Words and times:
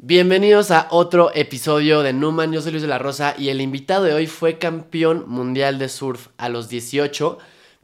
Bienvenidos 0.00 0.70
a 0.70 0.86
otro 0.92 1.32
episodio 1.34 2.02
de 2.04 2.12
Numan, 2.12 2.52
yo 2.52 2.62
soy 2.62 2.70
Luis 2.70 2.82
de 2.82 2.88
la 2.88 2.98
Rosa 2.98 3.34
y 3.36 3.48
el 3.48 3.60
invitado 3.60 4.04
de 4.04 4.14
hoy 4.14 4.28
fue 4.28 4.56
campeón 4.56 5.24
mundial 5.26 5.80
de 5.80 5.88
surf 5.88 6.28
a 6.36 6.48
los 6.48 6.68
18, 6.68 7.36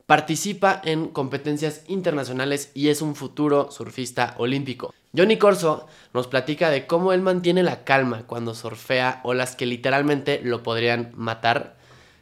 participa 0.07 0.81
en 0.85 1.09
competencias 1.09 1.83
internacionales 1.89 2.71
y 2.73 2.91
es 2.91 3.03
un 3.03 3.17
futuro 3.17 3.73
surfista 3.73 4.37
olímpico. 4.39 4.95
Johnny 5.13 5.39
Corso 5.39 5.89
nos 6.13 6.29
platica 6.29 6.71
de 6.71 6.87
cómo 6.87 7.13
él 7.13 7.21
mantiene 7.21 7.65
la 7.65 7.83
calma 7.83 8.23
cuando 8.29 8.55
surfea 8.55 9.21
olas 9.25 9.57
que 9.57 9.67
literalmente 9.67 10.41
lo 10.41 10.63
podrían 10.63 11.11
matar, 11.17 11.75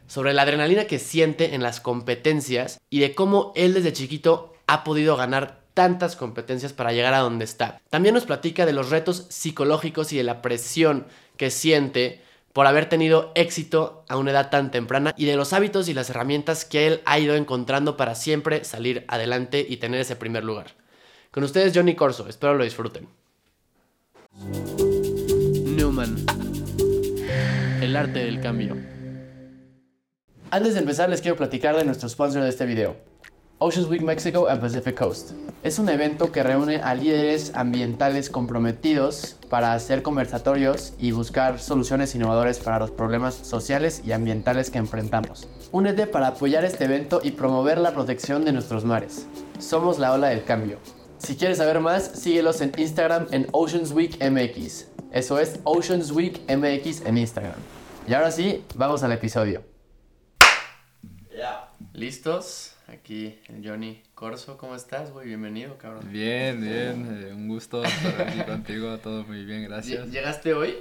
sobre 0.07 0.33
la 0.33 0.41
adrenalina 0.41 0.85
que 0.85 0.97
siente 0.97 1.53
en 1.53 1.61
las 1.61 1.79
competencias 1.79 2.79
y 2.89 2.99
de 2.99 3.13
cómo 3.13 3.51
él 3.55 3.75
desde 3.75 3.93
chiquito 3.93 4.53
ha 4.65 4.83
podido 4.83 5.15
ganar 5.17 5.62
tantas 5.73 6.15
competencias 6.15 6.73
para 6.73 6.93
llegar 6.93 7.13
a 7.13 7.19
donde 7.19 7.45
está. 7.45 7.81
También 7.89 8.15
nos 8.15 8.25
platica 8.25 8.65
de 8.65 8.73
los 8.73 8.89
retos 8.89 9.25
psicológicos 9.29 10.13
y 10.13 10.17
de 10.17 10.23
la 10.23 10.41
presión 10.41 11.07
que 11.37 11.49
siente 11.49 12.21
por 12.53 12.67
haber 12.67 12.87
tenido 12.87 13.31
éxito 13.33 14.05
a 14.07 14.17
una 14.17 14.31
edad 14.31 14.51
tan 14.51 14.69
temprana 14.69 15.13
y 15.17 15.25
de 15.25 15.35
los 15.35 15.53
hábitos 15.53 15.89
y 15.89 15.93
las 15.93 16.09
herramientas 16.11 16.65
que 16.65 16.85
él 16.85 17.01
ha 17.05 17.17
ido 17.17 17.35
encontrando 17.35 17.97
para 17.97 18.13
siempre 18.13 18.63
salir 18.63 19.05
adelante 19.07 19.65
y 19.67 19.77
tener 19.77 19.99
ese 19.99 20.15
primer 20.15 20.43
lugar. 20.43 20.67
Con 21.31 21.43
ustedes 21.43 21.73
Johnny 21.75 21.95
Corso, 21.95 22.27
espero 22.29 22.53
lo 22.53 22.63
disfruten. 22.63 23.07
Newman. 25.65 26.23
El 27.81 27.95
arte 27.95 28.19
del 28.19 28.39
cambio. 28.39 28.77
Antes 30.51 30.75
de 30.75 30.81
empezar 30.81 31.09
les 31.09 31.21
quiero 31.21 31.35
platicar 31.35 31.75
de 31.75 31.83
nuestro 31.83 32.07
sponsor 32.07 32.43
de 32.43 32.49
este 32.49 32.67
video. 32.67 33.12
Oceans 33.59 33.87
Week 33.87 34.01
Mexico 34.01 34.47
and 34.47 34.59
Pacific 34.59 34.97
Coast. 34.97 35.31
Es 35.63 35.79
un 35.79 35.87
evento 35.87 36.31
que 36.31 36.43
reúne 36.43 36.77
a 36.77 36.95
líderes 36.95 37.53
ambientales 37.55 38.29
comprometidos 38.29 39.37
para 39.49 39.73
hacer 39.73 40.01
conversatorios 40.01 40.93
y 40.99 41.11
buscar 41.11 41.59
soluciones 41.59 42.13
innovadoras 42.15 42.59
para 42.59 42.79
los 42.79 42.91
problemas 42.91 43.35
sociales 43.35 44.01
y 44.05 44.11
ambientales 44.11 44.69
que 44.69 44.79
enfrentamos. 44.79 45.47
Únete 45.71 46.07
para 46.07 46.27
apoyar 46.27 46.65
este 46.65 46.85
evento 46.85 47.21
y 47.23 47.31
promover 47.31 47.77
la 47.77 47.93
protección 47.93 48.43
de 48.43 48.51
nuestros 48.51 48.83
mares. 48.83 49.27
Somos 49.59 49.99
la 49.99 50.11
ola 50.11 50.27
del 50.27 50.43
cambio. 50.43 50.79
Si 51.17 51.37
quieres 51.37 51.59
saber 51.59 51.79
más, 51.79 52.03
síguelos 52.03 52.59
en 52.59 52.73
Instagram 52.75 53.27
en 53.31 53.47
Oceans 53.53 53.91
Week 53.91 54.17
MX. 54.21 54.87
Eso 55.11 55.39
es 55.39 55.59
Oceans 55.63 56.11
Week 56.11 56.41
MX 56.49 57.05
en 57.05 57.17
Instagram. 57.17 57.55
Y 58.07 58.13
ahora 58.13 58.31
sí, 58.31 58.65
vamos 58.75 59.03
al 59.03 59.13
episodio. 59.13 59.63
¿Listos? 61.93 62.72
Aquí 62.87 63.39
el 63.47 63.67
Johnny 63.67 64.01
Corso, 64.13 64.57
¿cómo 64.57 64.75
estás, 64.75 65.11
güey? 65.11 65.27
Bienvenido, 65.27 65.77
cabrón. 65.77 66.11
Bien, 66.11 66.59
bien, 66.59 67.27
eh, 67.27 67.33
un 67.33 67.47
gusto 67.47 67.83
estar 67.83 68.21
aquí 68.27 68.39
contigo, 68.45 68.97
todo 68.97 69.23
muy 69.23 69.45
bien, 69.45 69.63
gracias. 69.63 70.09
¿Llegaste 70.11 70.53
hoy? 70.53 70.75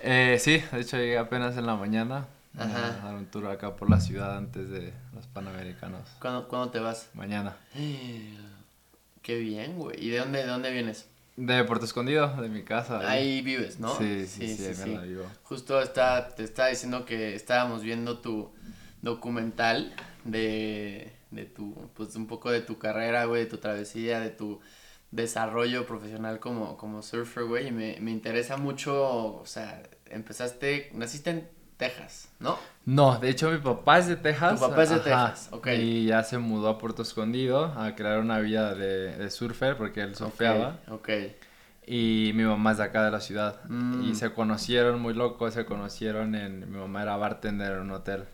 Eh, 0.00 0.38
sí, 0.40 0.62
de 0.70 0.80
hecho 0.80 0.96
llegué 0.96 1.18
apenas 1.18 1.56
en 1.56 1.66
la 1.66 1.74
mañana 1.74 2.26
Ajá. 2.56 3.00
a 3.02 3.04
dar 3.06 3.14
un 3.16 3.26
tour 3.26 3.46
acá 3.48 3.74
por 3.74 3.90
la 3.90 4.00
ciudad 4.00 4.36
antes 4.36 4.70
de 4.70 4.92
los 5.12 5.26
Panamericanos. 5.26 6.08
¿Cuándo, 6.20 6.46
cuándo 6.46 6.70
te 6.70 6.78
vas? 6.78 7.10
Mañana. 7.14 7.56
Qué 9.22 9.38
bien, 9.38 9.76
güey. 9.76 10.04
¿Y 10.04 10.10
de 10.10 10.18
dónde, 10.18 10.38
de 10.40 10.46
dónde 10.46 10.70
vienes? 10.70 11.08
De 11.36 11.64
Puerto 11.64 11.84
Escondido, 11.84 12.40
de 12.40 12.48
mi 12.48 12.62
casa. 12.62 13.00
Ahí 13.10 13.42
vives, 13.42 13.80
¿no? 13.80 13.96
Sí, 13.96 14.26
sí, 14.26 14.56
sí, 14.56 14.66
ahí 14.66 14.88
me 14.88 14.94
la 14.94 15.02
vivo. 15.02 15.24
Justo 15.42 15.80
está, 15.80 16.28
te 16.28 16.44
estaba 16.44 16.68
diciendo 16.68 17.04
que 17.04 17.34
estábamos 17.34 17.82
viendo 17.82 18.18
tu 18.18 18.52
documental 19.02 19.92
de, 20.24 21.12
de 21.34 21.44
tu, 21.46 21.90
pues 21.94 22.14
un 22.16 22.26
poco 22.26 22.50
de 22.50 22.60
tu 22.60 22.78
carrera, 22.78 23.24
güey, 23.24 23.44
de 23.44 23.50
tu 23.50 23.58
travesía, 23.58 24.20
de 24.20 24.30
tu 24.30 24.60
desarrollo 25.10 25.86
profesional 25.86 26.40
como, 26.40 26.76
como 26.76 27.02
surfer, 27.02 27.44
güey, 27.44 27.68
y 27.68 27.72
me, 27.72 27.98
me 28.00 28.10
interesa 28.10 28.56
mucho, 28.56 29.40
o 29.40 29.46
sea, 29.46 29.82
empezaste, 30.06 30.90
naciste 30.92 31.30
en 31.30 31.48
Texas, 31.76 32.28
¿no? 32.40 32.58
No, 32.84 33.18
de 33.18 33.30
hecho 33.30 33.50
mi 33.50 33.58
papá 33.58 33.98
es 33.98 34.06
de 34.06 34.16
Texas. 34.16 34.60
Tu 34.60 34.68
papá 34.68 34.82
es 34.82 34.90
de 34.90 34.96
ajá, 34.96 35.04
Texas, 35.28 35.48
ok. 35.52 35.68
Y 35.78 36.06
ya 36.06 36.22
se 36.22 36.38
mudó 36.38 36.68
a 36.68 36.78
Puerto 36.78 37.02
Escondido 37.02 37.66
a 37.66 37.94
crear 37.94 38.20
una 38.20 38.38
vida 38.38 38.74
de, 38.74 39.16
de 39.16 39.30
surfer 39.30 39.76
porque 39.76 40.02
él 40.02 40.14
surfeaba. 40.14 40.80
Ok, 40.88 40.92
ok. 40.92 41.10
Y 41.86 42.32
mi 42.34 42.44
mamá 42.44 42.72
es 42.72 42.78
de 42.78 42.84
acá 42.84 43.04
de 43.04 43.10
la 43.10 43.20
ciudad. 43.20 43.62
Mm. 43.68 44.04
Y 44.04 44.14
se 44.14 44.32
conocieron 44.32 45.00
muy 45.00 45.14
locos, 45.14 45.54
se 45.54 45.64
conocieron 45.64 46.34
en... 46.34 46.60
Mi 46.70 46.78
mamá 46.78 47.02
era 47.02 47.16
bartender 47.16 47.72
en 47.72 47.80
un 47.80 47.90
hotel. 47.90 48.24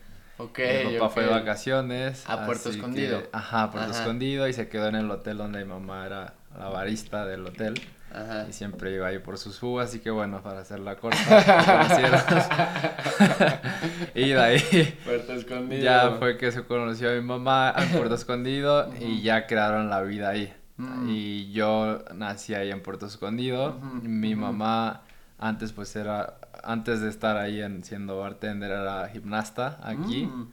Ok, 0.43 0.59
mi 0.87 0.97
papá 0.97 1.09
fue 1.13 1.23
de 1.23 1.29
vacaciones. 1.29 2.23
A 2.27 2.45
Puerto 2.45 2.69
Escondido. 2.69 3.21
que- 3.23 3.29
ajá, 3.31 3.63
a 3.63 3.71
Puerto 3.71 3.89
Ajá. 3.91 3.99
Escondido 4.01 4.47
y 4.47 4.53
se 4.53 4.67
quedó 4.69 4.87
en 4.87 4.95
el 4.95 5.09
hotel 5.11 5.37
donde 5.37 5.59
mi 5.63 5.65
mamá 5.69 6.05
era 6.05 6.33
la 6.57 6.69
barista 6.69 7.25
del 7.25 7.45
hotel. 7.45 7.79
Ajá. 8.13 8.45
Y 8.49 8.51
siempre 8.53 8.91
iba 8.93 9.07
ahí 9.07 9.19
por 9.19 9.37
sus 9.37 9.57
jugos, 9.59 9.85
así 9.87 9.99
que 9.99 10.09
bueno, 10.09 10.41
para 10.41 10.59
hacer 10.61 10.79
la 10.79 10.95
corta, 10.97 11.17
conocieron. 11.65 12.19
y 14.15 14.29
de 14.29 14.41
ahí 14.41 14.97
Puerto 15.05 15.33
Escondido. 15.33 15.81
ya 15.83 16.11
fue 16.19 16.37
que 16.37 16.51
se 16.51 16.63
conoció 16.63 17.09
a 17.09 17.13
mi 17.13 17.21
mamá 17.21 17.73
en 17.77 17.89
Puerto 17.89 18.15
Escondido 18.15 18.91
y 18.99 19.21
ya 19.21 19.47
crearon 19.47 19.89
la 19.89 20.01
vida 20.01 20.29
ahí. 20.29 20.53
Mm. 20.77 21.09
Y 21.09 21.51
yo 21.51 22.03
nací 22.13 22.53
ahí 22.53 22.71
en 22.71 22.81
Puerto 22.81 23.05
Escondido. 23.05 23.79
Mi 24.01 24.35
mamá 24.35 25.03
antes 25.39 25.71
pues 25.71 25.95
era, 25.95 26.35
antes 26.63 27.01
de 27.01 27.09
estar 27.09 27.37
ahí 27.37 27.61
en, 27.61 27.83
siendo 27.83 28.19
bartender 28.19 28.71
era 28.71 29.07
gimnasta 29.09 29.79
aquí. 29.83 30.25
Mm. 30.25 30.47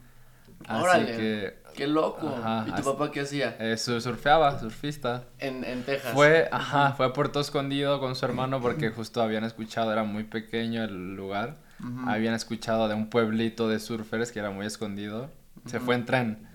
Así 0.67 0.83
Órale, 0.83 1.17
que 1.17 1.59
qué 1.77 1.87
loco. 1.87 2.27
Ajá, 2.37 2.65
¿Y 2.69 2.73
tu 2.73 2.83
papá 2.83 3.11
qué 3.13 3.21
hacía? 3.21 3.57
eh, 3.61 3.77
su- 3.77 4.01
surfeaba, 4.01 4.59
surfista. 4.59 5.25
En, 5.39 5.63
en 5.65 5.85
Texas. 5.85 6.13
Fue, 6.13 6.49
ajá, 6.51 6.93
fue 6.95 7.07
a 7.07 7.13
Puerto 7.13 7.39
Escondido 7.41 8.01
con 8.01 8.17
su 8.17 8.25
hermano 8.27 8.61
porque 8.61 8.91
justo 8.91 9.23
habían 9.23 9.45
escuchado, 9.45 9.93
era 9.93 10.03
muy 10.03 10.25
pequeño 10.25 10.83
el 10.83 11.15
lugar, 11.15 11.57
habían 12.07 12.35
escuchado 12.35 12.89
de 12.89 12.95
un 12.95 13.09
pueblito 13.09 13.69
de 13.69 13.79
surfers 13.79 14.33
que 14.33 14.41
era 14.41 14.51
muy 14.51 14.67
escondido. 14.67 15.31
Se 15.67 15.79
fue 15.79 15.95
en 15.95 16.07
tren, 16.07 16.48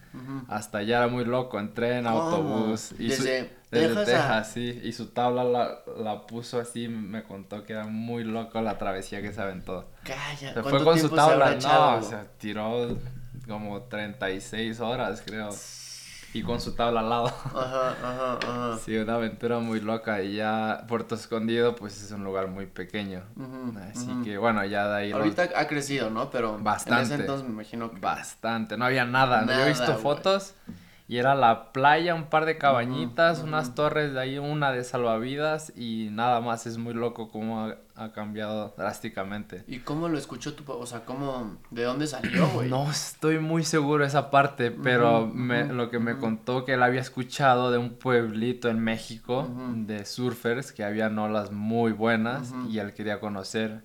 Hasta 0.47 0.79
allá 0.79 0.97
era 0.97 1.07
muy 1.07 1.25
loco, 1.25 1.59
en 1.59 1.73
tren, 1.73 2.03
¿Cómo? 2.05 2.19
autobús. 2.21 2.91
Y 2.99 3.09
su- 3.11 3.23
Desde 3.23 3.51
desde 3.71 3.87
Texas 3.87 4.05
Texas, 4.05 4.29
a- 4.29 4.43
sí. 4.43 4.81
Y 4.83 4.91
su 4.91 5.07
tabla 5.07 5.43
la, 5.43 5.79
la 5.97 6.27
puso 6.27 6.59
así, 6.59 6.87
me 6.87 7.23
contó 7.23 7.63
que 7.63 7.73
era 7.73 7.85
muy 7.87 8.23
loco 8.23 8.61
la 8.61 8.77
travesía 8.77 9.21
que 9.21 9.33
se 9.33 9.41
aventó. 9.41 9.89
Calla. 10.03 10.35
Se 10.35 10.53
¿cuánto 10.53 10.69
fue 10.69 10.83
con 10.83 10.99
su 10.99 11.09
se 11.09 11.15
tabla, 11.15 11.55
no, 11.55 11.95
o 11.97 12.01
sea, 12.03 12.25
tiró 12.37 12.97
como 13.47 13.81
36 13.83 14.79
horas, 14.79 15.23
creo. 15.25 15.49
Y 16.33 16.41
con 16.41 16.59
su 16.59 16.73
tabla 16.75 17.01
al 17.01 17.09
lado. 17.09 17.27
Ajá, 17.27 17.89
ajá, 17.91 18.39
ajá. 18.41 18.77
Sí, 18.83 18.97
una 18.97 19.15
aventura 19.15 19.59
muy 19.59 19.79
loca 19.81 20.21
y 20.23 20.35
ya 20.35 20.85
Puerto 20.87 21.15
Escondido 21.15 21.75
pues 21.75 22.01
es 22.01 22.11
un 22.11 22.23
lugar 22.23 22.47
muy 22.47 22.65
pequeño. 22.65 23.21
Así 23.91 24.09
que 24.23 24.37
bueno, 24.37 24.65
ya 24.65 24.87
de 24.87 24.95
ahí 24.97 25.09
los- 25.11 25.19
Ahorita 25.19 25.49
ha 25.55 25.67
crecido, 25.67 26.09
¿no? 26.09 26.29
Pero 26.31 26.55
en 26.55 26.63
Bastante. 26.63 27.03
ese 27.03 27.15
entonces 27.21 27.45
me 27.47 27.53
imagino 27.53 27.91
que... 27.91 27.99
bastante, 27.99 28.77
no 28.77 28.85
había 28.85 29.05
nada. 29.05 29.41
¿no? 29.41 29.53
Yo 29.53 29.59
he 29.59 29.69
visto 29.69 29.95
fotos 29.97 30.55
y 31.07 31.17
era 31.17 31.35
la 31.35 31.71
playa, 31.73 32.15
un 32.15 32.25
par 32.29 32.45
de 32.45 32.57
cabañitas, 32.57 33.43
unas 33.43 33.75
torres 33.75 34.13
de 34.13 34.19
ahí, 34.21 34.37
una 34.39 34.71
de 34.71 34.83
salvavidas 34.83 35.73
y 35.75 36.07
nada 36.11 36.39
más. 36.41 36.65
Es 36.65 36.77
muy 36.77 36.93
loco 36.93 37.29
cómo 37.29 37.65
ha, 37.65 37.77
ha 37.95 38.13
cambiado 38.13 38.73
drásticamente. 38.77 39.63
¿Y 39.67 39.79
cómo 39.79 40.07
lo 40.07 40.17
escuchó 40.17 40.53
tu 40.53 40.63
papá? 40.63 40.79
O 40.79 40.85
sea, 40.85 41.03
¿cómo... 41.05 41.57
¿De 41.71 41.83
dónde 41.83 42.07
salió, 42.07 42.47
güey? 42.53 42.69
No 42.69 42.89
estoy 42.89 43.39
muy 43.39 43.63
seguro 43.65 44.03
de 44.03 44.07
esa 44.07 44.31
parte, 44.31 44.71
pero 44.71 45.27
me- 45.27 45.65
lo 45.65 45.89
que 45.89 45.99
me 45.99 46.17
contó 46.17 46.63
que 46.65 46.73
él 46.75 46.83
había 46.83 47.01
escuchado 47.01 47.69
de 47.71 47.77
un 47.77 47.95
pueblito 47.95 48.69
en 48.69 48.79
México 48.79 49.47
de 49.75 50.05
surfers 50.05 50.71
que 50.71 50.83
habían 50.85 51.19
olas 51.19 51.51
muy 51.51 51.91
buenas 51.91 52.53
y 52.69 52.79
él 52.79 52.93
quería 52.93 53.19
conocer. 53.19 53.83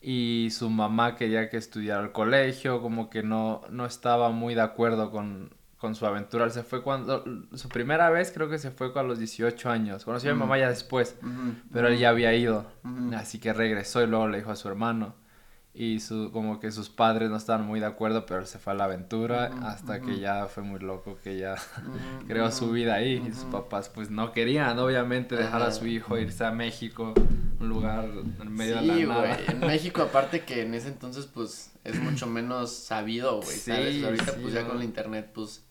Y 0.00 0.48
su 0.50 0.68
mamá 0.70 1.16
quería 1.16 1.48
que 1.48 1.56
estudiara 1.56 2.00
al 2.00 2.12
colegio, 2.12 2.82
como 2.82 3.08
que 3.08 3.22
no, 3.22 3.62
no 3.70 3.86
estaba 3.86 4.30
muy 4.30 4.54
de 4.54 4.60
acuerdo 4.60 5.10
con, 5.10 5.50
con 5.84 5.94
su 5.94 6.06
aventura. 6.06 6.46
Él 6.46 6.50
se 6.50 6.62
fue 6.62 6.82
cuando, 6.82 7.22
su 7.52 7.68
primera 7.68 8.08
vez 8.08 8.32
creo 8.32 8.48
que 8.48 8.56
se 8.56 8.70
fue 8.70 8.90
a 8.94 9.02
los 9.02 9.18
18 9.18 9.68
años. 9.68 10.06
Conoció 10.06 10.30
a 10.30 10.32
mi 10.32 10.40
mamá 10.40 10.56
ya 10.56 10.70
después, 10.70 11.14
pero 11.74 11.88
él 11.88 11.98
ya 11.98 12.08
había 12.08 12.32
ido. 12.32 12.64
Así 13.14 13.38
que 13.38 13.52
regresó 13.52 14.02
y 14.02 14.06
luego 14.06 14.26
le 14.28 14.38
dijo 14.38 14.50
a 14.50 14.56
su 14.56 14.66
hermano. 14.66 15.14
Y 15.74 16.00
su, 16.00 16.30
como 16.32 16.58
que 16.58 16.70
sus 16.70 16.88
padres 16.88 17.28
no 17.28 17.36
estaban 17.36 17.66
muy 17.66 17.80
de 17.80 17.86
acuerdo, 17.86 18.24
pero 18.24 18.40
él 18.40 18.46
se 18.46 18.58
fue 18.58 18.72
a 18.72 18.76
la 18.76 18.84
aventura 18.84 19.50
hasta 19.62 20.00
que 20.00 20.20
ya 20.20 20.46
fue 20.46 20.62
muy 20.62 20.80
loco, 20.80 21.18
que 21.22 21.36
ya 21.36 21.56
creó 22.26 22.50
su 22.50 22.70
vida 22.70 22.94
ahí. 22.94 23.22
Y 23.28 23.34
sus 23.34 23.44
papás 23.44 23.90
pues 23.90 24.08
no 24.08 24.32
querían, 24.32 24.78
obviamente, 24.78 25.36
dejar 25.36 25.60
a 25.60 25.70
su 25.70 25.86
hijo 25.86 26.16
irse 26.16 26.46
a 26.46 26.50
México, 26.50 27.12
un 27.60 27.68
lugar 27.68 28.08
en 28.40 28.52
medio 28.54 28.78
Sí, 28.80 28.88
de 28.88 29.06
la 29.06 29.14
nada. 29.14 29.38
En 29.48 29.60
México, 29.66 30.00
aparte 30.00 30.44
que 30.44 30.62
en 30.62 30.72
ese 30.72 30.88
entonces, 30.88 31.26
pues, 31.26 31.72
es 31.84 32.00
mucho 32.00 32.26
menos 32.26 32.72
sabido, 32.72 33.42
güey, 33.42 33.58
¿sabes? 33.58 33.96
Sí, 33.96 34.04
Ahorita, 34.04 34.32
sí, 34.32 34.38
pues, 34.40 34.54
ya 34.54 34.66
con 34.66 34.78
la 34.78 34.84
internet, 34.84 35.30
pues, 35.34 35.64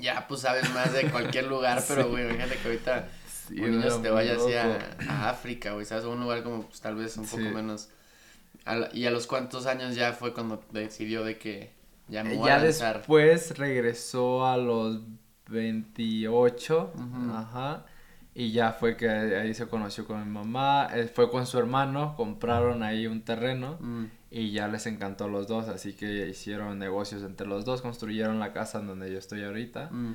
ya, 0.00 0.26
pues, 0.28 0.40
sabes 0.42 0.68
más 0.74 0.92
de 0.92 1.10
cualquier 1.10 1.46
lugar, 1.46 1.82
pero, 1.88 2.04
Sí. 2.04 2.08
güey, 2.10 2.28
fíjate 2.30 2.56
que 2.56 2.68
ahorita 2.68 3.08
Sí, 3.48 3.60
un 3.60 3.70
niño 3.72 3.90
se 3.90 4.02
te 4.02 4.10
vaya 4.10 4.36
hacia 4.36 4.78
a 5.08 5.28
África, 5.30 5.72
güey, 5.72 5.84
¿sabes? 5.84 6.04
A 6.04 6.08
un 6.08 6.20
lugar 6.20 6.42
como, 6.42 6.62
pues, 6.62 6.80
tal 6.80 6.94
vez 6.96 7.16
un 7.16 7.24
poco 7.26 7.42
Sí. 7.42 7.48
menos... 7.48 7.88
a 8.64 8.76
la- 8.76 8.88
¿Y 8.92 9.06
a 9.06 9.10
los 9.10 9.26
cuántos 9.26 9.66
años 9.66 9.94
ya 9.96 10.12
fue 10.12 10.32
cuando 10.32 10.62
decidió 10.70 11.24
de 11.24 11.36
que 11.38 11.72
ya 12.08 12.22
me 12.22 12.34
Eh, 12.34 12.36
voy 12.36 12.48
a 12.50 12.58
Ya 12.58 12.62
lanzar? 12.64 12.96
después 12.98 13.58
regresó 13.58 14.46
a 14.46 14.56
los 14.56 15.00
28, 15.48 16.92
Ujú. 16.94 17.32
ajá, 17.34 17.84
Y 18.34 18.50
ya 18.52 18.72
fue 18.72 18.96
que 18.96 19.10
ahí 19.10 19.52
se 19.52 19.66
conoció 19.68 20.06
con 20.06 20.18
mi 20.24 20.30
mamá, 20.30 20.88
eh, 20.94 21.06
fue 21.06 21.30
con 21.30 21.46
su 21.46 21.58
hermano, 21.58 22.14
compraron 22.16 22.82
ahí 22.82 23.06
un 23.06 23.22
terreno 23.22 23.76
Mm. 23.78 24.04
Y 24.32 24.50
ya 24.50 24.66
les 24.68 24.86
encantó 24.86 25.24
a 25.24 25.28
los 25.28 25.46
dos, 25.46 25.68
así 25.68 25.92
que 25.92 26.28
hicieron 26.28 26.78
negocios 26.78 27.22
entre 27.22 27.46
los 27.46 27.64
dos, 27.64 27.82
construyeron 27.82 28.38
la 28.38 28.52
casa 28.52 28.80
en 28.80 28.86
donde 28.86 29.12
yo 29.12 29.18
estoy 29.18 29.42
ahorita. 29.44 29.90
Mm. 29.90 30.14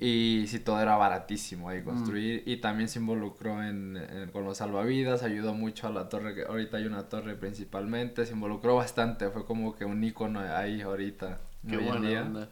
Y 0.00 0.44
sí, 0.48 0.58
todo 0.60 0.80
era 0.80 0.96
baratísimo 0.96 1.68
ahí 1.68 1.82
construir. 1.82 2.42
Y 2.46 2.56
también 2.58 2.88
se 2.88 2.98
involucró 2.98 3.62
en, 3.62 3.96
en- 3.96 4.30
con 4.30 4.44
los 4.44 4.56
salvavidas, 4.58 5.22
ayudó 5.22 5.52
mucho 5.54 5.86
a 5.86 5.90
la 5.90 6.08
torre, 6.08 6.34
que 6.34 6.42
ahorita 6.44 6.78
hay 6.78 6.86
una 6.86 7.08
torre 7.08 7.36
principalmente, 7.36 8.24
se 8.26 8.32
involucró 8.32 8.76
bastante, 8.76 9.28
fue 9.30 9.44
como 9.44 9.74
que 9.76 9.84
un 9.84 10.02
icono 10.02 10.40
ahí 10.40 10.80
ahorita. 10.80 11.38
Qué 11.68 11.76
buena 11.76 12.08
día. 12.08 12.22
onda. 12.22 12.48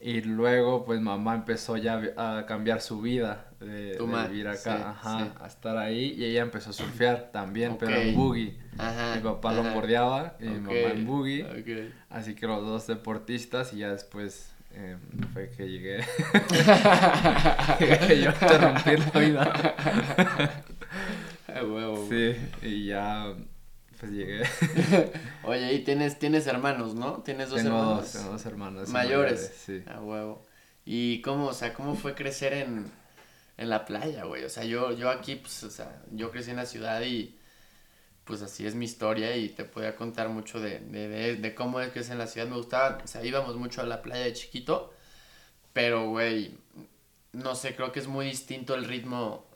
Y 0.00 0.20
luego, 0.20 0.84
pues 0.84 1.00
mamá 1.00 1.34
empezó 1.34 1.76
ya 1.76 2.00
a 2.16 2.46
cambiar 2.46 2.80
su 2.80 3.00
vida 3.00 3.46
de, 3.58 3.98
vivir 3.98 4.48
sí, 4.54 4.68
acá, 4.68 4.90
ajá, 4.90 5.24
sí. 5.24 5.30
a 5.40 5.46
estar 5.46 5.76
ahí. 5.76 6.14
Y 6.16 6.24
ella 6.24 6.42
empezó 6.42 6.70
a 6.70 6.72
surfear 6.72 7.30
también, 7.32 7.76
pero 7.78 7.96
en. 7.96 8.56
Ajá. 8.78 9.16
Mi 9.16 9.22
papá 9.22 9.50
ajá. 9.50 9.62
lo 9.62 9.74
bordeaba 9.74 10.36
y 10.38 10.44
mi 10.44 10.58
Ok, 10.58 10.62
mamá 10.62 10.76
en 10.92 11.08
ok. 11.42 11.92
Así 12.10 12.34
que 12.36 12.46
los 12.46 12.64
dos 12.64 12.86
deportistas 12.86 13.72
y 13.72 13.78
ya 13.78 13.90
después 13.90 14.52
eh, 14.72 14.96
fue 15.32 15.50
que 15.50 15.68
llegué. 15.68 15.98
que 17.78 18.20
yo 18.22 18.30
interrumpí 18.30 18.96
la 18.96 19.20
vida. 19.20 20.64
Sí, 22.08 22.36
y 22.62 22.86
ya 22.86 23.34
pues 24.00 24.12
llegué. 24.12 24.42
Oye, 25.42 25.72
y 25.74 25.84
tienes, 25.84 26.18
tienes 26.18 26.46
hermanos, 26.46 26.94
¿no? 26.94 27.22
Tienes 27.22 27.50
dos 27.50 27.62
tengo 27.62 27.76
hermanos. 27.78 28.02
dos, 28.02 28.12
tengo 28.12 28.30
dos 28.32 28.46
hermanos. 28.46 28.88
mayores. 28.90 29.52
Sí. 29.64 29.82
A 29.86 30.00
huevo. 30.00 30.44
¿Y 30.84 31.20
cómo, 31.22 31.46
o 31.48 31.52
sea, 31.54 31.74
cómo 31.74 31.94
fue 31.96 32.14
crecer 32.14 32.52
en, 32.52 32.90
en 33.56 33.68
la 33.70 33.84
playa, 33.84 34.24
güey? 34.24 34.44
O 34.44 34.48
sea, 34.50 34.64
yo, 34.64 34.92
yo 34.92 35.10
aquí, 35.10 35.36
pues, 35.36 35.62
o 35.64 35.70
sea, 35.70 36.02
yo 36.12 36.30
crecí 36.30 36.50
en 36.50 36.56
la 36.56 36.66
ciudad 36.66 37.02
y 37.02 37.34
pues 38.24 38.42
así 38.42 38.66
es 38.66 38.74
mi 38.74 38.84
historia 38.84 39.36
y 39.36 39.48
te 39.48 39.64
podía 39.64 39.96
contar 39.96 40.28
mucho 40.28 40.60
de, 40.60 40.80
de, 40.80 41.08
de, 41.08 41.36
de 41.36 41.54
cómo 41.54 41.80
es 41.80 41.90
que 41.92 42.00
es 42.00 42.10
en 42.10 42.18
la 42.18 42.26
ciudad. 42.26 42.46
Me 42.46 42.56
gustaba, 42.56 42.98
o 43.02 43.06
sea, 43.06 43.24
íbamos 43.24 43.56
mucho 43.56 43.80
a 43.80 43.84
la 43.86 44.02
playa 44.02 44.24
de 44.24 44.34
chiquito, 44.34 44.92
pero, 45.72 46.08
güey, 46.10 46.56
no 47.32 47.54
sé, 47.54 47.74
creo 47.74 47.90
que 47.92 48.00
es 48.00 48.06
muy 48.06 48.26
distinto 48.26 48.74
el 48.74 48.84
ritmo 48.84 49.46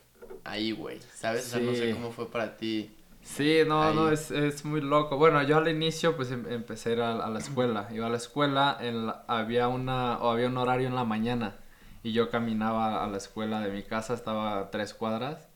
ahí, 0.45 0.73
güey, 0.73 0.99
¿sabes? 1.15 1.47
O 1.47 1.51
sea, 1.51 1.61
no 1.61 1.75
sé 1.75 1.93
cómo 1.93 2.13
fue 2.13 2.31
para 2.31 2.57
ti. 2.57 2.91
Sí, 3.23 3.61
no, 3.67 3.93
no, 3.95 4.11
es, 4.11 4.31
es 4.31 4.65
muy 4.65 4.81
loco. 4.81 5.17
Bueno, 5.17 5.43
yo 5.43 5.57
al 5.57 5.69
inicio 5.69 6.17
pues 6.17 6.31
em- 6.31 6.47
empecé 6.51 6.91
a 6.91 6.93
ir 6.93 7.01
a, 7.03 7.25
a 7.25 7.31
la 7.31 7.39
escuela. 7.39 7.89
Iba 7.93 8.07
a 8.07 8.11
la 8.11 8.17
escuela, 8.17 8.77
en 8.81 9.07
la- 9.07 9.25
había, 9.29 9.69
una, 9.69 10.19
o 10.19 10.31
había 10.31 10.49
un 10.49 10.57
horario 10.59 10.89
en 10.89 10.95
la 10.95 11.05
mañana 11.05 11.57
y 12.03 12.13
yo 12.13 12.31
caminaba 12.31 13.05
a 13.05 13.07
la 13.09 13.17
escuela 13.19 13.61
de 13.61 13.71
mi 13.73 13.83
casa, 13.85 14.15
estaba 14.15 14.59
a 14.59 14.71
tres 14.71 14.93
cuadras 14.93 15.49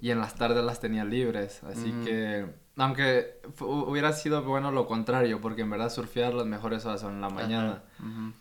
y 0.00 0.10
en 0.10 0.20
las 0.20 0.34
tardes 0.34 0.62
las 0.64 0.80
tenía 0.80 1.04
libres. 1.04 1.64
Así 1.64 1.90
Ujú. 1.90 2.04
que, 2.04 2.46
aunque 2.76 3.40
hubiera 3.60 4.12
sido 4.12 4.42
bueno 4.42 4.70
lo 4.70 4.86
contrario, 4.86 5.40
porque 5.40 5.62
en 5.62 5.70
verdad 5.70 5.90
surfear 5.90 6.34
las 6.34 6.46
mejores 6.46 6.84
horas 6.84 7.00
son 7.00 7.14
en 7.14 7.20
la 7.22 7.30
mañana. 7.30 7.82
Ajá. 7.98 8.32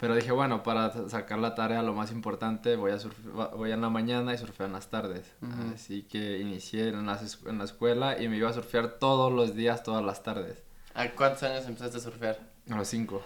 Pero 0.00 0.14
dije, 0.14 0.32
bueno, 0.32 0.62
para 0.62 0.90
sa- 0.92 1.08
sacar 1.10 1.38
la 1.38 1.54
tarea, 1.54 1.82
lo 1.82 1.92
más 1.92 2.10
importante, 2.10 2.76
voy 2.76 2.92
a 2.92 2.96
surfe- 2.98 3.50
voy 3.56 3.70
en 3.72 3.80
la 3.82 3.90
mañana 3.90 4.32
y 4.32 4.38
surfeo 4.38 4.64
en 4.66 4.72
las 4.72 4.88
tardes. 4.88 5.30
Así 5.74 6.02
que 6.04 6.38
inicié 6.38 6.88
en, 6.88 7.04
las 7.06 7.22
es- 7.22 7.38
en 7.46 7.58
la 7.58 7.64
escuela 7.64 8.20
y 8.20 8.28
me 8.28 8.36
iba 8.38 8.48
a 8.48 8.52
surfear 8.54 8.98
todos 8.98 9.30
los 9.32 9.54
días, 9.54 9.82
todas 9.82 10.02
las 10.04 10.22
tardes. 10.22 10.62
¿A 10.94 11.08
cuántos 11.10 11.42
años 11.42 11.66
empezaste 11.66 11.98
a 11.98 12.00
surfear? 12.00 12.38
A 12.70 12.76
los 12.76 12.88
cinco. 12.88 13.22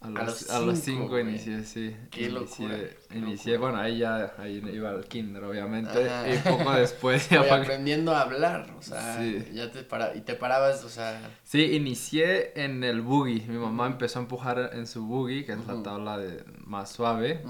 A 0.00 0.10
los, 0.10 0.48
a 0.48 0.60
los 0.60 0.78
cinco, 0.78 1.00
cinco 1.02 1.08
güey. 1.08 1.28
inicié, 1.28 1.64
sí. 1.64 1.96
Qué 2.12 2.28
inicié, 2.28 2.96
qué 3.10 3.18
inicié, 3.18 3.54
locura. 3.54 3.72
bueno, 3.72 3.84
ahí 3.84 3.98
ya 3.98 4.32
ahí 4.38 4.62
iba 4.72 4.90
al 4.90 5.04
kinder, 5.06 5.42
obviamente. 5.42 6.08
Ajá. 6.08 6.32
Y 6.32 6.38
poco 6.38 6.72
después 6.72 7.28
ya 7.30 7.40
aprendiendo 7.40 8.14
a 8.14 8.20
hablar, 8.22 8.72
o 8.78 8.80
sea, 8.82 9.18
Sí. 9.18 9.44
ya 9.52 9.72
te 9.72 9.82
para 9.82 10.14
y 10.14 10.20
te 10.20 10.34
parabas, 10.36 10.84
o 10.84 10.88
sea, 10.88 11.20
Sí, 11.42 11.74
inicié 11.74 12.52
en 12.62 12.84
el 12.84 13.00
buggy. 13.00 13.40
Mi 13.48 13.58
mamá 13.58 13.88
empezó 13.88 14.20
a 14.20 14.22
empujar 14.22 14.70
en 14.72 14.86
su 14.86 15.04
buggy, 15.04 15.44
que 15.44 15.52
es 15.54 15.66
la 15.66 15.82
tabla 15.82 16.16
de, 16.16 16.44
más 16.64 16.92
suave. 16.92 17.42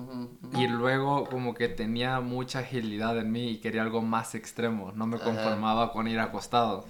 Y 0.56 0.69
luego 0.69 1.27
como 1.27 1.53
que 1.53 1.69
tenía 1.69 2.21
mucha 2.21 2.61
agilidad 2.61 3.19
en 3.19 3.31
mí 3.31 3.50
y 3.50 3.59
quería 3.59 3.83
algo 3.83 4.00
más 4.00 4.35
extremo. 4.35 4.93
No 4.93 5.06
me 5.06 5.19
conformaba 5.19 5.93
con 5.93 6.09
ir 6.09 6.19
acostado. 6.19 6.87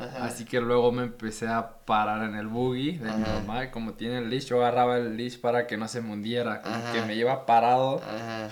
Ajá. 0.00 0.24
Así 0.24 0.44
que 0.44 0.60
luego 0.60 0.90
me 0.92 1.02
empecé 1.02 1.46
a 1.46 1.84
parar 1.84 2.22
en 2.24 2.34
el 2.34 2.46
buggy 2.46 2.96
de 2.98 3.04
mi 3.12 3.22
Ajá. 3.22 3.34
mamá. 3.44 3.64
Y 3.64 3.70
como 3.70 3.92
tiene 3.94 4.18
el 4.18 4.30
leash, 4.30 4.46
yo 4.46 4.56
agarraba 4.58 4.96
el 4.96 5.16
leash 5.16 5.38
para 5.40 5.66
que 5.66 5.76
no 5.76 5.86
se 5.88 6.00
me 6.00 6.12
hundiera. 6.12 6.62
Como 6.62 6.92
que 6.92 7.02
me 7.02 7.14
iba 7.14 7.44
parado, 7.46 8.00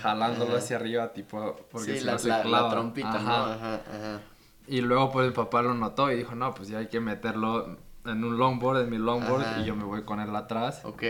jalándolo 0.01 0.55
hacia 0.57 0.75
arriba, 0.77 1.11
tipo, 1.13 1.55
porque 1.71 1.93
sí, 1.93 1.99
si 1.99 2.05
la, 2.05 2.11
no 2.13 2.19
se 2.19 2.27
la- 2.29 2.43
la 2.43 2.69
trompita. 2.69 3.19
¿no? 3.19 3.79
Y 4.67 4.81
luego 4.81 5.11
pues 5.11 5.27
mi 5.27 5.33
papá 5.33 5.61
lo 5.63 5.73
notó 5.73 6.11
y 6.11 6.15
dijo, 6.17 6.35
no, 6.35 6.53
pues 6.53 6.69
ya 6.69 6.77
hay 6.77 6.87
que 6.87 6.99
meterlo 6.99 7.77
en 8.05 8.23
un 8.23 8.37
longboard, 8.37 8.81
en 8.83 8.89
mi 8.89 8.97
longboard, 8.97 9.59
y 9.61 9.65
yo 9.65 9.75
me 9.75 9.83
voy 9.83 10.03
con 10.03 10.19
él 10.19 10.35
atrás. 10.35 10.81
Ok. 10.85 11.03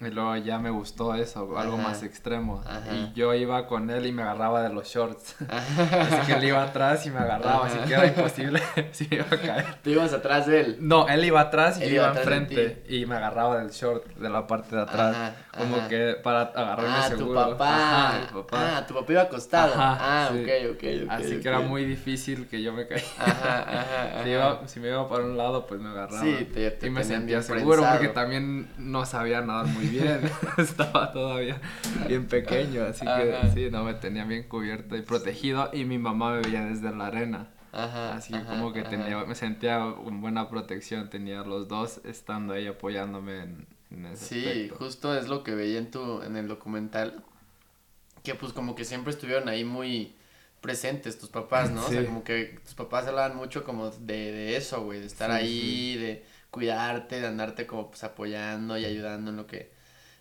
Y 0.00 0.10
luego 0.10 0.36
ya 0.36 0.58
me 0.58 0.70
gustó 0.70 1.14
eso, 1.14 1.56
algo 1.56 1.74
Ajá. 1.74 1.82
más 1.84 2.02
extremo. 2.02 2.62
Ajá. 2.66 2.92
Y 2.92 3.12
yo 3.14 3.32
iba 3.32 3.66
con 3.68 3.88
él 3.90 4.04
y 4.06 4.12
me 4.12 4.22
agarraba 4.22 4.60
de 4.62 4.68
los 4.70 4.88
shorts. 4.88 5.36
Ajá. 5.48 6.00
Así 6.20 6.26
que 6.26 6.32
él 6.38 6.44
iba 6.44 6.62
atrás 6.62 7.06
y 7.06 7.10
me 7.10 7.20
agarraba, 7.20 7.66
así 7.66 7.78
que 7.86 7.94
era 7.94 8.06
imposible 8.06 8.60
si 8.92 9.06
me 9.08 9.16
iba 9.16 9.26
a 9.30 9.36
caer. 9.40 9.64
Tú 9.82 9.90
ibas 9.90 10.12
atrás 10.12 10.46
de 10.46 10.60
él. 10.60 10.76
No, 10.80 11.08
él 11.08 11.24
iba 11.24 11.40
atrás 11.40 11.78
y 11.80 11.84
Él 11.84 11.90
yo 11.90 11.94
iba 11.96 12.08
enfrente 12.08 12.82
y 12.88 13.06
me 13.06 13.14
agarraba 13.16 13.58
del 13.58 13.70
short, 13.70 14.04
de 14.16 14.28
la 14.28 14.46
parte 14.46 14.74
de 14.76 14.82
atrás. 14.82 15.32
Como 15.56 15.88
que 15.88 16.16
para 16.22 16.40
agarrarme 16.42 16.88
Ah, 16.96 17.08
tu 17.10 17.16
seguro. 17.18 17.50
papá. 17.50 17.76
Ajá, 18.08 18.18
mi 18.20 18.26
papá. 18.42 18.76
Ah, 18.78 18.86
tu 18.86 18.94
papá 18.94 19.12
iba 19.12 19.22
acostado. 19.22 19.72
Ah, 19.76 20.28
sí. 20.32 20.42
ok, 20.42 20.72
ok, 20.74 20.84
ok. 21.04 21.10
Así 21.10 21.36
ok. 21.36 21.42
que 21.42 21.48
era 21.48 21.60
muy 21.60 21.84
difícil 21.84 22.46
que 22.48 22.60
yo 22.62 22.72
me 22.72 22.82
ajá, 23.18 24.20
Si, 24.24 24.30
iba- 24.30 24.60
si 24.66 24.80
me 24.80 24.88
iba 24.88 25.08
para 25.08 25.24
un 25.24 25.36
lado, 25.36 25.66
pues 25.66 25.80
me 25.80 25.88
agarraba. 25.90 26.20
Sí, 26.20 26.50
te- 26.52 26.72
te 26.72 26.86
y 26.88 26.90
me 26.90 27.04
sentía 27.04 27.40
seguro 27.42 27.76
prensado. 27.76 27.98
porque 27.98 28.12
también 28.12 28.68
no 28.78 29.06
sabía 29.06 29.40
nadar 29.40 29.66
muy 29.66 29.83
bien. 29.88 30.20
Estaba 30.58 31.12
todavía 31.12 31.60
bien 32.08 32.26
pequeño, 32.28 32.84
así 32.84 33.12
que 33.12 33.34
Ajá. 33.34 33.48
sí, 33.54 33.70
no 33.70 33.84
me 33.84 33.94
tenía 33.94 34.24
bien 34.24 34.44
cubierto 34.48 34.96
y 34.96 35.02
protegido. 35.02 35.70
Y 35.72 35.84
mi 35.84 35.98
mamá 35.98 36.32
me 36.34 36.40
veía 36.42 36.64
desde 36.64 36.94
la 36.94 37.06
arena. 37.06 37.50
Ajá. 37.72 38.14
Así 38.16 38.32
ajá, 38.32 38.46
como 38.48 38.72
que 38.72 38.84
tenía, 38.84 39.24
me 39.24 39.34
sentía 39.34 39.78
con 40.04 40.20
buena 40.20 40.48
protección, 40.48 41.10
tenía 41.10 41.42
los 41.42 41.68
dos 41.68 42.00
estando 42.04 42.54
ahí 42.54 42.66
apoyándome 42.66 43.42
en, 43.42 43.66
en 43.90 44.06
ese 44.06 44.26
Sí, 44.26 44.44
aspecto. 44.48 44.76
justo 44.78 45.14
es 45.16 45.28
lo 45.28 45.42
que 45.44 45.54
veía 45.54 45.78
en 45.78 45.90
tu, 45.90 46.22
en 46.22 46.36
el 46.36 46.48
documental. 46.48 47.22
Que 48.22 48.34
pues 48.34 48.52
como 48.52 48.74
que 48.74 48.84
siempre 48.84 49.12
estuvieron 49.12 49.48
ahí 49.48 49.64
muy 49.64 50.14
presentes 50.60 51.18
tus 51.18 51.28
papás, 51.28 51.70
¿no? 51.70 51.86
O 51.86 51.92
sea, 51.92 52.04
como 52.06 52.24
que 52.24 52.58
tus 52.64 52.74
papás 52.74 53.06
hablaban 53.06 53.36
mucho 53.36 53.64
como 53.64 53.90
de, 53.90 54.32
de 54.32 54.56
eso, 54.56 54.82
güey, 54.84 55.00
de 55.00 55.06
estar 55.06 55.30
Sí, 55.30 55.30
ahí, 55.30 55.96
de 55.98 56.24
cuidarte, 56.50 57.20
de 57.20 57.26
andarte 57.26 57.66
como 57.66 57.88
pues 57.90 58.02
apoyando 58.04 58.78
y 58.78 58.84
ayudando 58.86 59.30
en 59.30 59.36
lo 59.36 59.46
que, 59.46 59.72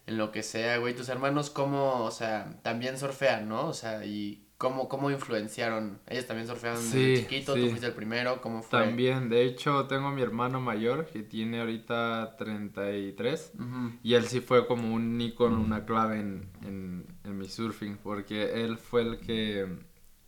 en 0.06 0.18
lo 0.18 0.32
que 0.32 0.44
sea, 0.44 0.78
güey. 0.78 0.96
Tus 0.96 1.10
hermanos 1.10 1.50
cómo, 1.50 2.04
o 2.04 2.12
sea, 2.12 2.60
también 2.62 2.98
surfean, 2.98 3.48
¿no? 3.48 3.68
O 3.68 3.74
sea, 3.74 4.06
y 4.06 4.46
cómo, 4.58 4.88
cómo 4.90 5.12
influenciaron. 5.12 6.00
Ellos 6.08 6.26
también 6.28 6.48
surfearon 6.48 6.82
Sí, 6.82 6.98
desde 7.00 7.24
chiquito, 7.24 7.54
tú 7.54 7.62
sí. 7.62 7.70
fuiste 7.70 7.88
el 7.88 7.94
primero, 7.94 8.42
¿cómo 8.42 8.62
fue? 8.64 8.80
También, 8.80 9.30
de 9.30 9.44
hecho, 9.44 9.88
tengo 9.88 10.08
a 10.08 10.12
mi 10.12 10.22
hermano 10.22 10.60
mayor 10.62 11.06
que 11.06 11.24
tiene 11.24 11.60
ahorita 11.60 12.36
33. 12.38 13.52
Ujú. 13.56 13.92
Y 14.04 14.14
él 14.16 14.24
sí 14.26 14.40
fue 14.42 14.68
como 14.68 14.94
un 14.94 15.20
icono, 15.20 15.60
una 15.60 15.86
clave 15.86 16.20
en, 16.20 16.50
en, 16.64 17.06
en 17.24 17.38
mi 17.38 17.48
surfing, 17.48 17.98
porque 17.98 18.64
él 18.64 18.78
fue 18.78 19.02
el 19.02 19.20
que 19.20 19.68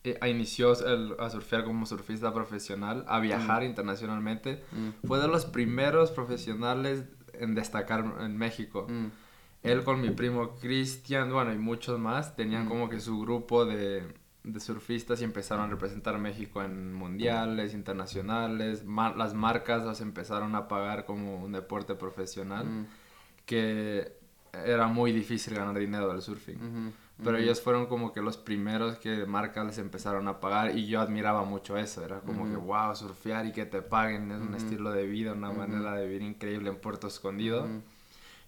eh, 0.03 0.19
inició 0.29 0.73
el- 0.85 1.15
a 1.19 1.29
surfear 1.29 1.63
como 1.63 1.85
surfista 1.85 2.33
profesional, 2.33 3.03
a 3.07 3.19
viajar 3.19 3.63
internacionalmente. 3.63 4.63
Mm, 4.71 5.07
Fue 5.07 5.19
de 5.19 5.27
los 5.27 5.45
primeros 5.45 6.11
profesionales 6.11 7.05
en 7.33 7.55
destacar 7.55 8.05
en 8.19 8.37
México. 8.37 8.87
mm, 8.89 9.07
Él 9.65 9.83
con 9.83 10.01
mi 10.01 10.11
primo 10.11 10.55
Cristian, 10.55 11.31
bueno, 11.31 11.53
y 11.53 11.57
muchos 11.57 11.99
más, 11.99 12.35
tenían 12.35 12.67
como 12.67 12.87
que 12.87 12.99
su 12.99 13.19
grupo 13.19 13.65
de, 13.65 14.03
de 14.45 14.59
surfistas 14.59 15.21
y 15.21 15.23
empezaron 15.23 15.65
a 15.65 15.67
representar 15.67 16.15
a 16.15 16.17
México 16.17 16.61
en 16.61 16.93
mundiales, 16.93 17.73
internacionales. 17.73 18.85
Las 18.85 19.33
marcas 19.33 19.83
los 19.83 20.01
empezaron 20.01 20.55
a 20.55 20.67
pagar 20.67 21.05
como 21.05 21.43
un 21.43 21.51
deporte 21.51 21.95
profesional 21.95 22.65
mm, 22.65 22.85
que 23.45 24.13
era 24.63 24.87
muy 24.87 25.11
difícil 25.11 25.55
ganar 25.55 25.77
dinero 25.77 26.09
del 26.09 26.21
surfing. 26.21 26.93
Pero 27.23 27.37
ellos 27.37 27.61
fueron 27.61 27.85
como 27.85 28.11
que 28.11 28.21
los 28.21 28.35
primeros 28.37 28.97
que 28.97 29.25
marcas 29.25 29.65
les 29.65 29.77
empezaron 29.77 30.27
a 30.27 30.41
pagar 30.41 30.77
y 30.77 30.85
yo 30.85 30.99
admiraba 30.99 31.43
mucho 31.45 31.77
eso. 31.77 32.03
Era 32.03 32.19
como 32.19 32.45
que, 32.45 32.57
wow, 32.57 32.93
surfear 32.95 33.45
y 33.45 33.51
que 33.53 33.65
te 33.65 33.81
paguen 33.81 34.31
es 34.31 34.41
un 34.41 34.53
estilo 34.53 34.91
de 34.91 35.05
vida, 35.05 35.33
una 35.33 35.51
manera 35.51 35.95
de 35.95 36.07
vivir 36.07 36.21
increíble 36.21 36.69
en 36.69 36.75
Puerto 36.75 37.07
Escondido. 37.07 37.67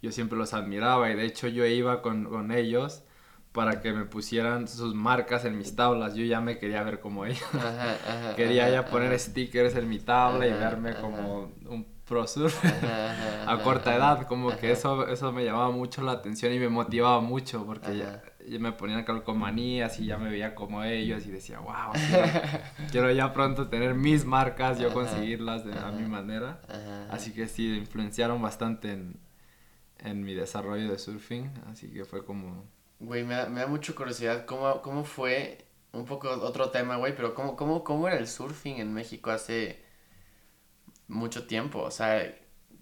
Yo 0.01 0.11
siempre 0.11 0.37
los 0.37 0.53
admiraba 0.53 1.09
y 1.09 1.15
de 1.15 1.25
hecho 1.25 1.47
yo 1.47 1.65
iba 1.65 2.01
con, 2.01 2.25
con 2.25 2.51
ellos 2.51 3.03
para 3.51 3.81
que 3.81 3.91
me 3.91 4.05
pusieran 4.05 4.67
sus 4.67 4.93
marcas 4.93 5.43
en 5.45 5.57
mis 5.57 5.75
tablas. 5.75 6.13
Yo 6.13 6.23
ya 6.23 6.41
me 6.41 6.59
quería 6.59 6.83
ver 6.83 6.99
como 6.99 7.25
ellos. 7.25 7.43
Ajá, 7.53 7.95
ajá, 8.07 8.35
Quería 8.35 8.65
ajá, 8.65 8.73
ya 8.73 8.85
poner 8.85 9.17
stickers 9.19 9.75
en 9.75 9.89
mi 9.89 9.99
tabla 9.99 10.45
y 10.45 10.51
verme 10.51 10.95
como 10.95 11.51
un 11.65 11.97
pro 12.05 12.25
surf 12.25 12.63
a 13.47 13.59
corta 13.63 13.95
edad, 13.95 14.27
como 14.27 14.55
que 14.55 14.71
eso, 14.71 15.07
eso 15.07 15.31
me 15.33 15.43
llamaba 15.43 15.71
mucho 15.71 16.01
la 16.01 16.13
atención 16.13 16.53
y 16.53 16.59
me 16.59 16.69
motivaba 16.69 17.19
mucho 17.19 17.65
porque 17.65 17.97
ya, 17.97 18.07
Ajá. 18.07 18.21
y 18.47 18.59
me 18.59 18.71
ponían 18.71 19.03
calcomanías 19.03 19.99
y 19.99 20.05
ya 20.05 20.17
me 20.17 20.29
veía 20.29 20.55
como 20.55 20.83
ellos 20.83 21.25
y 21.25 21.31
decía, 21.31 21.59
wow, 21.59 21.91
quiero, 22.91 23.11
ya 23.11 23.33
pronto 23.33 23.67
tener 23.67 23.93
mis 23.93 24.23
marcas, 24.23 24.79
yo 24.79 24.93
conseguirlas 24.93 25.65
de, 25.65 25.77
a 25.77 25.91
mi 25.91 26.07
manera. 26.07 26.61
Así 27.09 27.33
que 27.33 27.47
sí, 27.47 27.75
influenciaron 27.75 28.41
bastante 28.41 28.93
en, 28.93 29.19
en 29.99 30.23
mi 30.23 30.33
desarrollo 30.33 30.91
de 30.91 30.99
surfing, 30.99 31.51
así 31.71 31.91
que 31.91 32.05
fue 32.05 32.25
como... 32.25 32.65
Güey, 32.99 33.23
me 33.23 33.35
da, 33.35 33.47
me 33.47 33.59
da 33.61 33.67
mucha 33.67 33.93
curiosidad 33.93 34.45
cómo, 34.45 34.81
cómo 34.81 35.03
fue, 35.03 35.65
un 35.91 36.05
poco 36.05 36.29
otro 36.29 36.69
tema, 36.69 36.97
güey, 36.97 37.15
pero 37.15 37.35
cómo, 37.35 37.55
cómo, 37.55 37.83
cómo 37.83 38.07
era 38.07 38.17
el 38.17 38.27
surfing 38.27 38.79
en 38.79 38.93
México 38.93 39.31
hace 39.31 39.83
mucho 41.07 41.45
tiempo, 41.47 41.79
o 41.81 41.91
sea, 41.91 42.35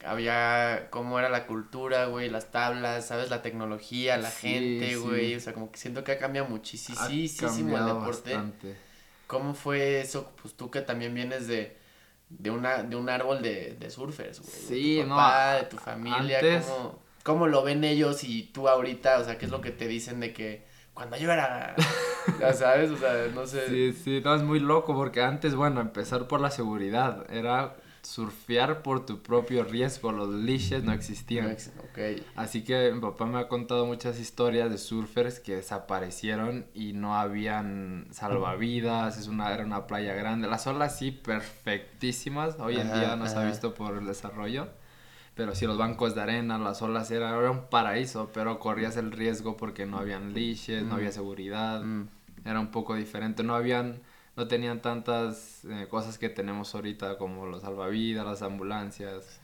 había 0.03 0.88
cómo 0.89 1.19
era 1.19 1.29
la 1.29 1.48
cultura, 1.48 2.05
güey, 2.05 2.29
las 2.29 2.51
tablas, 2.51 3.07
¿sabes? 3.07 3.29
La 3.29 3.41
tecnología, 3.41 4.17
la 4.17 4.31
gente, 4.31 4.95
güey, 4.98 5.36
o 5.36 5.39
sea, 5.39 5.53
como 5.53 5.72
que 5.72 5.77
siento 5.77 6.03
que 6.03 6.13
ha 6.13 6.17
cambiado 6.17 6.48
muchísimo 6.50 7.77
el 7.77 7.86
deporte. 7.86 8.38
¿Cómo 9.27 9.53
fue 9.55 10.01
eso? 10.01 10.31
Pues 10.41 10.53
tú 10.55 10.69
que 10.69 10.81
también 10.81 11.13
vienes 11.13 11.48
de 11.48 11.77
de 12.29 12.50
una 12.50 12.84
de 12.84 12.95
un 12.95 13.10
árbol 13.10 13.41
de, 13.41 13.75
de 13.79 13.89
surfers, 13.89 14.39
güey. 14.41 14.51
Sí, 14.51 14.95
de 14.95 15.03
tu 15.03 15.10
papá, 15.10 15.53
de 15.55 15.63
tu 15.63 15.77
familia, 15.77 16.39
¿cómo, 16.41 17.00
¿cómo, 17.25 17.48
lo 17.48 17.63
ven 17.63 17.84
ellos 17.84 18.24
y 18.24 18.44
tú 18.44 18.70
ahorita, 18.70 19.20
o 19.20 19.24
sea, 19.24 19.39
qué 19.39 19.46
es 19.46 19.51
lo 19.51 19.60
que 19.60 19.72
te 19.72 19.88
dicen 19.88 20.20
de 20.20 20.32
que 20.32 20.63
cuando 20.94 21.17
yo 21.17 21.32
era, 21.32 21.75
ya 22.39 22.53
sabes, 22.53 22.91
o 22.91 22.98
sea, 22.98 23.27
no 23.34 23.48
sé. 23.48 23.67
Sí, 23.67 23.94
sí, 23.94 24.22
no, 24.24 24.36
es 24.36 24.44
muy 24.44 24.60
loco 24.60 24.94
porque 24.94 25.22
antes, 25.22 25.55
bueno, 25.55 25.82
empezar 25.82 26.27
por 26.27 26.39
la 26.39 26.51
seguridad, 26.51 27.25
era 27.32 27.75
surfear 28.03 28.84
por 28.84 29.08
tu 29.08 29.24
propio 29.24 29.63
riesgo, 29.63 30.12
los 30.12 30.29
leashes 30.29 30.84
no 30.84 30.94
existían. 30.94 31.58
Así 32.36 32.63
que 32.63 32.91
mi 32.94 33.01
papá 33.01 33.25
me 33.25 33.39
ha 33.39 33.48
contado 33.48 33.88
muchas 33.88 34.20
historias 34.20 34.70
de 34.70 34.77
surfers 34.77 35.39
que 35.39 35.55
desaparecieron 35.55 36.67
y 36.75 36.94
no 36.94 37.15
habían 37.15 38.08
salvavidas, 38.12 39.17
es 39.17 39.27
una, 39.27 39.51
era 39.51 39.65
una 39.65 39.88
playa 39.88 40.13
grande, 40.13 40.48
las 40.48 40.67
olas 40.67 41.00
sí 41.00 41.10
perfectísimas, 41.10 42.58
hoy 42.60 42.77
en 42.77 42.94
día 42.94 43.15
no 43.15 43.27
se 43.27 43.36
ha 43.36 43.44
visto 43.44 43.74
por 43.74 43.98
el 43.98 44.05
desarrollo, 44.05 44.67
pero 45.36 45.54
sí 45.54 45.68
los 45.68 45.77
bancos 45.77 46.15
de 46.15 46.22
arena, 46.22 46.58
las 46.58 46.82
olas 46.82 47.12
era, 47.12 47.38
era 47.38 47.51
un 47.51 47.65
paraíso, 47.65 48.32
pero 48.34 48.58
corrías 48.60 48.98
el 48.98 49.12
riesgo 49.12 49.58
porque 49.58 49.86
no 49.86 49.98
habían 49.98 50.34
leashes, 50.34 50.84
no 50.84 50.96
había 50.96 51.10
mm. 51.10 51.13
seguridad, 51.13 51.82
mm. 51.82 52.08
era 52.46 52.60
un 52.60 52.72
poco 52.72 52.96
diferente, 52.96 53.44
no 53.44 53.56
habían 53.56 54.01
no 54.36 54.48
tenían 54.48 54.82
tantas 54.82 55.63
eh, 55.65 55.88
cosas 55.89 56.18
que 56.18 56.30
tenemos 56.30 56.75
ahorita 56.75 57.18
como 57.18 57.46
los 57.46 57.62
salvavidas, 57.62 58.25
las 58.25 58.42
ambulancias. 58.42 59.39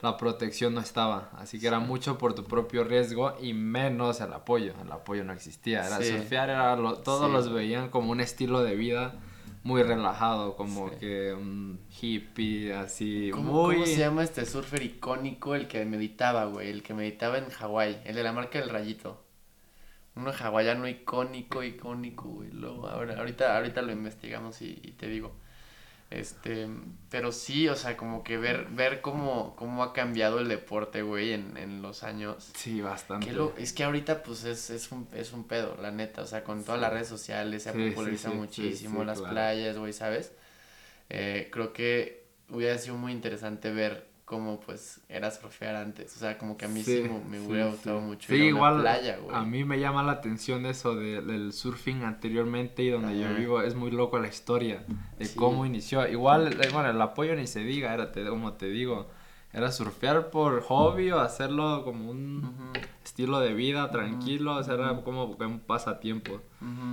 La 0.00 0.16
protección 0.16 0.74
no 0.74 0.80
estaba, 0.80 1.30
así 1.38 1.60
que 1.60 1.68
era 1.68 1.78
mucho 1.78 2.18
por 2.18 2.34
tu 2.34 2.42
propio 2.42 2.82
riesgo 2.82 3.36
y 3.40 3.54
menos 3.54 4.20
el 4.20 4.32
apoyo. 4.32 4.74
El 4.84 4.90
apoyo 4.90 5.22
no 5.22 5.32
existía. 5.32 5.86
Era 5.86 6.02
surfear, 6.02 6.50
era 6.50 6.76
todos 7.04 7.30
los 7.30 7.52
veían 7.52 7.88
como 7.88 8.10
un 8.10 8.20
estilo 8.20 8.64
de 8.64 8.74
vida 8.74 9.14
muy 9.64 9.82
relajado, 9.82 10.56
como 10.56 10.90
que 10.98 11.32
un 11.32 11.80
hippie, 12.00 12.72
así 12.74 13.30
muy... 13.34 13.74
¿Cómo 13.74 13.86
se 13.86 13.96
llama 13.96 14.24
este 14.24 14.44
surfer 14.44 14.82
icónico 14.82 15.54
el 15.54 15.68
que 15.68 15.84
meditaba, 15.84 16.46
güey? 16.46 16.70
El 16.70 16.82
que 16.82 16.94
meditaba 16.94 17.38
en 17.38 17.48
Hawái, 17.48 18.00
el 18.04 18.14
de 18.14 18.22
la 18.22 18.32
marca 18.32 18.58
del 18.58 18.70
rayito. 18.70 19.22
Uno 20.14 20.30
hawaiano 20.30 20.86
icónico, 20.88 21.62
icónico, 21.62 22.28
güey. 22.28 22.50
Luego, 22.50 22.86
ahorita, 22.86 23.56
ahorita 23.56 23.80
lo 23.82 23.92
investigamos 23.92 24.60
y, 24.60 24.74
te 24.98 25.06
digo. 25.06 25.32
Este, 26.12 26.68
pero 27.08 27.32
sí, 27.32 27.68
o 27.68 27.74
sea, 27.74 27.96
como 27.96 28.22
que 28.22 28.36
ver, 28.36 28.66
ver 28.70 29.00
cómo, 29.00 29.56
cómo 29.56 29.82
ha 29.82 29.94
cambiado 29.94 30.40
el 30.40 30.48
deporte, 30.48 31.00
güey, 31.00 31.32
en, 31.32 31.56
en 31.56 31.80
los 31.80 32.02
años. 32.02 32.50
Sí, 32.54 32.82
bastante. 32.82 33.34
es 33.56 33.72
que 33.72 33.84
ahorita, 33.84 34.22
pues, 34.22 34.44
es, 34.44 34.68
es, 34.68 34.92
un, 34.92 35.08
es 35.14 35.32
un 35.32 35.44
pedo, 35.44 35.76
la 35.80 35.90
neta. 35.90 36.20
O 36.20 36.26
sea, 36.26 36.44
con 36.44 36.64
todas 36.64 36.80
las 36.80 36.92
redes 36.92 37.08
sociales 37.08 37.62
se 37.62 37.70
ha 37.70 37.72
popularizado 37.72 38.34
muchísimo 38.34 39.04
las 39.04 39.22
playas, 39.22 39.78
güey, 39.78 39.94
¿sabes? 39.94 40.32
Eh, 41.08 41.48
creo 41.50 41.72
que 41.72 42.26
hubiera 42.50 42.76
sido 42.76 42.96
muy 42.96 43.12
interesante 43.12 43.70
ver 43.72 44.11
como 44.32 44.58
pues 44.60 45.02
era 45.10 45.30
surfear 45.30 45.76
antes. 45.76 46.16
O 46.16 46.18
sea, 46.18 46.38
como 46.38 46.56
que 46.56 46.64
a 46.64 46.68
mí 46.68 46.82
sí, 46.82 47.04
me, 47.28 47.38
hubiera 47.38 47.66
gustado 47.66 48.00
mucho. 48.00 48.34
ir 48.34 48.40
a 48.40 48.44
igual. 48.46 48.80
playa, 48.80 49.18
güey. 49.18 49.36
A 49.36 49.42
mí 49.42 49.62
me 49.62 49.78
llama 49.78 50.02
la 50.02 50.12
atención 50.12 50.64
eso 50.64 50.96
de, 50.96 51.20
del 51.20 51.52
surfing 51.52 52.02
anteriormente 52.02 52.82
y 52.82 52.88
donde 52.88 53.20
yo 53.20 53.28
vivo. 53.34 53.60
Es 53.60 53.74
muy 53.74 53.90
loco 53.90 54.18
la 54.18 54.28
historia 54.28 54.86
de 55.18 55.28
cómo 55.34 55.66
inició. 55.66 56.08
Igual, 56.08 56.58
eh, 56.62 56.70
bueno, 56.72 56.88
el 56.88 57.02
apoyo 57.02 57.36
ni 57.36 57.46
se 57.46 57.60
diga, 57.60 57.92
era 57.92 58.10
como 58.10 58.54
te 58.54 58.70
digo 58.70 59.10
era 59.52 59.70
surfear 59.70 60.30
por 60.30 60.62
hobby 60.62 61.10
o 61.10 61.20
hacerlo 61.20 61.84
como 61.84 62.10
un 62.10 62.72
estilo 63.04 63.38
de 63.38 63.52
vida 63.52 63.90
tranquilo, 63.90 64.56
o 64.56 64.62
sea, 64.62 64.72
era 64.76 65.02
como 65.02 65.26
un 65.26 65.60
pasatiempo. 65.60 66.40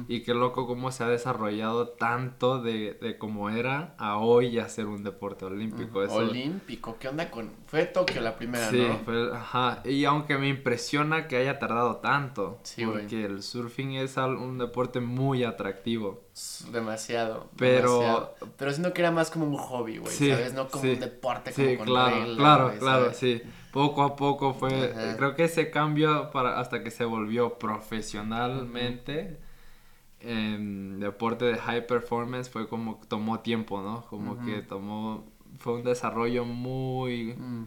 Y 0.08 0.24
qué 0.24 0.34
loco 0.34 0.66
cómo 0.66 0.92
se 0.92 1.04
ha 1.04 1.08
desarrollado 1.08 1.90
tanto 1.90 2.62
de, 2.62 2.98
de 3.02 3.18
como 3.18 3.50
era 3.50 3.96
a 3.98 4.18
hoy 4.18 4.60
hacer 4.60 4.86
un 4.86 5.04
deporte 5.04 5.46
olímpico. 5.46 6.00
Olímpico, 6.00 6.98
¿qué 7.00 7.08
onda 7.08 7.30
con...? 7.30 7.52
Fue 7.68 7.86
Tokio 7.86 8.22
la 8.22 8.36
primera, 8.36 8.70
sí, 8.72 8.84
fue, 9.06 9.32
ajá. 9.32 9.84
Y 9.86 10.06
aunque 10.06 10.40
me 10.40 10.48
impresiona 10.48 11.28
que 11.28 11.38
haya 11.38 11.60
tardado 11.60 11.98
tanto, 11.98 12.60
porque 12.84 13.26
el 13.26 13.44
surfing 13.44 13.92
es 13.92 14.18
un 14.18 14.58
deporte 14.58 15.00
muy 15.00 15.44
atractivo. 15.44 16.24
Demasiado. 16.72 17.50
Pero. 17.58 18.34
Pero 18.58 18.72
siento 18.72 18.94
que 18.94 19.02
era 19.02 19.12
más 19.12 19.30
como 19.30 19.46
un 19.46 19.58
hobby, 19.58 19.98
güey. 19.98 20.12
¿Sabes? 20.12 20.54
No 20.54 20.68
como 20.70 20.84
un 20.84 21.00
deporte 21.00 21.52
como 21.52 21.78
con 21.78 21.86
claro, 21.86 22.36
claro, 22.36 22.74
claro, 22.80 23.14
sí. 23.14 23.42
Poco 23.72 24.04
a 24.04 24.16
poco 24.16 24.54
fue. 24.54 24.94
Creo 25.18 25.36
que 25.36 25.44
ese 25.44 25.70
cambio 25.70 26.32
para 26.32 26.60
hasta 26.60 26.82
que 26.84 26.92
se 26.92 27.06
volvió 27.06 27.60
profesionalmente. 27.60 29.38
En 30.22 31.00
deporte 31.00 31.46
de 31.46 31.58
high 31.58 31.88
performance 31.88 32.50
fue 32.50 32.68
como 32.68 33.00
tomó 33.08 33.40
tiempo, 33.40 33.82
¿no? 33.82 34.06
Como 34.08 34.44
que 34.46 34.62
tomó. 34.62 35.26
Fue 35.58 35.74
un 35.74 35.84
desarrollo 35.84 36.46
muy. 36.46 37.36
Mm 37.36 37.66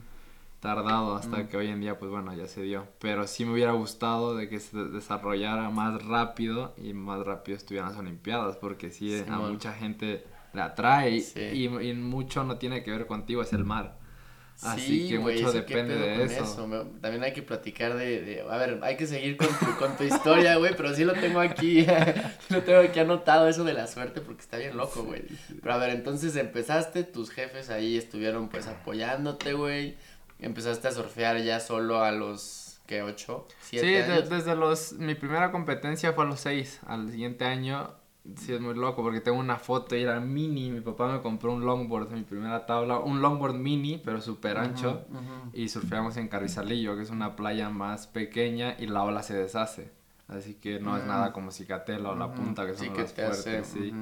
tardado 0.63 1.17
hasta 1.17 1.39
mm. 1.39 1.49
que 1.49 1.57
hoy 1.57 1.67
en 1.67 1.81
día, 1.81 1.99
pues 1.99 2.13
bueno, 2.13 2.33
ya 2.35 2.47
se 2.47 2.63
dio. 2.63 2.87
Pero 3.01 3.27
sí 3.27 3.45
me 3.45 3.53
hubiera 3.53 3.73
gustado 3.73 4.37
de 4.37 4.49
que 4.49 4.61
se 4.61 4.79
desarrollara 4.79 5.69
más 5.71 6.07
rápido 6.07 6.73
y 6.79 6.95
más 6.95 7.27
rápido 7.27 7.59
estuvieran 7.59 7.91
las 7.91 7.99
Olimpiadas, 7.99 8.57
porque 8.59 8.93
sí, 8.93 9.25
a 9.29 9.39
mucha 9.39 9.73
gente 9.73 10.25
le 10.55 10.61
atrae 10.63 11.19
y, 11.35 11.65
y, 11.65 11.95
mucho 11.95 12.45
no 12.45 12.59
tiene 12.59 12.85
que 12.85 12.93
ver 12.93 13.09
contigo, 13.09 13.43
es 13.43 13.53
el 13.53 13.65
mar. 13.65 13.99
Así 14.63 15.09
que 15.09 15.19
mucho 15.19 15.53
depende 15.53 15.97
de 15.97 16.25
eso. 16.25 16.67
También 17.01 17.25
hay 17.25 17.33
que 17.33 17.43
platicar 17.43 17.97
de, 17.97 18.45
A 18.49 18.57
ver, 18.57 18.79
hay 18.83 18.97
que 18.97 19.07
seguir 19.07 19.37
con 19.37 19.49
tu, 19.49 19.77
con 19.77 19.97
tu 19.97 20.05
historia, 20.05 20.57
güey, 20.59 20.75
pero 20.77 20.95
sí 20.95 21.05
lo 21.05 21.15
tengo 21.15 21.41
aquí. 21.41 21.87
lo 22.49 22.63
tengo 22.63 22.81
aquí 22.81 23.01
anotado, 23.01 23.49
eso 23.49 23.65
de 23.65 23.75
la 23.75 23.87
suerte, 23.87 24.21
porque 24.21 24.43
está 24.43 24.59
bien 24.59 24.77
loco, 24.77 25.05
güey. 25.05 25.25
Pero 25.61 25.75
a 25.75 25.79
ver, 25.79 25.91
entonces 25.91 26.37
empezaste, 26.37 27.05
tus 27.05 27.31
jefes 27.31 27.71
ahí 27.71 27.97
estuvieron 27.97 28.49
pues 28.49 28.67
apoyándote, 28.67 29.53
güey 29.53 29.97
empezaste 30.43 30.89
a 30.89 30.93
surfear 30.93 31.39
ya 31.43 31.61
solo 31.61 32.03
a 32.03 32.11
los, 32.13 32.81
¿qué? 32.87 33.03
¿Ocho? 33.03 33.47
¿Siete 33.61 34.05
sí, 34.05 34.29
desde 34.29 34.55
los, 34.55 34.93
mi 34.95 35.15
primera 35.15 35.51
competencia 35.51 36.13
fue 36.13 36.25
a 36.25 36.29
los 36.29 36.41
seis, 36.41 36.81
al 36.87 37.11
siguiente 37.11 37.45
año, 37.45 37.95
sí 38.37 38.53
es 38.53 38.61
muy 38.61 38.75
loco 38.75 39.03
porque 39.03 39.21
tengo 39.21 39.39
una 39.39 39.57
foto 39.57 39.97
y 39.97 40.03
era 40.03 40.21
mini, 40.21 40.71
mi 40.71 40.81
papá 40.81 41.13
me 41.13 41.21
compró 41.21 41.53
un 41.53 41.65
longboard, 41.65 42.11
mi 42.11 42.23
primera 42.23 42.67
tabla, 42.67 42.99
un 42.99 43.21
longboard 43.21 43.55
mini, 43.55 44.01
pero 44.05 44.21
súper 44.21 44.59
ancho, 44.59 45.05
y 45.53 45.69
surfeamos 45.69 46.17
en 46.17 46.29
Carrizalillo, 46.29 46.97
que 46.97 47.03
es 47.03 47.11
una 47.11 47.35
playa 47.37 47.69
más 47.69 48.07
pequeña 48.07 48.77
y 48.79 48.87
la 48.87 49.03
ola 49.03 49.23
se 49.23 49.35
deshace. 49.35 49.91
Así 50.29 50.55
que 50.55 50.81
no 50.81 50.97
es 50.97 51.05
nada 51.05 51.33
como 51.33 51.51
Cicatela 51.51 52.11
o 52.11 52.15
La 52.15 52.33
Punta, 52.33 52.65
que 52.67 52.75
son 52.75 52.97
las 52.97 53.13
fuertes, 53.13 53.67
sí. 53.67 53.93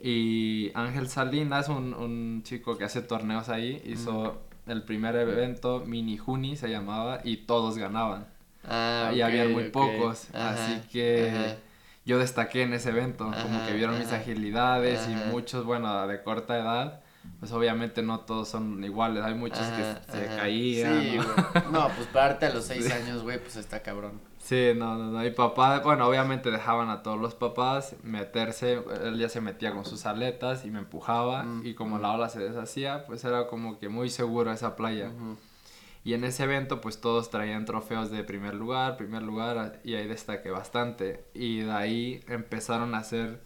Y 0.00 0.70
Ángel 0.74 1.08
Salinas, 1.08 1.68
un, 1.68 1.94
un 1.94 2.42
chico 2.44 2.78
que 2.78 2.84
hace 2.84 3.02
torneos 3.02 3.48
ahí, 3.48 3.82
hizo 3.84 4.42
el 4.66 4.84
primer 4.84 5.16
evento, 5.16 5.82
Mini 5.86 6.18
Juni 6.18 6.54
se 6.54 6.68
llamaba, 6.68 7.20
y 7.24 7.38
todos 7.38 7.78
ganaban. 7.78 8.28
Ah, 8.64 9.10
y 9.14 9.22
había 9.22 9.48
muy 9.48 9.70
pocos, 9.70 10.28
así 10.34 10.80
que 10.92 11.56
yo 12.08 12.18
destaqué 12.18 12.62
en 12.62 12.72
ese 12.72 12.88
evento, 12.88 13.30
como 13.42 13.66
que 13.66 13.74
vieron 13.74 13.98
mis 13.98 14.10
agilidades 14.12 15.06
y 15.10 15.30
muchos, 15.30 15.66
bueno, 15.66 16.06
de 16.06 16.22
corta 16.22 16.58
edad, 16.58 17.02
pues 17.38 17.52
obviamente 17.52 18.00
no 18.00 18.20
todos 18.20 18.48
son 18.48 18.82
iguales, 18.82 19.22
hay 19.22 19.34
muchos 19.34 19.60
que 19.66 19.94
se 20.10 20.26
caían. 20.34 21.02
Sí, 21.02 21.18
¿no? 21.70 21.86
pues 21.96 22.06
parte 22.08 22.46
a 22.46 22.54
los 22.54 22.64
seis 22.64 22.90
años, 22.90 23.22
güey, 23.22 23.38
pues 23.38 23.56
está 23.56 23.82
cabrón. 23.82 24.22
Sí, 24.38 24.72
no, 24.74 24.96
no, 24.96 25.10
no. 25.10 25.18
Mi 25.18 25.30
papá, 25.32 25.80
bueno, 25.80 26.08
obviamente 26.08 26.50
dejaban 26.50 26.88
a 26.88 27.02
todos 27.02 27.20
los 27.20 27.34
papás 27.34 27.94
meterse. 28.02 28.82
Él 29.04 29.18
ya 29.18 29.28
se 29.28 29.42
metía 29.42 29.74
con 29.74 29.84
sus 29.84 30.06
aletas 30.06 30.64
y 30.64 30.70
me 30.70 30.78
empujaba. 30.78 31.42
Mm, 31.42 31.66
y 31.66 31.74
como 31.74 31.98
mm. 31.98 32.00
la 32.00 32.12
ola 32.12 32.28
se 32.30 32.40
deshacía, 32.40 33.04
pues 33.04 33.22
era 33.24 33.48
como 33.48 33.78
que 33.78 33.90
muy 33.90 34.08
seguro 34.08 34.50
esa 34.50 34.76
playa. 34.76 35.10
Y 36.08 36.14
en 36.14 36.24
ese 36.24 36.44
evento, 36.44 36.80
pues 36.80 37.02
todos 37.02 37.28
traían 37.28 37.66
trofeos 37.66 38.10
de 38.10 38.24
primer 38.24 38.54
lugar, 38.54 38.96
primer 38.96 39.22
lugar. 39.22 39.78
Y 39.84 39.94
ahí 39.94 40.08
destaqué 40.08 40.48
bastante. 40.48 41.26
Y 41.34 41.58
de 41.58 41.70
ahí 41.70 42.24
empezaron 42.28 42.94
a 42.94 43.00
hacer 43.00 43.42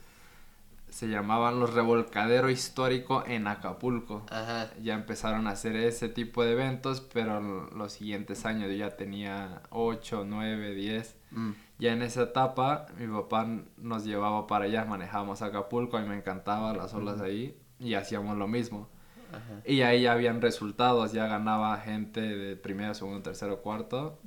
se 0.88 1.09
llamaban 1.09 1.59
los 1.59 1.75
Revolcadero 1.75 2.50
Histórico 2.50 3.25
en 3.26 3.49
Acapulco. 3.49 4.25
Ajá. 4.31 4.71
Ya 4.81 4.95
empezaron 4.95 5.49
a 5.49 5.50
hacer 5.50 5.75
ese 5.75 6.09
tipo 6.09 6.45
de 6.45 6.52
eventos, 6.52 7.00
pero 7.00 7.40
los 7.40 7.95
siguientes 7.95 8.47
años 8.47 8.71
yo 8.71 8.76
ya 8.76 8.97
tenía 8.97 9.62
8, 9.71 10.25
9, 10.25 10.73
10. 10.73 11.16
Mm. 11.33 11.50
Ya 11.81 11.92
en 11.92 12.02
esa 12.02 12.23
etapa 12.23 12.87
mi 12.97 13.09
papá 13.09 13.45
nos 13.76 14.04
llevaba 14.04 14.47
para 14.47 14.66
allá, 14.66 14.85
manejábamos 14.85 15.42
Acapulco, 15.42 15.97
a 15.97 16.02
mí 16.02 16.09
me 16.09 16.16
encantaba 16.16 16.73
las 16.75 16.95
olas 16.95 17.21
ahí 17.21 17.59
y 17.81 17.95
hacíamos 17.95 18.38
lo 18.38 18.47
mismo. 18.47 18.88
Ajá. 19.32 19.60
Y 19.64 19.82
ahí 19.82 20.02
ya 20.02 20.12
habían 20.12 20.40
resultados, 20.40 21.12
ya 21.12 21.26
ganaba 21.26 21.76
gente 21.78 22.20
de 22.20 22.56
primero, 22.56 22.94
segundo, 22.94 23.22
tercero, 23.22 23.62
cuarto. 23.62 24.20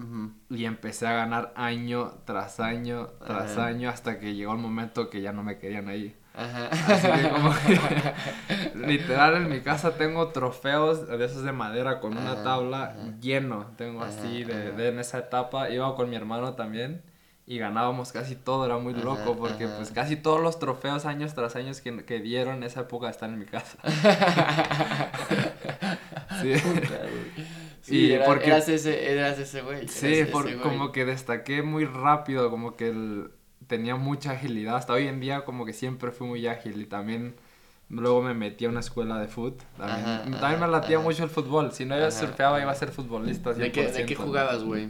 Y 0.49 0.65
empecé 0.65 1.07
a 1.07 1.13
ganar 1.13 1.53
año 1.55 2.11
tras 2.25 2.59
año 2.59 3.07
tras 3.25 3.53
Ajá. 3.57 3.67
año 3.67 3.89
hasta 3.89 4.19
que 4.19 4.35
llegó 4.35 4.53
el 4.53 4.59
momento 4.59 5.09
que 5.09 5.21
ya 5.21 5.31
no 5.31 5.43
me 5.43 5.57
querían 5.57 5.87
ahí. 5.87 6.15
Ajá. 6.33 6.67
Así 6.67 7.07
que 7.07 7.29
como 7.29 7.49
que 8.75 8.77
literal 8.87 9.35
en 9.35 9.49
mi 9.49 9.61
casa 9.61 9.95
tengo 9.95 10.29
trofeos 10.29 11.07
de 11.07 11.23
esos 11.23 11.43
de 11.43 11.51
madera 11.51 11.99
con 11.99 12.17
una 12.17 12.43
tabla 12.43 12.95
lleno. 13.21 13.67
Tengo 13.77 14.03
así 14.03 14.43
de, 14.43 14.71
de 14.71 14.89
en 14.89 14.99
esa 14.99 15.19
etapa. 15.19 15.69
Iba 15.69 15.95
con 15.95 16.09
mi 16.09 16.15
hermano 16.15 16.53
también 16.55 17.01
y 17.47 17.57
ganábamos 17.59 18.11
casi 18.11 18.35
todo. 18.35 18.65
Era 18.65 18.77
muy 18.77 18.93
Ajá, 18.93 19.03
loco 19.03 19.35
porque 19.37 19.65
ajá. 19.65 19.77
pues 19.77 19.91
casi 19.91 20.15
todos 20.15 20.41
los 20.41 20.57
trofeos 20.59 21.05
años 21.05 21.33
tras 21.35 21.55
años 21.55 21.81
que, 21.81 22.03
que 22.05 22.19
dieron 22.19 22.57
en 22.57 22.63
esa 22.63 22.81
época 22.81 23.09
están 23.09 23.33
en 23.33 23.39
mi 23.39 23.45
casa. 23.45 23.77
sí. 26.41 26.53
Sí, 27.85 28.07
Y 28.07 28.11
era- 28.13 28.25
porque- 28.25 28.47
eras 28.47 28.67
ese, 28.67 29.11
eras 29.11 29.37
ese 29.37 29.61
güey. 29.61 29.87
Sí, 29.87 30.11
ese 30.11 30.25
por- 30.31 30.45
güey. 30.45 30.57
como 30.57 30.91
que 30.91 31.05
destaqué 31.05 31.61
muy 31.61 31.85
rápido, 31.85 32.49
como 32.49 32.75
que 32.75 32.87
el- 32.87 33.29
tenía 33.67 33.95
mucha 33.95 34.31
agilidad. 34.31 34.77
Hasta 34.77 34.93
hoy 34.93 35.07
en 35.07 35.19
día 35.19 35.45
como 35.45 35.67
que 35.67 35.73
siempre 35.73 36.09
fui 36.11 36.25
muy 36.27 36.47
ágil 36.47 36.81
y 36.81 36.87
también 36.87 37.35
luego 37.89 38.23
me 38.23 38.33
metí 38.33 38.65
a 38.65 38.69
una 38.69 38.79
escuela 38.79 39.19
de 39.19 39.27
fútbol. 39.27 39.57
También, 39.77 39.99
Ajá, 40.03 40.17
también 40.23 40.43
ajá, 40.55 40.65
me 40.65 40.71
latía 40.71 40.97
mucho 40.97 41.23
el 41.25 41.29
fútbol. 41.29 41.73
Si 41.73 41.85
no 41.85 41.95
yo 41.95 42.09
surfeaba 42.09 42.59
iba 42.59 42.71
a 42.71 42.75
ser 42.75 42.89
futbolista. 42.89 43.53
¿De 43.53 43.71
qué, 43.71 43.83
¿De 43.91 44.03
qué 44.07 44.15
100%. 44.17 44.17
jugabas, 44.17 44.63
güey? 44.63 44.89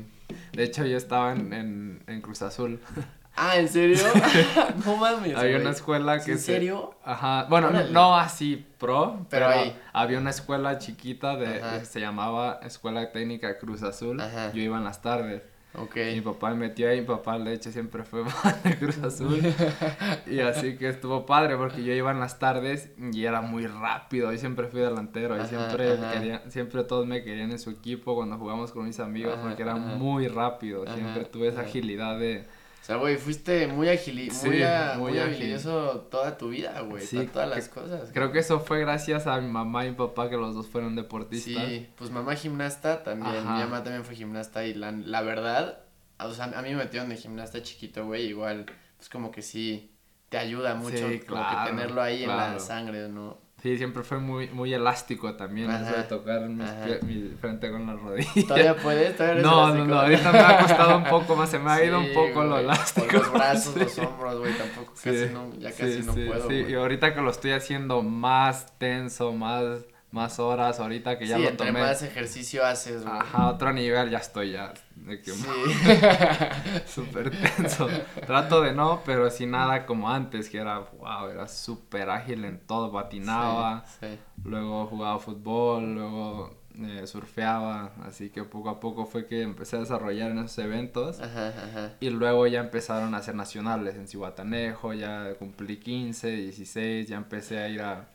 De 0.53 0.63
hecho 0.63 0.85
yo 0.85 0.97
estaba 0.97 1.31
en, 1.33 1.53
en, 1.53 2.03
en 2.07 2.21
Cruz 2.21 2.41
Azul. 2.41 2.79
Ah, 3.37 3.57
¿en 3.57 3.67
serio? 3.67 3.97
no 4.85 4.95
mames, 4.95 5.35
Había 5.35 5.57
una 5.57 5.71
escuela 5.71 6.21
que 6.21 6.31
¿En 6.31 6.39
se- 6.39 6.53
serio? 6.53 6.95
Ajá, 7.03 7.47
bueno, 7.49 7.69
no, 7.91 8.15
así 8.17 8.65
pro, 8.77 9.25
Pero 9.29 9.47
pero, 9.47 9.49
ahí. 9.49 9.77
había 9.91 10.19
una 10.19 10.29
escuela 10.29 10.77
chiquita 10.77 11.35
de 11.35 11.59
que 11.59 11.83
se 11.85 11.99
llamaba 11.99 12.61
Escuela 12.63 13.11
Técnica 13.11 13.57
Cruz 13.57 13.83
Azul. 13.83 14.21
Ajá. 14.21 14.53
Yo 14.53 14.61
iba 14.61 14.77
en 14.77 14.85
las 14.85 15.01
tardes. 15.01 15.41
Ok. 15.79 15.95
Mi 16.13 16.21
papá 16.21 16.49
me 16.51 16.55
metió 16.55 16.89
ahí, 16.89 17.01
mi 17.01 17.07
papá 17.07 17.37
de 17.39 17.53
hecho 17.53 17.71
siempre 17.71 18.03
fue 18.03 18.23
fan 18.29 18.55
de 18.63 18.77
Cruz 18.77 18.97
Azul. 18.99 19.39
y 20.27 20.39
así 20.39 20.77
que 20.77 20.89
estuvo 20.89 21.25
padre 21.25 21.57
porque 21.57 21.83
yo 21.83 21.93
iba 21.93 22.11
en 22.11 22.19
las 22.19 22.39
tardes 22.39 22.91
y 23.13 23.25
era 23.25 23.41
muy 23.41 23.67
rápido. 23.67 24.31
Yo 24.31 24.37
siempre 24.37 24.67
fui 24.67 24.81
delantero 24.81 25.41
y 25.41 25.45
siempre, 25.47 25.93
ajá. 25.93 26.11
querían- 26.13 26.51
siempre 26.51 26.83
todos 26.83 27.05
me 27.05 27.23
querían 27.23 27.51
en 27.51 27.59
su 27.59 27.69
equipo 27.69 28.15
cuando 28.15 28.37
jugamos 28.37 28.71
con 28.71 28.85
mis 28.85 28.99
amigos 28.99 29.33
Ajá, 29.33 29.43
porque 29.47 29.63
era 29.63 29.73
ajá. 29.73 29.79
muy 29.97 30.27
rápido. 30.27 30.85
Siempre 30.93 31.25
tuve 31.25 31.47
esa 31.49 31.61
agilidad 31.61 32.17
de... 32.19 32.45
O 32.85 32.87
sea, 32.87 32.97
güey, 32.97 33.17
fuiste 33.17 33.65
muy 33.65 33.89
agili 33.89 34.29
Sí, 34.29 34.45
muy, 34.47 34.61
a- 34.61 34.93
muy 34.95 35.13
muy 35.13 35.19
ágil. 35.19 35.33
habilidoso 35.37 36.01
toda 36.11 36.37
tu 36.37 36.49
vida, 36.49 36.81
güey. 36.81 37.03
Sí, 37.03 37.25
todas 37.33 37.49
las 37.49 37.67
cosas. 37.67 38.11
Creo 38.13 38.31
que 38.31 38.37
eso 38.37 38.59
fue 38.59 38.79
gracias 38.81 39.25
a 39.25 39.41
mi 39.41 39.49
mamá 39.49 39.87
y 39.87 39.89
mi 39.89 39.95
papá 39.95 40.29
que 40.29 40.37
los 40.37 40.53
dos 40.53 40.67
fueron 40.67 40.95
deportistas. 40.95 41.65
Sí, 41.65 41.89
pues 41.97 42.11
mamá 42.11 42.35
gimnasta 42.35 43.01
también. 43.01 43.37
Ajá. 43.37 43.53
Mi 43.55 43.59
mamá 43.61 43.81
también 43.83 44.05
fue 44.05 44.13
gimnasta 44.13 44.65
y 44.67 44.75
la, 44.75 44.91
la 44.91 45.23
verdad, 45.23 45.79
o 46.19 46.31
sea, 46.31 46.45
a 46.45 46.61
mí 46.61 46.69
me 46.69 46.75
metieron 46.75 47.09
de 47.09 47.15
gimnasta 47.17 47.59
chiquito, 47.63 48.05
güey. 48.05 48.27
Igual, 48.27 48.67
pues 48.97 49.09
como 49.09 49.31
que 49.31 49.41
sí 49.41 49.91
te 50.29 50.37
ayuda 50.37 50.75
mucho, 50.75 51.09
Sí, 51.09 51.21
como 51.21 51.41
que 51.41 51.55
tenerlo 51.65 52.03
ahí 52.03 52.21
en 52.23 52.37
la 52.37 52.59
sangre, 52.59 53.09
¿no? 53.09 53.39
Sí, 53.65 53.77
siempre 53.79 54.03
fue 54.03 54.19
muy, 54.19 54.47
muy 54.49 54.71
elástico 54.75 55.33
también. 55.33 55.71
Eso 55.71 55.85
de 55.85 55.89
Ajá, 55.89 56.07
tocar 56.07 56.47
mis 56.49 56.69
ajá. 56.69 56.85
pie- 56.85 57.01
mi 57.01 57.29
frente 57.41 57.71
con 57.71 57.87
la 57.87 57.93
rodilla. 57.95 58.29
¿Todavía 58.47 58.75
puedes? 58.75 59.17
¿Todavía 59.17 59.41
No, 59.41 59.49
no, 59.73 59.73
elástico? 59.73 59.85
no, 59.87 60.01
ahorita 60.01 60.31
me 60.31 60.39
ha 60.39 60.59
costado 60.59 60.97
un 60.99 61.03
poco 61.05 61.35
más, 61.35 61.49
se 61.49 61.57
me 61.57 61.71
ha 61.71 61.83
ido 61.83 61.99
Sí, 61.99 62.07
un 62.09 62.13
poco 62.13 62.43
lo 62.43 62.59
elástico. 62.59 63.07
Por 63.07 63.13
los 63.15 63.31
brazos, 63.33 63.73
sí. 63.73 63.79
los 63.79 63.97
hombros, 63.97 64.39
güey, 64.39 64.53
tampoco, 64.55 64.91
Sí, 64.95 65.09
casi 65.09 65.33
no, 65.33 65.51
ya 65.57 65.71
sí, 65.71 65.81
casi 65.81 66.03
no 66.03 66.13
sí, 66.13 66.25
puedo, 66.27 66.47
sí, 66.47 66.59
güey. 66.61 66.71
y 66.73 66.75
ahorita 66.75 67.15
que 67.15 67.21
lo 67.21 67.31
estoy 67.31 67.51
haciendo 67.53 68.03
más 68.03 68.77
tenso, 68.77 69.31
más, 69.31 69.79
más 70.11 70.39
horas, 70.39 70.79
ahorita 70.79 71.17
que 71.19 71.27
ya 71.27 71.35
sí, 71.37 71.43
lo 71.43 71.49
entre 71.49 71.67
tomé. 71.67 71.79
más 71.81 72.01
ejercicio 72.01 72.65
haces, 72.65 73.03
güey. 73.03 73.17
Ajá, 73.17 73.49
otro 73.49 73.73
nivel, 73.73 74.09
ya 74.09 74.19
estoy 74.19 74.51
ya. 74.51 74.73
De 74.95 75.21
que 75.21 75.31
Sí. 75.31 75.45
súper 76.87 77.31
tenso. 77.57 77.87
Trato 78.25 78.61
de 78.61 78.73
no, 78.73 79.01
pero 79.05 79.29
sin 79.29 79.51
nada 79.51 79.85
como 79.85 80.09
antes, 80.09 80.49
que 80.49 80.57
era, 80.59 80.79
wow, 80.79 81.29
era 81.29 81.47
súper 81.47 82.09
ágil 82.09 82.45
en 82.45 82.59
todo, 82.59 82.91
patinaba. 82.91 83.85
Sí, 83.87 84.07
sí. 84.07 84.19
Luego 84.43 84.85
jugaba 84.87 85.19
fútbol, 85.19 85.95
luego 85.95 86.61
eh, 86.79 87.07
surfeaba, 87.07 87.91
así 88.05 88.29
que 88.29 88.43
poco 88.43 88.69
a 88.69 88.79
poco 88.79 89.05
fue 89.05 89.25
que 89.25 89.41
empecé 89.41 89.77
a 89.77 89.79
desarrollar 89.79 90.31
en 90.31 90.39
esos 90.39 90.57
eventos. 90.59 91.19
Ajá, 91.19 91.47
ajá. 91.49 91.91
Y 91.99 92.09
luego 92.09 92.47
ya 92.47 92.59
empezaron 92.61 93.15
a 93.15 93.21
ser 93.21 93.35
nacionales 93.35 93.95
en 93.95 94.07
Cihuatanejo, 94.07 94.93
ya 94.93 95.33
cumplí 95.39 95.77
15, 95.77 96.29
16, 96.29 97.07
ya 97.07 97.17
empecé 97.17 97.59
a 97.59 97.69
ir 97.69 97.81
a, 97.81 98.09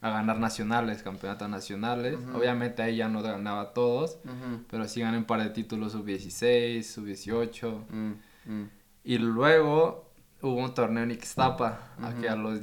a 0.00 0.10
ganar 0.10 0.38
nacionales, 0.38 1.02
campeonatos 1.02 1.48
nacionales. 1.48 2.18
Ujú. 2.18 2.38
Obviamente 2.38 2.82
ahí 2.82 2.96
ya 2.96 3.08
no 3.08 3.20
ganaba 3.22 3.72
todos, 3.74 4.18
Ujú. 4.24 4.64
pero 4.70 4.86
sí 4.86 5.00
gané 5.00 5.18
un 5.18 5.24
par 5.24 5.42
de 5.42 5.50
títulos 5.50 5.92
sub-16, 5.92 6.82
sub-18. 6.84 7.84
Mm, 7.90 8.12
mm. 8.46 8.70
Y 9.04 9.18
luego 9.18 10.12
hubo 10.40 10.54
un 10.62 10.72
torneo 10.74 11.02
en 11.02 11.10
Ixtapa, 11.10 11.94
aquí 12.00 12.26
a 12.28 12.36
los 12.36 12.60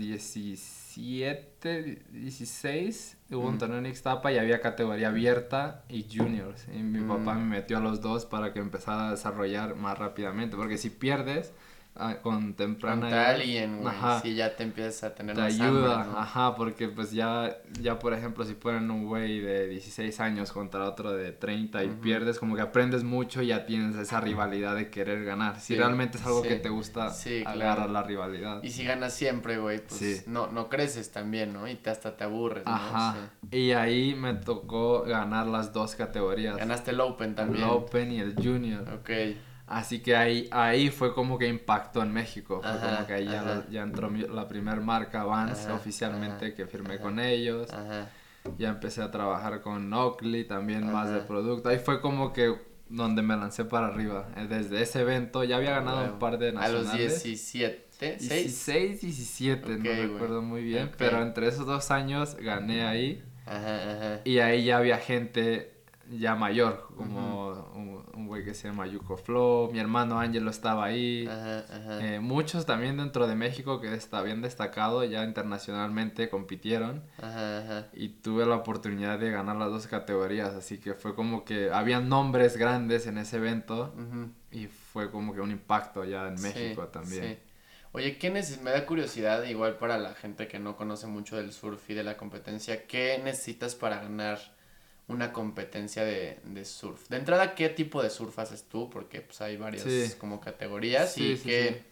17, 0.95 2.04
16, 2.12 3.17
hubo 3.32 3.48
un 3.48 3.58
torneo 3.58 3.80
en 3.80 3.86
Ixtapa 3.88 4.32
y 4.32 4.38
había 4.38 4.62
categoría 4.62 5.10
abierta 5.10 5.84
y 5.89 6.04
juniors. 6.10 6.67
Y 6.74 6.84
mi 6.84 7.00
Mm. 7.00 7.08
papá 7.08 7.34
me 7.36 7.45
metió 7.45 7.78
a 7.78 7.82
los 7.82 8.02
dos 8.02 8.26
para 8.26 8.54
que 8.54 8.60
empezara 8.60 9.08
a 9.10 9.12
desarrollar 9.12 9.76
más 9.76 9.98
rápidamente, 9.98 10.56
porque 10.56 10.78
si 10.78 10.89
pierdes 10.89 11.52
ah, 11.96 12.18
con 12.22 12.54
temprana 12.54 13.10
edad, 13.10 13.36
alguien, 13.36 13.82
güey. 13.82 13.94
Sí, 14.22 14.36
ya 14.36 14.56
te 14.56 14.64
empiezas 14.64 15.04
a 15.04 15.16
tener 15.16 15.36
te 15.36 15.42
más 15.42 15.54
ayuda, 15.54 16.02
hambre, 16.02 16.14
¿no? 16.14 16.20
ajá, 16.20 16.56
porque 16.56 16.88
pues 16.90 17.12
ya, 17.12 17.58
ya 17.82 18.00
por 18.00 18.14
ejemplo, 18.14 18.44
si 18.46 18.54
ponen 18.54 18.90
un 18.92 19.06
güey 19.06 19.40
de 19.40 19.68
16 19.68 20.20
años 20.20 20.52
contra 20.52 20.84
otro 20.86 21.12
de 21.14 21.32
30 21.32 21.84
y 21.84 21.90
pierdes, 21.90 22.40
como 22.40 22.56
que 22.56 22.62
aprendes 22.62 23.04
mucho 23.04 23.42
y 23.42 23.48
ya 23.48 23.66
tienes 23.66 23.96
esa 23.96 24.20
rivalidad 24.22 24.76
de 24.76 24.90
querer 24.90 25.24
ganar. 25.26 25.60
Si 25.60 25.76
realmente 25.76 26.18
es 26.18 26.26
algo 26.26 26.42
sí, 26.42 26.50
que 26.50 26.56
te 26.56 26.70
gusta, 26.70 27.10
sí, 27.12 27.44
agarra 27.46 27.76
claro. 27.76 27.94
la 27.94 28.04
rivalidad. 28.04 28.64
Y 28.64 28.72
si 28.72 28.84
ganas 28.84 29.14
siempre, 29.14 29.58
güey, 29.58 29.82
pues 29.86 30.28
no, 30.28 30.48
no 30.48 30.70
creces 30.70 31.12
también, 31.12 31.54
¿no? 31.54 31.68
Y 31.68 31.76
te 31.76 31.90
hasta 31.90 32.16
te 32.18 32.24
aburres, 32.24 32.66
¿no? 32.66 32.74
Ajá. 32.74 33.32
Y 33.52 33.72
ahí 33.72 34.16
me 34.16 34.34
tocó 34.34 35.04
ganar 35.04 35.48
las 35.48 35.74
dos 35.74 35.96
categorías. 35.96 36.58
Ganaste 36.58 36.92
el 36.92 37.00
Open 37.00 37.36
también. 37.36 37.64
El 37.64 37.70
Open 37.70 38.12
y 38.12 38.20
el 38.20 38.36
Junior. 38.36 38.88
Ok. 38.94 39.10
Así 39.67 39.99
que 39.99 40.15
ahí, 40.15 40.47
ahí 40.51 40.89
fue 40.89 41.13
como 41.15 41.38
que 41.39 41.47
impactó 41.47 42.04
en 42.04 42.12
México. 42.13 42.60
Fue 42.62 42.69
Ajá, 42.69 42.95
como 42.97 43.08
que 43.08 43.13
ahí 43.13 43.25
ya, 43.25 43.65
ya 43.69 43.82
entró 43.82 44.10
mi- 44.12 44.21
la 44.28 44.47
primer 44.47 44.82
marca 44.82 45.23
Vans 45.23 45.67
oficialmente 45.73 46.45
ajá, 46.47 46.56
que 46.56 46.67
firmé 46.67 46.95
ajá. 46.95 47.04
con 47.04 47.19
ellos. 47.19 47.69
Ya 48.60 48.69
empecé 48.69 49.01
a 49.01 49.10
trabajar 49.10 49.62
con 49.62 49.91
Oakley 49.91 50.43
también 50.45 50.91
más 50.91 51.10
de 51.12 51.19
producto. 51.21 51.69
Ahí 51.69 51.80
fue 51.80 51.99
como 51.99 52.32
que 52.32 52.54
donde 52.89 53.23
me 53.23 53.36
lancé 53.36 53.65
para 53.65 53.88
arriba. 53.88 54.28
Eh, 54.38 54.45
Desde 54.47 54.84
ese 54.84 55.01
evento 55.01 55.43
ya 55.43 55.58
había 55.58 55.71
ganado 55.71 56.01
Huevo. 56.01 56.13
un 56.13 56.19
par 56.19 56.38
de 56.38 56.49
A 56.49 56.51
nacionales. 56.51 56.86
los 56.86 57.23
17, 57.23 57.88
6. 57.89 58.30
16, 58.30 59.01
17, 59.01 59.73
Ok, 59.73 59.80
no 59.80 60.13
recuerdo 60.13 60.41
muy 60.43 60.63
bien. 60.63 60.89
Ok. 60.89 60.95
Pero 60.99 61.23
entre 61.23 61.47
esos 61.47 61.65
dos 61.65 61.89
años 61.89 62.36
gané 62.36 62.86
ahí. 62.86 63.23
Ajá, 63.47 63.91
ajá. 63.91 64.21
Y 64.25 64.38
ahí 64.39 64.65
ya 64.65 64.78
había 64.78 64.99
gente 64.99 65.71
ya 66.10 66.36
mayor, 66.36 66.88
como 66.96 67.52
un, 67.76 68.04
un 68.13 68.28
güey 68.28 68.44
que 68.46 68.54
se 68.54 68.68
llama 68.68 68.88
Yuko 68.88 69.18
Flow, 69.18 69.72
mi 69.72 69.80
hermano 69.80 70.20
Ángelo 70.20 70.50
estaba 70.52 70.86
ahí, 70.86 71.28
ajá. 71.28 71.65
eh, 72.02 72.20
muchos 72.20 72.65
también 72.65 72.98
dentro 72.98 73.28
de 73.28 73.36
México 73.36 73.80
que 73.82 73.94
est- 73.94 74.13
habían 74.13 74.41
destacado 74.41 75.04
ya 75.04 75.24
internacionalmente 75.24 76.30
compitieron 76.30 77.04
y 77.94 78.10
tuve 78.10 78.46
la 78.46 78.56
oportunidad 78.56 79.20
de 79.20 79.32
ganar 79.32 79.56
las 79.56 79.70
dos 79.70 79.88
categorías, 79.88 80.54
así 80.54 80.78
que 80.80 80.94
fue 80.94 81.15
como 81.15 81.46
que 81.46 81.72
habían 81.72 82.10
nombres 82.10 82.58
grandes 82.58 83.08
en 83.08 83.18
ese 83.18 83.38
evento 83.38 83.94
y 84.52 84.68
fue 84.68 85.10
como 85.12 85.34
que 85.34 85.41
un 85.41 85.52
impacto 85.52 86.04
ya 86.04 86.28
en 86.28 86.38
Sí, 86.38 86.44
México 86.44 86.88
también. 86.88 87.24
sí. 87.36 87.38
Oye, 87.94 88.18
¿qué 88.18 88.30
me 88.30 88.41
da 88.41 88.86
curiosidad, 88.86 89.44
igual 89.46 89.78
para 89.78 89.98
la 89.98 90.13
gente 90.15 90.50
que 90.50 90.60
no 90.60 90.76
conoce 90.76 91.08
mucho 91.08 91.38
del 91.38 91.54
surf 91.54 91.89
y 91.89 91.94
de 91.94 92.04
la 92.04 92.18
competencia, 92.18 92.86
¿qué 92.88 93.22
necesitas 93.24 93.74
para 93.76 94.02
ganar 94.02 94.38
una 95.08 95.32
competencia 95.34 96.04
de, 96.04 96.39
de 96.44 96.65
surf? 96.65 97.08
De 97.10 97.18
entrada, 97.18 97.56
¿qué 97.56 97.70
tipo 97.70 98.02
de 98.02 98.10
surf 98.10 98.38
haces 98.39 98.63
tú? 98.63 98.89
Porque 98.89 99.22
pues 99.22 99.39
hay 99.41 99.58
varias 99.58 99.84
Sí. 99.84 100.13
como 100.18 100.39
categorías 100.41 101.13
Sí, 101.13 101.32
y 101.34 101.38
sí, 101.38 101.44
qué, 101.44 101.84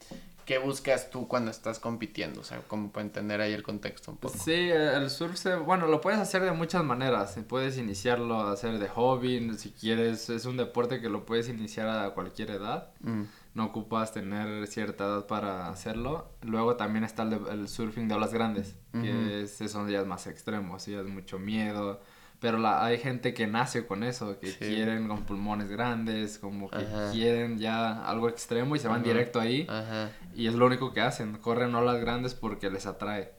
¿qué 0.45 0.57
buscas 0.57 1.09
tú 1.11 1.27
cuando 1.27 1.51
estás 1.51 1.77
compitiendo? 1.79 2.41
O 2.41 2.43
sea, 2.43 2.59
como 2.67 2.91
para 2.91 3.05
entender 3.05 3.39
ahí 3.39 3.53
el 3.53 3.61
contexto 3.63 4.11
un 4.11 4.17
poco. 4.17 4.37
Sí, 4.37 4.51
el 4.71 5.09
surf, 5.09 5.37
se, 5.37 5.55
bueno, 5.55 5.87
lo 5.87 6.01
puedes 6.01 6.19
hacer 6.19 6.41
de 6.43 6.51
muchas 6.53 6.83
maneras. 6.83 7.37
Puedes 7.47 7.77
iniciarlo 7.77 8.39
a 8.39 8.51
hacer 8.51 8.79
de 8.79 8.89
hobby, 8.89 9.55
si 9.57 9.71
quieres, 9.71 10.29
es 10.29 10.45
un 10.45 10.57
deporte 10.57 10.99
que 10.99 11.09
lo 11.09 11.25
puedes 11.25 11.47
iniciar 11.49 11.87
a 11.89 12.09
cualquier 12.15 12.49
edad. 12.51 12.89
Mm, 13.01 13.23
No 13.53 13.65
ocupas 13.65 14.11
tener 14.11 14.65
cierta 14.65 15.03
edad 15.05 15.27
para 15.27 15.67
hacerlo. 15.69 16.31
Luego 16.41 16.75
también 16.75 17.03
está 17.03 17.21
el, 17.21 17.29
de- 17.29 17.51
el 17.51 17.67
surfing 17.67 18.07
de 18.07 18.15
olas 18.15 18.33
grandes, 18.33 18.75
que 18.91 19.43
es, 19.43 19.57
son 19.71 19.87
días 19.87 20.07
más 20.07 20.25
extremos, 20.25 20.87
es 20.87 21.05
mucho 21.05 21.37
miedo. 21.37 22.01
Pero 22.43 22.57
la, 22.57 22.83
hay 22.83 22.97
gente 22.97 23.33
que 23.33 23.47
nace 23.47 23.85
con 23.87 24.03
eso, 24.03 24.37
que 24.37 24.47
Sí. 24.47 24.57
quieren 24.59 25.07
con 25.07 25.23
pulmones 25.23 25.69
grandes, 25.69 26.37
como 26.37 26.69
que 26.69 26.75
Ajá. 26.75 27.09
quieren 27.13 27.57
ya 27.57 28.03
algo 28.05 28.27
extremo 28.27 28.75
y 28.75 28.79
se 28.79 28.89
van 28.89 28.99
Ajá. 28.99 29.05
directo 29.07 29.39
ahí. 29.39 29.65
Ajá. 29.69 30.09
Y 30.35 30.47
es 30.47 30.53
lo 30.53 30.65
único 30.65 30.91
que 30.91 30.99
hacen, 30.99 31.37
corren 31.37 31.73
olas 31.73 32.01
grandes 32.01 32.33
porque 32.35 32.69
les 32.69 32.85
atrae. 32.85 33.31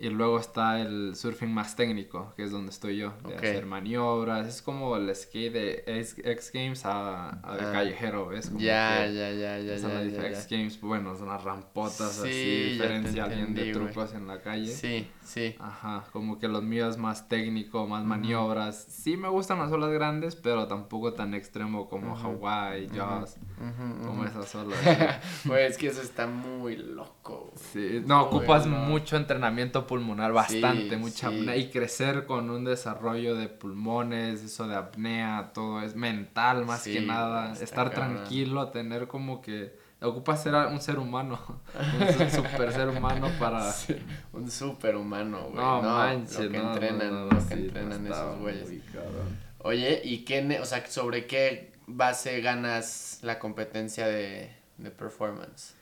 Y 0.00 0.10
luego 0.10 0.38
está 0.38 0.80
el 0.80 1.16
surfing 1.16 1.52
más 1.52 1.74
técnico, 1.74 2.32
que 2.36 2.44
es 2.44 2.52
donde 2.52 2.70
estoy 2.70 2.98
yo, 2.98 3.14
de 3.26 3.34
Ok. 3.34 3.38
hacer 3.38 3.66
maniobras. 3.66 4.46
Es 4.46 4.62
como 4.62 4.94
el 4.96 5.12
skate 5.12 5.52
de 5.52 5.84
X, 5.88 6.16
X 6.24 6.50
Games 6.54 6.84
a, 6.86 7.30
a 7.42 7.56
de 7.56 7.64
Ah. 7.64 7.72
callejero, 7.72 8.28
¿ves? 8.28 8.46
Como 8.48 8.60
Ya, 8.60 9.04
que 9.08 9.14
ya, 9.14 9.32
ya, 9.32 9.58
ya, 9.58 9.76
son 9.76 9.90
ya, 9.90 10.00
las 10.00 10.12
ya, 10.12 10.26
X. 10.28 10.46
Games, 10.48 10.80
bueno, 10.80 11.16
son 11.16 11.26
las 11.26 11.42
rampotas 11.42 12.12
Sí, 12.12 12.28
así, 12.28 12.62
diferencia 12.74 13.26
bien 13.26 13.54
de 13.54 13.60
güey. 13.62 13.72
trucos 13.72 14.14
en 14.14 14.28
la 14.28 14.40
calle. 14.40 14.68
Sí, 14.68 15.10
sí. 15.24 15.56
Ajá, 15.58 16.04
como 16.12 16.38
que 16.38 16.46
los 16.46 16.62
míos 16.62 16.96
más 16.96 17.28
técnico, 17.28 17.88
más 17.88 18.02
Ujú. 18.02 18.08
maniobras. 18.08 18.84
Sí 18.88 19.16
me 19.16 19.28
gustan 19.28 19.58
las 19.58 19.72
olas 19.72 19.90
grandes, 19.90 20.36
pero 20.36 20.68
tampoco 20.68 21.12
tan 21.14 21.34
extremo 21.34 21.88
como 21.88 22.12
Ujú. 22.12 22.24
Hawaii, 22.24 22.86
Ujú. 22.86 22.94
Jaws, 22.98 23.36
Ujú, 23.56 24.06
como 24.06 24.20
ujú. 24.20 24.28
esas 24.30 24.54
olas. 24.54 24.78
Pues 25.44 25.72
es 25.72 25.76
que 25.76 25.88
eso 25.88 26.02
está 26.02 26.28
muy 26.28 26.76
loco. 26.76 27.50
güey. 27.52 27.98
Sí, 27.98 28.02
no, 28.06 28.22
ocupas 28.22 28.68
Bueno. 28.68 28.84
mucho 28.86 29.16
entrenamiento 29.16 29.87
pulmonar, 29.88 30.32
bastante, 30.32 30.94
Sí, 30.94 31.00
mucha 31.00 31.30
sí. 31.30 31.34
apnea 31.34 31.56
y 31.56 31.70
crecer 31.70 32.26
con 32.26 32.48
un 32.50 32.64
desarrollo 32.64 33.34
de 33.34 33.48
pulmones, 33.48 34.42
eso 34.44 34.68
de 34.68 34.76
apnea, 34.76 35.50
todo 35.52 35.82
es 35.82 35.96
mental 35.96 36.64
más 36.64 36.82
Sí, 36.82 36.92
que 36.92 37.00
nada, 37.00 37.54
estar 37.60 37.90
tranquilo, 37.92 38.68
tener 38.68 39.08
como 39.08 39.40
que 39.42 39.76
ocupas 40.00 40.40
ser 40.40 40.54
un 40.54 40.80
ser 40.80 41.00
humano, 41.00 41.40
un 41.74 42.30
su- 42.30 42.36
super 42.36 42.72
ser 42.72 42.88
humano 42.88 43.28
para 43.40 43.74
un 44.32 44.48
superhumano, 44.48 45.44
güey. 45.46 45.56
no, 45.56 45.82
No, 45.82 45.94
manches, 45.96 46.38
lo 46.38 46.50
que 46.52 46.58
no, 46.58 46.72
entrenan, 46.74 47.10
no, 47.10 47.24
lo 47.34 47.48
que 47.48 47.54
entrenan 47.54 48.06
esos 48.06 48.38
güeyes. 48.38 48.70
Oye, 49.60 50.00
¿y 50.04 50.18
qué, 50.24 50.58
o 50.60 50.64
sea, 50.64 50.86
sobre 50.86 51.26
qué 51.26 51.72
base 51.88 52.40
ganas 52.40 53.18
la 53.22 53.38
competencia 53.40 54.06
de, 54.06 54.52
de 54.76 54.90
performance? 54.92 55.74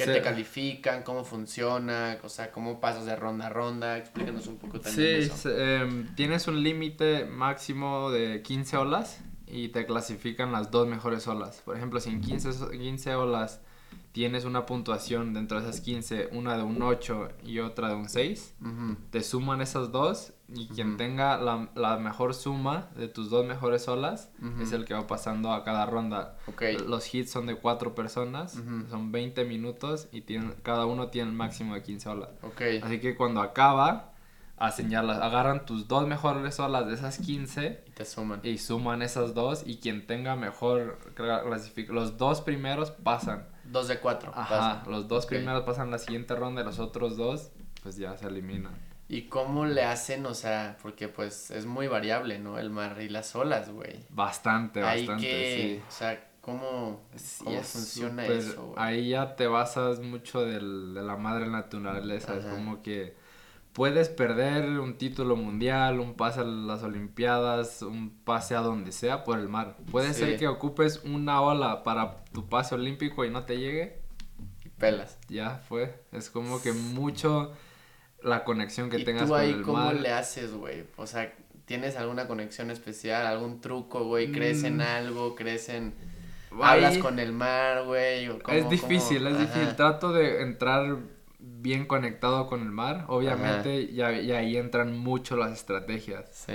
¿Qué 0.00 0.06
Se- 0.06 0.12
te 0.14 0.22
califican? 0.22 1.02
¿Cómo 1.02 1.24
funciona? 1.24 2.18
O 2.24 2.28
sea, 2.28 2.50
¿cómo 2.50 2.80
pasas 2.80 3.04
de 3.06 3.16
ronda 3.16 3.46
a 3.46 3.50
ronda? 3.50 3.98
Explícanos 3.98 4.46
un 4.46 4.56
poco 4.56 4.80
también 4.80 5.20
Sí, 5.22 5.26
eso. 5.26 5.36
se- 5.36 5.76
em, 5.76 6.14
tienes 6.14 6.46
un 6.48 6.62
límite 6.62 7.24
máximo 7.26 8.10
de 8.10 8.42
15 8.42 8.76
olas 8.76 9.20
y 9.46 9.68
te 9.68 9.84
clasifican 9.86 10.52
las 10.52 10.70
dos 10.70 10.86
mejores 10.88 11.26
olas. 11.28 11.62
Por 11.64 11.76
ejemplo, 11.76 12.00
si 12.00 12.10
en 12.10 12.20
15, 12.20 12.52
so- 12.52 12.70
15 12.70 13.14
olas 13.14 13.60
tienes 14.12 14.44
una 14.44 14.66
puntuación 14.66 15.32
dentro 15.34 15.60
de 15.60 15.68
esas 15.68 15.80
15, 15.80 16.30
una 16.32 16.56
de 16.56 16.62
un 16.64 16.82
8 16.82 17.28
y 17.44 17.60
otra 17.60 17.88
de 17.88 17.94
un 17.94 18.08
6, 18.08 18.54
Ujú, 18.60 18.96
te 19.10 19.22
suman 19.22 19.60
esas 19.60 19.92
dos 19.92 20.32
y 20.52 20.66
quien 20.66 20.88
Ujú. 20.88 20.96
tenga 20.96 21.38
la, 21.38 21.68
la 21.76 21.96
mejor 21.98 22.34
suma 22.34 22.88
de 22.96 23.06
tus 23.06 23.30
dos 23.30 23.46
mejores 23.46 23.86
olas 23.86 24.30
Ujú. 24.42 24.62
es 24.62 24.72
el 24.72 24.84
que 24.84 24.94
va 24.94 25.06
pasando 25.06 25.52
a 25.52 25.62
cada 25.62 25.86
ronda. 25.86 26.36
Ok. 26.48 26.62
Los 26.88 27.14
hits 27.14 27.30
son 27.30 27.46
de 27.46 27.54
cuatro 27.54 27.94
personas, 27.94 28.60
son 28.90 29.12
20 29.12 29.44
minutos 29.44 30.08
y 30.10 30.22
tienen, 30.22 30.54
cada 30.62 30.86
uno 30.86 31.08
tiene 31.08 31.30
el 31.30 31.36
máximo 31.36 31.74
de 31.74 31.82
15 31.84 32.08
olas. 32.08 32.30
Ok. 32.42 32.62
Así 32.82 32.98
que 32.98 33.14
cuando 33.16 33.40
acaba, 33.42 34.12
hacen 34.56 34.90
ya 34.90 35.02
las, 35.04 35.18
agarran 35.22 35.64
tus 35.64 35.86
dos 35.86 36.06
mejores 36.08 36.58
olas 36.58 36.86
de 36.88 36.94
esas 36.94 37.18
15 37.18 37.84
Y 37.86 37.90
te 37.92 38.04
suman. 38.04 38.40
y 38.42 38.58
suman 38.58 39.02
esas 39.02 39.34
dos 39.34 39.62
y 39.64 39.76
quien 39.76 40.04
tenga 40.06 40.34
mejor 40.34 40.98
los 41.88 42.18
dos 42.18 42.40
primeros 42.40 42.90
pasan. 42.90 43.46
Dos 43.70 43.88
de 43.88 43.98
cuatro. 44.00 44.32
Ajá, 44.34 44.82
los 44.88 45.06
dos 45.08 45.26
primeros 45.26 45.62
pasan 45.64 45.90
la 45.90 45.98
siguiente 45.98 46.34
ronda 46.34 46.62
y 46.62 46.64
los 46.64 46.78
otros 46.78 47.16
dos 47.16 47.50
pues 47.82 47.96
ya 47.96 48.16
se 48.16 48.26
eliminan. 48.26 48.74
¿Y 49.08 49.22
cómo 49.22 49.64
le 49.66 49.82
hacen? 49.84 50.24
O 50.26 50.34
sea, 50.34 50.76
porque 50.82 51.08
pues 51.08 51.50
es 51.50 51.66
muy 51.66 51.88
variable, 51.88 52.38
¿no? 52.38 52.58
El 52.58 52.70
mar 52.70 52.96
y 53.00 53.08
las 53.08 53.34
olas, 53.34 53.70
güey. 53.70 54.04
Bastante, 54.10 54.82
Hay 54.84 55.00
bastante, 55.06 55.26
que, 55.26 55.82
o 55.88 55.90
sea, 55.90 56.28
¿cómo, 56.40 57.00
sí. 57.16 57.44
cómo 57.44 57.58
es 57.58 57.66
funciona 57.66 58.26
eso, 58.26 58.66
güey? 58.66 58.74
Ahí 58.78 59.08
ya 59.10 59.34
te 59.34 59.46
basas 59.48 60.00
mucho 60.00 60.42
del- 60.42 60.94
de 60.94 61.02
la 61.02 61.16
madre 61.16 61.48
naturaleza, 61.48 62.36
es 62.36 62.44
como 62.44 62.82
que 62.82 63.16
puedes 63.72 64.08
perder 64.08 64.78
un 64.80 64.98
título 64.98 65.36
mundial, 65.36 66.00
un 66.00 66.14
pase 66.14 66.40
a 66.40 66.44
las 66.44 66.82
olimpiadas, 66.82 67.82
un 67.82 68.10
pase 68.24 68.54
a 68.56 68.60
donde 68.60 68.92
sea 68.92 69.24
por 69.24 69.38
el 69.38 69.48
mar. 69.48 69.76
Puede 69.90 70.12
Sí. 70.12 70.20
ser 70.20 70.38
que 70.38 70.48
ocupes 70.48 71.02
una 71.04 71.40
ola 71.40 71.82
para 71.82 72.24
tu 72.32 72.48
pase 72.48 72.74
olímpico 72.74 73.24
y 73.24 73.30
no 73.30 73.44
te 73.44 73.58
llegue, 73.58 74.00
Pelas. 74.78 75.18
ya 75.28 75.62
fue. 75.68 76.02
Es 76.12 76.30
como 76.30 76.60
que 76.62 76.72
mucho 76.72 77.52
la 78.22 78.44
conexión 78.44 78.90
que 78.90 78.98
¿Y 78.98 79.04
tengas 79.04 79.24
tú 79.24 79.30
con 79.30 79.40
ahí 79.40 79.50
el 79.50 79.62
cómo 79.62 79.78
mar. 79.78 79.94
le 79.94 80.12
haces, 80.12 80.52
güey? 80.52 80.84
O 80.96 81.06
sea, 81.06 81.32
¿tienes 81.64 81.96
alguna 81.96 82.26
conexión 82.26 82.70
especial, 82.70 83.26
algún 83.26 83.60
truco, 83.60 84.04
güey? 84.04 84.32
¿Crees 84.32 84.64
en 84.64 84.78
Mm. 84.78 84.80
algo? 84.82 85.34
¿Crees 85.36 85.68
en... 85.68 85.94
¿Hablas 86.60 86.98
con 86.98 87.20
el 87.20 87.32
mar, 87.32 87.84
güey? 87.84 88.28
¿O 88.28 88.40
cómo- 88.42 88.56
es 88.56 88.68
difícil, 88.68 89.18
cómo? 89.22 89.28
es 89.30 89.34
Ajá. 89.36 89.44
difícil. 89.54 89.76
Trato 89.76 90.12
de 90.12 90.42
entrar 90.42 90.96
bien 91.42 91.86
conectado 91.86 92.46
con 92.46 92.62
el 92.62 92.70
mar. 92.70 93.04
Obviamente, 93.08 93.92
ya, 93.92 94.12
ya 94.20 94.38
ahí 94.38 94.56
entran 94.56 94.96
mucho 94.98 95.36
las 95.36 95.52
estrategias. 95.52 96.28
Sí. 96.32 96.54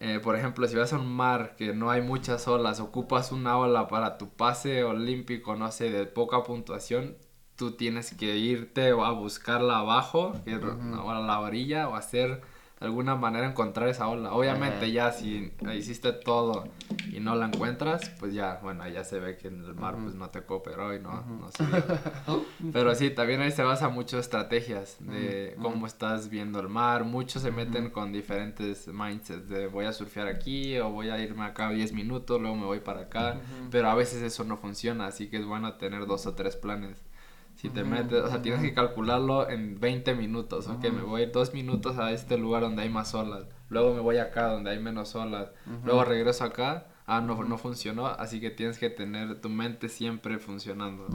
Eh, 0.00 0.18
por 0.20 0.34
ejemplo, 0.36 0.66
si 0.66 0.76
vas 0.76 0.92
a 0.92 0.98
un 0.98 1.14
mar 1.14 1.54
que 1.56 1.74
no 1.74 1.90
hay 1.90 2.02
muchas 2.02 2.48
olas, 2.48 2.80
ocupas 2.80 3.30
una 3.30 3.56
ola 3.56 3.86
para 3.86 4.18
tu 4.18 4.30
pase 4.30 4.82
olímpico, 4.82 5.54
no 5.54 5.70
sé, 5.70 5.90
de 5.90 6.06
poca 6.06 6.42
puntuación, 6.42 7.16
tú 7.54 7.72
tienes 7.72 8.12
que 8.12 8.36
irte 8.36 8.88
a 8.88 9.10
buscarla 9.10 9.78
abajo, 9.78 10.32
que 10.44 10.54
a 10.54 10.58
la 10.58 11.40
orilla, 11.40 11.88
o 11.88 11.94
hacer 11.94 12.42
de 12.82 12.88
alguna 12.88 13.14
manera 13.14 13.46
encontrar 13.46 13.88
esa 13.88 14.08
ola. 14.08 14.32
Obviamente 14.32 14.78
Ajá. 14.78 14.86
ya 14.86 15.12
si 15.12 15.52
hiciste 15.72 16.12
todo 16.12 16.64
y 17.12 17.20
no 17.20 17.36
la 17.36 17.46
encuentras, 17.46 18.10
pues 18.18 18.34
ya, 18.34 18.58
bueno, 18.60 18.88
ya 18.88 19.04
se 19.04 19.20
ve 19.20 19.36
que 19.36 19.46
en 19.46 19.64
el 19.64 19.74
mar 19.76 19.96
pues 20.02 20.16
no 20.16 20.30
te 20.30 20.42
cooperó 20.42 20.92
y 20.92 20.98
no, 20.98 21.22
no 21.22 21.48
sirvió. 21.52 21.84
Pero 22.72 22.92
sí, 22.96 23.10
también 23.10 23.40
ahí 23.40 23.52
se 23.52 23.62
basa 23.62 23.88
mucho 23.88 24.18
estrategias 24.18 24.96
de 24.98 25.56
cómo 25.62 25.86
estás 25.86 26.28
viendo 26.28 26.58
el 26.58 26.68
mar. 26.68 27.04
Muchos 27.04 27.42
se 27.42 27.52
meten 27.52 27.88
con 27.90 28.12
diferentes 28.12 28.88
mindsets 28.88 29.48
de 29.48 29.68
voy 29.68 29.84
a 29.84 29.92
surfear 29.92 30.26
aquí 30.26 30.76
o 30.78 30.90
voy 30.90 31.10
a 31.10 31.20
irme 31.22 31.44
acá 31.44 31.70
10 31.70 31.92
minutos, 31.92 32.40
luego 32.40 32.56
me 32.56 32.66
voy 32.66 32.80
para 32.80 33.02
acá. 33.02 33.40
Pero 33.70 33.90
a 33.90 33.94
veces 33.94 34.22
eso 34.22 34.42
no 34.42 34.56
funciona, 34.56 35.06
así 35.06 35.28
que 35.28 35.36
es 35.36 35.46
bueno 35.46 35.74
tener 35.74 36.06
dos 36.06 36.26
o 36.26 36.34
tres 36.34 36.56
planes. 36.56 37.00
Si 37.62 37.70
te 37.70 37.84
metes, 37.84 38.24
o 38.24 38.28
sea, 38.28 38.42
tienes 38.42 38.60
que 38.60 38.74
calcularlo 38.74 39.48
en 39.48 39.78
20 39.78 40.16
minutos, 40.16 40.66
ok, 40.66 40.82
me 40.90 41.02
voy 41.02 41.20
a 41.20 41.24
ir 41.26 41.30
dos 41.30 41.54
minutos 41.54 41.96
a 41.96 42.10
este 42.10 42.36
lugar 42.36 42.62
donde 42.62 42.82
hay 42.82 42.88
más 42.88 43.14
olas, 43.14 43.44
luego 43.68 43.94
me 43.94 44.00
voy 44.00 44.18
acá 44.18 44.48
donde 44.48 44.72
hay 44.72 44.80
menos 44.80 45.14
olas, 45.14 45.52
luego 45.84 46.04
regreso 46.04 46.42
acá, 46.42 46.88
ah, 47.06 47.20
no, 47.20 47.42
no 47.44 47.58
funcionó, 47.58 48.06
así 48.06 48.40
que 48.40 48.50
tienes 48.50 48.78
que 48.78 48.90
tener 48.90 49.40
tu 49.40 49.48
mente 49.48 49.88
siempre 49.88 50.38
funcionando. 50.38 51.08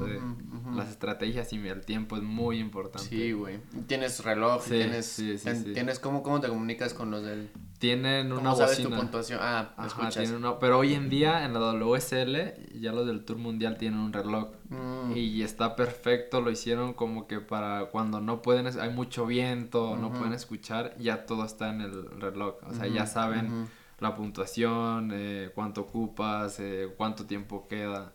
Las 0.76 0.90
estrategias 0.90 1.52
y 1.54 1.68
el 1.68 1.86
tiempo 1.86 2.18
es 2.18 2.24
muy 2.24 2.60
importante. 2.60 3.08
Sí, 3.08 3.32
güey. 3.32 3.60
Tienes 3.88 4.24
reloj, 4.24 4.64
Sí, 4.64 4.72
tienes... 4.72 5.06
sí, 5.06 5.38
sí, 5.38 5.44
ten- 5.46 5.64
sí. 5.64 5.74
tienes 5.74 6.00
cómo, 6.00 6.24
¿Cómo 6.24 6.40
te 6.42 6.48
comunicas 6.48 6.94
con 6.94 7.12
los 7.12 7.24
del... 7.24 7.50
Tienen 7.80 8.32
una 8.32 8.42
¿Cómo 8.42 8.56
sabes 8.56 8.82
tu 8.82 8.90
puntuación? 8.90 9.40
Ah, 9.40 9.72
Ajá, 9.78 9.88
escuchas. 9.88 10.32
una- 10.32 10.58
pero 10.58 10.80
hoy 10.80 10.96
en 10.96 11.10
día 11.10 11.46
en 11.46 11.54
la 11.54 11.60
WSL, 11.60 12.80
ya 12.80 12.92
los 12.92 13.06
del 13.06 13.24
Tour 13.24 13.38
Mundial 13.38 13.78
tienen 13.78 14.00
un 14.00 14.14
reloj. 14.14 14.50
Mm, 14.70 15.12
Y 15.16 15.44
está 15.44 15.76
perfecto, 15.76 16.42
lo 16.42 16.50
hicieron 16.50 16.94
como 16.94 17.28
que 17.28 17.40
para 17.40 17.86
cuando 17.86 18.20
no 18.20 18.42
pueden, 18.42 18.68
hay 18.80 18.90
mucho 18.90 19.26
viento, 19.28 19.96
no 19.96 20.12
pueden 20.12 20.34
escuchar, 20.34 20.96
ya 20.98 21.26
todo 21.28 21.46
está 21.46 21.70
en 21.70 21.82
el 21.82 22.20
reloj. 22.20 22.56
O 22.68 22.74
sea, 22.74 22.88
ya 22.88 23.06
saben. 23.06 23.68
La 24.00 24.14
puntuación, 24.16 25.12
eh, 25.14 25.52
cuánto 25.56 25.82
ocupas, 25.82 26.60
eh, 26.60 26.94
cuánto 26.98 27.26
tiempo 27.26 27.68
queda. 27.68 28.14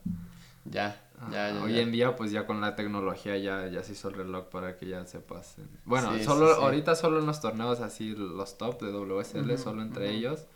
Ya, 0.65 1.01
ya, 1.33 1.49
Ajá, 1.49 1.55
ya. 1.59 1.63
Hoy 1.65 1.75
ya. 1.75 1.81
en 1.83 1.91
día, 1.93 2.15
pues 2.17 2.31
ya 2.31 2.47
con 2.47 2.61
la 2.61 2.77
tecnología 2.77 3.37
ya, 3.37 3.67
ya 3.69 3.83
se 3.83 3.93
hizo 3.93 4.09
el 4.09 4.15
reloj 4.15 4.45
para 4.49 4.77
que 4.77 4.87
ya 4.87 5.05
sepas. 5.07 5.59
eh. 5.59 5.63
Bueno, 5.85 6.13
Sí, 6.17 6.25
solo 6.25 6.49
sí, 6.49 6.55
sí. 6.57 6.63
ahorita 6.65 6.95
solo 6.95 7.19
en 7.19 7.27
los 7.27 7.41
torneos 7.41 7.81
así, 7.81 8.15
los 8.15 8.59
top 8.59 8.81
de 8.81 8.93
WSL, 8.93 9.57
solo 9.59 9.83
entre 9.83 10.11
ellos. 10.11 10.47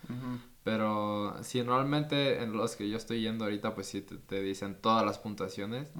Pero 0.63 1.37
sí, 1.43 1.63
normalmente 1.63 2.43
en 2.43 2.53
los 2.53 2.75
que 2.77 2.89
yo 2.89 2.97
estoy 2.97 3.21
yendo 3.21 3.45
ahorita, 3.45 3.75
pues 3.75 3.87
sí 3.87 4.03
te, 4.03 4.17
te 4.17 4.41
dicen 4.43 4.81
todas 4.81 5.05
las 5.05 5.19
puntuaciones. 5.19 5.93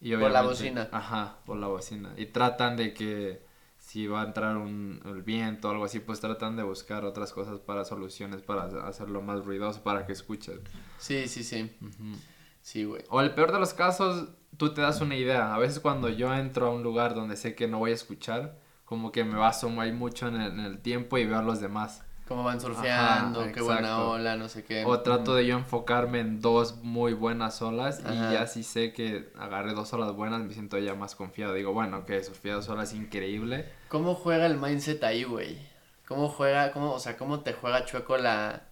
Y 0.00 0.16
Por 0.16 0.30
la 0.30 0.42
bocina. 0.42 0.88
Ajá, 0.92 1.36
por 1.44 1.58
la 1.58 1.66
bocina. 1.66 2.12
Y 2.16 2.26
tratan 2.26 2.76
de 2.76 2.94
que 2.94 3.42
si 3.80 4.06
va 4.06 4.22
a 4.22 4.26
entrar 4.26 4.56
un, 4.58 5.00
el 5.06 5.22
viento 5.22 5.68
o 5.68 5.70
algo 5.72 5.84
así, 5.84 5.98
pues 6.00 6.20
tratan 6.20 6.54
de 6.54 6.62
buscar 6.62 7.04
otras 7.04 7.32
cosas 7.32 7.58
para 7.58 7.84
soluciones, 7.84 8.42
para 8.42 8.64
hacerlo 8.86 9.22
más 9.22 9.44
ruidoso, 9.44 9.82
para 9.82 10.06
que 10.06 10.12
escuchen. 10.12 10.60
Sí, 10.98 11.26
sí, 11.26 11.42
sí. 11.42 11.72
Sí, 12.62 12.84
güey. 12.84 13.02
O 13.08 13.20
el 13.20 13.34
peor 13.34 13.52
de 13.52 13.58
los 13.58 13.74
casos, 13.74 14.28
tú 14.58 14.74
te 14.74 14.82
das 14.82 15.00
una 15.00 15.16
idea. 15.16 15.54
A 15.54 15.58
veces 15.58 15.80
cuando 15.80 16.08
yo 16.10 16.32
entro 16.32 16.66
a 16.66 16.70
un 16.70 16.82
lugar 16.82 17.14
donde 17.14 17.36
sé 17.36 17.54
que 17.54 17.66
no 17.66 17.78
voy 17.78 17.92
a 17.92 17.94
escuchar, 17.94 18.60
como 18.84 19.12
que 19.12 19.24
me 19.24 19.36
baso 19.36 19.68
ahí 19.80 19.92
mucho 19.92 20.28
en 20.28 20.36
el, 20.36 20.52
en 20.52 20.60
el 20.60 20.78
tiempo 20.80 21.16
y 21.16 21.24
veo 21.24 21.38
a 21.38 21.42
los 21.42 21.60
demás. 21.60 22.04
Cómo 22.30 22.44
van 22.44 22.60
surfeando, 22.60 23.40
Ajá, 23.40 23.50
qué 23.50 23.60
buena 23.60 24.04
ola, 24.04 24.36
no 24.36 24.48
sé 24.48 24.62
qué. 24.62 24.84
O 24.84 25.00
trato 25.00 25.34
de 25.34 25.46
yo 25.46 25.56
enfocarme 25.56 26.20
en 26.20 26.40
dos 26.40 26.76
muy 26.84 27.12
buenas 27.12 27.60
olas 27.60 28.00
Ajá. 28.04 28.30
y 28.30 28.34
ya 28.34 28.46
si 28.46 28.62
sé 28.62 28.92
que 28.92 29.32
agarré 29.36 29.74
dos 29.74 29.92
olas 29.94 30.12
buenas 30.12 30.40
me 30.40 30.52
siento 30.54 30.78
ya 30.78 30.94
más 30.94 31.16
confiado. 31.16 31.54
Digo, 31.54 31.72
bueno, 31.72 32.06
que 32.06 32.22
surfear 32.22 32.54
dos 32.54 32.68
olas 32.68 32.94
increíble. 32.94 33.68
¿Cómo 33.88 34.14
juega 34.14 34.46
el 34.46 34.58
mindset 34.58 35.02
ahí, 35.02 35.24
güey? 35.24 35.58
¿Cómo 36.06 36.28
juega, 36.28 36.70
cómo, 36.70 36.92
o 36.92 37.00
sea, 37.00 37.16
cómo 37.16 37.40
te 37.40 37.52
juega 37.52 37.84
chueco 37.84 38.16
la... 38.16 38.62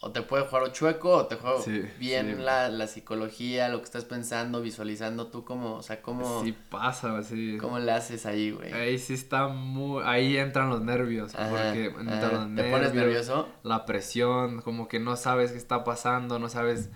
O 0.00 0.12
te 0.12 0.22
puede 0.22 0.44
jugar 0.44 0.70
chueco 0.70 1.10
o 1.10 1.26
te 1.26 1.34
juega 1.34 1.60
Sí, 1.60 1.82
bien 1.98 2.36
sí. 2.36 2.42
La, 2.42 2.68
la 2.68 2.86
psicología, 2.86 3.68
lo 3.68 3.78
que 3.78 3.84
estás 3.84 4.04
pensando, 4.04 4.60
visualizando 4.62 5.26
tú, 5.26 5.44
cómo, 5.44 5.74
o 5.74 5.82
sea, 5.82 6.00
cómo, 6.02 6.44
Sí 6.44 6.54
pasa, 6.70 7.18
así. 7.18 7.58
cómo 7.60 7.80
le 7.80 7.90
haces 7.90 8.24
ahí, 8.24 8.52
güey. 8.52 8.72
Ahí 8.72 8.98
sí 8.98 9.14
está 9.14 9.48
muy... 9.48 10.02
Ahí 10.06 10.36
entran 10.36 10.70
los 10.70 10.82
nervios. 10.82 11.34
Ajá, 11.34 11.48
porque 11.50 11.86
entran 11.86 12.24
ajá. 12.24 12.46
los 12.46 12.54
¿Te 12.54 12.70
pones 12.70 12.94
nervioso? 12.94 13.48
La 13.64 13.86
presión, 13.86 14.62
como 14.62 14.86
que 14.86 15.00
no 15.00 15.16
sabes 15.16 15.50
qué 15.50 15.58
está 15.58 15.82
pasando, 15.82 16.38
no 16.38 16.48
sabes... 16.48 16.90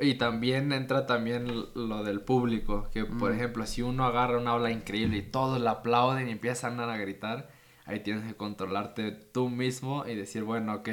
Y 0.00 0.14
también 0.14 0.72
entra 0.72 1.06
también 1.06 1.66
lo 1.74 2.04
del 2.04 2.20
público, 2.22 2.88
que 2.94 3.04
por 3.04 3.32
Mm. 3.32 3.34
ejemplo, 3.34 3.66
si 3.66 3.82
uno 3.82 4.06
agarra 4.06 4.38
una 4.38 4.54
ola 4.54 4.70
increíble 4.70 5.16
y 5.18 5.22
todos 5.22 5.60
la 5.60 5.72
aplauden 5.72 6.28
y 6.28 6.30
empiezan 6.32 6.78
a 6.80 6.96
gritar, 6.96 7.50
ahí 7.84 8.00
tienes 8.00 8.24
que 8.24 8.34
controlarte 8.36 9.10
tú 9.10 9.48
mismo 9.50 10.06
y 10.06 10.14
decir, 10.14 10.44
bueno, 10.44 10.72
ok, 10.76 10.88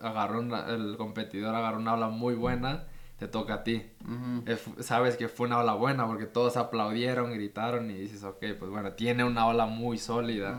agarró 0.00 0.40
una- 0.40 0.66
el 0.68 0.96
competidor 0.96 1.54
agarró 1.54 1.78
una 1.78 1.94
ola 1.94 2.08
muy 2.08 2.34
buena, 2.34 2.84
te 3.18 3.28
toca 3.28 3.54
a 3.54 3.64
ti. 3.64 3.82
Ujú. 4.04 4.42
Eh, 4.50 4.56
fu- 4.56 4.82
Sabes 4.82 5.16
que 5.16 5.28
fue 5.28 5.46
una 5.46 5.58
ola 5.58 5.74
buena 5.74 6.06
porque 6.06 6.24
todos 6.26 6.56
aplaudieron, 6.56 7.32
gritaron 7.32 7.90
y 7.90 7.94
dices, 7.94 8.24
ok, 8.24 8.38
pues 8.58 8.70
bueno, 8.70 8.92
tiene 8.92 9.24
una 9.24 9.46
ola 9.46 9.66
muy 9.66 9.98
sólida. 9.98 10.58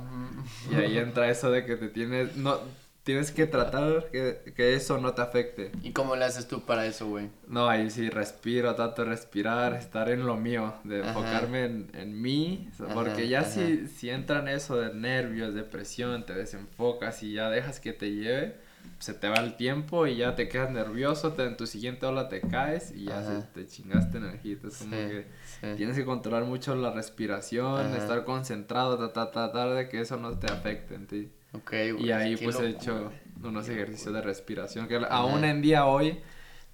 Ujú. 0.68 0.74
Y 0.74 0.76
ahí 0.76 0.98
entra 0.98 1.30
eso 1.30 1.50
de 1.50 1.66
que 1.66 1.76
te 1.76 1.88
tienes, 1.90 2.38
no, 2.38 2.60
tienes 3.04 3.32
que 3.32 3.48
tratar 3.48 4.12
que, 4.12 4.54
que 4.56 4.76
eso 4.76 5.00
no 5.00 5.16
te 5.16 5.24
afecte. 5.24 5.72
¿Y 5.82 5.92
cómo 5.92 6.16
le 6.16 6.24
haces 6.26 6.48
tú 6.48 6.62
para 6.62 6.86
eso, 6.86 7.08
güey? 7.08 7.30
No, 7.48 7.68
ahí 7.68 7.90
sí 7.90 8.12
respiro, 8.12 8.76
trato 8.76 9.04
de 9.04 9.10
respirar, 9.10 9.74
estar 9.74 10.08
en 10.10 10.28
lo 10.28 10.38
mío, 10.38 10.76
de 10.84 11.00
Ajá. 11.02 11.10
enfocarme 11.10 11.66
en, 11.66 11.90
en 11.96 12.22
mí, 12.22 12.70
Ajá, 12.80 12.94
porque 12.94 13.28
ya 13.28 13.44
si, 13.44 13.88
si 13.88 14.12
entran 14.12 14.48
eso 14.48 14.78
de 14.80 14.94
nervios, 14.94 15.56
depresión, 15.56 16.28
te 16.28 16.36
desenfocas 16.36 17.24
y 17.24 17.34
ya 17.34 17.50
dejas 17.50 17.80
que 17.80 17.92
te 17.92 18.12
lleve, 18.12 18.56
se 19.02 19.16
te 19.16 19.28
va 19.30 19.40
el 19.40 19.56
tiempo 19.56 20.06
y 20.06 20.18
ya 20.18 20.36
te 20.36 20.48
quedas 20.48 20.70
nervioso, 20.70 21.34
te, 21.34 21.44
en 21.46 21.58
tu 21.58 21.66
siguiente 21.66 22.06
ola 22.06 22.30
te 22.30 22.42
caes 22.42 22.92
y 22.92 23.06
ya 23.06 23.20
Ajá. 23.20 23.42
se, 23.42 23.48
te 23.48 23.68
chingaste 23.68 24.18
energía. 24.20 24.58
Es 24.64 24.78
como 24.78 24.92
Sí, 24.92 24.98
que 25.08 25.28
sí. 25.44 25.68
tienes 25.76 25.98
que 25.98 26.06
controlar 26.06 26.44
mucho 26.46 26.76
la 26.76 26.92
respiración, 26.92 27.88
Ajá. 27.88 27.98
estar 27.98 28.24
concentrado, 28.26 28.98
tratar, 28.98 29.32
tratar 29.32 29.74
de 29.74 29.90
que 29.90 30.02
eso 30.02 30.18
no 30.18 30.38
te 30.38 30.48
afecte 30.48 30.94
en 30.96 31.08
ti. 31.08 31.32
Güey. 31.52 32.06
Y 32.06 32.12
ahí 32.12 32.38
pues 32.38 32.60
he 32.60 32.70
hecho 32.70 33.12
unos 33.44 33.68
ejercicios 33.68 34.14
de 34.14 34.22
respiración 34.22 34.88
que 34.88 34.98
Ajá. 34.98 35.08
aún 35.08 35.44
en 35.46 35.62
día 35.64 35.86
hoy 35.88 36.20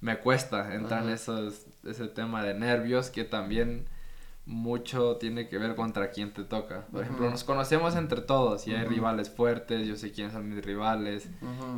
me 0.00 0.18
cuesta 0.18 0.74
entrar 0.74 1.04
en 1.04 1.10
esos, 1.10 1.66
ese 1.84 2.08
tema 2.08 2.44
de 2.44 2.52
nervios 2.54 3.08
que 3.10 3.24
también 3.24 3.86
mucho 4.48 5.16
tiene 5.16 5.46
que 5.46 5.58
ver 5.58 5.74
contra 5.76 6.10
quién 6.10 6.32
te 6.32 6.42
toca. 6.42 6.86
Por 6.90 7.02
ejemplo, 7.02 7.28
nos 7.30 7.44
conocemos 7.44 7.94
entre 7.96 8.22
todos 8.22 8.66
y 8.66 8.74
hay 8.74 8.84
rivales 8.86 9.28
fuertes, 9.28 9.86
yo 9.86 9.94
sé 9.96 10.10
quiénes 10.10 10.32
son 10.32 10.48
mis 10.48 10.64
rivales. 10.64 11.28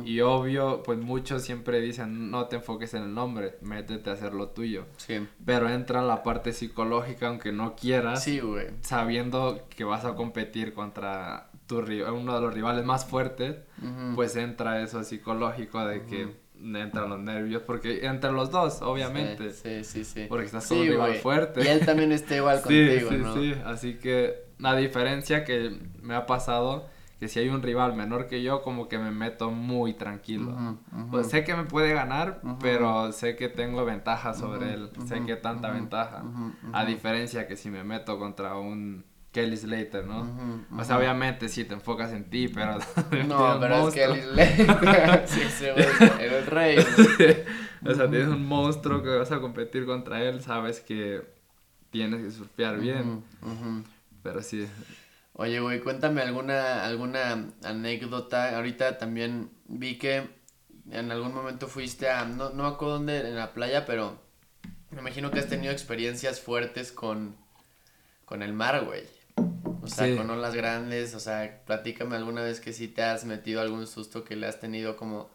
Y 0.05 0.21
obvio, 0.21 0.81
pues 0.83 0.97
muchos 0.97 1.43
siempre 1.43 1.81
dicen, 1.81 2.31
no 2.31 2.45
te 2.47 2.55
enfoques 2.55 2.93
en 2.93 3.03
el 3.03 3.13
nombre, 3.13 3.57
métete 3.61 4.09
a 4.09 4.13
hacer 4.13 4.33
lo 4.33 4.47
tuyo. 4.49 4.85
Sí. 4.97 5.27
Pero 5.45 5.69
entra 5.69 6.01
la 6.01 6.23
parte 6.23 6.53
psicológica, 6.53 7.27
aunque 7.27 7.51
no 7.51 7.75
quieras, 7.75 8.23
Sí, 8.23 8.39
güey. 8.39 8.67
sabiendo 8.81 9.67
que 9.69 9.83
vas 9.83 10.05
a 10.05 10.15
competir 10.15 10.73
contra 10.73 11.49
tu, 11.67 11.79
uno 11.79 12.35
de 12.35 12.41
los 12.41 12.53
rivales 12.53 12.85
más 12.85 13.05
fuertes, 13.05 13.57
pues 14.15 14.35
entra 14.37 14.81
eso 14.81 15.03
psicológico 15.03 15.83
de 15.85 16.05
que 16.05 16.35
entran 16.63 17.09
los 17.09 17.19
nervios, 17.19 17.63
porque 17.63 18.05
entre 18.05 18.31
los 18.31 18.51
dos, 18.51 18.81
obviamente. 18.81 19.51
Sí, 19.51 19.83
sí, 19.83 20.03
sí. 20.05 20.25
Porque 20.29 20.45
estás 20.45 20.65
Sí, 20.65 20.75
un 20.75 20.87
rival 20.87 21.15
fuerte. 21.15 21.63
Y 21.63 21.67
él 21.67 21.85
también 21.85 22.11
está 22.11 22.35
igual 22.35 22.57
Sí, 22.67 22.87
contigo, 22.87 23.09
sí, 23.09 23.17
¿no? 23.17 23.33
sí. 23.33 23.53
Así 23.65 23.93
que 23.95 24.45
la 24.59 24.75
diferencia 24.75 25.43
que 25.43 25.77
me 26.01 26.15
ha 26.15 26.25
pasado, 26.25 26.87
que 27.19 27.27
si 27.27 27.39
hay 27.39 27.49
un 27.49 27.61
rival 27.61 27.95
menor 27.95 28.27
que 28.27 28.41
yo, 28.43 28.61
como 28.61 28.87
que 28.87 28.97
me 28.97 29.11
meto 29.11 29.51
muy 29.51 29.93
tranquilo. 29.93 30.77
Pues 31.11 31.29
sé 31.29 31.43
que 31.43 31.55
me 31.55 31.63
puede 31.65 31.93
ganar, 31.93 32.41
pero 32.59 33.11
sé 33.11 33.35
que 33.35 33.47
tengo 33.49 33.83
ventaja 33.85 34.33
sobre 34.33 34.73
él. 34.73 34.89
sé 35.07 35.23
que 35.25 35.35
tanta 35.35 35.69
ventaja. 35.71 36.23
A 36.73 36.85
diferencia 36.85 37.47
que 37.47 37.55
si 37.57 37.69
me 37.69 37.83
meto 37.83 38.17
contra 38.19 38.55
un 38.57 39.03
Kelly 39.31 39.55
Slater, 39.55 40.05
¿no? 40.05 40.67
O 40.77 40.83
sea, 40.83 40.97
obviamente 40.97 41.47
sí 41.47 41.63
te 41.63 41.73
enfocas 41.73 42.11
en 42.11 42.29
ti, 42.29 42.49
pero... 42.49 42.77
No, 43.27 43.57
pero 43.59 43.75
es 43.75 43.81
monstruo. 43.81 44.13
el 44.13 45.27
sí, 45.27 45.65
güey 45.73 45.85
era 46.19 46.37
el 46.39 46.45
rey. 46.45 46.77
o 47.85 47.93
sea, 47.93 48.09
tienes 48.09 48.27
un 48.27 48.45
monstruo 48.45 49.01
que 49.01 49.09
vas 49.09 49.31
a 49.31 49.39
competir 49.39 49.85
contra 49.85 50.21
él, 50.21 50.41
sabes 50.41 50.81
que 50.81 51.21
tienes 51.91 52.23
que 52.23 52.31
surfear 52.31 52.79
bien, 52.79 53.23
pero 54.21 54.41
sí. 54.41 54.67
Oye, 55.33 55.59
güey, 55.59 55.79
cuéntame 55.79 56.21
alguna, 56.21 56.85
alguna 56.85 57.47
anécdota. 57.63 58.55
Ahorita 58.57 58.97
también 58.97 59.49
vi 59.65 59.97
que 59.97 60.29
en 60.91 61.11
algún 61.11 61.33
momento 61.33 61.67
fuiste 61.67 62.09
a, 62.09 62.25
no, 62.25 62.49
no 62.49 62.63
me 62.63 62.69
acuerdo 62.69 62.95
dónde, 62.95 63.19
en 63.19 63.35
la 63.35 63.53
playa, 63.53 63.85
pero 63.85 64.19
me 64.91 64.99
imagino 64.99 65.31
que 65.31 65.39
has 65.39 65.47
tenido 65.47 65.71
experiencias 65.71 66.41
fuertes 66.41 66.91
con, 66.91 67.35
con 68.25 68.43
el 68.43 68.53
mar, 68.53 68.83
güey. 68.85 69.03
O 69.81 69.87
sea, 69.87 70.05
Sí. 70.07 70.15
con 70.15 70.29
olas 70.29 70.53
grandes, 70.55 71.15
o 71.15 71.19
sea, 71.19 71.61
platícame 71.65 72.15
alguna 72.15 72.41
vez 72.43 72.59
que 72.59 72.71
sí 72.73 72.87
te 72.87 73.01
has 73.03 73.25
metido 73.25 73.61
algún 73.61 73.87
susto 73.87 74.23
que 74.23 74.35
le 74.35 74.45
has 74.47 74.59
tenido 74.59 74.95
como, 74.95 75.31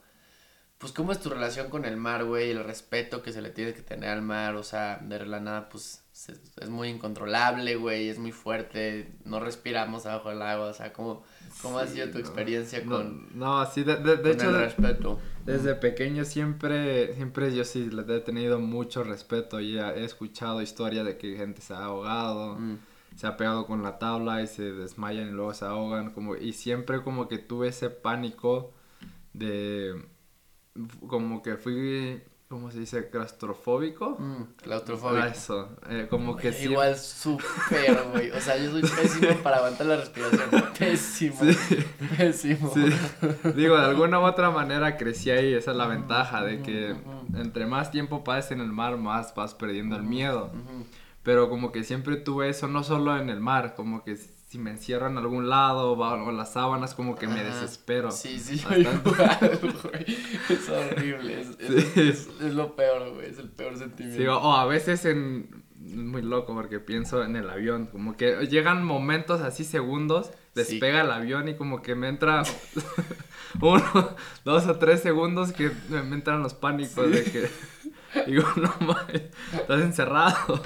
pues, 0.78 0.92
¿cómo 0.92 1.10
es 1.10 1.20
tu 1.20 1.30
relación 1.30 1.68
con 1.70 1.84
el 1.84 1.96
mar, 1.96 2.24
güey? 2.24 2.50
El 2.50 2.62
respeto 2.62 3.22
que 3.22 3.32
se 3.32 3.40
le 3.42 3.50
tiene 3.50 3.72
que 3.74 3.82
tener 3.82 4.10
al 4.10 4.22
mar, 4.22 4.54
o 4.56 4.62
sea, 4.62 4.98
de 5.02 5.24
la 5.26 5.40
nada, 5.40 5.68
pues, 5.68 6.02
se- 6.12 6.32
es 6.60 6.68
muy 6.68 6.88
incontrolable, 6.88 7.76
güey, 7.76 8.08
es 8.08 8.18
muy 8.18 8.30
fuerte, 8.32 9.10
no 9.24 9.40
respiramos 9.40 10.06
abajo 10.06 10.28
del 10.30 10.42
agua, 10.42 10.66
o 10.68 10.74
sea, 10.74 10.92
¿cómo, 10.92 11.24
cómo 11.62 11.78
ha 11.78 11.86
sido 11.86 12.06
tu 12.08 12.14
no. 12.14 12.20
experiencia 12.20 12.82
No, 12.84 12.90
con, 12.90 13.28
No, 13.38 13.66
sí, 13.66 13.82
de, 13.84 13.96
de- 13.96 14.16
de 14.18 14.30
hecho, 14.32 14.48
el 14.50 14.56
respeto? 14.60 15.18
desde 15.44 15.74
pequeño 15.74 16.24
siempre, 16.24 17.14
siempre 17.14 17.54
yo 17.54 17.64
sí 17.64 17.90
les 17.90 18.08
he 18.08 18.20
tenido 18.20 18.60
mucho 18.60 19.02
respeto 19.02 19.60
y 19.60 19.78
he 19.78 20.04
escuchado 20.04 20.62
historias 20.62 21.04
de 21.04 21.16
que 21.16 21.36
gente 21.36 21.62
se 21.62 21.72
ha 21.74 21.84
ahogado. 21.84 22.56
Mm, 22.58 22.78
se 23.16 23.26
ha 23.26 23.36
pegado 23.36 23.66
con 23.66 23.82
la 23.82 23.98
tabla 23.98 24.42
y 24.42 24.46
se 24.46 24.72
desmayan 24.72 25.28
y 25.28 25.32
luego 25.32 25.52
se 25.54 25.64
ahogan 25.64 26.10
como 26.12 26.36
y 26.36 26.52
siempre 26.52 27.02
como 27.02 27.26
que 27.28 27.38
tuve 27.38 27.68
ese 27.68 27.90
pánico 27.90 28.72
de 29.32 30.04
como 31.08 31.42
que 31.42 31.56
fui 31.56 32.22
¿cómo 32.48 32.70
se 32.70 32.80
dice? 32.80 33.08
claustrofóbico 33.10 34.16
mm, 34.18 34.42
Ah, 34.42 34.46
claustrofóbico. 34.62 35.26
eso 35.26 35.76
eh, 35.88 36.06
como 36.08 36.36
que 36.36 36.52
sí 36.52 36.64
Igual 36.64 36.96
súper, 36.96 38.04
güey. 38.12 38.30
O 38.30 38.40
sea, 38.40 38.56
yo 38.56 38.70
soy 38.70 38.82
pésimo 38.82 39.28
para 39.42 39.56
aguantar 39.56 39.86
la 39.88 39.96
respiración. 39.96 40.48
Pésimo. 40.78 41.36
Sí. 41.40 41.76
Pésimo. 42.16 42.70
Sí. 42.72 42.84
digo 43.56 43.76
de 43.76 43.84
alguna 43.84 44.20
u 44.20 44.24
otra 44.24 44.50
manera 44.50 44.96
crecí 44.96 45.30
ahí 45.30 45.54
esa 45.54 45.70
es 45.72 45.76
la 45.76 45.86
ventaja 45.86 46.44
de 46.44 46.60
que 46.62 46.94
entre 47.34 47.66
más 47.66 47.90
tiempo 47.90 48.22
pases 48.22 48.52
en 48.52 48.60
el 48.60 48.70
mar 48.72 48.96
más 48.96 49.34
vas 49.34 49.54
perdiendo 49.54 49.96
el 49.96 50.02
miedo. 50.04 50.52
Pero 51.26 51.50
como 51.50 51.72
que 51.72 51.84
siempre 51.84 52.16
tuve 52.16 52.48
eso, 52.48 52.68
no 52.68 52.82
solo 52.84 53.18
en 53.18 53.28
el 53.28 53.40
mar, 53.40 53.74
como 53.76 54.02
que 54.04 54.16
si 54.16 54.58
me 54.58 54.70
encierro 54.70 55.08
en 55.08 55.18
algún 55.18 55.48
lado 55.50 55.90
o 55.92 55.96
bajo 55.96 56.30
las 56.30 56.52
sábanas, 56.52 56.94
como 56.94 57.16
que 57.16 57.26
me 57.26 57.40
Ajá. 57.40 57.60
desespero. 57.60 58.10
Sí, 58.12 58.38
sí, 58.38 58.64
Bastante. 58.64 59.10
igual, 59.10 59.60
güey. 59.82 60.16
Es 60.48 60.68
horrible. 60.70 61.40
Es, 61.40 61.48
es- 61.58 61.84
Sí. 61.92 62.00
es- 62.00 62.28
es 62.40 62.54
lo 62.54 62.76
peor, 62.76 63.12
güey. 63.14 63.28
Es 63.28 63.38
el 63.38 63.50
peor 63.50 63.76
sentimiento. 63.76 64.18
Sí, 64.22 64.26
o, 64.28 64.38
o 64.38 64.52
a 64.56 64.64
veces 64.64 65.04
en... 65.04 65.64
Muy 65.78 66.22
loco 66.22 66.52
porque 66.54 66.80
pienso 66.80 67.22
en 67.22 67.36
el 67.36 67.48
avión, 67.50 67.86
como 67.86 68.16
que 68.16 68.46
llegan 68.48 68.84
momentos 68.84 69.40
así 69.42 69.62
segundos, 69.62 70.32
despega 70.54 71.02
el 71.02 71.10
avión 71.12 71.48
y 71.48 71.54
como 71.54 71.80
que 71.80 71.94
me 71.94 72.08
entra 72.08 72.42
uno, 73.60 74.16
dos 74.44 74.66
o 74.66 74.76
tres 74.78 75.00
segundos 75.00 75.52
que 75.52 75.70
me, 75.88 75.98
entran 76.14 76.42
los 76.42 76.54
pánicos 76.54 77.08
de 77.10 77.22
que 77.24 77.48
digo, 78.26 78.42
no 78.56 78.72
mames, 78.80 79.22
estás 79.52 79.80
encerrado, 79.82 80.60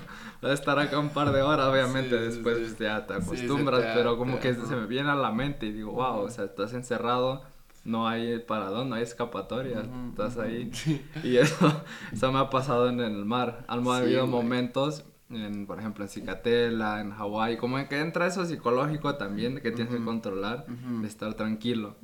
a 0.49 0.53
estar 0.55 0.79
acá 0.79 0.99
un 0.99 1.11
par 1.11 1.33
de 1.33 1.43
horas, 1.43 1.67
obviamente 1.67 2.17
Sí, 2.19 2.25
después 2.25 2.57
sí. 2.57 2.65
pues, 2.69 2.79
ya 2.79 3.07
te 3.07 3.15
Sí, 3.15 3.21
acostumbras, 3.23 3.81
te- 3.83 3.93
pero 3.95 4.17
como 4.17 4.37
te- 4.37 4.41
que 4.41 4.55
se 4.55 4.75
me 4.75 4.87
viene 4.87 5.11
a 5.11 5.15
la 5.15 5.31
mente 5.33 5.67
y 5.67 5.73
digo, 5.73 5.93
wow, 5.93 6.21
o 6.21 6.29
sea, 6.31 6.45
estás 6.47 6.73
encerrado, 6.73 7.43
no 7.85 8.09
hay 8.09 8.39
paradón, 8.41 8.89
no 8.89 8.95
hay 8.97 9.03
escapatoria, 9.03 9.83
estás 10.11 10.39
ahí. 10.39 10.71
Y 11.25 11.37
eso, 11.37 11.83
eso 12.13 12.33
me 12.33 12.39
ha 12.39 12.49
pasado 12.49 12.89
en 12.89 13.01
el 13.01 13.25
mar. 13.25 13.65
Han 13.69 13.87
habido 13.87 14.21
güey. 14.27 14.31
momentos 14.33 15.05
en, 15.31 15.65
por 15.67 15.79
ejemplo, 15.79 16.03
en 16.05 16.11
Cicatela, 16.11 17.01
en 17.01 17.13
Hawái, 17.13 17.57
como 17.57 17.79
en 17.79 17.87
que 17.87 18.01
entra 18.01 18.27
eso 18.27 18.45
psicológico 18.45 19.15
también 19.15 19.61
que 19.61 19.71
tienes 19.71 19.95
que 19.95 20.03
controlar, 20.05 20.67
de 20.67 21.07
estar 21.07 21.35
tranquilo. 21.35 21.95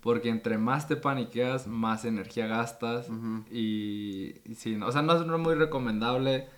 Porque 0.00 0.28
entre 0.28 0.58
más 0.58 0.86
te 0.86 0.94
paniqueas, 0.96 1.66
más 1.66 2.04
energía 2.04 2.46
gastas. 2.46 3.08
Y, 3.50 4.34
y 4.44 4.54
sí, 4.54 4.78
o 4.80 4.92
sea, 4.92 5.02
no 5.02 5.14
es 5.16 5.26
muy 5.26 5.54
recomendable 5.56 6.48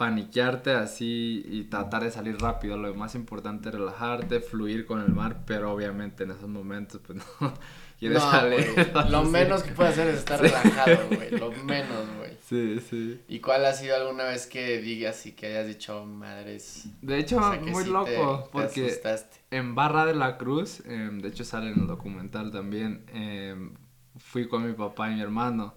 paniquearte 0.00 0.70
así 0.70 1.42
y 1.44 1.64
tratar 1.64 2.04
de 2.04 2.10
salir 2.10 2.38
rápido. 2.38 2.78
Lo 2.78 2.94
más 2.94 3.14
importante 3.14 3.68
es 3.68 3.74
relajarte, 3.74 4.40
fluir 4.40 4.86
con 4.86 5.02
el 5.02 5.10
mar, 5.10 5.42
pero 5.44 5.70
obviamente 5.70 6.24
en 6.24 6.30
esos 6.30 6.48
momentos 6.48 7.02
pues 7.06 7.18
no 7.40 7.52
quieres 7.98 8.22
salir. 8.22 8.90
Lo 9.10 9.24
menos 9.24 9.62
que 9.62 9.72
puedes 9.72 9.92
hacer 9.92 10.08
es 10.08 10.20
estar 10.20 10.40
relajado, 10.40 10.96
güey. 11.14 11.32
Lo 11.32 11.52
menos, 11.52 12.06
güey. 12.16 12.30
Sí, 12.48 12.80
sí. 12.88 13.20
¿Y 13.28 13.40
cuál 13.40 13.66
ha 13.66 13.74
sido 13.74 13.94
alguna 13.94 14.24
vez 14.24 14.46
que 14.46 14.78
digas 14.80 15.26
y 15.26 15.32
que 15.32 15.48
hayas 15.48 15.66
dicho, 15.66 16.06
madres? 16.06 16.86
De 17.02 17.18
hecho, 17.18 17.38
muy 17.60 17.84
loco, 17.84 18.48
porque 18.50 18.98
en 19.50 19.74
Barra 19.74 20.06
de 20.06 20.14
la 20.14 20.38
Cruz, 20.38 20.80
em, 20.86 21.20
de 21.20 21.28
hecho 21.28 21.44
sale 21.44 21.72
en 21.72 21.78
el 21.78 21.86
documental 21.86 22.50
también, 22.50 23.04
em, 23.12 23.74
fui 24.16 24.48
con 24.48 24.66
mi 24.66 24.72
papá 24.72 25.10
y 25.10 25.16
mi 25.16 25.20
hermano. 25.20 25.74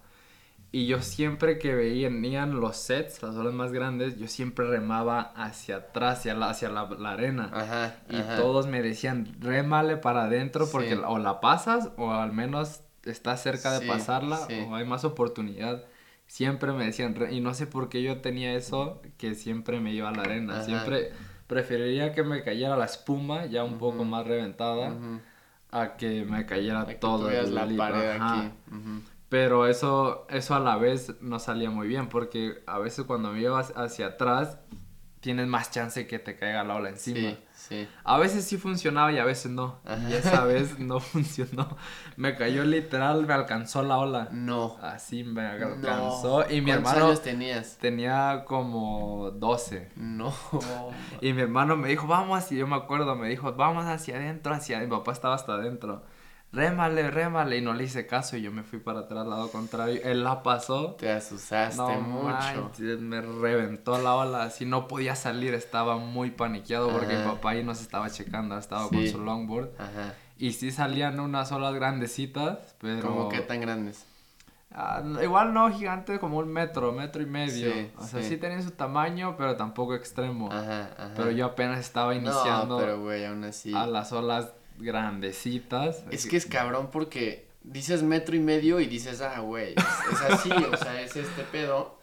Y 0.76 0.88
yo 0.88 1.04
siempre 1.04 1.60
que 1.60 1.76
veían 1.76 2.60
los 2.60 2.78
sets, 2.78 3.22
las 3.22 3.36
olas 3.36 3.54
más 3.54 3.72
grandes, 3.72 4.18
yo 4.18 4.28
siempre 4.28 4.66
remaba 4.66 5.22
hacia 5.36 5.76
atrás, 5.76 6.18
hacia 6.18 6.34
la, 6.34 6.50
hacia 6.50 6.70
la, 6.70 7.12
arena. 7.12 7.52
Ajá, 7.54 7.96
y 8.10 8.20
todos 8.38 8.66
me 8.66 8.82
decían, 8.82 9.36
remale 9.40 9.98
para 9.98 10.24
adentro 10.24 10.68
porque 10.72 10.96
o 10.96 11.20
la 11.20 11.42
pasas 11.42 11.92
o 11.96 12.12
al 12.12 12.34
menos 12.34 12.82
estás 13.04 13.44
cerca 13.44 13.78
de 13.78 13.86
pasarla 13.86 14.40
o 14.68 14.74
hay 14.74 14.84
más 14.84 15.06
oportunidad. 15.06 15.84
Siempre 16.26 16.72
me 16.72 16.86
decían, 16.86 17.16
y 17.30 17.40
no 17.40 17.54
sé 17.54 17.68
por 17.68 17.88
qué 17.88 18.02
yo 18.02 18.22
tenía 18.22 18.56
eso, 18.56 19.00
que 19.20 19.36
siempre 19.36 19.80
me 19.80 19.94
iba 19.94 20.10
a 20.10 20.12
la 20.12 20.24
arena. 20.24 20.64
Siempre 20.64 21.12
preferiría 21.46 22.14
que 22.14 22.24
me 22.24 22.42
cayera 22.42 22.76
la 22.78 22.86
espuma 22.86 23.46
ya 23.46 23.64
un 23.64 23.78
poco 23.78 24.06
más 24.06 24.26
reventada 24.26 24.92
a 25.70 25.98
que 25.98 26.26
me 26.26 26.48
cayera 26.48 26.88
todo. 27.00 27.30
la 27.30 27.68
pared 27.78 28.18
aquí. 28.20 28.52
Pero 29.34 29.66
eso, 29.66 30.28
eso 30.30 30.54
a 30.54 30.60
la 30.60 30.78
vez 30.78 31.16
no 31.20 31.40
salía 31.40 31.72
muy 31.72 31.88
bien 31.88 32.08
porque 32.08 32.62
a 32.68 32.78
veces 32.78 33.04
cuando 33.06 33.32
me 33.32 33.42
iba 33.42 33.60
hacia 33.60 34.06
atrás 34.06 34.60
tienes 35.22 35.48
más 35.48 35.72
chance 35.72 36.06
que 36.06 36.20
te 36.20 36.38
caiga 36.38 36.64
la 36.64 36.76
ola 36.76 36.90
encima. 36.90 37.32
Sí, 37.32 37.40
sí. 37.56 37.88
A 38.04 38.20
veces 38.20 38.46
sí 38.46 38.58
funcionaba 38.58 39.12
y 39.12 39.18
a 39.18 39.26
veces 39.26 39.52
no. 39.52 39.80
Y 40.08 40.14
esa 40.14 40.46
vez 40.46 40.78
no 40.78 41.00
funcionó. 41.00 41.78
Me 42.16 42.36
cayó 42.36 42.64
literal, 42.64 43.26
me 43.26 43.34
alcanzó 43.34 43.82
la 43.82 43.98
ola. 43.98 44.28
No. 44.32 44.78
Así 44.84 45.24
me 45.24 45.42
alcanzó. 45.48 46.48
Y 46.48 46.62
mi 46.62 46.70
¿Cuántos 46.70 46.92
hermano. 46.92 47.06
años 47.08 47.24
tenías? 47.24 47.78
Tenía 47.80 48.44
como 48.46 49.32
12. 49.32 49.94
No. 49.96 50.32
y 51.22 51.34
mi 51.34 51.42
hermano 51.42 51.76
me 51.76 51.88
dijo, 51.88 52.06
vamos 52.06 52.38
hacia, 52.38 52.60
yo 52.60 52.68
me 52.68 52.76
acuerdo, 52.76 53.16
me 53.16 53.30
dijo, 53.30 53.52
vamos 53.54 53.86
hacia 53.86 54.18
adentro, 54.18 54.54
hacia. 54.54 54.80
Mi 54.80 54.86
papá 54.86 55.12
estaba 55.12 55.34
hasta 55.34 55.54
adentro 55.54 56.04
rémale, 56.54 57.10
rémale, 57.10 57.58
y 57.58 57.62
no 57.62 57.74
le 57.74 57.86
hice 57.86 58.06
caso 58.06 58.38
y 58.38 58.44
yo 58.44 58.52
me 58.52 58.64
fui 58.64 58.80
para 58.80 59.02
atrás, 59.02 59.24
al 59.24 59.30
lado 59.30 59.52
contrario. 59.52 60.00
Él 60.04 60.24
la 60.24 60.44
pasó. 60.44 60.96
Te 61.00 61.12
asustaste 61.12 61.82
mucho. 61.98 62.72
me 63.00 63.22
reventó 63.22 63.98
la 63.98 64.16
ola, 64.16 64.44
así 64.44 64.66
no 64.66 64.88
podía 64.88 65.16
salir, 65.16 65.54
estaba 65.56 65.98
muy 65.98 66.32
paniqueado 66.32 66.90
porque 66.90 67.18
mi 67.18 67.24
papá 67.24 67.52
ahí 67.52 67.64
nos 67.64 67.82
estaba 67.82 68.10
checando, 68.10 68.58
estaba 68.58 68.88
con 68.88 69.06
su 69.08 69.20
longboard. 69.20 69.72
Ajá. 69.78 70.14
Y 70.38 70.54
sí 70.54 70.72
salían 70.72 71.20
unas 71.20 71.52
olas 71.52 71.74
grandecitas, 71.74 72.76
pero... 72.80 73.02
¿Cómo 73.02 73.30
qué 73.30 73.40
tan 73.40 73.62
grandes? 73.62 74.06
Ah, 74.76 75.04
igual 75.22 75.54
no 75.54 75.72
gigante, 75.72 76.20
como 76.20 76.40
un 76.40 76.52
metro, 76.52 76.92
metro 76.92 77.22
y 77.22 77.28
medio. 77.28 77.72
o 77.98 78.04
sea, 78.04 78.24
sí. 78.24 78.38
tenían 78.38 78.64
su 78.64 78.72
tamaño, 78.72 79.36
pero 79.38 79.56
tampoco 79.56 79.94
extremo. 79.94 80.52
Ajá, 80.52 80.90
ajá. 80.98 81.12
Pero 81.16 81.30
yo 81.30 81.46
apenas 81.46 81.80
estaba 81.80 82.16
iniciando. 82.16 82.76
No, 82.76 82.78
pero 82.80 83.00
güey, 83.00 83.24
aún 83.26 83.44
así. 83.44 83.74
A 83.76 83.86
las 83.86 84.12
olas 84.12 84.52
grandecitas. 84.78 86.04
Es 86.12 86.26
que 86.26 86.38
es 86.38 86.46
cabrón 86.46 86.90
porque 86.92 87.48
dices 87.64 88.04
metro 88.04 88.36
y 88.36 88.40
medio 88.40 88.80
y 88.80 88.88
dices, 88.88 89.22
ah, 89.22 89.40
güey, 89.40 89.74
es, 89.74 90.22
así, 90.30 90.52
o 90.52 90.78
sea, 90.78 91.02
es 91.02 91.16
este 91.16 91.44
pedo. 91.44 92.00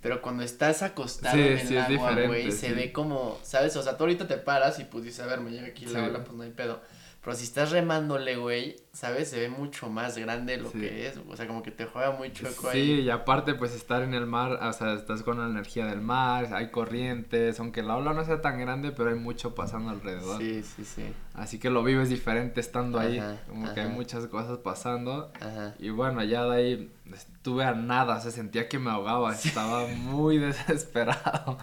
Pero 0.00 0.20
cuando 0.20 0.42
estás 0.42 0.82
acostado 0.82 1.38
en 1.38 1.58
el 1.58 1.78
agua, 1.78 2.12
güey, 2.26 2.50
se 2.50 2.72
ve 2.72 2.92
como, 2.92 3.38
¿sabes? 3.44 3.76
O 3.76 3.82
sea, 3.82 3.96
tú 3.96 4.04
ahorita 4.04 4.26
te 4.26 4.36
paras 4.36 4.80
y 4.80 4.84
pues 4.84 5.04
dices, 5.04 5.20
a 5.20 5.26
ver, 5.26 5.40
me 5.40 5.50
llega 5.52 5.68
aquí 5.68 5.86
la 5.86 6.04
ola, 6.04 6.24
pues 6.24 6.36
no 6.36 6.42
hay 6.42 6.50
pedo. 6.50 6.82
Pero 7.22 7.36
si 7.36 7.44
estás 7.44 7.70
remándole, 7.70 8.34
güey, 8.34 8.76
¿sabes? 8.92 9.30
Se 9.30 9.38
ve 9.38 9.48
mucho 9.48 9.88
más 9.88 10.18
grande 10.18 10.56
lo 10.56 10.72
que 10.72 11.06
es. 11.06 11.20
O 11.28 11.36
sea, 11.36 11.46
como 11.46 11.62
que 11.62 11.70
te 11.70 11.86
juega 11.86 12.10
muy 12.10 12.32
chueco 12.32 12.68
ahí. 12.68 12.84
Sí, 12.84 13.00
y 13.02 13.10
aparte, 13.10 13.54
pues 13.54 13.72
estar 13.74 14.02
en 14.02 14.12
el 14.12 14.26
mar, 14.26 14.58
o 14.60 14.72
sea, 14.72 14.94
estás 14.94 15.22
con 15.22 15.38
la 15.38 15.46
energía 15.46 15.86
del 15.86 16.00
mar, 16.00 16.52
hay 16.52 16.72
corrientes, 16.72 17.60
aunque 17.60 17.84
la 17.84 17.96
ola 17.96 18.12
no 18.12 18.24
sea 18.24 18.40
tan 18.40 18.58
grande, 18.58 18.90
pero 18.90 19.10
hay 19.10 19.14
mucho 19.14 19.54
pasando 19.54 19.90
alrededor. 19.90 20.38
Sí, 20.40 20.64
sí, 20.64 20.84
sí. 20.84 21.04
Así 21.34 21.60
que 21.60 21.70
lo 21.70 21.84
vives 21.84 22.08
diferente 22.08 22.60
estando 22.60 22.98
ahí, 22.98 23.22
como 23.48 23.72
que 23.72 23.82
hay 23.82 23.88
muchas 23.88 24.26
cosas 24.26 24.58
pasando. 24.58 25.30
Ajá. 25.40 25.76
Y 25.78 25.90
bueno, 25.90 26.24
ya 26.24 26.44
de 26.46 26.56
ahí 26.56 26.92
estuve 27.14 27.64
a 27.64 27.72
nada, 27.72 28.20
se 28.20 28.32
sentía 28.32 28.68
que 28.68 28.80
me 28.80 28.90
ahogaba, 28.90 29.32
estaba 29.32 29.86
muy 29.86 30.38
desesperado. 30.38 31.56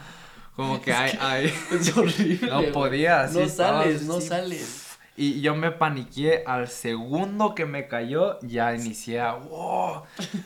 Como 0.56 0.82
que 0.82 0.94
hay, 0.94 1.18
hay... 1.20 1.54
Es 1.72 1.98
horrible. 1.98 2.48
No 2.50 2.64
podía. 2.72 3.28
No 3.28 3.48
sales, 3.48 4.04
no 4.04 4.22
sales. 4.22 4.89
Y 5.22 5.42
yo 5.42 5.54
me 5.54 5.72
paniqué 5.72 6.44
al 6.48 6.70
segundo 6.70 7.54
que 7.54 7.66
me 7.66 7.90
cayó, 7.90 8.40
ya 8.40 8.74
inicié 8.74 9.20
a 9.20 9.34
wow. 9.34 10.04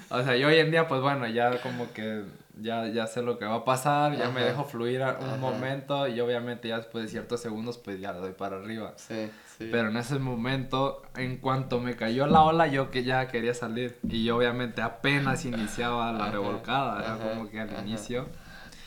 O 0.10 0.24
sea, 0.24 0.36
yo 0.36 0.48
hoy 0.48 0.58
en 0.58 0.72
día, 0.72 0.88
pues 0.88 1.00
bueno, 1.00 1.28
ya 1.28 1.62
como 1.62 1.94
que 1.94 2.24
ya, 2.60 2.88
ya 2.88 3.06
sé 3.06 3.22
lo 3.22 3.38
que 3.38 3.46
va 3.46 3.58
a 3.58 3.66
pasar, 3.66 4.18
ya 4.18 4.32
me 4.32 4.42
dejo 4.42 4.64
fluir 4.64 5.04
un 5.04 5.40
momento 5.40 6.08
y 6.08 6.20
obviamente 6.20 6.70
ya 6.70 6.78
después 6.78 7.04
de 7.04 7.12
ciertos 7.12 7.40
segundos, 7.40 7.78
pues 7.78 8.00
ya 8.00 8.14
doy 8.14 8.32
para 8.32 8.56
arriba. 8.56 8.94
Sí, 8.96 9.30
sí. 9.60 9.70
Pero 9.72 9.90
en 9.90 9.98
ese 9.98 10.18
momento, 10.18 11.04
en 11.18 11.38
cuanto 11.38 11.80
me 11.80 11.96
cayó 11.96 12.26
la 12.26 12.42
ola, 12.42 12.66
yo 12.66 12.90
que 12.90 13.04
ya 13.04 13.28
quería 13.28 13.54
salir. 13.54 14.00
Y 14.10 14.24
yo 14.24 14.38
obviamente 14.38 14.82
apenas 14.82 15.46
iniciaba 15.46 16.12
la 16.14 16.32
revolcada, 16.32 17.00
era 17.00 17.18
como 17.20 17.48
que 17.48 17.60
al 17.60 17.70
inicio. 17.86 18.26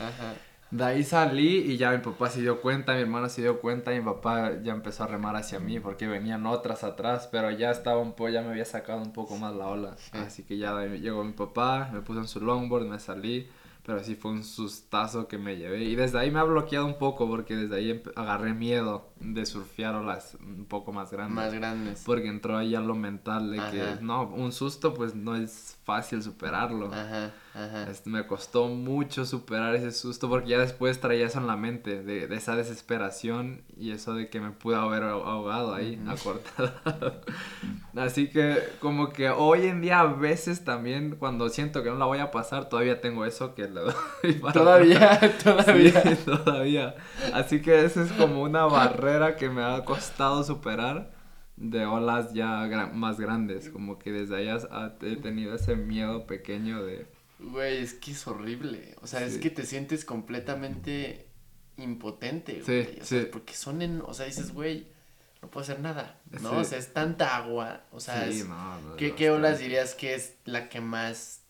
Ajá. 0.00 0.34
De 0.76 0.84
ahí 0.84 1.04
salí 1.04 1.72
y 1.72 1.78
ya 1.78 1.90
mi 1.92 1.98
papá 1.98 2.28
se 2.28 2.42
dio 2.42 2.60
cuenta, 2.60 2.94
mi 2.94 3.00
hermano 3.00 3.30
se 3.30 3.40
dio 3.40 3.60
cuenta 3.60 3.94
y 3.94 3.98
mi 3.98 4.04
papá 4.04 4.60
ya 4.62 4.74
empezó 4.74 5.04
a 5.04 5.06
remar 5.06 5.34
hacia 5.34 5.58
mí 5.58 5.80
porque 5.80 6.06
venían 6.06 6.44
otras 6.44 6.84
atrás, 6.84 7.30
pero 7.32 7.50
ya 7.50 7.70
estaba 7.70 7.98
un 7.98 8.12
poco, 8.12 8.28
ya 8.28 8.42
me 8.42 8.50
había 8.50 8.66
sacado 8.66 9.00
un 9.00 9.14
poco 9.14 9.38
más 9.38 9.56
la 9.56 9.68
ola. 9.68 9.96
Así 10.12 10.42
que 10.42 10.58
ya 10.58 10.78
llegó 10.84 11.24
mi 11.24 11.32
papá, 11.32 11.88
me 11.94 12.02
puso 12.02 12.20
en 12.20 12.28
su 12.28 12.42
longboard, 12.42 12.84
me 12.84 12.98
salí 12.98 13.48
pero 13.86 14.02
sí 14.02 14.16
fue 14.16 14.32
un 14.32 14.42
sustazo 14.42 15.28
que 15.28 15.38
me 15.38 15.56
llevé. 15.56 15.84
Y 15.84 15.94
desde 15.94 16.18
ahí 16.18 16.32
me 16.32 16.40
ha 16.40 16.42
bloqueado 16.42 16.84
un 16.86 16.98
poco 16.98 17.28
porque 17.28 17.54
desde 17.54 17.76
ahí 17.76 18.02
agarré 18.16 18.52
miedo 18.52 19.12
de 19.20 19.46
surfear 19.46 19.94
olas 19.94 20.36
un 20.40 20.64
poco 20.64 20.92
más 20.92 21.12
grandes. 21.12 21.36
Más 21.36 21.54
grandes. 21.54 22.02
Porque 22.04 22.26
entró 22.26 22.56
ahí 22.56 22.74
a 22.74 22.80
lo 22.80 22.96
mental 22.96 23.52
de 23.52 23.58
que, 23.70 24.02
no, 24.02 24.24
un 24.24 24.50
susto 24.50 24.92
pues 24.92 25.14
no 25.14 25.36
es 25.36 25.75
fácil 25.86 26.20
superarlo. 26.22 26.92
Ajá, 26.92 27.30
ajá. 27.54 27.86
me 28.04 28.26
costó 28.26 28.66
mucho 28.66 29.24
superar 29.24 29.74
ese 29.76 29.92
susto 29.92 30.28
porque 30.28 30.50
ya 30.50 30.58
después 30.58 31.00
traía 31.00 31.26
eso 31.26 31.38
en 31.38 31.46
la 31.46 31.56
mente, 31.56 32.02
de, 32.02 32.26
de 32.26 32.36
esa 32.36 32.56
desesperación 32.56 33.62
y 33.78 33.92
eso 33.92 34.14
de 34.14 34.28
que 34.28 34.40
me 34.40 34.50
pude 34.50 34.76
haber 34.76 35.04
ahogado 35.04 35.74
ahí, 35.74 36.02
acortado. 36.08 36.72
Así 37.96 38.28
que 38.28 38.58
como 38.80 39.10
que 39.10 39.30
hoy 39.30 39.66
en 39.66 39.80
día 39.80 40.00
a 40.00 40.06
veces 40.06 40.64
también 40.64 41.16
cuando 41.18 41.48
siento 41.48 41.82
que 41.82 41.88
no 41.90 41.96
la 41.96 42.06
voy 42.06 42.18
a 42.18 42.30
pasar, 42.30 42.68
todavía 42.68 43.00
tengo 43.00 43.24
eso 43.24 43.54
que 43.54 43.66
Todavía, 44.52 45.20
todavía. 45.44 46.18
todavía. 46.24 46.94
Así 47.32 47.62
que 47.62 47.84
esa 47.84 48.02
es 48.02 48.12
como 48.12 48.42
una 48.42 48.64
barrera 48.64 49.36
que 49.36 49.48
me 49.48 49.62
ha 49.62 49.84
costado 49.84 50.42
superar 50.42 51.15
de 51.56 51.86
olas 51.86 52.32
ya 52.32 52.68
más 52.92 53.18
grandes. 53.18 53.68
Como 53.68 53.98
que 53.98 54.12
desde 54.12 54.36
allá 54.36 54.58
he 55.02 55.16
tenido 55.16 55.54
ese 55.54 55.76
miedo 55.76 56.26
pequeño 56.26 56.84
de... 56.84 57.06
Güey, 57.38 57.78
es 57.78 57.94
que 57.94 58.12
es 58.12 58.26
horrible. 58.26 58.96
O 59.02 59.06
sea, 59.06 59.24
es 59.24 59.38
que 59.38 59.50
te 59.50 59.66
sientes 59.66 60.04
completamente 60.04 61.26
impotente, 61.76 62.62
güey. 62.64 62.98
Sí, 63.02 63.28
Porque 63.30 63.54
son 63.54 63.82
en... 63.82 64.00
O 64.00 64.14
sea, 64.14 64.26
dices, 64.26 64.52
güey, 64.52 64.86
no 65.42 65.50
puedo 65.50 65.62
hacer 65.62 65.80
nada, 65.80 66.18
¿no? 66.40 66.58
O 66.58 66.64
sea, 66.64 66.78
es 66.78 66.92
tanta 66.92 67.36
agua. 67.36 67.84
O 67.92 68.00
sea, 68.00 68.28
¿qué, 68.96 69.14
¿qué 69.14 69.30
olas 69.30 69.58
dirías 69.58 69.94
que 69.94 70.14
es 70.14 70.34
la 70.44 70.68
que 70.68 70.80
más 70.80 71.42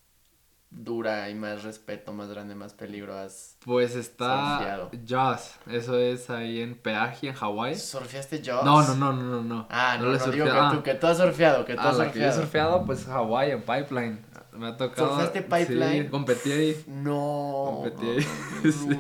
dura 0.71 1.31
y 1.31 1.35
más 1.35 1.63
respeto, 1.63 2.13
más 2.13 2.29
grande, 2.29 2.55
más 2.55 2.75
peligro 2.75 3.17
has 3.17 3.57
Pues 3.65 3.95
está 3.97 4.89
Jaws, 5.07 5.55
eso 5.71 5.99
es 5.99 6.29
ahí 6.31 6.61
en 6.61 6.75
Peaje, 6.75 7.29
en 7.29 7.35
Hawái. 7.35 7.77
¿Surfeaste 7.77 8.43
Jaws? 8.45 8.65
No, 8.65 8.83
no, 8.83 8.95
no, 8.95 9.13
no, 9.13 9.43
no. 9.43 9.67
Ah, 9.71 9.97
no, 9.99 10.07
no, 10.07 10.19
no 10.19 10.33
digo 10.33 10.47
que 10.47 10.77
tú, 10.77 10.83
que 10.83 10.95
tú 10.95 11.07
has 11.07 11.19
surfeado, 11.19 11.65
que 11.65 11.75
tú 11.75 11.81
ah, 11.81 11.91
has 11.91 11.97
surfeado. 11.97 12.13
que 12.13 12.21
yo 12.21 12.27
he 12.27 12.33
surfeado, 12.33 12.85
pues 12.85 13.05
Hawái, 13.05 13.51
en 13.53 13.63
Pipeline. 13.63 14.25
Me 14.53 14.69
ha 14.69 14.77
tocado. 14.77 15.09
¿Surfeaste 15.11 15.43
Pipeline? 15.43 16.05
Sí, 16.05 16.11
competí 16.11 16.53
ahí. 16.53 16.85
No. 16.87 17.83
Competí 17.83 18.07
ahí. 18.07 18.23
sí. 18.73 18.99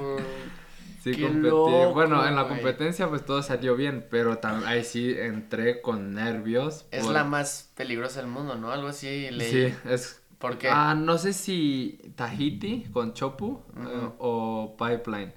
Sí, 1.02 1.22
competí. 1.22 1.92
bueno, 1.94 2.26
en 2.26 2.34
la 2.34 2.48
competencia 2.48 3.08
pues 3.08 3.24
todo 3.24 3.40
salió 3.40 3.76
bien, 3.76 4.04
pero 4.10 4.40
ahí 4.66 4.82
sí 4.82 5.14
entré 5.16 5.80
con 5.80 6.14
nervios. 6.14 6.86
Es 6.90 7.06
la 7.06 7.22
más 7.22 7.70
peligrosa 7.76 8.20
del 8.20 8.28
mundo, 8.28 8.56
¿no? 8.56 8.72
Algo 8.72 8.88
así 8.88 9.30
leí. 9.30 9.70
Sí, 9.70 9.74
es 9.88 10.20
¿Por 10.38 10.58
qué? 10.58 10.68
Ah, 10.70 10.94
no 10.94 11.16
sé 11.18 11.32
si 11.32 12.00
Tahiti 12.14 12.84
con 12.92 13.12
Chopu 13.14 13.62
eh, 13.78 14.10
o 14.18 14.76
Pipeline. 14.78 15.32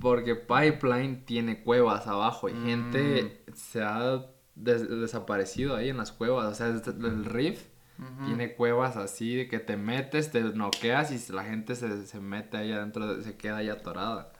Porque 0.00 0.34
Pipeline 0.34 1.24
tiene 1.24 1.62
cuevas 1.62 2.06
abajo 2.06 2.48
y 2.48 2.52
Mm. 2.54 2.64
gente 2.64 3.44
se 3.54 3.82
ha 3.82 4.26
des- 4.54 4.88
desaparecido 4.88 5.76
ahí 5.76 5.88
en 5.90 5.98
las 5.98 6.10
cuevas. 6.12 6.46
O 6.46 6.54
sea, 6.54 6.66
el 6.68 7.24
riff 7.24 7.66
Ujú. 7.98 8.24
tiene 8.24 8.54
cuevas 8.54 8.96
así 8.96 9.34
de 9.36 9.48
que 9.48 9.58
te 9.58 9.76
metes, 9.76 10.30
te 10.32 10.40
noqueas 10.42 11.12
y 11.12 11.32
la 11.32 11.44
gente 11.44 11.74
se, 11.76 12.06
se 12.06 12.18
mete 12.20 12.56
ahí 12.56 12.72
adentro, 12.72 13.20
se 13.22 13.36
queda 13.36 13.58
ahí 13.58 13.68
atorada. 13.68 14.32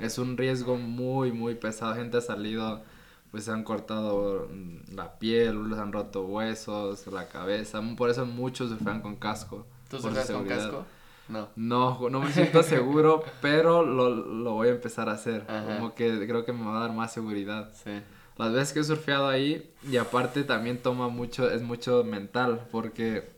Es 0.00 0.18
un 0.18 0.36
riesgo 0.36 0.76
muy, 0.76 1.32
muy 1.32 1.56
pesado. 1.56 1.94
Gente 1.96 2.18
ha 2.18 2.20
salido, 2.20 2.84
pues 3.30 3.44
se 3.44 3.52
han 3.52 3.64
cortado 3.64 4.48
mm, 4.50 4.94
la 4.94 5.18
piel, 5.18 5.68
les 5.68 5.78
han 5.78 5.92
roto 5.92 6.24
huesos, 6.24 7.06
la 7.08 7.28
cabeza. 7.28 7.80
Por 7.96 8.10
eso 8.10 8.26
muchos 8.26 8.70
surfean 8.70 9.00
con 9.00 9.16
casco. 9.16 9.66
¿Tú 9.88 9.98
por 9.98 10.00
su 10.00 10.06
surfeas 10.08 10.30
con 10.30 10.46
casco? 10.46 10.84
No. 11.28 11.48
No, 11.56 12.08
no 12.10 12.20
me 12.20 12.32
siento 12.32 12.62
seguro, 12.62 13.22
pero 13.42 13.84
lo, 13.84 14.08
lo 14.10 14.52
voy 14.54 14.68
a 14.68 14.72
empezar 14.72 15.08
a 15.08 15.12
hacer. 15.12 15.44
Ajá. 15.48 15.76
Como 15.76 15.94
que 15.94 16.26
creo 16.26 16.44
que 16.44 16.52
me 16.52 16.64
va 16.64 16.78
a 16.78 16.80
dar 16.80 16.92
más 16.92 17.12
seguridad. 17.12 17.70
Sí. 17.84 18.00
Las 18.38 18.52
veces 18.52 18.72
que 18.72 18.80
he 18.80 18.84
surfeado 18.84 19.28
ahí, 19.28 19.74
y 19.82 19.96
aparte 19.96 20.44
también 20.44 20.78
toma 20.80 21.08
mucho, 21.08 21.50
es 21.50 21.60
mucho 21.60 22.04
mental, 22.04 22.66
porque 22.70 23.36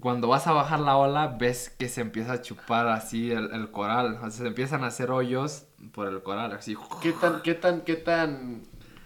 cuando 0.00 0.28
vas 0.28 0.46
a 0.48 0.52
bajar 0.52 0.80
la 0.80 0.96
ola, 0.96 1.36
ves 1.38 1.70
que 1.70 1.88
se 1.88 2.00
empieza 2.00 2.32
a 2.32 2.42
chupar 2.42 2.88
así 2.88 3.30
el, 3.30 3.52
el 3.52 3.70
coral. 3.70 4.16
O 4.16 4.20
sea, 4.20 4.30
se 4.30 4.46
empiezan 4.46 4.84
a 4.84 4.88
hacer 4.88 5.10
hoyos 5.10 5.66
por 5.92 6.08
el 6.08 6.22
coral, 6.22 6.52
así. 6.52 6.76
¿Qué 7.00 7.12
tan, 7.12 7.42
qué 7.42 7.54
tan, 7.54 7.82
qué 7.82 7.96
tan 7.96 8.62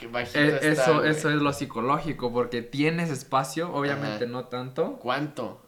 bajito 0.08 0.38
Eh, 0.38 0.58
está, 0.62 0.82
eso, 0.84 0.94
güey? 0.98 1.10
eso 1.10 1.30
es 1.30 1.36
lo 1.36 1.52
psicológico, 1.52 2.32
porque 2.32 2.62
tienes 2.62 3.10
espacio, 3.10 3.72
obviamente 3.72 4.24
Ajá. 4.24 4.32
no 4.32 4.44
tanto. 4.46 4.98
¿Cuánto? 5.00 5.60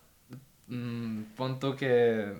Mm, 0.66 1.24
pon 1.36 1.58
tú 1.60 1.76
que... 1.76 2.32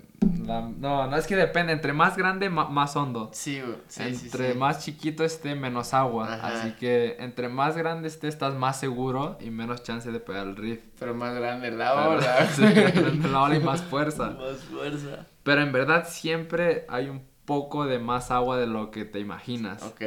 la- 0.47 0.63
no, 0.63 1.07
no, 1.07 1.17
es 1.17 1.27
que 1.27 1.37
depende, 1.37 1.75
entre 1.75 1.93
más 1.93 2.17
grande, 2.17 2.49
ma- 2.49 2.71
más 2.71 2.97
hondo. 2.97 3.29
Sí. 3.35 3.61
Sí, 3.89 4.15
sí, 4.15 4.25
entre 4.27 4.53
sí. 4.53 4.59
más 4.59 4.83
chiquito 4.83 5.25
esté, 5.25 5.55
menos 5.55 5.93
agua. 5.93 6.33
Ajá. 6.33 6.47
Así 6.63 6.73
que 6.73 7.17
entre 7.19 7.51
más 7.51 7.77
grande 7.77 8.09
esté, 8.09 8.29
estás 8.29 8.55
más 8.55 8.81
seguro 8.81 9.37
y 9.41 9.51
menos 9.51 9.83
chance 9.83 10.11
de 10.11 10.21
pegar 10.21 10.47
el 10.47 10.57
riff. 10.57 10.81
Pero 10.99 11.15
más 11.15 11.35
grande 11.35 11.71
la 11.71 11.93
Pero- 11.95 12.11
ola. 12.13 12.47
sí, 12.55 12.63
más 12.63 12.75
grande 12.95 13.29
la 13.31 13.43
ola 13.43 13.57
y 13.57 13.61
más 13.61 13.83
fuerza. 13.83 14.31
Más 14.31 14.57
fuerza. 14.65 15.27
Pero 15.43 15.61
en 15.61 15.73
verdad 15.73 16.07
siempre 16.09 16.87
hay 16.89 17.11
un 17.11 17.23
poco 17.45 17.85
de 17.85 17.99
más 17.99 18.31
agua 18.31 18.57
de 18.57 18.67
lo 18.67 18.91
que 18.91 19.05
te 19.05 19.19
imaginas. 19.21 19.83
Ok. 19.83 20.01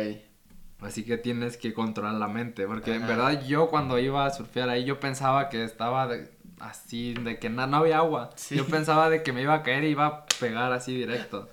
Así 0.81 1.03
que 1.03 1.17
tienes 1.17 1.57
que 1.57 1.73
controlar 1.73 2.13
la 2.15 2.27
mente. 2.27 2.67
Porque 2.67 2.93
en 2.93 3.07
verdad 3.07 3.43
yo 3.45 3.67
cuando 3.69 3.97
iba 3.99 4.25
a 4.25 4.29
surfear 4.29 4.69
ahí, 4.69 4.85
yo 4.85 4.99
pensaba 4.99 5.49
que 5.49 5.63
estaba 5.63 6.07
de- 6.07 6.29
así, 6.59 7.13
de 7.15 7.39
que 7.39 7.49
na- 7.49 7.65
no 7.67 7.77
había 7.77 7.97
agua. 7.97 8.29
Sí. 8.35 8.55
Yo 8.55 8.65
pensaba 8.65 9.09
de 9.09 9.23
que 9.23 9.33
me 9.33 9.41
iba 9.41 9.53
a 9.55 9.63
caer 9.63 9.83
y 9.83 9.87
iba 9.89 10.05
a 10.05 10.25
pegar 10.39 10.71
así 10.73 10.95
directo. 10.95 11.49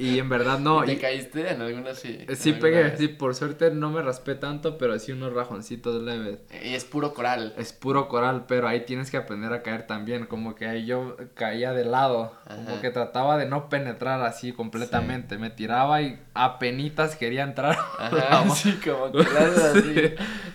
Y 0.00 0.18
en 0.18 0.28
verdad 0.28 0.58
no. 0.58 0.82
¿Y 0.82 0.86
¿Te 0.86 0.92
y- 0.94 0.96
caíste 0.98 1.50
en 1.52 1.60
alguna 1.60 1.94
sí? 1.94 2.24
Eh, 2.26 2.34
Sí 2.36 2.50
alguna 2.50 2.62
pegué, 2.62 2.82
vez? 2.84 2.98
sí, 2.98 3.08
por 3.08 3.34
suerte 3.34 3.70
no 3.70 3.90
me 3.90 4.00
raspé 4.02 4.34
tanto, 4.34 4.78
pero 4.78 4.98
sí 4.98 5.12
unos 5.12 5.32
rajoncitos 5.34 6.02
leves. 6.02 6.38
Y 6.64 6.74
es 6.74 6.84
puro 6.84 7.12
coral. 7.12 7.54
Es 7.58 7.72
puro 7.72 8.08
coral, 8.08 8.44
pero 8.48 8.66
ahí 8.66 8.80
tienes 8.86 9.10
que 9.10 9.16
aprender 9.18 9.52
a 9.52 9.62
caer 9.62 9.86
también, 9.86 10.26
como 10.26 10.54
que 10.54 10.66
ahí 10.66 10.86
yo 10.86 11.16
caía 11.34 11.72
de 11.72 11.84
lado, 11.84 12.32
como 12.46 12.80
que 12.80 12.90
trataba 12.90 13.36
de 13.36 13.46
no 13.46 13.68
penetrar 13.68 14.22
así 14.22 14.52
completamente, 14.52 15.36
me 15.38 15.50
tiraba 15.50 16.00
y 16.02 16.18
apenitas 16.34 17.16
quería 17.16 17.42
entrar. 17.44 17.76
Ajá, 17.98 18.48
sí, 18.54 18.78
como 18.84 19.12
que 19.12 19.18
así. 19.20 19.94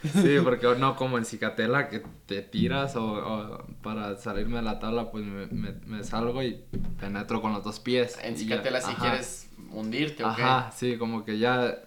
Sí, 0.06 0.22
sí, 0.22 0.38
porque 0.44 0.68
no 0.78 0.96
como 0.96 1.18
en 1.18 1.26
Cicatela 1.26 1.90
que 1.90 2.02
te 2.26 2.42
tiras 2.42 2.96
o, 2.96 3.04
o 3.06 3.66
para 3.82 4.18
salirme 4.18 4.58
de 4.58 4.64
la 4.64 4.80
tabla 4.80 5.12
pues 5.12 5.24
me, 5.26 5.48
me- 5.48 5.74
me 5.86 6.04
salgo 6.04 6.42
y 6.44 6.64
penetro 7.00 7.42
con 7.42 7.54
los 7.54 7.64
dos 7.64 7.80
pies. 7.80 8.18
En 8.22 8.34
ya, 8.36 8.40
Cicatela 8.40 8.82
si 8.82 8.92
ajá. 8.92 9.02
quieres 9.02 9.35
hundirte, 9.80 10.24
¿ok? 10.24 10.30
Ajá, 10.40 10.72
sí, 10.72 10.98
como 10.98 11.26
que 11.26 11.38
ya 11.38 11.78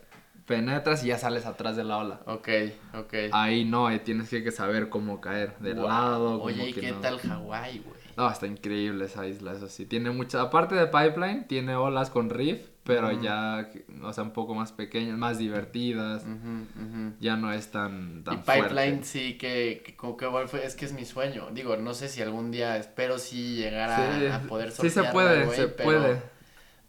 penetras 0.47 1.05
y 1.05 1.09
ya 1.09 1.19
sales 1.19 1.47
atrás 1.47 1.77
de 1.77 1.85
la 1.85 1.99
ola. 1.99 2.21
Ok, 2.27 2.49
ok. 2.95 3.15
Ahí 3.33 3.65
no, 3.65 3.87
ahí 3.87 4.01
tienes 4.01 4.31
que, 4.31 4.51
saber 4.51 4.89
cómo 4.89 5.21
caer, 5.21 5.57
de 5.59 5.75
Wow. 5.75 5.87
lado. 5.87 6.43
Oye, 6.43 6.57
como 6.57 6.69
¿y 6.69 6.73
que 6.73 6.81
qué 6.81 6.93
no. 6.93 7.01
tal 7.01 7.19
Hawái, 7.19 7.79
güey? 7.81 7.99
No, 8.17 8.29
está 8.31 8.47
increíble 8.47 9.05
esa 9.05 9.27
isla, 9.27 9.53
eso 9.53 9.69
sí. 9.69 9.87
Tiene 9.87 10.11
mucha, 10.11 10.41
aparte 10.41 10.75
de 10.75 10.87
Pipeline, 10.87 11.47
tiene 11.47 11.77
olas 11.77 12.11
con 12.11 12.31
reef, 12.31 12.67
pero 12.83 13.13
ya, 13.13 13.71
o 14.03 14.13
sea, 14.13 14.25
un 14.25 14.33
poco 14.33 14.55
más 14.55 14.73
pequeñas, 14.73 15.17
más 15.19 15.39
divertidas. 15.39 16.23
Ujú, 16.25 16.83
ujú. 16.83 17.13
Ya 17.21 17.37
no 17.37 17.53
es 17.53 17.71
tan, 17.71 18.25
tan 18.25 18.35
Y 18.35 18.37
Pipeline 18.39 19.03
fuerte. 19.03 19.05
sí 19.05 19.39
que, 19.39 19.83
que 19.85 19.95
como 19.97 20.17
que 20.17 20.25
igual 20.25 20.49
fue, 20.49 20.65
es 20.65 20.75
que 20.75 20.87
es 20.87 20.93
mi 20.93 21.05
sueño. 21.05 21.49
Digo, 21.53 21.77
no 21.77 21.93
sé 21.93 22.09
si 22.09 22.23
algún 22.23 22.51
día 22.51 22.77
espero 22.79 23.19
sí 23.19 23.57
llegar 23.57 23.91
a, 23.91 24.19
Sí, 24.19 24.27
a 24.27 24.41
poder 24.49 24.73
sí 24.73 24.89
se 24.89 25.05
puede, 25.05 25.47
se 25.55 25.69
pero 25.69 25.85
puede. 26.01 26.38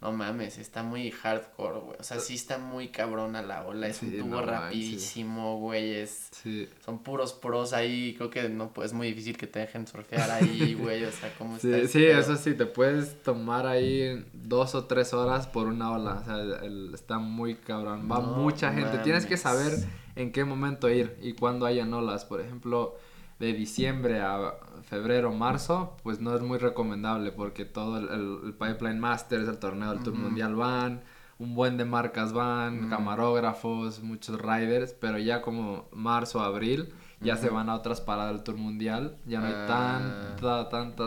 No 0.01 0.13
mames, 0.13 0.57
está 0.59 0.81
muy 0.81 1.11
hardcore, 1.11 1.79
güey. 1.79 1.97
O 1.99 2.03
sea, 2.03 2.19
sí 2.19 2.35
está 2.35 2.57
muy 2.57 2.87
cabrona 2.87 3.41
la 3.41 3.65
ola, 3.65 3.87
es 3.87 3.97
Sí, 3.97 4.05
un 4.05 4.17
tubo 4.19 4.29
no 4.29 4.41
rapidísimo, 4.45 5.57
güey, 5.59 5.95
es 5.95 6.29
Sí. 6.31 6.69
son 6.85 6.99
puros 7.03 7.33
pros 7.33 7.73
ahí, 7.73 8.13
creo 8.15 8.29
que 8.29 8.47
no 8.47 8.71
pues, 8.71 8.87
es 8.87 8.93
muy 8.93 9.07
difícil 9.07 9.35
que 9.37 9.45
te 9.47 9.59
dejen 9.59 9.87
surfear 9.87 10.31
ahí, 10.31 10.73
güey, 10.79 11.03
o 11.03 11.11
sea, 11.11 11.33
cómo 11.37 11.57
está 11.57 11.85
Sí, 11.87 12.05
eso 12.05 12.37
sí, 12.37 12.53
te 12.53 12.65
puedes 12.65 13.21
tomar 13.23 13.67
ahí 13.67 14.25
dos 14.33 14.73
o 14.73 14.85
tres 14.85 15.13
horas 15.13 15.47
por 15.47 15.67
una 15.67 15.91
ola. 15.91 16.13
O 16.21 16.23
sea, 16.23 16.35
el- 16.35 16.53
el- 16.63 16.91
está 16.93 17.17
muy 17.19 17.55
cabrón. 17.55 18.09
Va 18.09 18.19
No 18.19 18.27
mucha 18.37 18.71
gente. 18.71 18.99
Tienes 18.99 19.25
que 19.25 19.35
saber 19.35 19.73
en 20.15 20.31
qué 20.31 20.45
momento 20.45 20.89
ir 20.89 21.17
y 21.21 21.33
cuándo 21.33 21.65
hayan 21.65 21.93
olas. 21.93 22.23
Por 22.23 22.39
ejemplo, 22.39 22.95
de 23.39 23.53
diciembre 23.53 24.19
a 24.21 24.53
febrero, 24.89 25.31
marzo, 25.31 25.95
pues 26.03 26.19
no 26.19 26.35
es 26.35 26.41
muy 26.41 26.57
recomendable 26.57 27.31
porque 27.31 27.65
todo 27.65 27.97
el, 27.99 28.09
el- 28.09 28.39
el 28.47 28.53
Pipeline 28.53 28.99
Masters, 28.99 29.47
el 29.47 29.59
torneo 29.59 29.91
del 29.93 30.03
Tour. 30.03 30.15
Mundial 30.15 30.55
van, 30.55 31.01
un 31.37 31.53
buen 31.55 31.77
de 31.77 31.85
marcas 31.85 32.33
van, 32.33 32.89
camarógrafos, 32.89 34.01
muchos 34.01 34.39
riders, 34.41 34.93
pero 34.93 35.17
ya 35.19 35.41
como 35.41 35.87
marzo, 35.93 36.41
abril, 36.41 36.93
ya 37.21 37.35
se 37.37 37.49
van 37.49 37.69
a 37.69 37.75
otras 37.75 38.01
paradas 38.01 38.33
del 38.33 38.43
Tour 38.43 38.57
Mundial, 38.57 39.17
ya 39.25 39.39
no 39.39 39.47
hay 39.47 39.53
Ah. 39.55 40.35
tanta, 40.37 40.69
tanta 40.69 41.05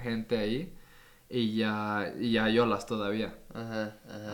gente 0.00 0.38
ahí 0.38 0.74
y 1.28 1.56
ya, 1.56 2.12
y 2.20 2.36
hay 2.38 2.58
olas 2.58 2.86
todavía. 2.86 3.34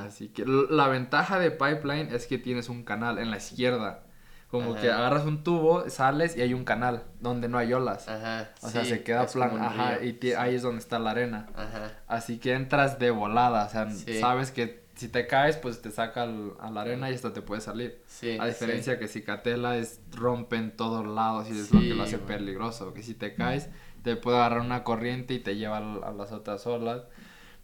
Así 0.05 0.29
que 0.29 0.45
la 0.47 0.89
ventaja 0.89 1.39
de 1.39 1.51
Pipeline 1.51 2.13
es 2.15 2.27
que 2.27 2.39
tienes 2.39 2.69
un 2.69 2.85
canal 2.85 3.19
en 3.19 3.31
la 3.31 3.37
izquierda. 3.39 4.05
Como 4.51 4.73
Ajá. 4.73 4.81
que 4.83 4.91
agarras 4.91 5.25
un 5.27 5.45
tubo, 5.45 5.89
sales 5.89 6.37
y 6.37 6.43
hay 6.43 6.55
un 6.55 6.65
canal 6.65 7.05
donde 7.21 7.49
no 7.49 7.57
hay 7.59 7.73
olas. 7.73 8.09
Ajá. 8.09 8.51
O 8.63 8.69
sea, 8.69 8.85
se 8.85 9.03
queda 9.05 9.23
es 9.25 9.33
como 9.33 9.45
plan, 9.47 9.57
un 9.61 9.63
ajá, 9.65 9.99
río, 9.99 10.09
y 10.11 10.19
sí. 10.21 10.33
ahí 10.33 10.57
es 10.57 10.63
donde 10.63 10.81
está 10.81 10.99
la 10.99 11.13
arena. 11.13 11.49
Ajá. 11.55 11.93
Así 12.09 12.39
que 12.39 12.55
entras 12.55 12.99
de 12.99 13.11
volada, 13.13 13.67
o 13.67 13.69
sea, 13.71 13.89
Sí. 13.91 14.19
sabes 14.19 14.51
que 14.51 14.81
si 14.97 15.09
te 15.09 15.27
caes, 15.29 15.57
pues 15.57 15.81
te 15.81 15.91
saca 15.93 16.23
al- 16.25 16.55
a 16.61 16.69
la 16.71 16.81
arena 16.83 17.11
y 17.11 17.15
hasta 17.15 17.33
te 17.33 17.43
puede 17.43 17.61
salir. 17.61 18.03
Sí. 18.07 18.37
A 18.41 18.47
diferencia 18.47 18.99
que 18.99 19.07
Cicatela 19.07 19.77
es 19.77 20.01
rompe 20.11 20.57
en 20.57 20.77
todos 20.77 21.07
lados 21.07 21.49
y 21.49 21.53
es 21.53 21.73
lo 21.73 21.81
que 21.81 21.95
lo 21.95 22.03
hace 22.03 22.19
peligroso. 22.19 22.93
Que 22.93 23.03
si 23.05 23.15
te 23.15 23.35
caes, 23.35 23.69
te 24.03 24.17
puede 24.17 24.39
agarrar 24.39 24.61
una 24.61 24.83
corriente 24.83 25.33
y 25.33 25.39
te 25.39 25.55
lleva 25.57 25.79
a 25.79 26.11
las 26.13 26.33
otras 26.33 26.67
olas. 26.67 27.03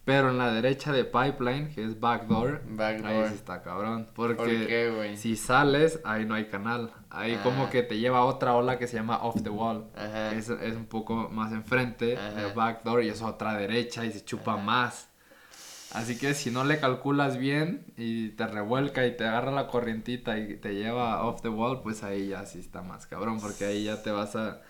Pero 0.07 0.31
en 0.31 0.39
la 0.39 0.53
derecha 0.53 0.93
de 0.93 1.05
Pipeline, 1.05 1.69
que 1.75 1.85
es 1.85 1.99
Backdoor, 2.01 2.63
Backdoor. 2.65 3.07
ahí 3.11 3.29
sí 3.29 3.35
está 3.35 3.61
cabrón. 3.63 4.07
Porque 4.15 4.37
¿Por 4.37 4.47
qué, 4.47 4.91
güey? 4.95 5.17
si 5.17 5.35
sales, 5.37 6.01
ahí 6.05 6.25
no 6.25 6.35
hay 6.37 6.47
canal. 6.47 6.93
Ahí 7.11 7.35
Ah. 7.35 7.43
como 7.43 7.69
que 7.71 7.83
te 7.83 7.99
lleva 7.99 8.19
a 8.19 8.25
otra 8.25 8.55
ola 8.55 8.79
que 8.79 8.87
se 8.87 8.97
llama 8.97 9.19
Off 9.25 9.43
the 9.43 9.51
Wall. 9.51 9.87
Ajá. 9.97 10.33
Es, 10.33 10.49
es 10.49 10.77
un 10.77 10.87
poco 10.87 11.29
más 11.33 11.53
enfrente 11.53 12.17
de 12.17 12.53
Backdoor 12.55 13.03
y 13.03 13.09
es 13.09 13.21
otra 13.21 13.55
derecha 13.59 14.05
y 14.05 14.13
se 14.13 14.25
chupa 14.25 14.55
Ajá. 14.55 14.63
más. 14.63 15.09
Así 15.93 16.17
que 16.19 16.35
si 16.35 16.51
no 16.53 16.63
le 16.65 16.79
calculas 16.79 17.37
bien 17.37 17.87
y 17.97 18.29
te 18.31 18.47
revuelca 18.47 19.07
y 19.07 19.17
te 19.17 19.27
agarra 19.27 19.51
la 19.51 19.67
corrientita 19.67 20.39
y 20.39 20.57
te 20.57 20.75
lleva 20.75 21.25
off 21.25 21.43
the 21.43 21.49
wall, 21.49 21.83
pues 21.83 22.03
ahí 22.05 22.29
ya 22.29 22.47
sí 22.47 22.61
está 22.61 22.83
más 22.83 23.07
cabrón, 23.07 23.41
porque 23.41 23.65
ahí 23.65 23.85
ya 23.85 24.03
te 24.03 24.11
vas 24.13 24.37
a... 24.37 24.61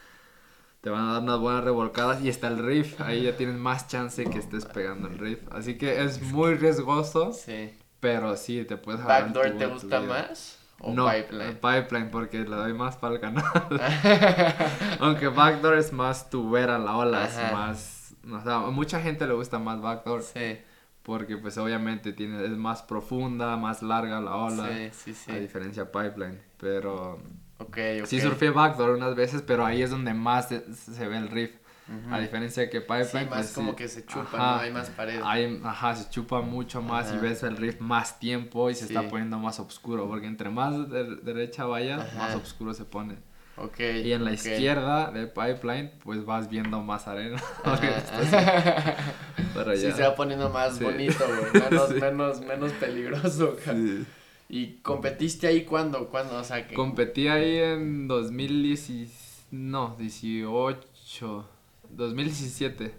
Te 0.87 0.91
van 0.91 1.09
a 1.09 1.13
dar 1.15 1.23
unas 1.25 1.41
buenas 1.41 1.65
revolcadas 1.65 2.23
y 2.23 2.29
está 2.29 2.47
el 2.47 2.65
riff, 2.65 3.01
ahí 3.01 3.25
ya 3.25 3.37
tienes 3.37 3.57
más 3.57 3.89
chance 3.89 4.25
que 4.25 4.39
estés 4.39 4.67
pegando 4.67 5.09
el 5.09 5.19
riff. 5.19 5.41
Así 5.51 5.77
que 5.77 6.05
es 6.05 6.23
muy 6.23 6.55
riesgoso, 6.55 7.33
Sí. 7.33 7.77
pero 7.99 8.37
sí, 8.37 8.65
te 8.65 8.77
puedes 8.77 9.03
¿Backdoor 9.03 9.51
te 9.59 9.67
gusta 9.67 10.01
más? 10.01 10.61
¿O 10.79 10.95
no, 10.95 11.11
Pipeline? 11.11 11.49
el 11.49 11.57
pipeline 11.59 12.09
porque 12.13 12.39
le 12.39 12.55
doy 12.55 12.73
más 12.73 12.97
para 12.99 13.15
el 13.15 13.21
canal. 13.21 13.43
Aunque 15.01 15.27
backdoor 15.27 15.77
es 15.77 15.93
más 15.93 16.31
tu 16.31 16.51
ver 16.51 16.71
a 16.71 16.79
la 16.79 16.97
ola, 16.97 17.25
Ajá. 17.25 17.47
es 17.49 17.53
más... 17.53 18.15
O 18.31 18.41
sea, 18.45 18.55
a 18.59 18.71
mucha 18.71 19.01
gente 19.01 19.27
le 19.27 19.35
gusta 19.35 19.59
más 19.59 19.81
backdoor 19.81 20.23
sí. 20.23 20.59
porque 21.03 21.37
pues 21.37 21.59
obviamente 21.59 22.13
tiene, 22.13 22.45
es 22.45 22.51
más 22.57 22.83
profunda, 22.83 23.57
más 23.57 23.83
larga 23.83 24.21
la 24.21 24.37
ola, 24.37 24.69
Sí, 24.69 24.91
sí, 24.93 25.15
sí. 25.15 25.33
a 25.33 25.35
diferencia 25.41 25.87
de 25.87 25.91
pipeline. 25.91 26.41
Pero 26.59 27.19
Ok, 27.59 27.79
ok. 28.01 28.07
sí 28.07 28.21
surfé 28.21 28.51
backdoor 28.51 28.91
unas 28.91 29.15
veces, 29.15 29.43
pero 29.43 29.65
ahí 29.65 29.83
es 29.83 29.91
donde 29.91 30.13
más 30.15 30.49
se, 30.49 30.73
se 30.75 31.07
ve 31.09 31.17
el 31.19 31.29
riff. 31.29 31.53
Ujú. 31.89 32.15
A 32.15 32.19
diferencia 32.19 32.65
de 32.65 32.69
que 32.71 32.81
pipeline, 32.81 33.07
Sí, 33.07 33.17
más 33.17 33.29
pues, 33.29 33.53
como 33.53 33.71
sí. 33.71 33.77
que 33.77 33.89
se 33.89 34.05
chupa, 34.05 34.27
Ajá. 34.35 34.57
¿no? 34.57 34.61
Hay 34.63 34.73
más 34.73 34.91
pared. 34.91 35.21
Hay- 35.25 35.61
ajá, 35.65 35.95
se 35.95 36.11
chupa 36.11 36.41
mucho 36.41 36.83
más 36.83 37.07
y 37.07 37.13
Ajá. 37.13 37.21
ves 37.21 37.43
el 37.45 37.57
riff 37.57 37.81
más 37.81 38.19
tiempo 38.19 38.69
y 38.71 38.75
se 38.75 38.87
Sí. 38.89 38.95
está 38.95 39.09
poniendo 39.09 39.39
más 39.39 39.61
oscuro, 39.61 40.09
porque 40.09 40.27
entre 40.27 40.51
más 40.51 40.91
de- 40.91 41.17
derecha 41.23 41.65
vayas, 41.65 42.01
Ajá. 42.03 42.19
más 42.19 42.35
oscuro 42.35 42.75
se 42.75 42.85
pone. 42.85 43.17
Ok. 43.57 43.79
Y 44.05 44.13
en 44.13 44.25
la 44.25 44.33
ok. 44.33 44.35
izquierda 44.37 45.11
del 45.13 45.31
pipeline, 45.31 45.93
pues 46.03 46.25
vas 46.27 46.51
viendo 46.51 46.83
más 46.83 47.07
arena. 47.07 47.39
Ajá. 47.65 48.97
Pero 49.55 49.77
Sí, 49.77 49.83
ya. 49.85 49.95
se 49.97 50.03
va 50.03 50.15
poniendo 50.15 50.51
más 50.51 50.77
Sí. 50.77 50.85
bonito, 50.85 51.25
güey. 51.27 51.65
Menos, 51.71 51.89
Sí. 51.89 51.95
menos, 51.95 52.41
menos 52.41 52.73
peligroso, 52.73 53.57
Sí. 53.65 54.05
¿Y 54.49 54.75
competiste 54.77 55.47
ahí 55.49 55.65
cuándo? 55.65 56.09
¿Cuándo? 56.09 56.37
O 56.37 56.45
sea, 56.45 56.67
que... 56.69 56.75
Competí 56.75 57.27
ahí 57.29 57.57
en 57.59 58.07
2010, 58.09 59.47
no, 59.51 59.97
18, 59.99 61.49
2017. 61.91 62.95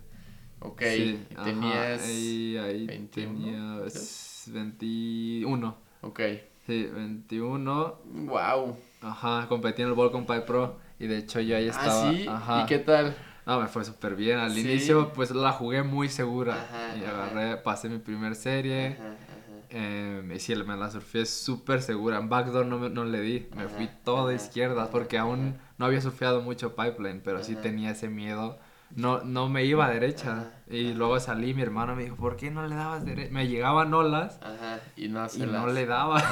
Ok, 0.59 0.81
Sí, 0.83 1.25
y 1.29 1.33
ajá, 1.35 1.43
tenías... 1.45 2.03
ahí, 2.03 2.57
ahí 2.57 2.85
21, 2.87 3.33
tenía 3.33 3.75
creo. 3.77 3.85
s- 3.87 4.51
21. 4.51 5.75
Ok. 6.01 6.19
Sí, 6.65 6.83
21. 6.93 7.95
Wow. 8.25 8.77
Ajá, 9.01 9.45
competí 9.47 9.83
en 9.83 9.89
el 9.89 9.93
Volcom 9.93 10.25
Pipe 10.25 10.41
Pro 10.41 10.77
y 10.99 11.07
de 11.07 11.19
hecho 11.19 11.39
yo 11.39 11.55
ahí 11.55 11.67
estaba. 11.67 12.09
Ah, 12.09 12.13
sí. 12.13 12.25
Ajá. 12.27 12.61
¿Y 12.63 12.65
qué 12.65 12.79
tal? 12.79 13.15
No, 13.45 13.61
me 13.61 13.67
fue 13.67 13.85
súper 13.85 14.15
bien. 14.15 14.39
Al 14.39 14.51
Sí. 14.51 14.61
inicio, 14.61 15.13
pues 15.13 15.31
la 15.31 15.51
jugué 15.53 15.83
muy 15.83 16.09
segura. 16.09 16.55
Ajá, 16.55 16.97
y 16.97 17.03
ajá. 17.05 17.25
agarré, 17.25 17.57
pasé 17.57 17.87
mi 17.87 17.99
primer 17.99 18.35
serie. 18.35 18.87
Ajá, 18.87 19.03
ajá. 19.13 19.26
Eh, 19.70 20.24
y 20.36 20.39
sí, 20.39 20.55
me 20.55 20.78
la 20.78 20.89
surfé 20.89 21.26
súper 21.26 21.82
segura. 21.82 22.18
En 22.18 22.30
backdoor 22.30 22.65
no, 22.65 22.80
me- 22.80 22.89
no 22.89 23.03
le 23.05 23.20
di. 23.22 23.47
Me 23.55 23.63
Ajá, 23.63 23.76
fui 23.76 23.89
todo 24.03 24.28
de 24.28 24.36
ajá, 24.36 24.45
izquierda 24.45 24.89
porque 24.89 25.18
aún 25.18 25.57
no 25.78 25.86
había 25.86 26.01
surfeado 26.01 26.41
mucho 26.41 26.76
pipeline, 26.76 27.22
pero 27.24 27.43
sí 27.43 27.55
tenía 27.55 27.91
ese 27.91 28.09
miedo. 28.09 28.59
No, 28.95 29.22
no 29.24 29.49
me 29.49 29.65
iba 29.65 29.86
a 29.86 29.89
derecha. 29.89 30.32
Ajá, 30.32 30.51
Y 30.70 30.89
ajá. 30.89 30.97
luego 30.97 31.20
salí, 31.20 31.53
mi 31.53 31.61
hermano 31.61 31.95
me 31.95 32.03
dijo, 32.03 32.15
¿por 32.15 32.38
qué 32.38 32.49
no 32.51 32.65
le 32.65 32.76
dabas 32.76 33.05
derecha? 33.05 33.34
Me 33.34 33.47
llegaban 33.47 33.93
olas 33.93 34.39
Ajá, 34.41 34.80
y 34.95 35.09
no 35.09 35.28
y 35.34 35.39
no 35.39 35.68
le 35.68 35.86
daba. 35.86 36.24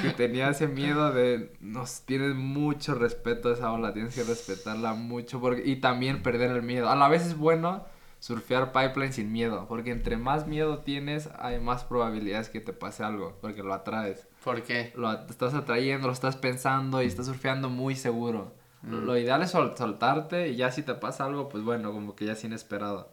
Que 0.00 0.10
tenía 0.16 0.48
ese 0.50 0.66
miedo 0.68 1.12
de, 1.12 1.52
nos 1.60 2.02
tienes 2.02 2.34
mucho 2.34 2.94
respeto 2.94 3.50
a 3.50 3.52
esa 3.54 3.72
ola, 3.72 3.92
tienes 3.92 4.14
que 4.14 4.22
respetarla 4.24 4.94
mucho 4.94 5.40
porque, 5.40 5.62
y 5.68 5.76
también 5.76 6.22
perder 6.22 6.50
el 6.52 6.62
miedo. 6.62 6.88
A 6.88 6.96
la 6.96 7.08
vez 7.08 7.22
es 7.26 7.36
bueno 7.36 7.84
surfear 8.20 8.72
pipeline 8.72 9.12
sin 9.12 9.30
miedo, 9.32 9.66
porque 9.68 9.90
entre 9.92 10.16
más 10.16 10.46
miedo 10.46 10.78
tienes, 10.80 11.28
hay 11.38 11.60
más 11.60 11.84
probabilidades 11.84 12.48
que 12.48 12.60
te 12.60 12.72
pase 12.72 13.04
algo, 13.04 13.38
porque 13.40 13.62
lo 13.62 13.72
atraes. 13.72 14.26
¿Por 14.42 14.62
qué? 14.62 14.92
Lo 14.96 15.12
estás 15.12 15.54
atrayendo, 15.54 16.06
lo 16.08 16.12
estás 16.12 16.36
pensando 16.36 17.02
y 17.02 17.06
estás 17.06 17.26
surfeando 17.26 17.68
muy 17.68 17.94
seguro. 17.94 18.54
Lo, 18.82 18.98
Mm. 18.98 19.04
lo 19.06 19.16
ideal 19.18 19.42
es 19.42 19.50
sol- 19.50 19.74
soltarte 19.76 20.48
y 20.48 20.56
ya 20.56 20.70
si 20.70 20.82
te 20.82 20.94
pasa 20.94 21.24
algo, 21.24 21.48
pues 21.48 21.64
bueno, 21.64 21.92
como 21.92 22.14
que 22.16 22.26
ya 22.26 22.32
es 22.32 22.44
inesperado. 22.44 23.12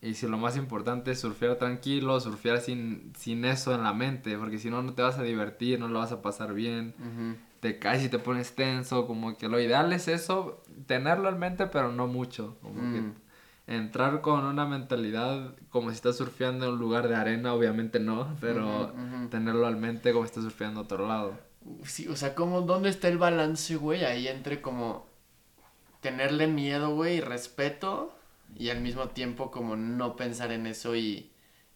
Y 0.00 0.14
si 0.14 0.28
lo 0.28 0.38
más 0.38 0.56
importante 0.56 1.10
es 1.10 1.20
surfear 1.20 1.56
tranquilo, 1.56 2.20
surfear 2.20 2.60
sin, 2.60 3.12
sin 3.18 3.44
eso 3.44 3.74
en 3.74 3.82
la 3.82 3.92
mente, 3.92 4.38
porque 4.38 4.58
si 4.58 4.70
no, 4.70 4.80
no 4.82 4.94
te 4.94 5.02
vas 5.02 5.18
a 5.18 5.22
divertir, 5.24 5.80
no 5.80 5.88
lo 5.88 5.98
vas 5.98 6.12
a 6.12 6.22
pasar 6.22 6.54
bien, 6.54 6.94
te 7.60 7.80
caes 7.80 8.04
y 8.04 8.08
te 8.08 8.20
pones 8.20 8.54
tenso, 8.54 9.06
como 9.08 9.36
que 9.36 9.48
lo 9.48 9.58
ideal 9.60 9.92
es 9.92 10.06
eso, 10.06 10.62
tenerlo 10.86 11.28
en 11.28 11.38
mente, 11.40 11.66
pero 11.66 11.90
no 11.90 12.06
mucho, 12.06 12.56
como 12.62 12.80
Mm. 12.82 12.92
que 12.92 13.27
entrar 13.68 14.22
con 14.22 14.44
una 14.46 14.64
mentalidad 14.64 15.54
como 15.68 15.90
si 15.90 15.96
estás 15.96 16.16
surfeando 16.16 16.66
en 16.66 16.72
un 16.72 16.78
lugar 16.78 17.06
de 17.06 17.14
arena, 17.14 17.52
obviamente 17.52 18.00
no, 18.00 18.34
pero 18.40 18.92
tenerlo 19.30 19.66
al 19.66 19.76
mente 19.76 20.12
como 20.12 20.24
si 20.24 20.30
estás 20.30 20.44
surfeando 20.44 20.80
a 20.80 20.82
otro 20.84 21.06
lado. 21.06 21.38
Sí, 21.84 22.08
o 22.08 22.16
sea, 22.16 22.34
como, 22.34 22.62
¿dónde 22.62 22.88
está 22.88 23.08
el 23.08 23.18
balance, 23.18 23.76
güey? 23.76 24.04
Ahí 24.04 24.26
entre 24.26 24.62
como 24.62 25.06
tenerle 26.00 26.46
miedo, 26.46 26.94
güey, 26.94 27.18
y 27.18 27.20
respeto, 27.20 28.14
y 28.56 28.70
al 28.70 28.80
mismo 28.80 29.08
tiempo 29.08 29.50
como 29.50 29.76
no 29.76 30.16
pensar 30.16 30.50
en 30.50 30.66
eso 30.66 30.96
y, 30.96 31.30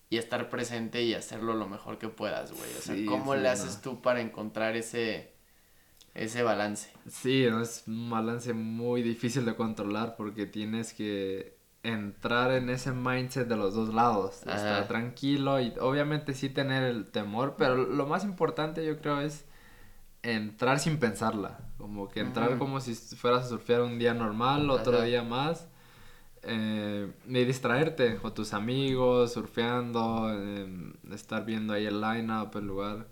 y 0.08 0.16
estar 0.16 0.48
presente 0.48 1.02
y 1.02 1.12
hacerlo 1.12 1.54
lo 1.54 1.68
mejor 1.68 1.98
que 1.98 2.08
puedas, 2.08 2.52
güey. 2.52 2.70
O 2.78 2.80
sea, 2.80 2.94
Sí, 2.94 3.04
¿cómo 3.04 3.34
le 3.34 3.48
haces 3.48 3.82
tú 3.82 4.00
para 4.00 4.22
encontrar 4.22 4.76
ese, 4.76 5.32
ese 6.14 6.42
balance? 6.42 6.90
Sí, 7.06 7.44
¿no? 7.50 7.60
es 7.60 7.84
un 7.86 8.08
balance 8.08 8.54
muy 8.54 9.02
difícil 9.02 9.44
de 9.44 9.54
controlar 9.56 10.16
porque 10.16 10.46
tienes 10.46 10.94
que 10.94 11.60
entrar 11.82 12.52
en 12.52 12.70
ese 12.70 12.92
mindset 12.92 13.48
de 13.48 13.56
los 13.56 13.74
dos 13.74 13.92
lados, 13.92 14.42
de 14.44 14.54
estar 14.54 14.86
tranquilo 14.86 15.60
y 15.60 15.72
obviamente 15.80 16.34
sí 16.34 16.48
tener 16.48 16.84
el 16.84 17.06
temor, 17.06 17.56
pero 17.58 17.76
lo 17.76 18.06
más 18.06 18.24
importante 18.24 18.84
yo 18.86 18.98
creo 19.00 19.20
es 19.20 19.44
entrar 20.22 20.78
sin 20.78 20.98
pensarla, 20.98 21.58
como 21.78 22.08
que 22.08 22.20
entrar 22.20 22.58
como 22.58 22.80
si 22.80 22.94
fueras 22.94 23.46
a 23.46 23.48
surfear 23.48 23.82
un 23.82 23.98
día 23.98 24.14
normal, 24.14 24.70
otro 24.70 24.98
Ajá. 24.98 25.06
día 25.06 25.22
más, 25.24 25.66
eh, 26.44 27.10
y 27.26 27.44
distraerte 27.44 28.16
con 28.16 28.32
tus 28.32 28.52
amigos, 28.52 29.32
surfeando, 29.32 30.30
eh, 30.32 30.92
estar 31.12 31.44
viendo 31.44 31.72
ahí 31.72 31.86
el 31.86 32.00
line-up, 32.00 32.50
el 32.54 32.66
lugar. 32.66 33.06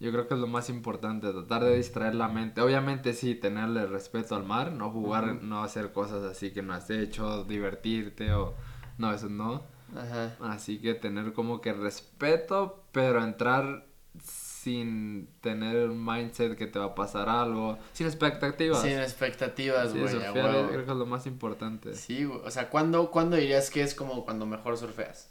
Yo 0.00 0.10
creo 0.12 0.26
que 0.26 0.34
es 0.34 0.40
lo 0.40 0.46
más 0.46 0.68
importante, 0.68 1.30
tratar 1.30 1.64
de 1.64 1.76
distraer 1.76 2.14
la 2.14 2.28
mente. 2.28 2.60
Obviamente 2.60 3.12
sí, 3.14 3.34
tenerle 3.34 3.86
respeto 3.86 4.34
al 4.34 4.44
mar, 4.44 4.72
no 4.72 4.90
jugar, 4.90 5.42
no 5.42 5.62
hacer 5.62 5.92
cosas 5.92 6.24
así 6.24 6.52
que 6.52 6.62
no 6.62 6.74
has 6.74 6.90
hecho, 6.90 7.44
divertirte 7.44 8.32
o... 8.32 8.54
No, 8.98 9.12
eso 9.12 9.28
no. 9.28 9.62
Ajá. 9.96 10.36
Así 10.40 10.78
que 10.78 10.94
tener 10.94 11.32
como 11.32 11.60
que 11.60 11.72
respeto, 11.72 12.84
pero 12.92 13.22
entrar 13.22 13.86
sin 14.20 15.28
tener 15.40 15.88
un 15.90 16.04
mindset 16.04 16.56
que 16.56 16.66
te 16.66 16.78
va 16.78 16.86
a 16.86 16.94
pasar 16.94 17.28
algo, 17.28 17.78
sin 17.92 18.06
expectativas. 18.06 18.80
Sin 18.82 18.92
expectativas, 18.98 19.92
Sí, 19.92 19.98
güey, 19.98 20.10
surfear 20.10 20.34
huevo. 20.34 20.68
creo 20.68 20.84
que 20.84 20.90
es 20.90 20.96
lo 20.96 21.06
más 21.06 21.26
importante. 21.26 21.94
Sí, 21.94 22.24
güey. 22.24 22.40
O 22.44 22.50
sea, 22.50 22.70
¿cuándo, 22.70 23.10
¿cuándo 23.10 23.36
dirías 23.36 23.70
que 23.70 23.82
es 23.82 23.94
como 23.94 24.24
cuando 24.24 24.46
mejor 24.46 24.76
surfeas? 24.76 25.30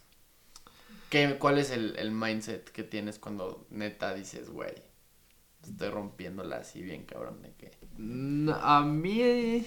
¿Qué, 1.14 1.38
¿Cuál 1.38 1.59
es 1.59 1.70
el, 1.70 1.95
el 1.97 2.09
mindset 2.11 2.68
que 2.72 2.82
tienes 2.82 3.20
cuando 3.20 3.68
neta 3.70 4.16
dices, 4.16 4.49
güey, 4.49 4.74
estoy 5.64 5.89
rompiéndola 5.89 6.55
así 6.57 6.82
bien 6.82 7.05
cabrón 7.05 7.39
de 7.43 7.53
que... 7.53 7.70
Mm, 7.99 8.49
A 8.49 8.82
mí 8.82 9.64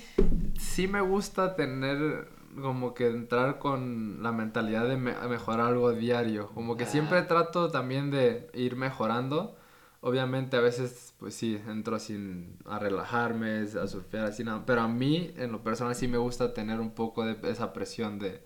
sí 0.58 0.88
me 0.88 1.00
gusta 1.00 1.54
tener 1.54 2.26
como 2.60 2.94
que 2.94 3.06
entrar 3.06 3.60
con 3.60 4.24
la 4.24 4.32
mentalidad 4.32 4.88
de 4.88 4.96
me- 4.96 5.14
mejorar 5.28 5.68
algo 5.68 5.92
diario. 5.92 6.48
Como 6.48 6.76
que 6.76 6.82
Ah. 6.82 6.88
siempre 6.88 7.22
trato 7.22 7.70
también 7.70 8.10
de 8.10 8.50
ir 8.52 8.74
mejorando. 8.74 9.56
Obviamente 10.00 10.56
a 10.56 10.60
veces 10.60 11.14
pues 11.16 11.36
sí, 11.36 11.60
entro 11.68 12.00
sin 12.00 12.58
a 12.64 12.80
relajarme, 12.80 13.60
a 13.80 13.86
surfear 13.86 14.26
así 14.26 14.42
nada. 14.42 14.64
Pero 14.66 14.80
a 14.80 14.88
mí 14.88 15.32
en 15.36 15.52
lo 15.52 15.62
personal 15.62 15.94
sí 15.94 16.08
me 16.08 16.18
gusta 16.18 16.52
tener 16.54 16.80
un 16.80 16.90
poco 16.90 17.24
de 17.24 17.36
esa 17.48 17.72
presión 17.72 18.18
de 18.18 18.42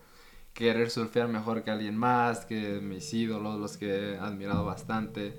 querer 0.53 0.89
surfear 0.89 1.27
mejor 1.27 1.63
que 1.63 1.71
alguien 1.71 1.97
más, 1.97 2.45
que 2.45 2.79
mis 2.81 3.13
ídolos, 3.13 3.59
los 3.59 3.77
que 3.77 4.13
he 4.13 4.17
admirado 4.17 4.65
bastante. 4.65 5.37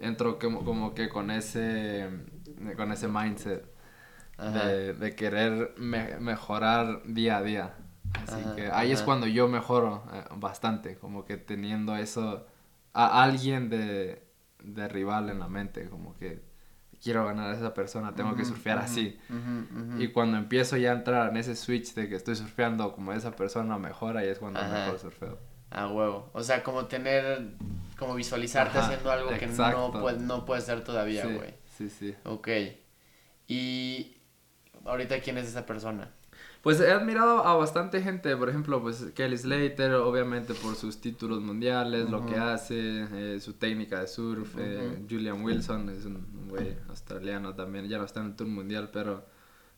Entro 0.00 0.38
como, 0.38 0.64
como 0.64 0.94
que 0.94 1.08
con 1.08 1.30
ese, 1.30 2.08
con 2.76 2.92
ese 2.92 3.08
mindset 3.08 3.64
de, 4.46 4.94
de 4.94 5.14
querer 5.14 5.74
me- 5.78 6.18
mejorar 6.20 7.02
día 7.04 7.38
a 7.38 7.42
día. 7.42 7.74
Así 8.14 8.46
Ajá, 8.46 8.54
que 8.54 8.68
ahí 8.70 8.92
es 8.92 9.02
cuando 9.02 9.26
yo 9.26 9.48
mejoro 9.48 10.04
eh, 10.12 10.24
bastante, 10.36 10.96
como 10.98 11.24
que 11.24 11.36
teniendo 11.36 11.96
eso, 11.96 12.46
a 12.92 13.22
alguien 13.22 13.70
de, 13.70 14.22
de 14.62 14.88
rival 14.88 15.30
en 15.30 15.38
la 15.40 15.48
mente, 15.48 15.88
como 15.88 16.16
que 16.16 16.42
quiero 17.02 17.24
ganar 17.24 17.50
a 17.50 17.54
esa 17.56 17.72
persona, 17.74 18.14
tengo 18.14 18.34
que 18.36 18.44
surfear 18.44 18.78
así. 18.78 19.18
Y 19.98 20.08
cuando 20.08 20.36
empiezo 20.36 20.76
ya 20.76 20.90
a 20.92 20.94
entrar 20.94 21.30
en 21.30 21.36
ese 21.36 21.56
switch 21.56 21.94
de 21.94 22.08
que 22.08 22.16
estoy 22.16 22.36
surfeando 22.36 22.92
como 22.92 23.12
esa 23.12 23.34
persona 23.36 23.78
mejor, 23.78 24.16
ahí 24.16 24.28
es 24.28 24.38
cuando 24.38 24.60
Ajá. 24.60 24.84
mejor 24.84 24.98
surfeo. 24.98 25.38
A 25.70 25.86
huevo. 25.88 26.30
O 26.32 26.42
sea, 26.42 26.62
como 26.62 26.86
tener, 26.86 27.54
como 27.98 28.14
visualizarte 28.14 28.76
Ajá, 28.78 28.86
haciendo 28.88 29.10
algo 29.12 29.30
que 29.38 29.46
no, 29.46 29.92
puede, 29.92 30.18
no 30.18 30.44
puedes 30.44 30.64
hacer 30.64 30.82
todavía, 30.82 31.22
Sí, 31.22 31.32
güey. 31.32 31.54
sí, 31.76 31.88
sí. 31.88 32.14
Ok. 32.24 32.48
Y 33.46 34.16
ahorita, 34.84 35.20
¿quién 35.20 35.38
es 35.38 35.46
esa 35.48 35.66
persona? 35.66 36.10
Pues 36.62 36.78
he 36.80 36.90
admirado 36.90 37.46
a 37.46 37.56
bastante 37.56 38.02
gente, 38.02 38.36
por 38.36 38.50
ejemplo, 38.50 38.82
pues 38.82 39.12
Kelly 39.14 39.38
Slater, 39.38 39.94
obviamente 39.94 40.52
por 40.52 40.74
sus 40.74 41.00
títulos 41.00 41.40
mundiales, 41.40 42.10
lo 42.10 42.26
que 42.26 42.36
hace, 42.36 43.06
eh, 43.12 43.40
su 43.40 43.54
técnica 43.54 44.00
de 44.00 44.06
surf, 44.06 44.56
eh. 44.58 44.98
Julian 45.08 45.42
Wilson 45.42 45.88
es 45.88 46.04
un 46.04 46.22
güey 46.48 46.76
australiano 46.90 47.54
también, 47.54 47.88
ya 47.88 47.96
no 47.96 48.04
está 48.04 48.20
en 48.20 48.26
el 48.26 48.36
tour 48.36 48.48
mundial, 48.48 48.90
pero 48.92 49.24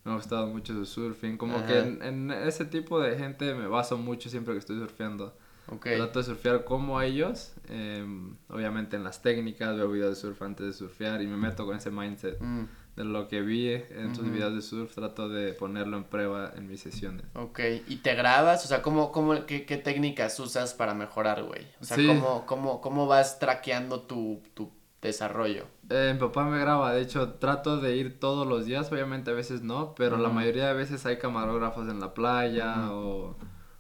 me 0.05 0.11
ha 0.11 0.17
gustado 0.17 0.49
mucho 0.49 0.75
su 0.75 0.85
surfing, 0.85 1.37
como 1.37 1.65
que 1.67 1.79
en, 1.79 2.03
en 2.03 2.31
ese 2.33 2.65
tipo 2.65 2.99
de 3.01 3.17
gente 3.17 3.55
me 3.55 3.69
baso 3.69 3.97
mucho 3.97 4.29
siempre 4.29 4.53
que 4.55 4.59
estoy 4.59 4.79
surfeando. 4.81 5.37
Ok. 5.69 5.87
Trato 5.97 6.19
de 6.19 6.25
surfear 6.25 6.65
como 6.65 7.01
ellos, 7.01 7.53
em, 7.69 8.35
obviamente 8.49 8.97
en 8.97 9.05
las 9.05 9.23
técnicas, 9.23 9.77
veo 9.77 9.89
videos 9.89 10.11
de 10.11 10.17
surf 10.17 10.43
antes 10.43 10.67
de 10.67 10.73
surfear 10.73 11.23
y 11.23 11.29
me 11.29 11.37
meto 11.37 11.65
con 11.65 11.77
ese 11.77 11.93
mindset 11.93 12.41
Mm, 12.41 12.65
de 12.97 13.05
lo 13.05 13.27
que 13.29 13.41
vi 13.41 13.69
en 13.73 14.15
sus 14.15 14.25
Ujú. 14.25 14.35
videos 14.35 14.55
de 14.55 14.63
surf, 14.63 14.95
trato 14.95 15.29
de 15.29 15.53
ponerlo 15.55 15.97
en 15.97 16.05
prueba 16.05 16.53
en 16.57 16.67
mis 16.69 16.81
sesiones. 16.81 17.25
ok. 17.35 17.61
¿Y 17.89 17.97
te 17.97 18.15
grabas? 18.15 18.65
O 18.65 18.69
sea, 18.69 18.83
¿cómo, 18.83 19.13
cómo, 19.13 19.47
qué, 19.47 19.65
qué 19.65 19.77
técnicas 19.79 20.39
usas 20.41 20.75
para 20.75 20.93
mejorar, 20.95 21.43
güey? 21.43 21.67
O 21.81 21.85
sea, 21.85 21.97
Sí. 21.97 22.07
¿cómo, 22.07 22.45
cómo, 22.47 22.81
¿cómo 22.81 23.07
vas 23.07 23.39
traqueando 23.39 24.03
tu, 24.03 24.43
tu 24.55 24.71
desarrollo? 25.01 25.65
Eh, 25.89 26.11
mi 26.15 26.21
papá 26.21 26.45
me 26.45 26.59
graba, 26.59 26.93
de 26.93 27.03
hecho 27.03 27.35
trato 27.35 27.79
de 27.81 27.97
ir 27.97 28.21
todos 28.21 28.47
los 28.47 28.67
días, 28.67 28.91
obviamente 28.93 29.31
a 29.31 29.35
veces 29.35 29.63
no, 29.63 29.95
pero 29.95 30.17
la 30.17 30.29
mayoría 30.29 30.69
de 30.69 30.75
veces 30.75 31.05
hay 31.07 31.19
camarógrafos 31.19 31.89
en 31.89 31.99
la 32.01 32.15
playa 32.15 32.91
o 32.93 33.35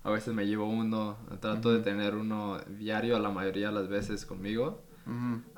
a 0.04 0.10
veces 0.10 0.34
me 0.34 0.46
llevo 0.46 0.66
uno, 0.66 1.16
trato 1.40 1.72
de 1.72 1.80
tener 1.80 2.16
uno 2.16 2.58
diario 2.78 3.18
la 3.18 3.30
mayoría 3.30 3.68
de 3.68 3.74
las 3.74 3.88
veces 3.88 4.26
conmigo 4.26 4.82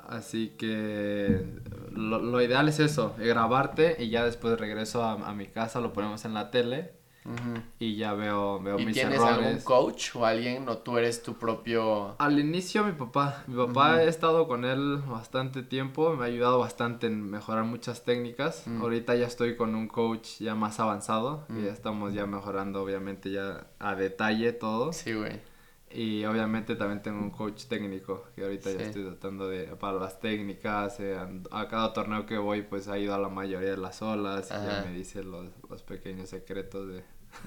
Así 0.07 0.49
que 0.57 1.45
lo, 1.91 2.41
ideal 2.41 2.69
es 2.69 2.79
eso, 2.79 3.15
grabarte 3.17 3.95
y 3.99 4.09
ya 4.09 4.23
después 4.23 4.59
regreso 4.59 5.03
a, 5.03 5.13
a 5.13 5.33
mi 5.33 5.47
casa, 5.47 5.79
lo 5.79 5.93
ponemos 5.93 6.25
en 6.25 6.33
la 6.33 6.51
tele 6.51 6.95
y 7.79 7.95
ya 7.95 8.13
veo, 8.13 8.59
veo 8.61 8.79
¿Y 8.79 8.91
tienes 8.91 9.19
algún 9.19 9.59
coach 9.61 10.15
o 10.15 10.25
alguien 10.25 10.69
o 10.69 10.77
tú 10.77 10.97
eres 10.97 11.23
tu 11.23 11.33
propio...? 11.33 12.15
Al 12.19 12.39
inicio 12.39 12.83
mi 12.83 12.91
papá. 12.91 13.43
Mi 13.47 13.55
papá 13.55 14.03
he 14.03 14.07
estado 14.07 14.47
con 14.47 14.63
él 14.63 15.01
bastante 15.07 15.63
tiempo. 15.63 16.15
Me 16.15 16.23
ha 16.23 16.27
ayudado 16.27 16.59
bastante 16.59 17.07
en 17.07 17.29
mejorar 17.29 17.63
muchas 17.63 18.05
técnicas. 18.05 18.65
Ahorita 18.79 19.15
ya 19.15 19.25
estoy 19.25 19.55
con 19.55 19.73
un 19.73 19.87
coach 19.87 20.39
ya 20.39 20.53
más 20.53 20.79
avanzado. 20.79 21.45
Y 21.49 21.65
ya 21.65 21.71
estamos 21.71 22.13
ya 22.13 22.27
mejorando 22.27 22.83
obviamente 22.83 23.31
ya 23.31 23.65
a 23.79 23.95
detalle 23.95 24.53
todo. 24.53 24.93
Sí, 24.93 25.13
güey. 25.13 25.41
Y 25.91 26.25
obviamente 26.25 26.75
también 26.75 27.01
tengo 27.01 27.19
un 27.19 27.31
coach 27.31 27.65
técnico 27.65 28.27
que 28.35 28.43
ahorita 28.43 28.71
ya 28.71 28.81
estoy 28.81 29.03
tratando 29.03 29.47
de 29.47 29.67
para 29.77 29.97
las 29.97 30.19
técnicas. 30.19 30.99
Eh, 30.99 31.17
a 31.51 31.67
cada 31.67 31.93
torneo 31.93 32.25
que 32.25 32.37
voy 32.37 32.63
pues 32.63 32.87
ha 32.87 32.97
ido 32.97 33.13
a 33.13 33.17
la 33.17 33.29
mayoría 33.29 33.69
de 33.69 33.77
las 33.77 34.01
olas 34.01 34.47
y 34.49 34.53
ya 34.53 34.83
me 34.85 34.93
dice 34.93 35.23
los, 35.23 35.47
los 35.69 35.83
pequeños 35.83 36.29
secretos 36.29 36.87
de, 36.87 37.03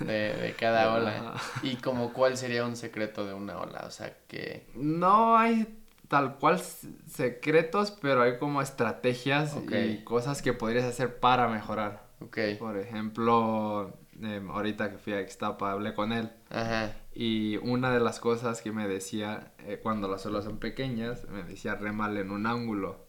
de, 0.06 0.54
cada 0.58 0.94
ola. 0.94 1.34
¿Y 1.62 1.76
como 1.76 2.12
cuál 2.12 2.36
sería 2.36 2.64
un 2.64 2.76
secreto 2.76 3.26
de 3.26 3.34
una 3.34 3.58
ola? 3.58 3.84
O 3.86 3.90
sea, 3.90 4.16
que... 4.28 4.66
No 4.74 5.36
hay 5.36 5.78
tal 6.08 6.36
cual 6.38 6.58
secretos, 6.58 7.90
pero 7.90 8.22
hay 8.22 8.38
como 8.38 8.62
estrategias 8.62 9.56
y 9.70 10.04
cosas 10.04 10.42
que 10.42 10.52
podrías 10.52 10.84
hacer 10.84 11.20
para 11.20 11.48
mejorar. 11.48 12.08
Okay. 12.20 12.56
Por 12.56 12.76
ejemplo, 12.78 13.96
em, 14.22 14.48
ahorita 14.50 14.90
que 14.90 14.98
fui 14.98 15.12
a 15.12 15.20
Ixtapa 15.20 15.72
hablé 15.72 15.94
con 15.94 16.12
él. 16.12 16.30
Ajá. 16.50 16.94
Y 17.12 17.56
una 17.58 17.90
de 17.92 18.00
las 18.00 18.20
cosas 18.20 18.62
que 18.62 18.72
me 18.72 18.86
decía 18.86 19.52
eh, 19.58 19.80
cuando 19.82 20.08
las 20.08 20.24
olas 20.26 20.44
son 20.44 20.58
pequeñas, 20.58 21.26
me 21.28 21.42
decía 21.42 21.74
remal 21.74 22.16
en 22.16 22.30
un 22.30 22.46
ángulo. 22.46 23.08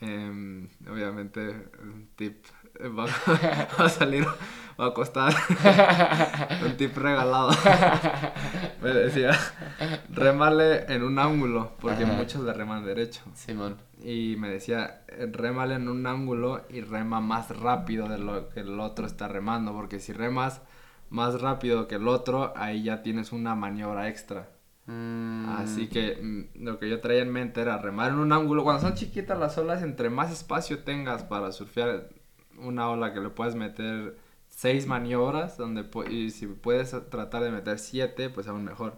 Em, 0.00 0.68
obviamente, 0.88 1.70
un 1.82 2.08
tip 2.14 2.44
va, 2.86 3.06
a 3.84 3.88
salir, 3.88 4.26
va 4.78 4.86
a 4.86 4.94
costar 4.94 5.32
un 6.64 6.76
tip 6.76 6.96
regalado. 6.96 7.50
Me 8.82 8.90
decía, 8.90 9.32
remale 10.10 10.92
en 10.92 11.02
un 11.02 11.18
ángulo, 11.18 11.72
porque 11.80 12.04
muchos 12.06 12.42
le 12.42 12.52
reman 12.52 12.84
derecho. 12.84 13.22
Simón. 13.34 13.76
Y 14.02 14.36
me 14.38 14.48
decía, 14.48 15.02
remale 15.32 15.74
en 15.74 15.88
un 15.88 16.06
ángulo 16.06 16.64
y 16.68 16.80
rema 16.80 17.20
más 17.20 17.56
rápido 17.58 18.08
de 18.08 18.18
lo 18.18 18.48
que 18.48 18.60
el 18.60 18.78
otro 18.78 19.06
está 19.06 19.28
remando, 19.28 19.72
porque 19.72 20.00
si 20.00 20.12
remas 20.12 20.62
más 21.10 21.40
rápido 21.40 21.88
que 21.88 21.96
el 21.96 22.06
otro, 22.06 22.52
ahí 22.56 22.84
ya 22.84 23.02
tienes 23.02 23.32
una 23.32 23.54
maniobra 23.54 24.08
extra. 24.08 24.50
Mm. 24.86 25.48
Así 25.50 25.88
que 25.88 26.16
mm, 26.16 26.64
lo 26.64 26.78
que 26.78 26.88
yo 26.88 27.00
traía 27.00 27.22
en 27.22 27.30
mente 27.30 27.60
era 27.60 27.78
remar 27.78 28.12
en 28.12 28.18
un 28.18 28.32
ángulo. 28.32 28.64
Cuando 28.64 28.82
son 28.82 28.94
chiquitas 28.94 29.38
las 29.38 29.58
olas, 29.58 29.82
entre 29.82 30.10
más 30.10 30.32
espacio 30.32 30.82
tengas 30.82 31.24
para 31.24 31.52
surfear 31.52 32.08
una 32.62 32.90
ola 32.90 33.12
que 33.12 33.20
le 33.20 33.30
puedes 33.30 33.54
meter 33.54 34.16
seis 34.48 34.86
maniobras, 34.86 35.56
donde 35.56 35.84
y 36.10 36.30
si 36.30 36.46
puedes 36.46 36.90
tratar 37.10 37.42
de 37.42 37.50
meter 37.50 37.78
siete, 37.78 38.30
pues 38.30 38.48
aún 38.48 38.64
mejor. 38.64 38.94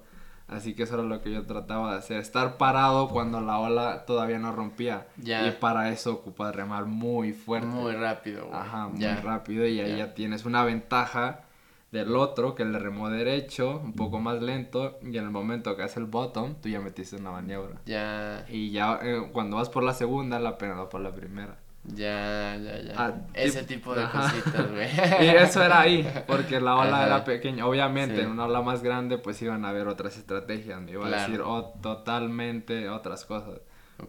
Así 0.48 0.74
que 0.74 0.82
eso 0.82 0.94
era 0.94 1.04
lo 1.04 1.20
que 1.20 1.32
yo 1.32 1.46
trataba 1.46 1.92
de 1.92 1.98
hacer, 1.98 2.18
estar 2.18 2.56
parado 2.56 3.08
cuando 3.08 3.40
la 3.40 3.60
ola 3.60 4.04
todavía 4.04 4.40
no 4.40 4.50
rompía. 4.50 5.06
Y 5.22 5.50
para 5.60 5.90
eso 5.90 6.12
ocupas 6.14 6.54
remar 6.56 6.86
muy 6.86 7.32
fuerte. 7.32 7.68
Muy 7.68 7.92
rápido, 7.92 8.50
Ajá, 8.52 8.88
muy 8.88 9.06
rápido 9.06 9.66
y 9.66 9.80
ahí 9.80 9.98
ya 9.98 10.12
tienes 10.14 10.44
una 10.44 10.64
ventaja 10.64 11.44
del 11.92 12.16
otro 12.16 12.54
que 12.54 12.64
le 12.64 12.78
remó 12.78 13.10
derecho, 13.10 13.80
un 13.82 13.92
poco 13.92 14.20
más 14.20 14.40
lento, 14.40 14.98
y 15.02 15.18
en 15.18 15.24
el 15.24 15.30
momento 15.30 15.76
que 15.76 15.82
hace 15.82 16.00
el 16.00 16.06
bottom, 16.06 16.54
tú 16.60 16.68
ya 16.68 16.80
metiste 16.80 17.16
una 17.16 17.32
maniobra. 17.32 17.80
Ya. 17.84 18.44
Y 18.48 18.70
ya 18.70 18.98
eh, 19.02 19.28
cuando 19.32 19.56
vas 19.56 19.68
por 19.68 19.82
la 19.82 19.92
segunda, 19.92 20.38
la 20.38 20.56
pena 20.56 20.74
va 20.74 20.88
por 20.88 21.00
la 21.00 21.12
primera. 21.12 21.58
Ya, 21.84 22.56
ya, 22.56 22.82
ya. 22.82 22.94
Ah, 22.96 23.14
Ese 23.32 23.62
tipo 23.64 23.94
de 23.94 24.04
cositas, 24.10 24.70
güey. 24.70 24.88
y 25.22 25.28
eso 25.28 25.62
era 25.62 25.80
ahí, 25.80 26.06
porque 26.26 26.60
la 26.60 26.76
ola 26.76 27.06
era 27.06 27.24
pequeña. 27.24 27.66
Obviamente, 27.66 28.20
en 28.20 28.28
una 28.30 28.44
ola 28.44 28.60
más 28.60 28.82
grande, 28.82 29.18
pues 29.18 29.40
iban 29.42 29.64
a 29.64 29.70
haber 29.70 29.88
otras 29.88 30.16
estrategias. 30.18 30.80
Me 30.80 30.92
iba 30.92 31.06
a 31.06 31.10
decir 31.10 31.40
oh, 31.40 31.74
totalmente 31.80 32.88
otras 32.88 33.24
cosas. 33.24 33.60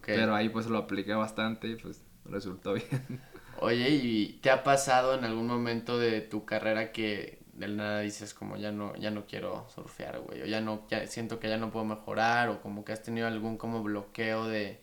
Pero 0.05 0.35
ahí 0.35 0.49
pues 0.49 0.67
lo 0.67 0.77
apliqué 0.77 1.13
bastante 1.13 1.67
y 1.67 1.75
pues 1.75 2.03
resultó 2.25 2.73
bien. 2.75 3.21
Oye, 3.59 3.89
¿y 3.89 4.39
te 4.41 4.49
ha 4.49 4.63
pasado 4.63 5.13
en 5.13 5.23
algún 5.23 5.47
momento 5.47 5.97
de 5.97 6.21
tu 6.21 6.45
carrera 6.45 6.91
que 6.91 7.39
del 7.53 7.77
nada 7.77 7.99
dices 7.99 8.33
como 8.33 8.57
ya 8.57 8.71
no, 8.71 8.95
ya 8.95 9.11
no 9.11 9.25
quiero 9.27 9.67
surfear, 9.69 10.19
güey? 10.19 10.41
O 10.41 10.45
ya 10.45 10.61
no, 10.61 10.87
ya 10.89 11.05
siento 11.07 11.39
que 11.39 11.47
ya 11.49 11.57
no 11.57 11.71
puedo 11.71 11.85
mejorar, 11.85 12.49
o 12.49 12.61
como 12.61 12.83
que 12.83 12.91
has 12.91 13.03
tenido 13.03 13.27
algún 13.27 13.57
como 13.57 13.83
bloqueo 13.83 14.47
de, 14.47 14.81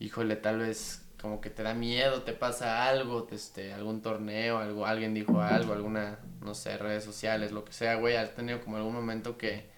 híjole, 0.00 0.36
tal 0.36 0.58
vez 0.58 1.01
como 1.22 1.40
que 1.40 1.50
te 1.50 1.62
da 1.62 1.72
miedo, 1.72 2.22
te 2.22 2.32
pasa 2.32 2.88
algo, 2.88 3.28
este, 3.30 3.72
algún 3.72 4.02
torneo, 4.02 4.58
algo, 4.58 4.86
alguien 4.86 5.14
dijo 5.14 5.40
algo, 5.40 5.72
alguna, 5.72 6.18
no 6.40 6.52
sé, 6.52 6.76
redes 6.76 7.04
sociales, 7.04 7.52
lo 7.52 7.64
que 7.64 7.72
sea, 7.72 7.94
güey, 7.94 8.16
has 8.16 8.34
tenido 8.34 8.60
como 8.60 8.76
algún 8.76 8.92
momento 8.92 9.38
que, 9.38 9.70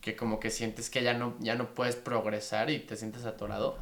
que 0.00 0.16
como 0.16 0.40
que 0.40 0.48
sientes 0.48 0.88
que 0.88 1.02
ya 1.02 1.12
no, 1.12 1.36
ya 1.40 1.56
no 1.56 1.74
puedes 1.74 1.94
progresar 1.94 2.70
y 2.70 2.78
te 2.78 2.96
sientes 2.96 3.26
atorado. 3.26 3.76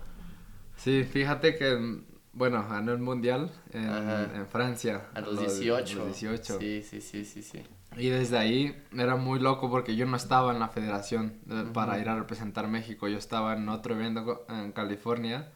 Sí, 0.77 1.05
fíjate 1.05 1.57
que, 1.57 2.01
bueno, 2.33 2.69
ganó 2.69 2.93
el 2.93 2.99
mundial 2.99 3.53
en, 3.73 4.45
Francia. 4.49 5.07
A 5.15 5.21
los, 5.21 5.39
18. 5.39 6.07
18. 6.07 6.59
Sí, 6.59 6.83
sí, 6.83 7.01
sí, 7.01 7.25
sí, 7.25 7.43
sí. 7.43 7.63
Y 7.97 8.09
desde 8.09 8.37
ahí 8.37 8.85
era 8.97 9.15
muy 9.15 9.39
loco 9.39 9.71
porque 9.71 9.95
yo 9.95 10.07
no 10.07 10.17
estaba 10.17 10.53
en 10.53 10.59
la 10.59 10.69
federación 10.69 11.39
para 11.73 12.01
ir 12.01 12.09
a 12.09 12.17
representar 12.17 12.67
México. 12.67 13.07
Yo 13.07 13.17
estaba 13.17 13.55
en 13.55 13.69
otro 13.69 13.95
evento 13.95 14.45
en 14.49 14.73
California 14.73 15.53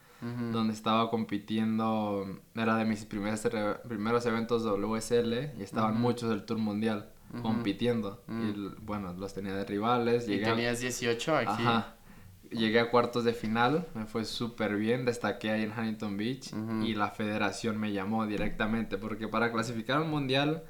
donde 0.52 0.72
estaba 0.72 1.10
compitiendo, 1.10 2.24
era 2.54 2.76
de 2.76 2.84
mis 2.84 3.04
primeros, 3.04 3.46
primeros 3.88 4.24
eventos 4.24 4.62
WSL 4.64 5.58
y 5.58 5.62
estaban 5.62 6.00
muchos 6.00 6.30
del 6.30 6.44
Tour 6.44 6.58
Mundial 6.58 7.10
compitiendo. 7.42 8.22
Y 8.28 8.52
bueno, 8.82 9.12
los 9.14 9.34
tenía 9.34 9.54
de 9.54 9.64
rivales. 9.64 10.28
¿Y 10.28 10.40
tenías 10.40 10.80
18 10.80 11.36
aquí? 11.36 11.48
Ajá. 11.48 11.96
Llegué 12.50 12.80
a 12.80 12.90
cuartos 12.90 13.24
de 13.24 13.32
final, 13.32 13.86
me 13.94 14.04
fue 14.04 14.26
súper 14.26 14.76
bien, 14.76 15.06
destaqué 15.06 15.50
ahí 15.50 15.62
en 15.62 15.70
Huntington 15.70 16.16
Beach 16.18 16.52
y 16.84 16.94
la 16.94 17.08
federación 17.08 17.78
me 17.78 17.92
llamó 17.92 18.26
directamente 18.26 18.98
porque 18.98 19.26
para 19.26 19.50
clasificar 19.50 20.00
un 20.00 20.10
mundial 20.10 20.62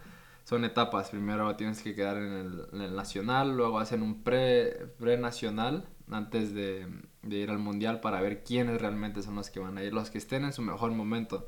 son 0.44 0.64
etapas. 0.64 1.10
Primero 1.10 1.54
tienes 1.56 1.82
que 1.82 1.94
quedar 1.94 2.16
en 2.18 2.32
el, 2.32 2.66
en 2.72 2.80
el 2.82 2.94
nacional, 2.94 3.56
luego 3.56 3.80
hacen 3.80 4.02
un 4.02 4.22
pre, 4.22 4.86
pre 4.98 5.18
nacional 5.18 5.88
antes 6.14 6.54
de, 6.54 6.86
ir 7.28 7.50
al 7.50 7.58
mundial 7.58 8.00
para 8.00 8.20
ver 8.20 8.42
quiénes 8.42 8.80
realmente 8.80 9.22
son 9.22 9.36
los 9.36 9.50
que 9.50 9.60
van 9.60 9.78
a 9.78 9.82
ir, 9.82 9.92
los 9.92 10.10
que 10.10 10.18
estén 10.18 10.44
en 10.44 10.52
su 10.52 10.62
mejor 10.62 10.92
momento. 10.92 11.46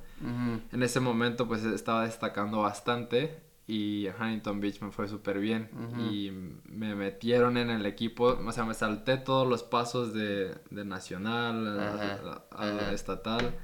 En 0.72 0.82
ese 0.82 1.00
momento 1.00 1.46
pues 1.48 1.64
estaba 1.64 2.04
destacando 2.04 2.62
bastante 2.62 3.42
y 3.66 4.08
Huntington 4.08 4.60
Beach 4.60 4.80
me 4.82 4.90
fue 4.90 5.08
súper 5.08 5.38
bien 5.38 5.70
y 6.10 6.30
me 6.66 6.94
metieron 6.94 7.56
en 7.56 7.70
el 7.70 7.86
equipo, 7.86 8.38
o 8.44 8.52
sea, 8.52 8.64
me 8.64 8.74
salté 8.74 9.16
todos 9.16 9.48
los 9.48 9.62
pasos 9.62 10.12
de, 10.12 10.54
nacional 10.70 11.80
a, 12.50 12.92
estatal 12.92 13.54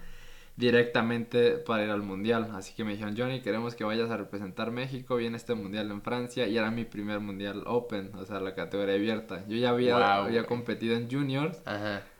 directamente 0.57 1.53
para 1.53 1.85
ir 1.85 1.91
al 1.91 2.03
mundial. 2.03 2.51
Así 2.55 2.75
que 2.75 2.85
me 2.85 2.93
dijeron, 2.93 3.15
Johnny, 3.17 3.41
queremos 3.41 3.75
que 3.75 3.85
vayas 3.85 4.11
a 4.11 4.17
representar 4.17 4.71
México. 4.71 5.17
Viene 5.17 5.37
este 5.37 5.55
mundial 5.55 5.91
en 5.91 6.03
Francia 6.03 6.47
y 6.47 6.57
era 6.57 6.71
mi 6.71 6.85
primer 6.85 7.21
mundial 7.21 7.65
open, 7.67 8.13
o 8.15 8.25
sea, 8.25 8.41
la 8.41 8.55
categoría 8.55 8.95
abierta. 8.95 9.45
Yo 9.49 9.57
ya 9.57 9.71
había, 9.71 10.25
había 10.25 10.45
competido 10.45 10.97
en 10.97 11.11
juniors, 11.11 11.63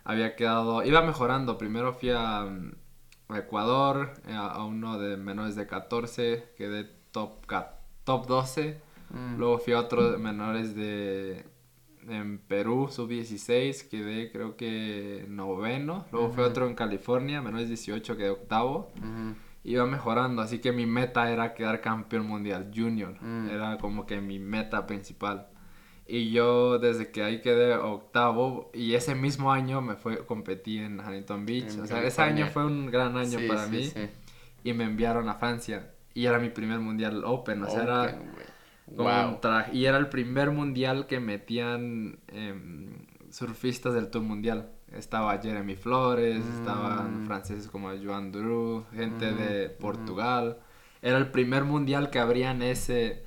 había 0.05 0.37
quedado, 0.37 0.83
iba 0.85 1.03
mejorando. 1.03 1.59
Primero 1.59 1.93
fui 1.93 2.11
a, 2.11 2.47
Ecuador, 3.35 4.15
a, 4.29 4.65
uno 4.65 4.99
de 4.99 5.17
menores 5.17 5.55
de 5.55 5.67
14, 5.67 6.53
quedé 6.57 6.85
top, 7.13 7.47
top 8.05 8.27
12. 8.27 8.81
Mm. 9.11 9.39
Luego 9.39 9.59
fui 9.59 9.73
a 9.73 9.81
otro 9.81 10.13
de 10.13 10.19
menores 10.19 10.75
de 10.75 11.45
en 12.09 12.39
Perú, 12.39 12.89
sub-16, 12.91 13.89
quedé 13.89 14.31
creo 14.31 14.57
que 14.57 15.25
noveno. 15.29 16.07
Luego 16.13 16.31
fue 16.31 16.45
otro 16.45 16.67
en 16.67 16.75
California, 16.75 17.43
menos 17.43 17.67
18, 17.69 18.17
quedé 18.17 18.31
octavo. 18.31 18.91
Iba 19.63 19.87
mejorando, 19.87 20.41
así 20.41 20.59
que 20.59 20.73
mi 20.73 20.87
meta 20.87 21.31
era 21.31 21.53
quedar 21.53 21.81
campeón 21.81 22.27
mundial 22.27 22.71
junior. 22.75 23.17
Mm. 23.21 23.51
Era 23.51 23.79
como 23.79 24.07
que 24.07 24.21
mi 24.21 24.39
meta 24.39 24.87
principal. 24.87 25.49
Y 26.07 26.31
yo 26.33 26.79
desde 26.79 27.11
que 27.11 27.23
ahí 27.23 27.41
quedé 27.41 27.75
octavo 27.75 28.71
y 28.75 28.95
ese 28.95 29.15
mismo 29.15 29.53
año 29.53 29.81
me 29.81 29.95
fue 29.95 30.27
competí 30.27 30.79
en 30.79 30.99
Huntington 30.99 31.47
Beach. 31.47 31.79
o 31.79 31.87
sea, 31.87 32.03
ese 32.03 32.23
año 32.23 32.49
fue 32.49 32.67
un 32.67 32.91
gran 32.91 33.17
año 33.17 33.39
para 33.47 33.67
mí. 33.67 33.93
Y 34.65 34.73
me 34.73 34.85
enviaron 34.85 35.29
a 35.29 35.35
Francia. 35.35 35.93
Y 36.13 36.27
era 36.27 36.39
mi 36.39 36.49
primer 36.49 36.81
mundial 36.81 37.23
open. 37.25 37.63
O 37.63 37.71
sea, 37.71 37.83
era 37.83 38.19
y 39.73 39.85
era 39.85 39.99
el 39.99 40.09
primer 40.09 40.51
mundial 40.51 41.07
que 41.07 41.21
metían 41.21 42.19
em, 42.29 43.07
surfistas 43.31 43.95
del 43.95 44.09
Tour 44.09 44.23
Mundial. 44.23 44.71
Estaba 44.93 45.39
Jeremy 45.39 45.77
Flores, 45.77 46.45
estaban 46.59 47.23
mm. 47.23 47.27
franceses 47.27 47.69
como 47.69 47.91
Joan 47.91 48.33
Dru, 48.33 48.85
gente 48.93 49.33
de 49.33 49.69
mm, 49.69 49.81
Portugal. 49.81 50.59
Era 51.01 51.19
el 51.19 51.31
primer 51.31 51.65
mundial 51.65 52.11
que 52.11 52.19
abrían 52.19 52.61
ese, 52.61 53.23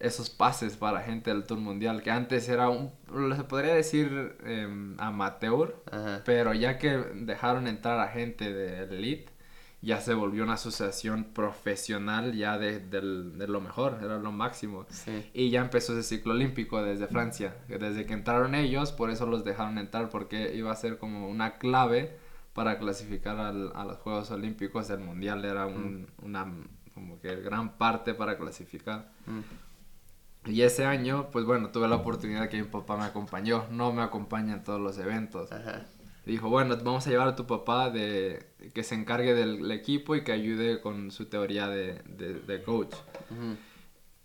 esos 0.00 0.30
pases 0.30 0.76
para 0.76 1.02
gente 1.02 1.30
del 1.30 1.44
Tour 1.44 1.58
Mundial, 1.58 2.02
que 2.02 2.10
antes 2.10 2.48
era 2.48 2.70
un, 2.70 2.92
se 3.36 3.44
podría 3.44 3.74
decir 3.74 4.36
em, 4.44 4.98
amateur, 4.98 5.76
pero 6.24 6.54
ya 6.54 6.78
que 6.78 6.96
dejaron 6.96 7.66
entrar 7.66 8.00
a 8.00 8.08
gente 8.08 8.52
de 8.52 8.84
elite, 8.84 9.35
ya 9.82 10.00
se 10.00 10.14
volvió 10.14 10.42
una 10.42 10.54
asociación 10.54 11.24
profesional 11.24 12.34
ya 12.34 12.58
de, 12.58 12.80
lo 13.46 13.60
mejor, 13.60 13.98
era 14.02 14.18
lo 14.18 14.32
máximo. 14.32 14.86
Y 15.32 15.50
ya 15.50 15.60
empezó 15.60 15.92
ese 15.92 16.16
ciclo 16.16 16.32
olímpico 16.32 16.82
desde 16.82 17.06
Francia, 17.06 17.56
desde 17.68 18.06
que 18.06 18.14
entraron 18.14 18.54
ellos, 18.54 18.92
por 18.92 19.10
eso 19.10 19.26
los 19.26 19.44
dejaron 19.44 19.78
entrar, 19.78 20.08
porque 20.08 20.54
iba 20.54 20.72
a 20.72 20.76
ser 20.76 20.98
como 20.98 21.28
una 21.28 21.58
clave 21.58 22.18
para 22.52 22.78
clasificar 22.78 23.38
al, 23.38 23.72
a 23.74 23.84
los 23.84 23.98
Juegos 23.98 24.30
Olímpicos, 24.30 24.88
el 24.90 25.00
Mundial 25.00 25.44
era 25.44 25.66
un, 25.66 26.08
una 26.22 26.46
como 26.94 27.20
que 27.20 27.36
gran 27.36 27.76
parte 27.76 28.14
para 28.14 28.38
clasificar. 28.38 29.12
Y 30.46 30.62
ese 30.62 30.86
año, 30.86 31.28
pues 31.30 31.44
bueno, 31.44 31.70
tuve 31.70 31.88
la 31.88 31.96
oportunidad 31.96 32.48
que 32.48 32.56
mi 32.56 32.68
papá 32.68 32.96
me 32.96 33.04
acompañó. 33.04 33.66
No 33.70 33.92
me 33.92 34.00
acompaña 34.02 34.54
en 34.54 34.64
todos 34.64 34.80
los 34.80 34.96
eventos. 34.96 35.50
Dijo, 36.26 36.48
bueno, 36.48 36.76
vamos 36.82 37.06
a 37.06 37.10
llevar 37.10 37.28
a 37.28 37.36
tu 37.36 37.46
papá 37.46 37.88
de 37.88 38.46
que 38.74 38.82
se 38.82 38.96
encargue 38.96 39.32
del 39.32 39.70
equipo 39.70 40.16
y 40.16 40.24
que 40.24 40.32
ayude 40.32 40.80
con 40.80 41.12
su 41.12 41.26
teoría 41.26 41.68
de, 41.68 42.02
de, 42.04 42.62
coach. 42.62 42.94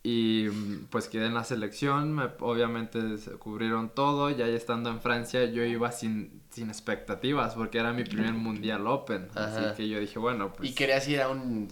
Y 0.01 0.49
pues 0.89 1.07
quedé 1.07 1.27
en 1.27 1.35
la 1.35 1.43
selección, 1.43 2.19
obviamente 2.39 3.19
se 3.19 3.31
cubrieron 3.33 3.89
todo, 3.93 4.31
ya 4.31 4.47
estando 4.47 4.89
en 4.89 4.99
Francia 4.99 5.45
yo 5.45 5.63
iba 5.63 5.91
sin, 5.91 6.41
sin 6.49 6.69
expectativas 6.69 7.53
porque 7.53 7.77
era 7.77 7.93
mi 7.93 8.03
primer 8.03 8.33
Mundial 8.33 8.87
Open, 8.87 9.27
así 9.35 9.61
que 9.77 9.87
yo 9.87 9.99
dije, 9.99 10.17
bueno, 10.17 10.53
pues... 10.53 10.71
¿Y 10.71 10.73
querías 10.73 11.07
ir 11.07 11.21
a 11.21 11.29
un 11.29 11.67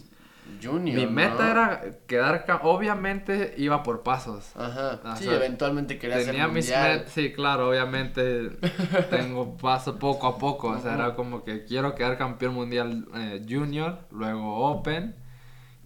Junior. 0.62 0.96
Mi 0.96 1.06
meta 1.06 1.50
era 1.50 1.82
quedar. 2.06 2.44
Obviamente 2.62 3.54
iba 3.56 3.82
por 3.82 4.02
pasos. 4.02 4.52
Ajá. 4.56 5.16
sí, 5.16 5.28
eventualmente 5.28 5.98
quería 5.98 6.24
tenía 6.24 6.48
mis 6.48 6.72
Sí, 7.06 7.32
claro, 7.32 7.70
obviamente 7.70 8.50
tengo 9.10 9.56
paso 9.56 9.98
poco 9.98 10.26
a 10.26 10.38
poco. 10.38 10.68
O 10.68 10.78
sea, 10.78 10.94
era 10.94 11.14
como 11.14 11.44
que 11.44 11.64
quiero 11.64 11.94
quedar 11.94 12.18
campeón 12.18 12.54
mundial 12.54 13.06
eh, 13.14 13.44
Junior, 13.48 14.06
luego 14.10 14.56
Open, 14.70 15.14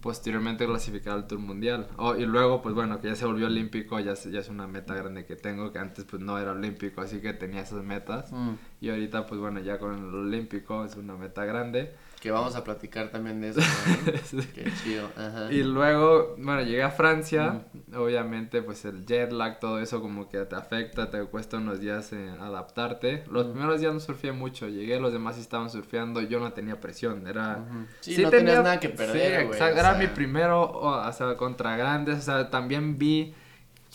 posteriormente 0.05 0.67
clasificar 0.67 1.13
al 1.13 1.27
Tour 1.27 1.39
Mundial. 1.39 1.87
Oh, 1.97 2.15
y 2.15 2.27
luego, 2.27 2.61
pues 2.61 2.75
bueno, 2.75 3.01
que 3.01 3.07
ya 3.07 3.15
se 3.15 3.25
volvió 3.25 3.47
olímpico, 3.47 3.99
ya, 3.99 4.13
ya 4.13 4.39
es 4.39 4.49
una 4.49 4.67
meta 4.67 4.93
grande 4.93 5.25
que 5.25 5.35
tengo, 5.35 5.71
que 5.71 5.79
antes 5.79 6.05
pues 6.05 6.21
no 6.21 6.37
era 6.37 6.51
olímpico, 6.51 7.01
así 7.01 7.21
que 7.21 7.33
tenía 7.33 7.61
esas 7.61 7.83
metas. 7.83 8.31
Mm. 8.31 8.51
Y 8.81 8.89
ahorita, 8.91 9.25
pues 9.25 9.41
bueno, 9.41 9.61
ya 9.61 9.79
con 9.79 9.97
el 9.97 10.13
olímpico 10.13 10.85
es 10.85 10.95
una 10.95 11.15
meta 11.15 11.43
grande. 11.45 11.95
Que 12.19 12.31
vamos 12.31 12.55
a 12.55 12.63
platicar 12.63 13.09
también 13.09 13.39
de 13.41 13.49
eso. 13.49 13.61
Qué 14.55 14.71
chido. 14.83 15.09
Y 15.51 15.63
luego, 15.63 16.35
bueno, 16.37 16.61
llegué 16.61 16.83
a 16.83 16.89
Francia. 16.89 17.65
Obviamente, 17.95 18.61
pues 18.61 18.83
el 18.85 19.05
jet 19.05 19.31
lag, 19.31 19.59
todo 19.59 19.79
eso 19.79 20.01
como 20.01 20.27
que 20.27 20.39
te 20.45 20.55
afecta, 20.55 21.09
te 21.11 21.23
cuesta 21.25 21.57
unos 21.57 21.79
días 21.79 22.11
adaptarte. 22.39 23.23
Los 23.29 23.47
primeros 23.47 23.79
días 23.79 23.93
no 23.93 23.99
surfé 23.99 24.31
mucho. 24.31 24.67
Llegué, 24.67 24.99
los 24.99 25.13
demás 25.13 25.37
estaban 25.37 25.69
surfeando. 25.69 26.21
Yo 26.21 26.39
no 26.39 26.51
tenía 26.53 26.79
presión. 26.79 27.27
Era. 27.27 27.63
Sí, 27.99 28.21
no 28.21 28.29
tenías 28.29 28.63
nada 28.63 28.79
que 28.79 28.89
perder. 28.89 29.53
Sí, 29.53 29.63
Era 29.63 29.93
mi 29.93 30.07
primero, 30.07 30.61
o, 30.61 31.11
sea, 31.11 31.35
contra 31.35 31.77
grandes. 31.77 32.17
O 32.17 32.21
sea, 32.21 32.49
también 32.49 32.97
vi 32.97 33.35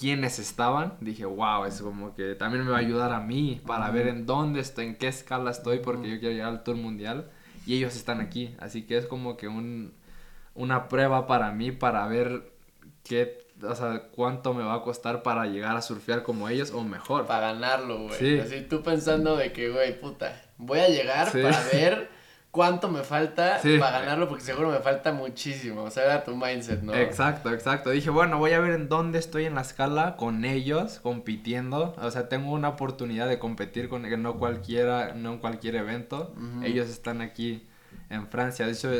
quiénes 0.00 0.38
estaban, 0.38 0.94
dije, 1.02 1.26
wow, 1.26 1.66
es 1.66 1.82
como 1.82 2.14
que 2.14 2.34
también 2.34 2.64
me 2.64 2.70
va 2.70 2.78
a 2.78 2.80
ayudar 2.80 3.12
a 3.12 3.20
mí 3.20 3.60
para 3.66 3.90
ver 3.90 4.08
en 4.08 4.24
dónde 4.24 4.60
estoy, 4.60 4.86
en 4.86 4.96
qué 4.96 5.08
escala 5.08 5.50
estoy, 5.50 5.80
porque 5.80 6.08
yo 6.08 6.18
quiero 6.18 6.34
llegar 6.34 6.48
al 6.48 6.62
Tour 6.62 6.76
Mundial 6.76 7.30
y 7.70 7.76
ellos 7.76 7.94
están 7.94 8.20
aquí. 8.20 8.56
Así 8.58 8.82
que 8.82 8.96
es 8.96 9.06
como 9.06 9.36
que 9.36 9.46
un, 9.46 9.94
una 10.54 10.88
prueba 10.88 11.28
para 11.28 11.52
mí 11.52 11.70
para 11.70 12.04
ver 12.08 12.50
qué, 13.04 13.46
o 13.62 13.76
sea, 13.76 14.08
cuánto 14.10 14.54
me 14.54 14.64
va 14.64 14.74
a 14.74 14.82
costar 14.82 15.22
para 15.22 15.46
llegar 15.46 15.76
a 15.76 15.80
surfear 15.80 16.24
como 16.24 16.48
ellos 16.48 16.72
o 16.72 16.82
mejor. 16.82 17.26
Para 17.26 17.52
ganarlo, 17.52 18.08
güey. 18.08 18.40
Así 18.40 18.62
tú 18.62 18.82
pensando 18.82 19.36
de 19.36 19.52
que, 19.52 19.70
güey, 19.70 20.00
puta, 20.00 20.42
voy 20.56 20.80
a 20.80 20.88
llegar 20.88 21.30
para 21.30 21.62
ver 21.72 22.10
cuánto 22.50 22.88
me 22.88 23.02
falta 23.02 23.60
para 23.78 24.00
ganarlo, 24.00 24.28
porque 24.28 24.42
seguro 24.42 24.70
me 24.70 24.80
falta 24.80 25.12
muchísimo. 25.12 25.82
O 25.82 25.90
sea, 25.90 26.04
era 26.04 26.24
tu 26.24 26.36
mindset, 26.36 26.82
¿no? 26.82 26.94
Exacto, 26.94 27.52
exacto. 27.52 27.90
Dije, 27.90 28.10
bueno, 28.10 28.38
voy 28.38 28.52
a 28.52 28.60
ver 28.60 28.72
en 28.72 28.88
dónde 28.88 29.18
estoy 29.18 29.44
en 29.44 29.54
la 29.54 29.60
escala 29.60 30.16
con 30.16 30.44
ellos, 30.44 31.00
compitiendo. 31.00 31.94
O 31.98 32.10
sea, 32.10 32.28
tengo 32.28 32.52
una 32.52 32.70
oportunidad 32.70 33.28
de 33.28 33.38
competir 33.38 33.88
con 33.88 34.02
no 34.22 34.36
cualquiera, 34.36 35.14
no 35.14 35.34
en 35.34 35.38
cualquier 35.38 35.76
evento. 35.76 36.34
Ellos 36.62 36.88
están 36.88 37.20
aquí 37.20 37.68
en 38.08 38.26
Francia. 38.26 38.66
De 38.66 38.72
hecho, 38.72 38.90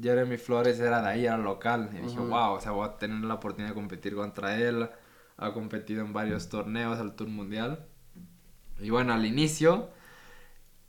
Jeremy 0.00 0.36
Flores 0.36 0.78
era 0.78 1.02
de 1.02 1.08
ahí, 1.08 1.26
era 1.26 1.38
local. 1.38 1.90
Y 1.92 2.06
dije, 2.06 2.18
wow, 2.18 2.52
o 2.52 2.60
sea, 2.60 2.72
voy 2.72 2.86
a 2.88 2.96
tener 2.98 3.24
la 3.24 3.34
oportunidad 3.34 3.70
de 3.70 3.74
competir 3.74 4.14
contra 4.14 4.56
él. 4.56 4.88
Ha 5.36 5.52
competido 5.52 6.04
en 6.04 6.12
varios 6.12 6.48
torneos 6.48 7.00
al 7.00 7.16
Tour 7.16 7.28
Mundial. 7.28 7.86
Y 8.78 8.90
bueno, 8.90 9.12
al 9.12 9.24
inicio 9.26 9.88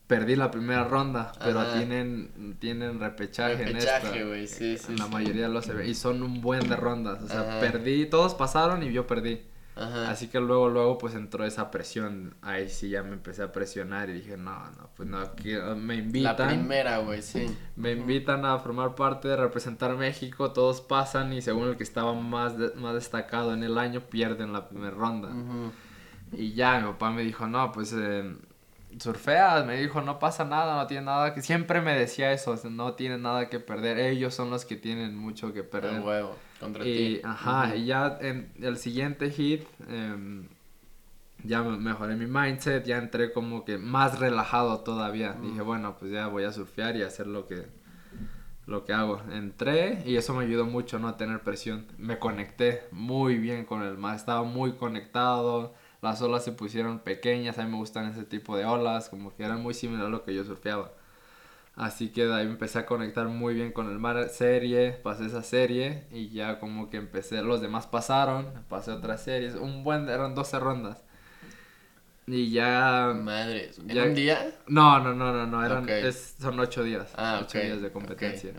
perdí 0.08 0.36
la 0.36 0.51
primera 0.51 0.84
ronda, 0.84 1.32
pero 1.43 1.66
tienen 1.74 2.58
tienen 2.60 2.99
repechaje, 2.99 3.64
en 3.64 3.78
esta. 3.78 4.12
Sí, 4.47 4.78
sí, 4.78 4.91
en 4.91 4.97
la 4.97 5.08
mayoría 5.08 5.43
de 5.43 5.53
los 5.53 5.70
y 5.86 5.95
son 5.95 6.22
un 6.24 6.41
buen 6.41 6.68
de 6.68 6.76
rondas, 6.76 7.22
o 7.24 7.28
sea, 7.28 7.60
perdí, 7.60 8.06
todos 8.06 8.36
pasaron 8.36 8.84
y 8.84 8.91
yo 8.91 9.08
perdí. 9.08 9.41
Así 9.78 10.30
que 10.30 10.39
luego 10.39 10.70
luego 10.70 10.97
pues 10.97 11.16
entró 11.16 11.43
esa 11.45 11.70
presión, 11.70 12.36
ahí 12.41 12.70
sí 12.70 12.89
ya 12.89 13.03
me 13.03 13.12
empecé 13.12 13.43
a 13.43 13.51
presionar 13.51 14.10
y 14.10 14.14
dije, 14.14 14.38
"No, 14.38 14.58
no, 14.72 14.89
pues 14.95 15.10
no, 15.10 15.20
me 15.76 15.95
invitan." 15.95 16.38
La 16.38 16.47
primera, 16.47 16.99
güey, 16.99 17.22
sí. 17.22 17.45
Me 17.76 17.91
invitan 17.91 18.45
a 18.45 18.58
formar 18.60 18.95
parte 18.95 19.28
de 19.28 19.36
representar 19.36 19.97
México, 19.97 20.51
todos 20.53 20.80
pasan 20.80 21.34
y 21.34 21.41
según 21.41 21.68
el 21.68 21.76
que 21.76 21.84
estaba 21.84 22.14
más 22.14 22.53
más 22.76 22.93
destacado 22.93 23.53
en 23.53 23.64
el 23.64 23.78
año 23.78 23.99
pierden 24.01 24.53
la 24.53 24.70
primera 24.70 24.95
ronda. 24.95 25.30
Y 26.32 26.53
ya 26.53 26.80
mi 26.80 26.88
papá 26.88 27.12
me 27.12 27.24
dijo, 27.24 27.47
"No, 27.47 27.72
pues 27.74 27.93
eh, 27.97 28.34
surfeas, 29.00 29.66
me 29.66 29.78
dijo, 29.78 30.02
no 30.02 30.20
pasa 30.20 30.46
nada, 30.46 30.76
no 30.76 30.88
tiene 30.88 31.06
nada 31.06 31.34
que... 31.34 31.41
Siempre 31.41 31.82
me 31.82 31.98
decía 31.98 32.32
eso, 32.32 32.56
no 32.70 32.93
tiene 32.93 33.18
nada 33.18 33.50
que 33.50 33.60
perder, 33.60 34.00
ellos 34.00 34.34
son 34.34 34.50
los 34.50 34.66
que 34.66 34.76
tienen 34.76 35.16
mucho 35.16 35.54
que 35.54 35.64
perder. 35.64 36.02
huevo, 36.02 36.36
contra 36.60 36.86
y, 36.86 37.22
Ajá, 37.24 37.76
y 37.76 37.86
ya 37.86 38.18
en 38.22 38.52
el 38.62 38.78
siguiente 38.78 39.30
hit, 39.32 39.64
em, 39.88 40.48
ya 41.43 41.62
mejoré 41.62 42.16
mi 42.16 42.26
mindset, 42.26 42.86
ya 42.86 42.98
entré 42.98 43.32
como 43.32 43.66
que 43.66 43.78
más 43.78 44.20
relajado 44.20 44.80
todavía. 44.80 45.34
Dije, 45.34 45.62
bueno, 45.62 45.96
pues 46.00 46.12
ya 46.12 46.28
voy 46.28 46.43
a 46.43 46.52
surfear 46.52 46.96
y 46.96 47.04
hacer 47.04 47.28
lo 47.28 47.46
que, 47.46 47.68
lo 48.66 48.84
que 48.84 48.93
hago. 48.93 49.22
Entré 49.32 50.02
y 50.06 50.16
eso 50.16 50.34
me 50.34 50.46
ayudó 50.46 50.66
mucho, 50.66 50.98
no 50.98 51.16
tener 51.16 51.41
presión. 51.41 51.86
Me 51.98 52.18
conecté 52.18 52.88
muy 52.91 53.38
bien 53.38 53.66
con 53.66 53.84
el 53.84 53.98
mar, 53.98 54.16
estaba 54.16 54.43
muy 54.43 54.74
conectado 54.74 55.76
las 56.06 56.22
olas 56.22 56.43
se 56.43 56.51
pusieron 56.51 56.99
pequeñas, 56.99 57.58
a 57.58 57.64
mí 57.64 57.72
me 57.72 57.78
gustan 57.78 58.06
ese 58.12 58.24
tipo 58.24 58.56
de 58.56 58.64
olas, 58.64 59.10
como 59.10 59.36
que 59.36 59.43
eran 59.43 59.64
muy 59.64 59.74
similares 59.74 60.08
a 60.08 60.12
lo 60.12 60.24
que 60.24 60.36
yo 60.36 60.43
surfeaba. 60.43 60.91
Así 61.76 62.10
que 62.10 62.28
de 62.28 62.34
ahí 62.36 62.45
empecé 62.45 62.78
a 62.78 62.86
conectar 62.86 63.28
muy 63.28 63.56
bien 63.56 63.72
con 63.72 63.89
el 63.89 63.97
mar 63.97 64.30
serie, 64.30 64.91
pasé 64.91 65.26
esa 65.26 65.41
serie 65.41 66.06
y 66.12 66.30
ya 66.30 66.60
como 66.60 66.91
que 66.91 66.97
empecé, 66.97 67.41
los 67.41 67.60
demás 67.60 67.88
pasaron, 67.88 68.53
pasé 68.70 68.91
otras 68.91 69.24
series, 69.24 69.56
un 69.56 69.84
buen, 69.84 70.08
eran 70.08 70.36
12 70.36 70.60
rondas. 70.60 71.01
Y 72.28 72.51
ya... 72.51 73.12
Madre, 73.16 73.72
¿en 73.88 73.99
un 73.99 74.14
día? 74.14 74.56
No, 74.68 74.99
no, 74.99 75.16
no, 75.16 75.34
no, 75.34 75.47
no, 75.47 75.66
eran, 75.66 75.88
son 76.14 76.60
8 76.60 76.84
días. 76.84 77.12
Ah, 77.16 77.39
8 77.41 77.60
días 77.60 77.82
de 77.82 77.91
competencia. 77.91 78.51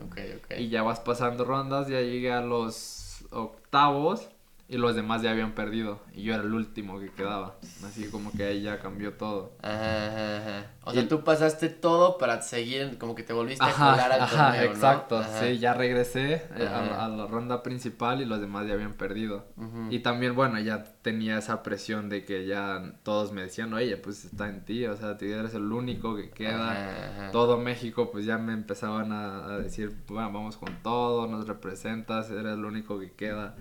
y 0.58 0.68
ya 0.68 0.82
vas 0.82 0.98
pasando 0.98 1.44
rondas, 1.44 1.86
ya 1.86 2.00
llegué 2.00 2.32
a 2.32 2.40
los 2.40 3.24
octavos 3.30 4.30
y 4.68 4.78
los 4.78 4.96
demás 4.96 5.22
ya 5.22 5.30
habían 5.30 5.52
perdido 5.52 6.00
y 6.12 6.24
yo 6.24 6.34
era 6.34 6.42
el 6.42 6.52
último 6.52 6.98
que 6.98 7.10
quedaba. 7.10 7.56
Así 7.86 8.08
como 8.08 8.32
que 8.32 8.44
ahí 8.44 8.62
ya 8.62 8.80
cambió 8.80 9.12
todo. 9.12 9.52
Ajá, 9.62 10.38
ajá. 10.38 10.70
O 10.82 10.92
sea, 10.92 11.06
tú 11.06 11.22
pasaste 11.22 11.68
todo 11.68 12.18
para 12.18 12.42
seguir, 12.42 12.98
como 12.98 13.14
que 13.14 13.22
te 13.22 13.32
volviste 13.32 13.64
a 13.64 13.72
colar 13.72 14.12
al 14.12 14.20
ajá, 14.22 14.52
torneo, 14.52 14.72
exacto. 14.72 15.22
Sí, 15.40 15.58
ya 15.58 15.74
regresé 15.74 16.46
eh, 16.56 16.68
a, 16.68 17.08
la 17.08 17.26
ronda 17.26 17.62
principal 17.62 18.20
y 18.20 18.24
los 18.24 18.40
demás 18.40 18.66
ya 18.66 18.74
habían 18.74 18.94
perdido. 18.94 19.46
Y 19.90 20.00
también, 20.00 20.34
bueno, 20.34 20.58
ya 20.58 20.82
tenía 21.02 21.38
esa 21.38 21.62
presión 21.62 22.08
de 22.08 22.24
que 22.24 22.46
ya 22.46 22.94
todos 23.04 23.32
me 23.32 23.42
decían, 23.42 23.72
oye, 23.72 23.96
pues 23.96 24.24
está 24.24 24.48
en 24.48 24.64
ti, 24.64 24.84
o 24.86 24.96
sea, 24.96 25.16
tú 25.16 25.26
eres 25.26 25.54
el 25.54 25.70
único 25.70 26.16
que 26.16 26.30
queda. 26.30 27.30
Todo 27.30 27.56
México, 27.56 28.10
pues 28.10 28.24
ya 28.24 28.38
me 28.38 28.52
empezaban 28.52 29.12
a, 29.12 29.46
a 29.46 29.58
decir, 29.58 29.94
bueno, 30.08 30.32
vamos 30.32 30.56
con 30.56 30.82
todo, 30.82 31.28
nos 31.28 31.46
representas, 31.46 32.30
eres 32.30 32.54
el 32.54 32.64
único 32.64 32.98
que 32.98 33.12
queda. 33.12 33.54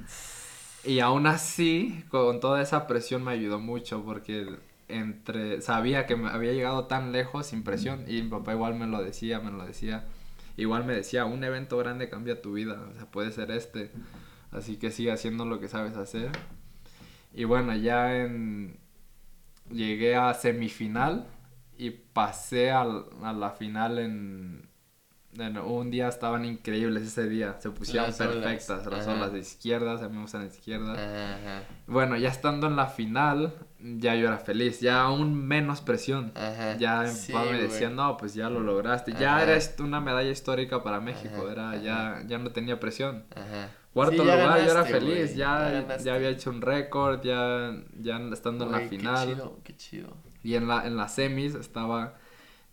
Y 0.85 0.99
aún 0.99 1.25
así, 1.25 2.03
con 2.09 2.39
toda 2.39 2.61
esa 2.61 2.87
presión 2.87 3.23
me 3.23 3.31
ayudó 3.31 3.59
mucho 3.59 4.03
porque 4.03 4.47
entre 4.87 5.61
sabía 5.61 6.05
que 6.05 6.15
me 6.15 6.29
había 6.29 6.53
llegado 6.53 6.85
tan 6.85 7.11
lejos 7.11 7.47
sin 7.47 7.63
presión 7.63 8.05
y 8.07 8.21
mi 8.21 8.29
papá 8.29 8.53
igual 8.53 8.75
me 8.75 8.85
lo 8.85 9.03
decía, 9.03 9.39
me 9.39 9.51
lo 9.51 9.65
decía. 9.65 10.05
Igual 10.57 10.85
me 10.85 10.93
decía, 10.95 11.25
un 11.25 11.43
evento 11.43 11.77
grande 11.77 12.09
cambia 12.09 12.41
tu 12.41 12.53
vida, 12.53 12.79
o 12.89 12.93
sea, 12.95 13.05
puede 13.11 13.31
ser 13.31 13.51
este. 13.51 13.91
Así 14.51 14.77
que 14.77 14.91
sigue 14.91 15.11
haciendo 15.11 15.45
lo 15.45 15.59
que 15.59 15.67
sabes 15.67 15.97
hacer. 15.97 16.31
Y 17.33 17.43
bueno, 17.45 17.75
ya 17.75 18.15
en 18.15 18.79
llegué 19.71 20.15
a 20.15 20.33
semifinal 20.33 21.27
y 21.77 21.89
pasé 21.89 22.71
a 22.71 22.85
la 22.85 23.51
final 23.51 23.99
en 23.99 24.69
en 25.37 25.57
un 25.57 25.91
día 25.91 26.07
estaban 26.07 26.45
increíbles 26.45 27.03
ese 27.03 27.27
día, 27.27 27.55
se 27.59 27.69
pusieron 27.71 28.07
Las 28.09 28.19
olas, 28.21 28.35
perfectas, 28.35 28.85
las 28.85 29.07
ajá. 29.07 29.17
olas 29.17 29.33
de 29.33 29.39
izquierdas, 29.39 30.01
a 30.01 30.09
mí 30.09 30.15
me 30.15 30.21
gustan 30.21 30.41
de 30.41 30.47
izquierda. 30.47 30.93
Ajá, 30.93 31.63
Bueno, 31.87 32.15
ya 32.17 32.29
estando 32.29 32.67
en 32.67 32.75
la 32.75 32.87
final, 32.87 33.53
ya 33.79 34.15
yo 34.15 34.27
era 34.27 34.37
feliz, 34.37 34.79
ya 34.81 35.01
aún 35.01 35.35
menos 35.47 35.81
presión. 35.81 36.31
ajá. 36.35 36.77
Ya 36.77 37.07
Sí, 37.07 37.33
me 37.33 37.45
güey. 37.45 37.61
decía, 37.61 37.89
no, 37.89 38.17
pues 38.17 38.33
ya 38.33 38.49
lo 38.49 38.59
lograste. 38.61 39.13
Ya 39.13 39.41
era 39.43 39.57
una 39.79 40.01
medalla 40.01 40.29
histórica 40.31 40.83
para 40.83 40.99
México, 41.01 41.43
Ajá, 41.43 41.51
era, 41.51 41.75
ya, 41.77 42.23
ya 42.27 42.37
no 42.37 42.51
tenía 42.51 42.79
presión. 42.79 43.25
Cuarto 43.93 44.11
Sí, 44.11 44.17
lugar, 44.17 44.65
yo 44.65 44.71
era 44.71 44.83
feliz, 44.83 45.35
ya, 45.35 45.97
ya 46.03 46.15
había 46.15 46.29
hecho 46.29 46.49
un 46.49 46.61
récord, 46.61 47.21
ya, 47.23 47.71
ya 47.97 48.17
estando 48.33 48.65
en 48.65 48.71
la 48.73 48.79
final. 48.81 49.27
Qué 49.27 49.33
chido, 49.35 49.59
qué 49.63 49.75
chido. 49.77 50.17
Y 50.43 50.55
en 50.55 50.67
la, 50.67 50.85
en 50.85 50.97
las 50.97 51.15
semis 51.15 51.55
estaba, 51.55 52.15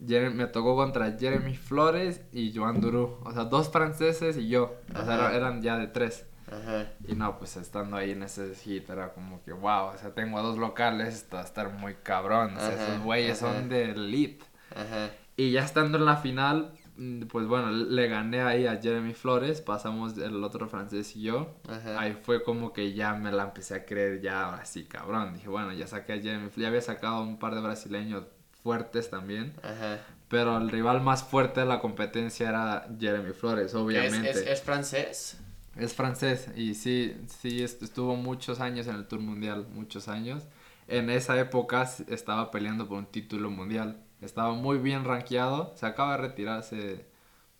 me 0.06 0.46
tocó 0.46 0.76
contra 0.76 1.12
Jeremy 1.18 1.56
Flores 1.56 2.22
y 2.32 2.52
Joan 2.56 2.80
Duru. 2.80 3.18
O 3.24 3.32
sea, 3.32 3.44
dos 3.44 3.70
franceses 3.70 4.36
y 4.36 4.48
yo. 4.48 4.76
O 4.90 5.04
sea, 5.04 5.26
Ajá. 5.26 5.36
eran 5.36 5.62
ya 5.62 5.78
de 5.78 5.86
tres. 5.86 6.26
Ajá. 6.48 6.92
Y 7.06 7.14
no, 7.14 7.38
pues 7.38 7.56
estando 7.56 7.96
ahí 7.96 8.10
en 8.10 8.22
ese 8.22 8.54
hit 8.54 8.88
era 8.90 9.12
como 9.14 9.42
que, 9.42 9.52
wow, 9.52 9.86
o 9.94 9.96
sea, 9.98 10.12
tengo 10.12 10.38
a 10.38 10.42
dos 10.42 10.58
locales, 10.58 11.14
esto 11.14 11.36
va 11.36 11.42
a 11.42 11.46
estar 11.46 11.72
muy 11.72 11.94
cabrón. 12.02 12.54
O 12.56 12.60
sea, 12.60 12.68
Ajá, 12.68 12.84
esos 12.84 13.02
güeyes 13.02 13.38
son 13.38 13.68
de 13.68 13.92
elite. 13.92 14.44
Ajá. 14.74 15.10
Y 15.36 15.52
ya 15.52 15.64
estando 15.64 15.96
en 15.96 16.04
la 16.04 16.16
final, 16.16 16.72
mm, 16.96 17.22
pues 17.22 17.46
bueno, 17.46 17.70
le 17.70 18.06
gané 18.08 18.42
ahí 18.42 18.66
a 18.66 18.76
Jeremy 18.82 19.14
Flores, 19.14 19.62
pasamos 19.62 20.18
el 20.18 20.44
otro 20.44 20.68
francés 20.68 21.16
y 21.16 21.22
yo. 21.22 21.54
Ajá. 21.68 21.98
Ahí 21.98 22.18
fue 22.22 22.42
como 22.42 22.72
que 22.74 22.92
ya 22.92 23.14
me 23.14 23.32
la 23.32 23.44
empecé 23.44 23.74
a 23.74 23.86
creer 23.86 24.20
ya 24.20 24.54
así, 24.54 24.84
cabrón. 24.84 25.32
Dije, 25.32 25.48
bueno, 25.48 25.72
ya 25.72 25.86
saqué 25.86 26.12
a 26.14 26.20
Jeremy 26.20 26.50
Flores, 26.50 26.56
ya 26.56 26.68
había 26.68 26.80
sacado 26.82 27.22
un 27.22 27.38
par 27.38 27.54
de 27.54 27.62
brasileños 27.62 28.24
fuertes 28.62 29.10
también. 29.10 29.54
Ajá. 29.62 30.00
Pero 30.28 30.56
el 30.56 30.70
rival 30.70 31.00
más 31.02 31.22
fuerte 31.24 31.60
de 31.60 31.66
la 31.66 31.78
competencia 31.80 32.48
era 32.48 32.88
Jeremy 32.98 33.32
Flores, 33.32 33.66
¿Es, 33.66 33.74
obviamente. 33.74 34.30
es, 34.30 34.36
es 34.38 34.62
francés? 34.62 35.38
Es 35.76 35.94
francés 35.94 36.48
y 36.56 36.74
sí, 36.74 37.16
sí 37.28 37.62
est- 37.62 37.82
estuvo 37.82 38.16
muchos 38.16 38.60
años 38.60 38.86
en 38.86 38.96
el 38.96 39.06
Tour 39.06 39.20
Mundial, 39.20 39.66
muchos 39.74 40.08
años. 40.08 40.44
En 40.88 41.10
esa 41.10 41.38
época 41.38 41.82
estaba 42.08 42.50
peleando 42.50 42.88
por 42.88 42.98
un 42.98 43.06
título 43.06 43.50
mundial. 43.50 44.02
Estaba 44.20 44.52
muy 44.52 44.78
bien 44.78 45.04
rankeado. 45.04 45.72
Se 45.76 45.86
acaba 45.86 46.12
de 46.12 46.18
retirar 46.22 46.58
hace 46.60 47.06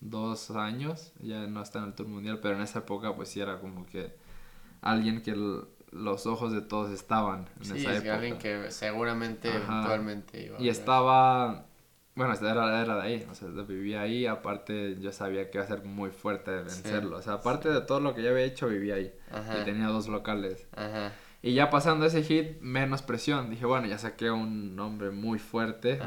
dos 0.01 0.51
años. 0.51 1.13
Ya 1.21 1.47
no 1.47 1.63
está 1.63 1.79
en 1.81 1.87
el 1.87 1.95
Tour 1.95 2.09
Mundial, 2.09 2.41
pero 2.43 2.57
en 2.57 2.63
esa 2.63 2.81
época 2.81 3.15
pues 3.15 3.29
sí 3.31 3.41
era 3.41 3.61
como 3.61 3.87
que 3.87 4.15
alguien 4.83 5.23
que 5.23 5.35
los 5.93 6.27
ojos 6.27 6.53
de 6.53 6.63
todos 6.63 6.91
estaban 6.91 7.47
en 7.61 7.65
Sí, 7.65 7.79
esa 7.81 7.93
es 7.93 7.99
época. 7.99 8.15
alguien 8.15 8.39
que 8.39 8.71
seguramente 8.71 9.49
Ajá. 9.49 9.59
eventualmente 9.59 10.45
iba 10.47 10.59
a 10.59 10.61
Y 10.61 10.69
estaba, 10.69 11.67
bueno, 12.15 12.35
era, 12.35 12.81
era 12.83 12.97
de 12.97 13.03
ahí, 13.03 13.27
o 13.31 13.35
sea, 13.35 13.49
vivía 13.49 14.01
ahí, 14.03 14.27
aparte 14.27 14.97
yo 15.01 15.13
sabía 15.13 15.51
que 15.51 15.59
iba 15.59 15.65
a 15.65 15.69
ser 15.69 15.85
muy 15.85 16.11
fuerte 16.11 16.51
de 16.51 16.63
vencerlo, 16.63 17.19
o 17.19 17.23
sea, 17.23 17.35
aparte 17.35 17.69
de 17.69 17.81
todo 17.83 18.01
lo 18.01 18.15
que 18.15 18.23
ya 18.23 18.31
había 18.31 18.45
hecho, 18.45 18.69
vivía 18.69 18.95
ahí, 18.97 19.13
Ajá. 19.31 19.61
y 19.61 19.65
tenía 19.65 19.87
dos 19.89 20.09
locales. 20.09 20.67
Ajá. 20.75 21.13
Y 21.45 21.55
ya 21.55 21.71
pasando 21.71 22.07
ese 22.07 22.23
hit, 22.23 22.61
menos 22.61 23.03
presión, 23.03 23.51
dije, 23.51 23.67
bueno, 23.67 23.89
ya 23.89 23.99
saqué 23.99 24.31
un 24.31 24.77
nombre 24.77 25.11
muy 25.11 25.41
fuerte, 25.41 25.99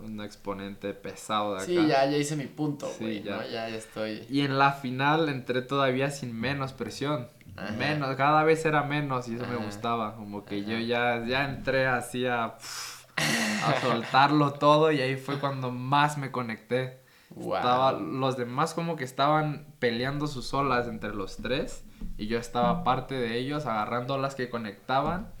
un, 0.00 0.04
un 0.12 0.20
exponente 0.20 0.94
pesado 0.94 1.54
de 1.54 1.56
acá. 1.56 1.66
Sí, 1.66 1.74
ya, 1.74 2.08
ya 2.08 2.16
hice 2.16 2.36
mi 2.36 2.46
punto, 2.46 2.86
Sí, 2.96 3.02
güey. 3.04 3.22
ya. 3.24 3.36
¿no? 3.38 3.48
ya 3.48 3.68
estoy. 3.68 4.24
Y 4.30 4.42
en 4.42 4.58
la 4.58 4.70
final 4.72 5.28
entré 5.28 5.62
todavía 5.62 6.10
sin 6.12 6.38
menos 6.38 6.72
presión. 6.72 7.28
Ajá. 7.56 7.72
Menos, 7.72 8.14
cada 8.16 8.44
vez 8.44 8.64
era 8.64 8.82
menos 8.82 9.28
y 9.28 9.36
eso 9.36 9.46
me 9.46 9.56
gustaba. 9.56 10.14
Como 10.16 10.44
que 10.44 10.60
Ajá. 10.60 10.70
yo 10.70 10.78
ya, 10.78 11.24
ya 11.26 11.44
entré 11.44 11.86
así 11.86 12.26
a, 12.26 12.44
a 12.46 13.80
soltarlo 13.80 14.52
todo 14.52 14.92
y 14.92 15.00
ahí 15.00 15.16
fue 15.16 15.38
cuando 15.38 15.70
más 15.70 16.18
me 16.18 16.30
conecté. 16.30 17.00
Wow. 17.30 17.56
Estaba, 17.56 17.92
los 17.92 18.36
demás 18.36 18.72
como 18.74 18.96
que 18.96 19.04
estaban 19.04 19.66
peleando 19.78 20.26
sus 20.26 20.54
olas 20.54 20.86
entre 20.86 21.14
los 21.14 21.38
tres 21.38 21.84
y 22.16 22.28
yo 22.28 22.38
estaba 22.38 22.84
parte 22.84 23.14
de 23.14 23.36
ellos 23.36 23.66
agarrando 23.66 24.14
olas 24.14 24.34
que 24.34 24.48
conectaban 24.48 25.32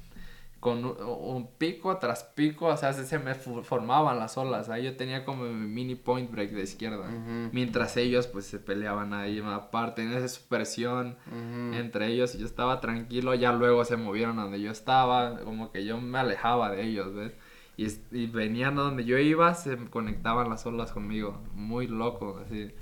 con 0.66 0.84
un, 0.84 0.96
un 1.00 1.46
pico 1.46 1.96
tras 1.98 2.24
pico, 2.24 2.66
o 2.66 2.76
sea, 2.76 2.92
se, 2.92 3.18
me 3.20 3.36
formaban 3.36 4.18
las 4.18 4.36
olas, 4.36 4.68
ahí 4.68 4.82
yo 4.82 4.96
tenía 4.96 5.24
como 5.24 5.44
mi 5.44 5.68
mini 5.68 5.94
point 5.94 6.28
break 6.28 6.50
de 6.50 6.64
izquierda, 6.64 7.08
mientras 7.52 7.96
ellos 7.96 8.26
pues 8.26 8.46
se 8.46 8.58
peleaban 8.58 9.14
ahí 9.14 9.40
aparte, 9.46 10.02
en 10.02 10.12
esa 10.12 10.40
presión 10.48 11.18
Ujú. 11.28 11.76
entre 11.76 12.08
ellos 12.08 12.34
y 12.34 12.38
yo 12.38 12.46
estaba 12.46 12.80
tranquilo, 12.80 13.32
ya 13.36 13.52
luego 13.52 13.84
se 13.84 13.96
movieron 13.96 14.40
a 14.40 14.42
donde 14.42 14.60
yo 14.60 14.72
estaba, 14.72 15.38
como 15.38 15.70
que 15.70 15.84
yo 15.84 16.00
me 16.00 16.18
alejaba 16.18 16.72
de 16.72 16.82
ellos, 16.82 17.14
¿ves? 17.14 17.32
Y, 17.76 17.86
y 18.10 18.26
venían 18.26 18.76
a 18.80 18.82
donde 18.82 19.04
yo 19.04 19.18
iba, 19.18 19.54
se 19.54 19.76
conectaban 19.76 20.50
las 20.50 20.66
olas 20.66 20.90
conmigo, 20.90 21.40
muy 21.54 21.86
loco, 21.86 22.40
así. 22.44 22.74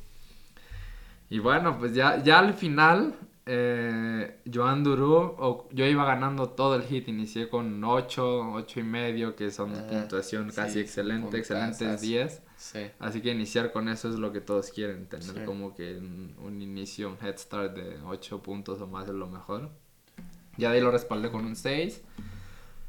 Y 1.28 1.38
bueno, 1.38 1.76
pues 1.78 1.92
ya, 1.92 2.22
ya 2.22 2.38
al 2.38 2.54
final, 2.54 3.14
eh, 3.46 4.40
Joan 4.52 4.82
Duru, 4.84 5.14
o- 5.38 5.68
yo 5.72 5.84
iba 5.86 6.04
ganando 6.04 6.48
todo 6.50 6.76
el 6.76 6.82
hit, 6.82 7.08
inicié 7.08 7.48
con 7.48 7.82
8, 7.84 8.52
8 8.52 8.80
y 8.80 8.82
medio, 8.82 9.36
que 9.36 9.50
son 9.50 9.72
Ajá, 9.72 9.86
puntuación 9.86 10.50
sí, 10.50 10.56
casi 10.56 10.80
excelente, 10.80 11.36
excelentes 11.38 11.78
puntazas. 11.78 12.00
10. 12.00 12.42
Sí. 12.56 12.80
Así 12.98 13.20
que 13.20 13.30
iniciar 13.32 13.72
con 13.72 13.88
eso 13.88 14.08
es 14.08 14.14
lo 14.16 14.32
que 14.32 14.40
todos 14.40 14.70
quieren, 14.70 15.06
tener 15.06 15.26
Sí. 15.26 15.44
como 15.44 15.74
que 15.74 15.96
un, 15.98 16.34
un 16.42 16.62
inicio, 16.62 17.08
un 17.10 17.18
head 17.26 17.36
start 17.36 17.74
de 17.76 17.98
8 18.06 18.42
puntos 18.42 18.80
o 18.80 18.86
más 18.86 19.06
es 19.08 19.14
lo 19.14 19.26
mejor. 19.26 19.70
Ya 20.56 20.70
de 20.70 20.76
ahí 20.78 20.82
lo 20.82 20.90
respaldé 20.90 21.30
con 21.30 21.44
un 21.44 21.56
6 21.56 22.00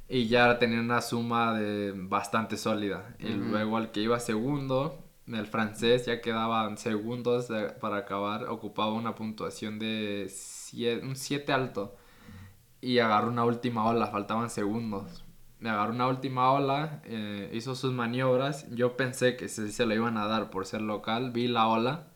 y 0.08 0.28
ya 0.28 0.60
tenía 0.60 0.80
una 0.80 1.02
suma 1.02 1.60
de 1.60 1.92
bastante 1.96 2.58
sólida. 2.58 3.16
Y 3.20 3.30
luego 3.34 3.76
al 3.78 3.92
que 3.92 4.02
iba 4.02 4.20
segundo, 4.20 5.04
el 5.28 5.48
francés 5.48 6.06
ya 6.06 6.22
quedaban 6.22 6.78
segundos 6.78 7.48
de- 7.48 7.70
para 7.70 7.98
acabar, 7.98 8.46
ocupaba 8.50 8.94
una 8.94 9.16
puntuación 9.16 9.80
de 9.80 10.28
sie- 10.30 11.02
un 11.02 11.16
7 11.16 11.52
alto 11.52 11.96
y 12.82 13.00
agarró 13.00 13.30
una 13.30 13.44
última 13.46 13.86
ola, 13.86 14.08
faltaban 14.08 14.50
segundos. 14.50 15.24
Me 15.60 15.70
agarró 15.70 15.94
una 15.94 16.08
última 16.08 16.52
ola, 16.52 17.02
eh, 17.06 17.50
hizo 17.54 17.74
sus 17.76 17.92
maniobras. 17.94 18.70
Yo 18.72 18.96
pensé 18.98 19.36
que 19.36 19.48
se, 19.48 19.72
se 19.72 19.86
lo 19.88 19.96
iban 19.96 20.18
a 20.18 20.28
dar 20.28 20.52
por 20.52 20.66
ser 20.68 20.82
local. 20.82 21.32
Vi 21.32 21.48
la 21.48 21.68
ola 21.68 22.08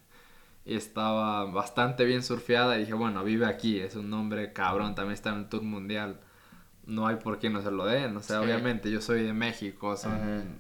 y 0.66 0.76
estaba 0.76 1.46
bastante 1.46 2.06
bien 2.06 2.22
surfeada. 2.22 2.76
Y 2.78 2.82
dije, 2.82 2.94
bueno, 2.94 3.24
vive 3.24 3.48
aquí, 3.48 3.80
es 3.80 3.96
un 3.96 4.10
nombre 4.12 4.54
cabrón, 4.54 4.94
también 4.94 5.14
está 5.14 5.30
en 5.32 5.38
el 5.40 5.50
Tour 5.50 5.64
Mundial. 5.64 6.20
No 6.86 7.08
hay 7.08 7.16
por 7.16 7.40
qué 7.40 7.50
no 7.50 7.62
se 7.62 7.72
lo 7.72 7.86
den. 7.86 8.16
O 8.18 8.22
sea, 8.22 8.40
Sí. 8.40 8.46
obviamente 8.46 8.92
yo 8.92 9.02
soy 9.02 9.24
de 9.24 9.34
México, 9.34 9.96
son, 9.98 10.60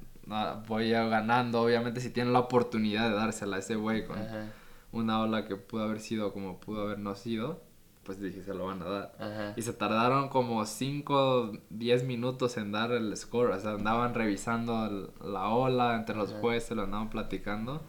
voy 0.67 0.89
ganando. 0.91 1.61
Obviamente, 1.61 2.01
si 2.01 2.09
tienen 2.11 2.33
la 2.33 2.39
oportunidad 2.39 3.09
de 3.09 3.15
dársela 3.15 3.57
a 3.57 3.59
ese 3.59 3.75
güey 3.75 4.05
con 4.05 4.17
Ajá. 4.19 4.45
una 4.91 5.19
ola 5.21 5.45
que 5.45 5.55
pudo 5.55 5.83
haber 5.83 5.99
sido 5.99 6.33
como 6.33 6.59
pudo 6.59 6.83
haber 6.83 6.99
no 6.99 7.15
sido, 7.15 7.61
pues 8.03 8.19
dije, 8.19 8.41
se 8.43 8.53
lo 8.53 8.65
van 8.65 8.81
a 8.81 8.85
dar. 8.85 9.15
Ajá. 9.19 9.53
Y 9.55 9.61
se 9.61 9.73
tardaron 9.73 10.29
como 10.29 10.65
5, 10.65 11.51
10 11.69 12.03
minutos 12.05 12.57
en 12.57 12.71
dar 12.71 12.91
el 12.91 13.15
score. 13.17 13.51
O 13.51 13.59
sea, 13.59 13.71
andaban 13.71 14.13
revisando 14.13 14.85
el- 14.85 15.31
la 15.31 15.49
ola 15.49 15.95
entre 15.95 16.15
los 16.15 16.31
Ajá. 16.31 16.39
jueces, 16.41 16.75
lo 16.75 16.83
andaban 16.83 17.09
platicando. 17.09 17.81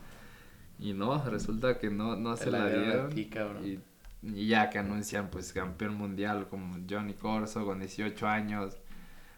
Y 0.78 0.92
no, 0.94 1.22
resulta 1.24 1.78
que 1.78 1.90
no, 1.90 2.16
no 2.16 2.36
se 2.36 2.50
la 2.50 2.66
dieron. 2.68 3.10
Y, 3.64 3.80
y 4.22 4.46
ya 4.48 4.68
que 4.70 4.78
anuncian, 4.78 5.28
pues, 5.30 5.52
campeón 5.52 5.94
mundial 5.94 6.48
como 6.48 6.76
Johnny 6.88 7.14
Corso 7.14 7.64
con 7.64 7.80
18 7.80 8.26
años, 8.26 8.76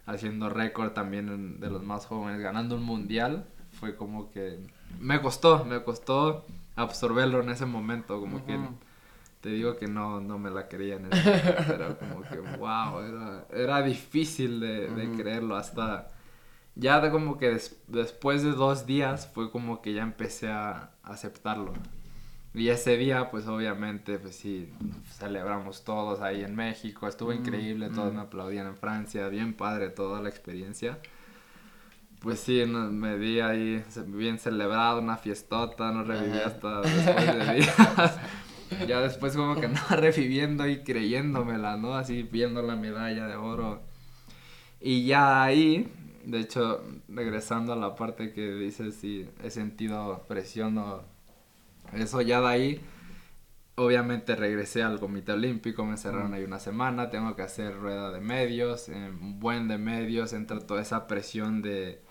haciendo 0.05 0.49
récord 0.49 0.91
también 0.91 1.59
de 1.59 1.69
los 1.69 1.83
más 1.83 2.05
jóvenes, 2.05 2.41
ganando 2.41 2.75
un 2.75 2.83
mundial, 2.83 3.45
fue 3.79 3.95
como 3.95 4.29
que 4.31 4.59
me 4.99 5.21
costó, 5.21 5.65
me 5.65 5.83
costó 5.83 6.45
absorberlo 6.75 7.41
en 7.41 7.49
ese 7.49 7.65
momento, 7.65 8.19
como 8.19 8.45
que 8.45 8.57
te 9.41 9.49
digo 9.49 9.75
que 9.75 9.87
no, 9.87 10.21
no 10.21 10.37
me 10.39 10.49
la 10.49 10.67
creía 10.67 10.95
en 10.95 11.11
ese 11.11 11.29
momento, 11.29 11.73
era 11.73 11.97
como 11.97 12.21
que 12.21 12.39
wow, 12.57 12.99
era, 13.01 13.45
era 13.51 13.81
difícil 13.81 14.59
de, 14.59 14.89
creerlo. 15.17 15.55
Hasta 15.55 16.07
ya 16.75 16.99
de 17.01 17.11
como 17.11 17.37
que 17.37 17.49
des- 17.49 17.81
después 17.87 18.41
de 18.43 18.51
dos 18.51 18.85
días 18.85 19.29
fue 19.33 19.51
como 19.51 19.81
que 19.81 19.93
ya 19.93 20.03
empecé 20.03 20.49
a 20.49 20.91
aceptarlo. 21.03 21.73
Y 22.55 22.69
ese 22.69 22.97
día, 22.97 23.31
pues 23.31 23.47
obviamente, 23.47 24.19
pues 24.19 24.35
sí, 24.35 24.69
celebramos 25.17 25.83
todos 25.83 26.21
ahí 26.21 26.43
en 26.43 26.55
México, 26.55 27.07
estuvo 27.07 27.31
Mm, 27.31 27.33
increíble, 27.33 27.89
todos 27.89 28.13
mm. 28.13 28.15
me 28.15 28.21
aplaudían 28.21 28.67
en 28.67 28.77
Francia, 28.77 29.27
bien 29.29 29.53
padre 29.55 29.89
toda 29.89 30.21
la 30.21 30.29
experiencia. 30.29 30.99
Pues 32.21 32.39
sí, 32.39 32.63
no- 32.65 32.89
me 32.91 33.17
di 33.17 33.39
ahí 33.41 33.83
bien 34.07 34.39
celebrado, 34.39 34.99
una 35.01 35.17
fiestota, 35.17 35.91
no 35.91 36.03
reviví 36.03 36.37
Ajá. 36.37 36.47
hasta 36.47 36.81
después 36.81 37.47
de 37.47 37.53
días. 37.55 38.19
ya 38.87 39.01
después 39.01 39.35
como 39.35 39.55
que 39.59 39.65
andaba 39.65 39.95
reviviendo 39.97 40.67
y 40.67 40.83
creyéndomela, 40.83 41.75
¿no? 41.77 41.95
Así 41.95 42.23
viendo 42.23 42.61
la 42.61 42.75
medalla 42.75 43.27
de 43.27 43.35
oro. 43.35 43.81
Y 44.79 45.05
ya 45.05 45.43
ahí, 45.43 45.91
de 46.25 46.39
hecho, 46.39 46.83
regresando 47.09 47.73
a 47.73 47.75
la 47.75 47.95
parte 47.95 48.31
que 48.33 48.53
dices 48.55 48.95
si 48.95 49.27
he 49.43 49.49
sentido 49.49 50.23
presión 50.27 50.77
o 50.77 51.03
eso 51.95 52.21
ya 52.21 52.41
de 52.41 52.47
ahí, 52.47 52.81
obviamente 53.75 54.35
regresé 54.35 54.83
al 54.83 54.99
Comité 54.99 55.31
Olímpico, 55.33 55.83
me 55.85 55.91
encerraron 55.91 56.31
Mm. 56.31 56.35
ahí 56.35 56.43
una 56.43 56.59
semana, 56.59 57.09
tengo 57.09 57.35
que 57.35 57.41
hacer 57.41 57.75
rueda 57.75 58.11
de 58.11 58.21
medios, 58.21 58.89
eh, 58.89 58.93
un 59.19 59.39
buen 59.39 59.67
de 59.67 59.77
medios, 59.77 60.33
entra 60.33 60.59
toda 60.59 60.81
esa 60.81 61.07
presión 61.07 61.61
de, 61.61 62.01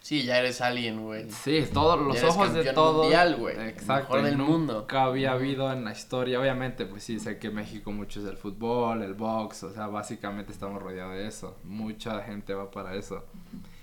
Sí, 0.00 0.24
ya 0.24 0.38
eres 0.38 0.60
alguien, 0.60 1.00
güey. 1.00 1.30
Sí, 1.30 1.64
todos 1.72 2.00
los 2.00 2.14
Ya 2.16 2.22
eres 2.22 2.34
ojos 2.34 2.48
de 2.48 2.54
campeón 2.64 2.74
todos. 2.74 3.02
mundial, 3.02 3.36
güey. 3.36 3.56
Exacto. 3.68 4.14
Mejor 4.14 4.22
del 4.22 4.36
nunca 4.36 4.50
mundo. 4.52 4.86
había 4.90 5.30
habido 5.30 5.72
en 5.72 5.84
la 5.84 5.92
historia, 5.92 6.40
obviamente, 6.40 6.86
pues 6.86 7.04
sí, 7.04 7.20
sé 7.20 7.38
que 7.38 7.50
México 7.50 7.92
mucho 7.92 8.18
es 8.18 8.26
el 8.26 8.36
fútbol, 8.36 9.02
el 9.04 9.14
box, 9.14 9.62
o 9.62 9.72
sea, 9.72 9.86
básicamente 9.86 10.50
estamos 10.50 10.82
rodeados 10.82 11.14
de 11.14 11.28
eso. 11.28 11.56
Mucha 11.62 12.20
gente 12.22 12.52
va 12.52 12.68
para 12.72 12.96
eso. 12.96 13.24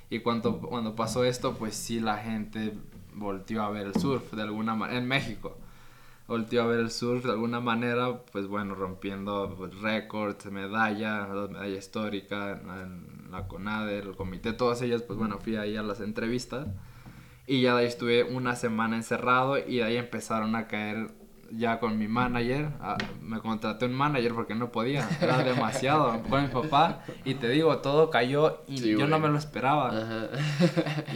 Y 0.09 0.19
cuando, 0.19 0.59
cuando 0.59 0.93
pasó 0.93 1.23
esto, 1.23 1.55
pues 1.55 1.73
sí, 1.75 2.01
la 2.01 2.17
gente 2.17 2.73
volteó 3.20 3.63
a 3.63 3.70
ver 3.70 3.88
el 3.88 3.95
surf 3.95 4.32
de 4.34 4.41
alguna 4.41 4.76
manera, 4.76 4.99
en 4.99 5.07
México. 5.07 5.57
Volteó 6.28 6.63
a 6.63 6.67
ver 6.67 6.80
el 6.80 6.91
surf 6.91 7.26
de 7.26 7.32
alguna 7.32 7.59
manera, 7.59 8.24
pues 8.32 8.47
bueno, 8.47 8.76
rompiendo 8.76 9.55
pues, 9.57 9.80
récords, 9.82 10.45
medalla, 10.51 11.28
medalla 11.28 11.78
histórica, 11.78 12.51
en, 12.51 13.32
la 13.32 13.47
CONADE, 13.47 13.99
el 13.99 14.15
comité, 14.15 14.53
todas 14.53 14.82
ellas, 14.82 15.03
pues 15.03 15.20
bueno, 15.20 15.39
fui 15.39 15.55
ahí 15.55 15.76
a 15.76 15.84
las 15.84 15.99
entrevistas. 16.01 16.67
Y 17.45 17.61
ya 17.61 17.74
de 17.74 17.82
ahí 17.82 17.88
estuve 17.88 18.24
una 18.24 18.55
semana 18.55 18.95
encerrado 18.95 19.57
y 19.57 19.78
de 19.78 19.84
ahí 19.84 19.97
empezaron 19.97 20.55
a 20.55 20.67
caer 20.67 21.11
ya 21.52 21.80
con 21.80 21.97
mi 21.97 22.08
manager. 22.08 22.70
ah, 22.82 22.97
me 23.22 23.39
contraté 23.39 23.86
un 23.86 23.93
manager 23.93 24.34
porque 24.34 24.56
no 24.56 24.72
podía, 24.72 25.08
era 25.22 25.43
demasiado. 25.43 26.22
Con 26.24 26.43
mi 26.43 26.47
papá 26.50 27.04
y 27.26 27.36
te 27.36 27.50
digo, 27.50 27.78
todo 27.80 28.10
cayó 28.10 28.64
y 28.68 28.78
Sí, 28.78 28.91
yo 28.97 29.08
no 29.08 29.20
me 29.20 29.28
lo 29.30 29.38
esperaba. 29.38 29.89
Ajá. 29.89 30.28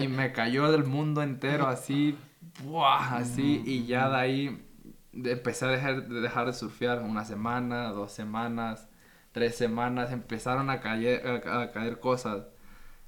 Y 0.02 0.08
me 0.08 0.32
cayó 0.32 0.72
del 0.72 0.84
mundo 0.86 1.22
entero 1.22 1.68
así, 1.68 2.18
¡buah! 2.64 3.18
así, 3.18 3.62
y 3.66 3.86
ya 3.86 4.10
de 4.10 4.16
ahí 4.16 4.68
empecé 5.14 5.66
a 5.66 5.70
dejar 5.70 6.08
de, 6.08 6.22
dejar 6.22 6.46
de 6.48 6.54
surfear 6.54 7.02
una 7.02 7.24
semana, 7.26 7.90
dos 7.92 8.12
semanas, 8.12 8.90
tres 9.32 9.56
semanas, 9.56 10.12
empezaron 10.12 10.70
a 10.70 10.80
caer, 10.80 11.44
a, 11.48 11.72
caer 11.72 12.00
cosas. 12.00 12.48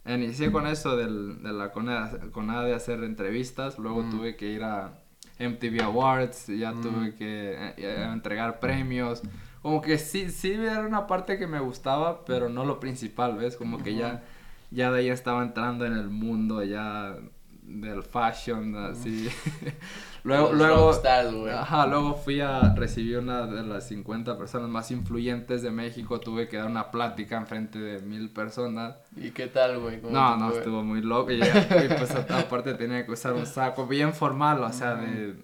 Inicié 0.07 0.51
con 0.51 0.67
eso 0.67 0.95
del, 0.97 1.41
de 1.41 1.51
la 1.51 1.71
conada, 1.71 2.19
conada 2.31 2.63
de 2.65 2.75
hacer 2.75 3.03
entrevistas, 3.03 3.79
luego 3.79 4.03
Mm. 4.03 4.11
tuve 4.11 4.35
que 4.35 4.45
ir 4.51 4.63
a 4.63 4.99
MTV 5.39 5.81
Awards, 5.83 6.47
ya 6.47 6.71
Mm. 6.71 6.81
tuve 6.81 7.15
que 7.15 7.53
eh, 7.53 7.73
eh, 7.77 8.09
entregar 8.13 8.59
premios. 8.59 9.21
Como 9.61 9.81
que 9.81 9.97
sí, 9.97 10.29
sí 10.29 10.51
era 10.53 10.81
una 10.81 11.07
parte 11.07 11.37
que 11.37 11.47
me 11.47 11.59
gustaba, 11.59 12.23
pero 12.25 12.49
no 12.49 12.65
lo 12.65 12.79
principal, 12.79 13.35
¿ves? 13.37 13.55
Como 13.57 13.79
que 13.81 13.95
ya, 13.95 14.23
ya 14.71 14.91
de 14.91 14.99
ahí 14.99 15.09
estaba 15.09 15.41
entrando 15.43 15.85
en 15.85 15.93
el 15.93 16.09
mundo 16.09 16.63
ya 16.63 17.15
del 17.63 18.03
fashion, 18.03 18.75
así. 18.75 19.27
luego, 20.25 20.49
Los 20.49 20.57
luego, 20.57 20.75
rockstars, 20.91 21.33
ajá, 21.53 21.87
luego 21.87 22.15
fui 22.15 22.41
a 22.41 22.73
recibir 22.75 23.19
una 23.19 23.45
de 23.47 23.63
las 23.63 23.87
50 23.87 24.37
personas 24.37 24.69
más 24.69 24.91
influyentes 24.91 25.61
de 25.61 25.71
México, 25.71 26.19
tuve 26.19 26.47
que 26.49 26.57
dar 26.57 26.67
una 26.67 26.91
plática 26.91 27.37
enfrente 27.37 27.79
de 27.79 27.99
mil 28.01 28.29
personas. 28.31 28.97
¿Y 29.15 29.31
qué 29.31 29.47
tal, 29.47 29.79
güey? 29.79 30.01
¿Cómo 30.01 30.13
No, 30.13 30.35
no, 30.37 30.49
fue? 30.49 30.57
estuvo 30.59 30.83
muy 30.83 31.01
loco. 31.01 31.31
Y, 31.31 31.35
y 31.41 31.87
pues 31.97 32.11
aparte 32.29 32.73
tenía 32.73 33.05
que 33.05 33.11
usar 33.11 33.33
un 33.33 33.45
saco 33.45 33.87
bien 33.87 34.13
formal, 34.13 34.63
o 34.63 34.73
sea, 34.73 34.95
de, 34.95 35.35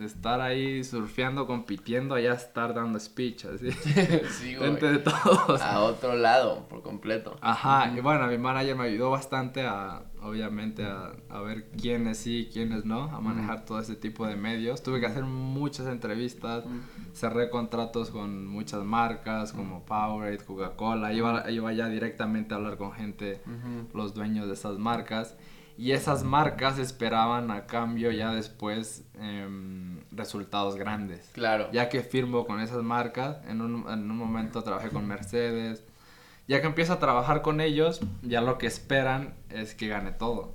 de 0.00 0.06
estar 0.06 0.40
ahí 0.40 0.82
surfeando, 0.82 1.46
compitiendo, 1.46 2.14
allá 2.14 2.32
estar 2.32 2.72
dando 2.72 2.98
speech, 2.98 3.44
así. 3.44 3.70
Sí, 4.30 4.56
güey. 4.56 4.70
Frente 4.70 4.92
de 4.92 4.98
todos. 4.98 5.60
A 5.60 5.80
otro 5.80 6.14
lado, 6.14 6.66
por 6.68 6.82
completo. 6.82 7.36
Ajá, 7.42 7.92
y 7.94 8.00
bueno, 8.00 8.26
mi 8.26 8.38
manager 8.38 8.76
me 8.76 8.84
ayudó 8.84 9.10
bastante 9.10 9.62
a, 9.66 10.04
obviamente, 10.22 10.84
a, 10.84 11.12
a 11.28 11.40
ver 11.42 11.70
quiénes 11.72 12.16
sí 12.16 12.38
y 12.38 12.46
quiénes 12.46 12.86
no, 12.86 13.14
a 13.14 13.20
manejar 13.20 13.66
todo 13.66 13.78
ese 13.78 13.94
tipo 13.94 14.26
de 14.26 14.36
medios. 14.36 14.82
Tuve 14.82 15.00
que 15.00 15.06
hacer 15.06 15.24
muchas 15.24 15.86
entrevistas, 15.86 16.64
cerré 17.12 17.50
contratos 17.50 18.10
con 18.10 18.46
muchas 18.46 18.82
marcas 18.82 19.52
como 19.52 19.84
Powerade, 19.84 20.38
Coca-Cola, 20.38 21.12
iba, 21.12 21.50
iba 21.50 21.72
ya 21.74 21.88
directamente 21.88 22.54
a 22.54 22.56
hablar 22.56 22.78
con 22.78 22.92
gente, 22.92 23.42
los 23.92 24.14
dueños 24.14 24.46
de 24.46 24.54
esas 24.54 24.78
marcas. 24.78 25.36
Y 25.80 25.92
esas 25.92 26.24
marcas 26.24 26.78
esperaban 26.78 27.50
a 27.50 27.64
cambio 27.64 28.10
ya 28.10 28.34
después 28.34 29.02
em, 29.18 30.00
resultados 30.10 30.76
grandes. 30.76 31.30
Claro. 31.32 31.70
Ya 31.72 31.88
que 31.88 32.02
firmo 32.02 32.44
con 32.44 32.60
esas 32.60 32.82
marcas, 32.82 33.38
en 33.48 33.62
un, 33.62 33.90
en 33.90 34.10
un 34.10 34.16
momento 34.18 34.62
trabajé 34.62 34.90
con 34.90 35.06
Mercedes. 35.06 35.82
Ya 36.46 36.60
que 36.60 36.66
empiezo 36.66 36.92
a 36.92 36.98
trabajar 36.98 37.40
con 37.40 37.62
ellos, 37.62 38.02
ya 38.20 38.42
lo 38.42 38.58
que 38.58 38.66
esperan 38.66 39.32
es 39.48 39.74
que 39.74 39.88
gane 39.88 40.12
todo. 40.12 40.52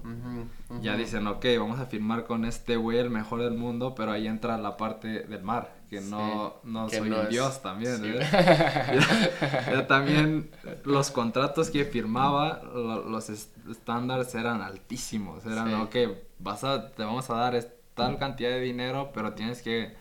Ya 0.82 0.96
dicen, 0.96 1.26
ok, 1.26 1.44
vamos 1.58 1.80
a 1.80 1.88
firmar 1.88 2.26
con 2.26 2.46
este 2.46 2.76
güey, 2.76 3.00
el 3.00 3.10
mejor 3.10 3.42
del 3.42 3.56
mundo, 3.56 3.96
pero 3.96 4.12
ahí 4.12 4.28
entra 4.28 4.60
la 4.60 4.78
parte 4.78 5.22
del 5.22 5.42
mar, 5.42 5.74
que 5.96 6.02
no, 6.10 6.56
Sí, 6.64 6.70
no 6.70 6.88
que 6.88 6.98
soy 7.00 7.10
no 7.10 7.20
un 7.22 7.30
dios 7.30 7.62
también. 7.62 7.98
sí. 7.98 8.14
¿eh? 8.14 8.20
Ya 9.72 9.88
también 9.88 10.50
los 10.84 11.12
contratos 11.12 11.70
que 11.70 11.86
firmaba, 11.86 12.62
lo- 12.74 13.10
los 13.10 13.30
est- 13.30 13.56
estándares 13.70 14.34
eran 14.36 14.62
altísimos. 14.62 15.46
Eran, 15.46 15.68
Sí. 15.68 15.74
ok, 16.06 16.18
vas 16.40 16.64
a, 16.64 16.92
te 16.92 17.04
vamos 17.04 17.30
a 17.30 17.36
dar 17.36 17.66
tal 17.94 18.18
cantidad 18.18 18.50
de 18.50 18.60
dinero, 18.62 19.12
pero 19.14 19.34
tienes 19.34 19.62
que 19.62 19.96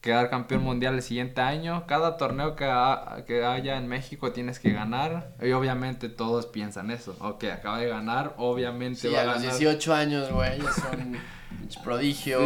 quedar 0.00 0.28
campeón 0.28 0.62
mundial 0.62 0.94
el 0.94 1.02
siguiente 1.02 1.40
año. 1.40 1.86
Cada 1.86 2.16
torneo 2.18 2.56
que, 2.56 2.66
ha- 2.66 3.24
que 3.26 3.44
haya 3.44 3.76
en 3.78 3.88
México 3.88 4.32
tienes 4.32 4.58
que 4.58 4.70
ganar. 4.72 5.32
Y 5.42 5.52
obviamente 5.52 6.08
todos 6.10 6.44
piensan 6.46 6.90
eso. 6.90 7.16
Ok, 7.20 7.44
acaba 7.44 7.78
de 7.78 7.88
ganar, 7.88 8.34
obviamente 8.36 9.00
Sí, 9.00 9.08
va 9.08 9.20
a 9.20 9.22
a 9.22 9.24
los 9.26 9.34
ganar. 9.36 9.50
18 9.58 9.94
años, 9.94 10.30
güey, 10.30 10.60
son 10.60 11.16
prodigio 11.82 12.40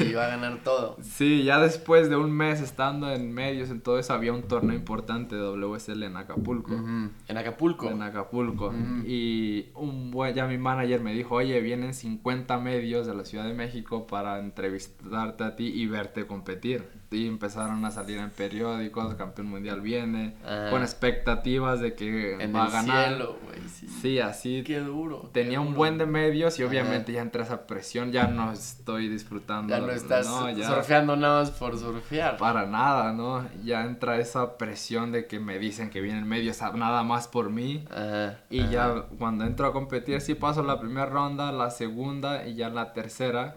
y 0.00 0.12
va 0.12 0.26
a 0.26 0.28
ganar 0.28 0.62
todo. 0.62 0.96
Sí, 1.02 1.44
ya 1.44 1.60
después 1.60 2.08
de 2.08 2.16
un 2.16 2.32
mes 2.32 2.60
estando 2.60 3.12
en 3.12 3.32
medios, 3.32 3.70
en 3.70 3.80
todo 3.80 3.98
eso, 3.98 4.12
había 4.14 4.32
un 4.32 4.42
torneo 4.42 4.74
importante 4.74 5.36
de 5.36 5.42
WSL 5.42 6.02
en 6.02 6.16
Acapulco. 6.16 6.72
En 6.72 7.36
Acapulco. 7.36 7.90
En 7.90 8.02
Acapulco. 8.02 8.72
Y 9.06 9.66
un 9.74 10.10
buen, 10.10 10.34
ya 10.34 10.46
mi 10.46 10.58
manager 10.58 11.00
me 11.00 11.12
dijo, 11.12 11.36
oye, 11.36 11.60
vienen 11.60 11.94
50 11.94 12.58
medios 12.58 13.06
de 13.06 13.14
la 13.14 13.24
Ciudad 13.24 13.44
de 13.46 13.54
México 13.54 14.06
para 14.06 14.38
entrevistarte 14.38 15.44
a 15.44 15.56
ti 15.56 15.66
y 15.66 15.86
verte 15.86 16.26
competir. 16.26 17.01
Y 17.12 17.26
empezaron 17.26 17.84
a 17.84 17.90
salir 17.90 18.18
en 18.18 18.30
periódicos, 18.30 19.14
campeón 19.14 19.48
mundial 19.48 19.80
viene, 19.80 20.34
Ajá. 20.44 20.70
con 20.70 20.82
expectativas 20.82 21.80
de 21.80 21.94
que 21.94 22.34
en 22.42 22.54
va 22.54 22.62
el 22.62 22.68
a 22.68 22.70
ganar. 22.70 23.08
cielo, 23.08 23.36
güey, 23.44 23.60
sí. 23.68 23.86
Sí, 23.88 24.18
así 24.20 24.62
Qué 24.64 24.80
duro. 24.80 25.30
tenía 25.32 25.52
qué 25.52 25.58
un 25.58 25.66
duro. 25.66 25.76
buen 25.78 25.98
de 25.98 26.06
medios 26.06 26.58
y 26.58 26.62
Ajá. 26.62 26.70
obviamente 26.70 27.12
ya 27.12 27.20
entra 27.22 27.42
esa 27.44 27.66
presión, 27.66 28.12
ya 28.12 28.26
no 28.26 28.52
estoy 28.52 29.08
disfrutando. 29.08 29.68
Ya 29.74 29.80
no 29.80 29.90
estás 29.92 30.26
no, 30.26 30.50
ya- 30.50 30.68
surfeando 30.68 31.16
nada 31.16 31.40
más 31.40 31.50
por 31.50 31.78
surfear. 31.78 32.36
para 32.38 32.66
nada, 32.66 33.12
¿no? 33.12 33.46
Ya 33.64 33.84
entra 33.84 34.18
esa 34.18 34.56
presión 34.56 35.12
de 35.12 35.26
que 35.26 35.38
me 35.40 35.58
dicen 35.58 35.90
que 35.90 36.00
vienen 36.00 36.26
medios 36.26 36.60
nada 36.74 37.02
más 37.02 37.28
por 37.28 37.50
mí. 37.50 37.84
Ajá. 37.90 38.38
Y 38.50 38.66
ya 38.68 39.06
cuando 39.18 39.44
entro 39.44 39.66
a 39.66 39.72
competir, 39.72 40.20
sí 40.20 40.34
paso 40.34 40.62
la 40.62 40.80
primera 40.80 41.06
ronda, 41.06 41.52
la 41.52 41.70
segunda 41.70 42.46
y 42.46 42.54
ya 42.54 42.68
la 42.68 42.92
tercera, 42.92 43.56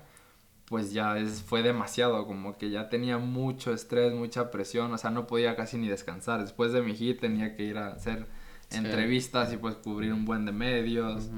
pues 0.68 0.92
ya 0.94 1.18
es, 1.18 1.44
fue 1.44 1.62
demasiado, 1.62 2.26
como 2.26 2.58
que 2.58 2.70
ya 2.72 2.90
tenía 2.90 3.18
mucho 3.20 3.72
estrés, 3.74 4.14
mucha 4.14 4.50
presión, 4.52 4.92
o 4.94 4.98
sea, 4.98 5.12
no 5.12 5.28
podía 5.28 5.56
casi 5.56 5.78
ni 5.78 5.88
descansar. 5.88 6.42
Después 6.42 6.72
de 6.74 6.82
mi 6.82 6.96
hit 6.96 7.20
tenía 7.20 7.56
que 7.56 7.64
ir 7.64 7.78
a 7.78 7.88
hacer 7.90 8.26
Sí. 8.70 8.78
entrevistas 8.78 9.54
y 9.54 9.58
pues 9.58 9.76
cubrir 9.76 10.12
un 10.12 10.26
buen 10.26 10.46
de 10.46 10.52
medios. 10.52 11.30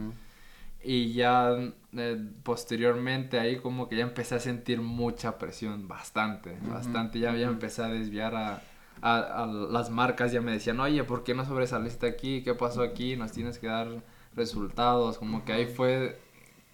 Y 0.82 1.11
ya 1.11 1.57
eh, 1.93 2.25
posteriormente 2.43 3.39
ahí 3.39 3.57
como 3.57 3.89
que 3.89 3.97
ya 3.97 4.03
empecé 4.03 4.36
a 4.36 4.39
sentir 4.39 4.80
mucha 4.82 5.38
presión, 5.38 5.88
bastante, 5.89 6.57
bastante. 6.69 7.19
Ya, 7.19 7.36
ya 7.36 7.47
empecé 7.47 7.84
a 7.84 7.88
desviar 7.89 8.34
a, 8.36 8.61
a- 9.01 9.43
a 9.43 9.45
las 9.45 9.89
marcas, 9.89 10.32
ya 10.32 10.39
me 10.39 10.51
decían, 10.53 10.80
oye, 10.80 11.03
¿por 11.03 11.23
qué 11.25 11.34
no 11.34 11.43
sobresaliste 11.45 12.07
aquí? 12.07 12.43
¿Qué 12.43 12.53
pasó 12.53 12.82
aquí? 12.82 13.17
Nos 13.17 13.34
tienes 13.34 13.59
que 13.59 13.67
dar 13.67 13.88
resultados. 14.36 15.17
Como 15.17 15.43
que 15.43 15.51
ahí 15.51 15.65
fue 15.65 16.17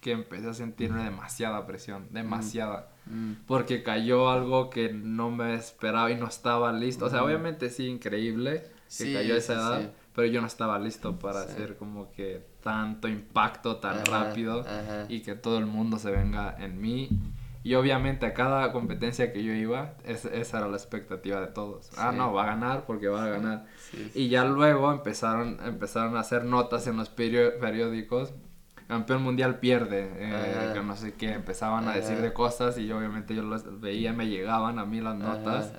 que 0.04 0.12
empecé 0.12 0.50
a 0.50 0.52
sentirme 0.54 1.02
demasiada 1.02 1.66
presión, 1.66 2.08
demasiada. 2.10 2.90
Mm. 3.06 3.32
Porque 3.46 3.82
cayó 3.82 4.28
algo 4.30 4.68
que 4.68 4.92
no 4.92 5.30
me 5.30 5.54
esperaba 5.54 6.10
y 6.10 6.16
no 6.16 6.26
estaba 6.26 6.72
listo. 6.74 7.06
O 7.06 7.10
sea, 7.10 7.24
obviamente 7.24 7.70
sí, 7.70 7.86
increíble 7.86 8.64
que 8.64 8.70
Sí, 8.86 9.14
cayó 9.14 9.34
a 9.34 9.38
esa 9.38 9.54
edad, 9.54 9.80
sí. 9.80 9.88
pero 10.14 10.28
yo 10.28 10.42
no 10.42 10.46
estaba 10.46 10.78
listo 10.78 11.18
para 11.18 11.44
Sí. 11.44 11.52
hacer 11.52 11.76
como 11.78 12.12
que 12.12 12.46
tanto 12.62 13.08
impacto 13.08 13.76
tan 13.78 14.00
Ajá, 14.00 14.24
rápido 14.26 14.60
ajá. 14.60 15.06
y 15.08 15.22
que 15.22 15.34
todo 15.36 15.56
el 15.56 15.64
mundo 15.64 15.98
se 15.98 16.10
venga 16.10 16.54
en 16.60 16.78
mí. 16.82 17.08
Y 17.62 17.76
obviamente 17.76 18.26
a 18.26 18.34
cada 18.34 18.72
competencia 18.72 19.32
que 19.32 19.42
yo 19.42 19.54
iba, 19.54 19.94
es- 20.04 20.26
esa 20.26 20.58
era 20.58 20.68
la 20.68 20.76
expectativa 20.76 21.40
de 21.40 21.46
todos. 21.46 21.90
Ah, 21.96 22.10
Sí. 22.12 22.18
no, 22.18 22.30
va 22.34 22.42
a 22.42 22.46
ganar 22.48 22.84
porque 22.84 23.08
va 23.08 23.24
a 23.24 23.28
ganar. 23.30 23.64
Sí, 23.90 24.10
sí. 24.12 24.20
Y 24.24 24.28
ya 24.28 24.44
luego 24.44 24.92
empezaron, 24.92 25.58
empezaron 25.64 26.14
a 26.18 26.20
hacer 26.20 26.44
notas 26.44 26.86
en 26.88 26.98
los 26.98 27.08
periódicos. 27.08 28.34
Campeón 28.86 29.22
mundial 29.22 29.60
pierde, 29.60 30.10
eh, 30.16 30.70
que 30.74 30.82
no 30.82 30.94
sé 30.94 31.14
qué, 31.14 31.32
empezaban 31.32 31.88
a 31.88 31.92
decir 31.94 32.20
de 32.20 32.34
cosas 32.34 32.76
y 32.76 32.86
yo 32.86 32.98
obviamente 32.98 33.34
yo 33.34 33.42
los 33.42 33.80
veía, 33.80 34.12
me 34.12 34.26
llegaban 34.28 34.78
a 34.78 34.84
mí 34.84 35.00
las 35.00 35.16
notas 35.16 35.72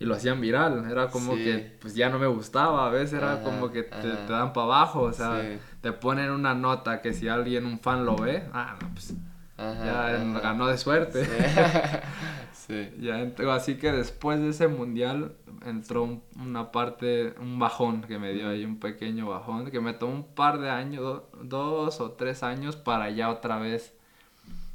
y 0.00 0.04
lo 0.06 0.14
hacían 0.14 0.40
viral, 0.40 0.90
era 0.90 1.08
como 1.08 1.34
Sí. 1.34 1.44
que 1.44 1.76
pues 1.80 1.94
ya 1.94 2.08
no 2.08 2.18
me 2.18 2.26
gustaba, 2.26 2.86
a 2.86 2.90
veces 2.90 3.14
era 3.20 3.42
como 3.42 3.70
que 3.70 3.82
te, 3.82 4.00
te 4.00 4.32
dan 4.32 4.54
para 4.54 4.64
abajo, 4.64 5.02
o 5.02 5.12
sea, 5.12 5.42
Sí. 5.42 5.58
te 5.82 5.92
ponen 5.92 6.30
una 6.30 6.54
nota 6.54 7.02
que 7.02 7.12
si 7.12 7.28
alguien, 7.28 7.66
un 7.66 7.80
fan 7.80 8.06
lo 8.06 8.16
ve, 8.16 8.44
ah, 8.54 8.76
no, 8.80 8.88
pues 8.94 9.12
Ajá, 9.58 9.84
ya 9.84 10.06
ajá. 10.14 10.40
ganó 10.40 10.68
de 10.68 10.78
suerte. 10.78 11.24
Sí. 11.26 11.30
Sí. 12.68 12.90
Ya 13.00 13.20
entró, 13.20 13.50
así 13.52 13.76
que 13.76 13.90
después 13.92 14.40
de 14.40 14.50
ese 14.50 14.68
mundial 14.68 15.34
entró 15.64 16.22
una 16.36 16.70
parte, 16.70 17.34
un 17.40 17.58
bajón 17.58 18.02
que 18.02 18.18
me 18.18 18.34
dio 18.34 18.48
ahí, 18.48 18.64
un 18.64 18.78
pequeño 18.78 19.28
bajón, 19.28 19.70
que 19.70 19.80
me 19.80 19.94
tomó 19.94 20.12
un 20.12 20.34
par 20.34 20.60
de 20.60 20.68
años, 20.68 21.22
dos 21.42 22.00
o 22.00 22.12
tres 22.12 22.42
años 22.42 22.76
para 22.76 23.10
ya 23.10 23.30
otra 23.30 23.58
vez 23.58 23.96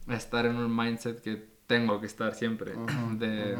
estar 0.09 0.47
en 0.47 0.55
un 0.55 0.75
mindset 0.75 1.21
que 1.21 1.47
tengo 1.67 1.99
que 1.99 2.07
estar 2.07 2.33
siempre, 2.33 2.73
de, 3.13 3.57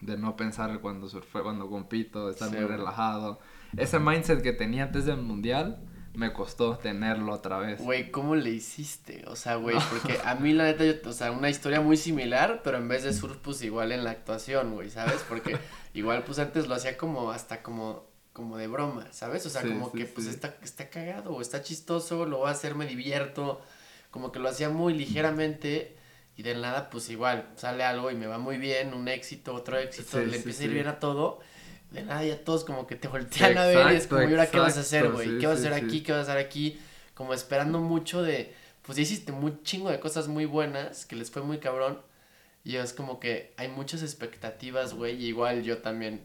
de, 0.00 0.16
no 0.16 0.36
pensar 0.36 0.80
cuando 0.80 1.08
surfe, 1.08 1.40
cuando 1.40 1.68
compito, 1.68 2.26
de 2.26 2.32
estar 2.32 2.50
muy 2.50 2.64
relajado. 2.64 3.40
Ese 3.76 3.98
mindset 3.98 4.42
que 4.42 4.52
tenía 4.52 4.84
antes 4.84 5.06
del 5.06 5.18
mundial 5.22 5.89
me 6.14 6.32
costó 6.32 6.76
tenerlo 6.76 7.32
otra 7.32 7.58
vez. 7.58 7.80
Güey, 7.80 8.10
¿cómo 8.10 8.34
le 8.34 8.50
hiciste? 8.50 9.24
O 9.26 9.36
sea, 9.36 9.56
güey, 9.56 9.76
porque 9.90 10.18
a 10.24 10.34
mí 10.34 10.52
la 10.52 10.64
neta, 10.64 10.84
yo, 10.84 10.94
o 11.04 11.12
sea, 11.12 11.30
una 11.30 11.50
historia 11.50 11.80
muy 11.80 11.96
similar, 11.96 12.62
pero 12.64 12.78
en 12.78 12.88
vez 12.88 13.04
de 13.04 13.12
surf, 13.12 13.36
pues 13.38 13.62
igual 13.62 13.92
en 13.92 14.04
la 14.04 14.10
actuación, 14.10 14.74
güey, 14.74 14.90
¿sabes? 14.90 15.24
Porque 15.28 15.56
igual, 15.94 16.24
pues 16.24 16.38
antes 16.38 16.66
lo 16.66 16.74
hacía 16.74 16.96
como, 16.96 17.30
hasta 17.30 17.62
como, 17.62 18.06
como 18.32 18.56
de 18.56 18.66
broma, 18.66 19.06
¿sabes? 19.12 19.46
O 19.46 19.50
sea, 19.50 19.62
como 19.62 19.92
que, 19.92 20.04
pues 20.04 20.26
está, 20.26 20.56
está 20.62 20.90
cagado, 20.90 21.32
o 21.32 21.40
está 21.40 21.62
chistoso, 21.62 22.26
lo 22.26 22.38
voy 22.38 22.48
a 22.48 22.52
hacer, 22.52 22.74
me 22.74 22.86
divierto, 22.86 23.60
como 24.10 24.32
que 24.32 24.38
lo 24.38 24.48
hacía 24.48 24.68
muy 24.68 24.94
ligeramente 24.94 25.96
y 26.36 26.42
de 26.42 26.54
nada, 26.54 26.90
pues 26.90 27.08
igual, 27.10 27.50
sale 27.56 27.84
algo 27.84 28.10
y 28.10 28.14
me 28.14 28.26
va 28.26 28.38
muy 28.38 28.56
bien, 28.56 28.94
un 28.94 29.08
éxito, 29.08 29.54
otro 29.54 29.78
éxito, 29.78 30.18
le 30.18 30.36
empieza 30.36 30.62
a 30.62 30.66
ir 30.66 30.72
bien 30.72 30.88
a 30.88 30.98
todo 30.98 31.40
de 31.90 32.02
nada 32.02 32.24
ya 32.24 32.44
todos 32.44 32.64
como 32.64 32.86
que 32.86 32.96
te 32.96 33.08
voltean 33.08 33.58
a 33.58 33.66
ver 33.66 33.92
y 33.92 33.96
es 33.96 34.06
como, 34.06 34.22
¿y 34.22 34.26
ahora 34.26 34.50
qué 34.50 34.58
vas 34.58 34.76
a 34.76 34.80
hacer, 34.80 35.10
güey? 35.10 35.38
¿Qué 35.38 35.46
vas 35.46 35.56
a 35.56 35.60
hacer 35.60 35.72
aquí? 35.72 36.02
¿Qué 36.02 36.12
vas 36.12 36.28
a 36.28 36.32
hacer 36.32 36.44
aquí? 36.44 36.80
Como 37.14 37.34
esperando 37.34 37.80
mucho 37.80 38.22
de, 38.22 38.54
pues 38.82 38.96
ya 38.96 39.02
hiciste 39.02 39.32
un 39.32 39.62
chingo 39.62 39.90
de 39.90 40.00
cosas 40.00 40.28
muy 40.28 40.46
buenas, 40.46 41.04
que 41.04 41.16
les 41.16 41.30
fue 41.30 41.42
muy 41.42 41.58
cabrón. 41.58 42.00
Y 42.62 42.76
es 42.76 42.92
como 42.92 43.18
que 43.20 43.54
hay 43.56 43.68
muchas 43.68 44.02
expectativas, 44.02 44.94
güey, 44.94 45.16
y 45.16 45.26
igual 45.26 45.62
yo 45.62 45.78
también 45.78 46.22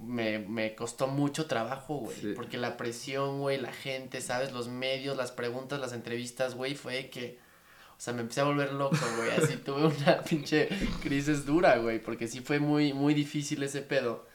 me, 0.00 0.38
me 0.38 0.74
costó 0.74 1.06
mucho 1.06 1.46
trabajo, 1.46 1.98
güey, 1.98 2.34
porque 2.34 2.56
la 2.58 2.76
presión, 2.76 3.40
güey, 3.40 3.60
la 3.60 3.72
gente, 3.72 4.20
¿sabes? 4.20 4.52
Los 4.52 4.68
medios, 4.68 5.16
las 5.16 5.30
preguntas, 5.30 5.78
las 5.78 5.92
entrevistas, 5.92 6.54
güey, 6.54 6.74
fue 6.74 7.08
que... 7.10 7.38
O 7.92 8.04
sea, 8.04 8.14
me 8.14 8.22
empecé 8.22 8.40
a 8.40 8.44
volver 8.44 8.72
loco, 8.72 8.96
güey. 9.16 9.30
Así 9.30 9.58
tuve 9.58 9.86
una 9.86 10.22
pinche 10.28 10.68
crisis 11.00 11.46
dura, 11.46 11.76
güey. 11.76 12.02
Porque 12.02 12.26
sí 12.26 12.40
fue 12.40 12.58
muy, 12.58 12.92
muy 12.92 13.14
difícil 13.14 13.62
ese 13.62 13.80
pedo. 13.80 14.26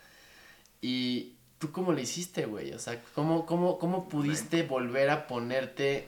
Y 0.82 1.36
tú 1.58 1.72
cómo 1.72 1.94
le 1.94 2.02
hiciste, 2.02 2.46
güey? 2.46 2.74
O 2.74 2.80
sea, 2.80 3.02
¿cómo, 3.16 3.46
cómo, 3.46 3.80
cómo 3.80 4.08
pudiste 4.08 4.64
volver 4.64 5.10
a 5.10 5.28
ponerte... 5.28 6.08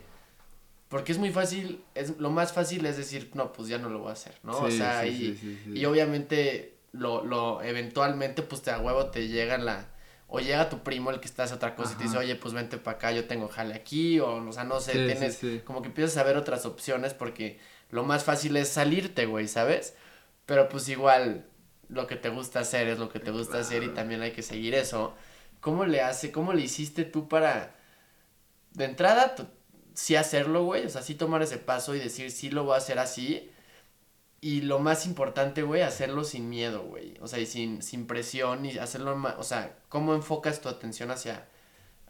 Porque 0.89 1.11
es 1.11 1.19
muy 1.19 1.31
fácil, 1.31 1.83
es, 1.93 2.17
lo 2.17 2.31
más 2.31 2.51
fácil 2.51 2.83
es 2.87 2.97
decir, 2.97 3.29
no, 3.35 3.53
pues 3.53 3.67
ya 3.67 3.77
no 3.77 3.89
lo 3.89 3.99
voy 3.99 4.09
a 4.09 4.13
hacer, 4.13 4.33
¿no? 4.41 4.57
o 4.57 4.71
sea, 4.71 5.05
y, 5.05 5.39
y 5.75 5.85
obviamente 5.85 6.79
lo, 6.93 7.23
lo, 7.23 7.61
eventualmente, 7.61 8.41
pues 8.41 8.63
te 8.63 8.71
a 8.71 8.79
huevo 8.79 9.05
te 9.05 9.27
llega 9.27 9.59
la, 9.59 9.87
o 10.27 10.39
llega 10.39 10.69
tu 10.69 10.79
primo 10.79 11.11
el 11.11 11.19
que 11.19 11.27
está 11.27 11.43
hace 11.43 11.53
otra 11.53 11.75
cosa 11.75 11.93
y 11.93 11.97
te 11.97 12.03
dice, 12.05 12.17
oye, 12.17 12.35
pues 12.35 12.55
vente 12.55 12.77
para 12.77 12.97
acá, 12.97 13.11
yo 13.11 13.25
tengo 13.25 13.47
jale 13.49 13.75
aquí, 13.75 14.19
o, 14.19 14.35
o 14.35 14.51
sea, 14.51 14.63
no 14.63 14.79
sé, 14.79 14.93
tienes, 14.93 15.39
como 15.63 15.81
que 15.81 15.89
empiezas 15.89 16.17
a 16.17 16.23
ver 16.23 16.37
otras 16.37 16.65
opciones 16.65 17.13
porque 17.13 17.59
lo 17.91 18.03
más 18.03 18.23
fácil 18.23 18.55
es 18.57 18.69
salirte, 18.69 19.25
güey, 19.25 19.47
¿sabes? 19.47 19.93
Pero 20.45 20.69
pues 20.69 20.89
igual, 20.89 21.45
lo 21.89 22.07
que 22.07 22.15
te 22.15 22.29
gusta 22.29 22.59
hacer 22.61 22.87
es 22.87 22.99
lo 22.99 23.09
que 23.09 23.19
te 23.19 23.31
gusta 23.31 23.59
hacer 23.59 23.83
y 23.83 23.89
también 23.89 24.21
hay 24.21 24.31
que 24.31 24.43
seguir 24.43 24.75
eso. 24.75 25.13
¿Cómo 25.59 25.85
le 25.85 26.01
hace, 26.01 26.31
cómo 26.31 26.53
le 26.53 26.61
hiciste 26.61 27.03
tú 27.03 27.27
para, 27.27 27.75
de 28.73 28.85
entrada, 28.85 29.35
sí 29.93 30.15
hacerlo, 30.15 30.63
güey? 30.63 30.85
O 30.85 30.89
sea, 30.89 31.01
sí 31.01 31.15
tomar 31.15 31.41
ese 31.41 31.57
paso 31.57 31.95
y 31.95 31.99
decir, 31.99 32.31
sí 32.31 32.49
lo 32.49 32.63
voy 32.63 32.75
a 32.75 32.77
hacer 32.77 32.99
así. 32.99 33.51
Y 34.41 34.61
lo 34.61 34.79
más 34.79 35.05
importante, 35.05 35.63
güey, 35.63 35.81
hacerlo 35.81 36.23
sin 36.23 36.47
miedo, 36.49 36.83
güey. 36.83 37.17
O 37.21 37.27
sea, 37.27 37.39
y 37.39 37.45
sin, 37.45 37.81
sin 37.81 38.07
presión 38.07 38.65
y 38.65 38.77
hacerlo, 38.77 39.17
o 39.37 39.43
sea, 39.43 39.75
¿cómo 39.89 40.13
enfocas 40.13 40.61
tu 40.61 40.69
atención 40.69 41.11
hacia 41.11 41.47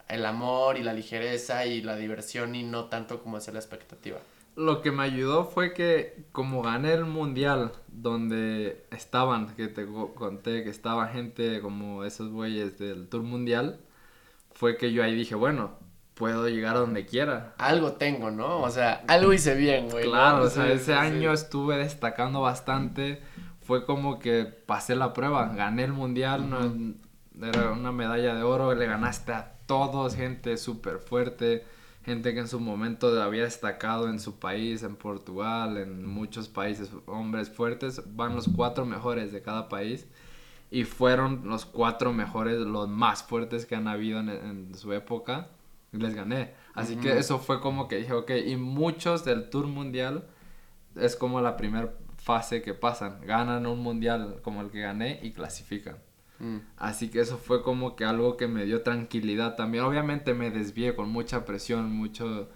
el 0.08 0.24
amor 0.26 0.78
y 0.78 0.82
la 0.84 0.92
ligereza 0.92 1.66
y 1.66 1.82
la 1.82 1.96
diversión 1.96 2.54
y 2.54 2.62
no 2.62 2.86
tanto 2.88 3.22
como 3.22 3.38
hacia 3.38 3.52
la 3.52 3.58
expectativa? 3.60 4.20
Lo 4.60 4.82
que 4.82 4.92
me 4.92 5.04
ayudó 5.04 5.44
fue 5.44 5.72
que 5.72 6.26
como 6.32 6.60
gané 6.60 6.92
el 6.92 7.06
mundial 7.06 7.72
donde 7.88 8.84
estaban, 8.90 9.54
que 9.56 9.68
te 9.68 9.86
conté 10.14 10.62
que 10.62 10.68
estaba 10.68 11.08
gente 11.08 11.60
como 11.62 12.04
esos 12.04 12.28
güeyes 12.30 12.78
del 12.78 13.08
Tour 13.08 13.22
Mundial, 13.22 13.80
fue 14.52 14.76
que 14.76 14.92
yo 14.92 15.02
ahí 15.02 15.14
dije, 15.14 15.34
bueno, 15.34 15.78
puedo 16.14 16.46
llegar 16.46 16.76
a 16.76 16.80
donde 16.80 17.06
quiera. 17.06 17.54
Algo 17.56 17.92
tengo, 17.92 18.30
¿no? 18.30 18.60
O 18.60 18.70
sea, 18.70 19.02
algo 19.08 19.32
hice 19.32 19.54
bien, 19.54 19.88
güey. 19.88 20.04
Claro, 20.04 20.44
o 20.44 20.50
sea, 20.50 20.70
ese 20.70 20.92
año 20.92 21.32
estuve 21.32 21.78
destacando 21.78 22.42
bastante, 22.42 23.22
fue 23.62 23.86
como 23.86 24.18
que 24.18 24.44
pasé 24.44 24.94
la 24.94 25.14
prueba, 25.14 25.54
gané 25.54 25.84
el 25.84 25.94
mundial, 25.94 26.50
no, 26.50 27.46
era 27.46 27.72
una 27.72 27.92
medalla 27.92 28.34
de 28.34 28.42
oro, 28.42 28.74
le 28.74 28.84
ganaste 28.84 29.32
a 29.32 29.54
todos, 29.64 30.16
gente 30.16 30.58
súper 30.58 30.98
fuerte 30.98 31.64
gente 32.04 32.32
que 32.32 32.40
en 32.40 32.48
su 32.48 32.60
momento 32.60 33.20
había 33.22 33.44
destacado 33.44 34.08
en 34.08 34.18
su 34.18 34.38
país, 34.38 34.82
en 34.82 34.96
Portugal, 34.96 35.76
en 35.76 36.06
muchos 36.06 36.48
países, 36.48 36.90
hombres 37.06 37.50
fuertes, 37.50 38.02
van 38.16 38.34
los 38.34 38.48
cuatro 38.48 38.86
mejores 38.86 39.32
de 39.32 39.42
cada 39.42 39.68
país 39.68 40.06
y 40.70 40.84
fueron 40.84 41.42
los 41.44 41.66
cuatro 41.66 42.12
mejores, 42.12 42.58
los 42.58 42.88
más 42.88 43.22
fuertes 43.22 43.66
que 43.66 43.74
han 43.74 43.88
habido 43.88 44.20
en, 44.20 44.74
su 44.74 44.92
época 44.92 45.48
y 45.92 45.98
les 45.98 46.14
gané. 46.14 46.54
Así 46.74 46.96
que 46.96 47.18
eso 47.18 47.38
fue 47.38 47.60
como 47.60 47.88
que 47.88 47.96
dije, 47.96 48.12
ok, 48.12 48.30
y 48.46 48.56
muchos 48.56 49.24
del 49.24 49.50
Tour 49.50 49.66
Mundial 49.66 50.24
es 50.94 51.16
como 51.16 51.40
la 51.40 51.56
primera 51.56 51.92
fase 52.16 52.62
que 52.62 52.74
pasan, 52.74 53.20
ganan 53.22 53.66
un 53.66 53.80
mundial 53.80 54.40
como 54.42 54.60
el 54.60 54.70
que 54.70 54.80
gané 54.80 55.18
y 55.22 55.32
clasifican. 55.32 55.96
Mm. 56.40 56.56
Así 56.76 57.08
que 57.10 57.20
eso 57.20 57.38
fue 57.38 57.62
como 57.62 57.94
que 57.94 58.04
algo 58.04 58.36
que 58.36 58.48
me 58.48 58.64
dio 58.64 58.82
tranquilidad 58.82 59.56
también. 59.56 59.84
Obviamente 59.84 60.34
me 60.34 60.50
desvié 60.50 60.96
con 60.96 61.10
mucha 61.10 61.44
presión, 61.44 61.92
mucho 61.92 62.48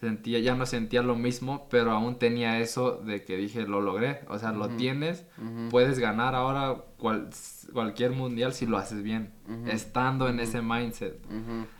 sentía, 0.00 0.38
ya 0.38 0.54
no 0.54 0.64
sentía 0.64 1.02
lo 1.02 1.16
mismo, 1.16 1.66
pero 1.70 1.90
aún 1.90 2.18
tenía 2.18 2.60
eso 2.60 2.96
de 2.98 3.24
que 3.24 3.36
dije, 3.36 3.66
lo 3.66 3.80
logré, 3.80 4.20
o 4.28 4.38
sea, 4.38 4.52
lo 4.52 4.68
tienes, 4.68 5.26
puedes 5.70 5.98
ganar 5.98 6.34
ahora 6.34 6.84
cualquier 7.72 8.12
mundial 8.12 8.52
si 8.52 8.66
lo 8.66 8.78
haces 8.78 9.02
bien, 9.02 9.32
estando 9.66 10.28
en 10.28 10.38
ese 10.38 10.62
mindset. 10.62 11.18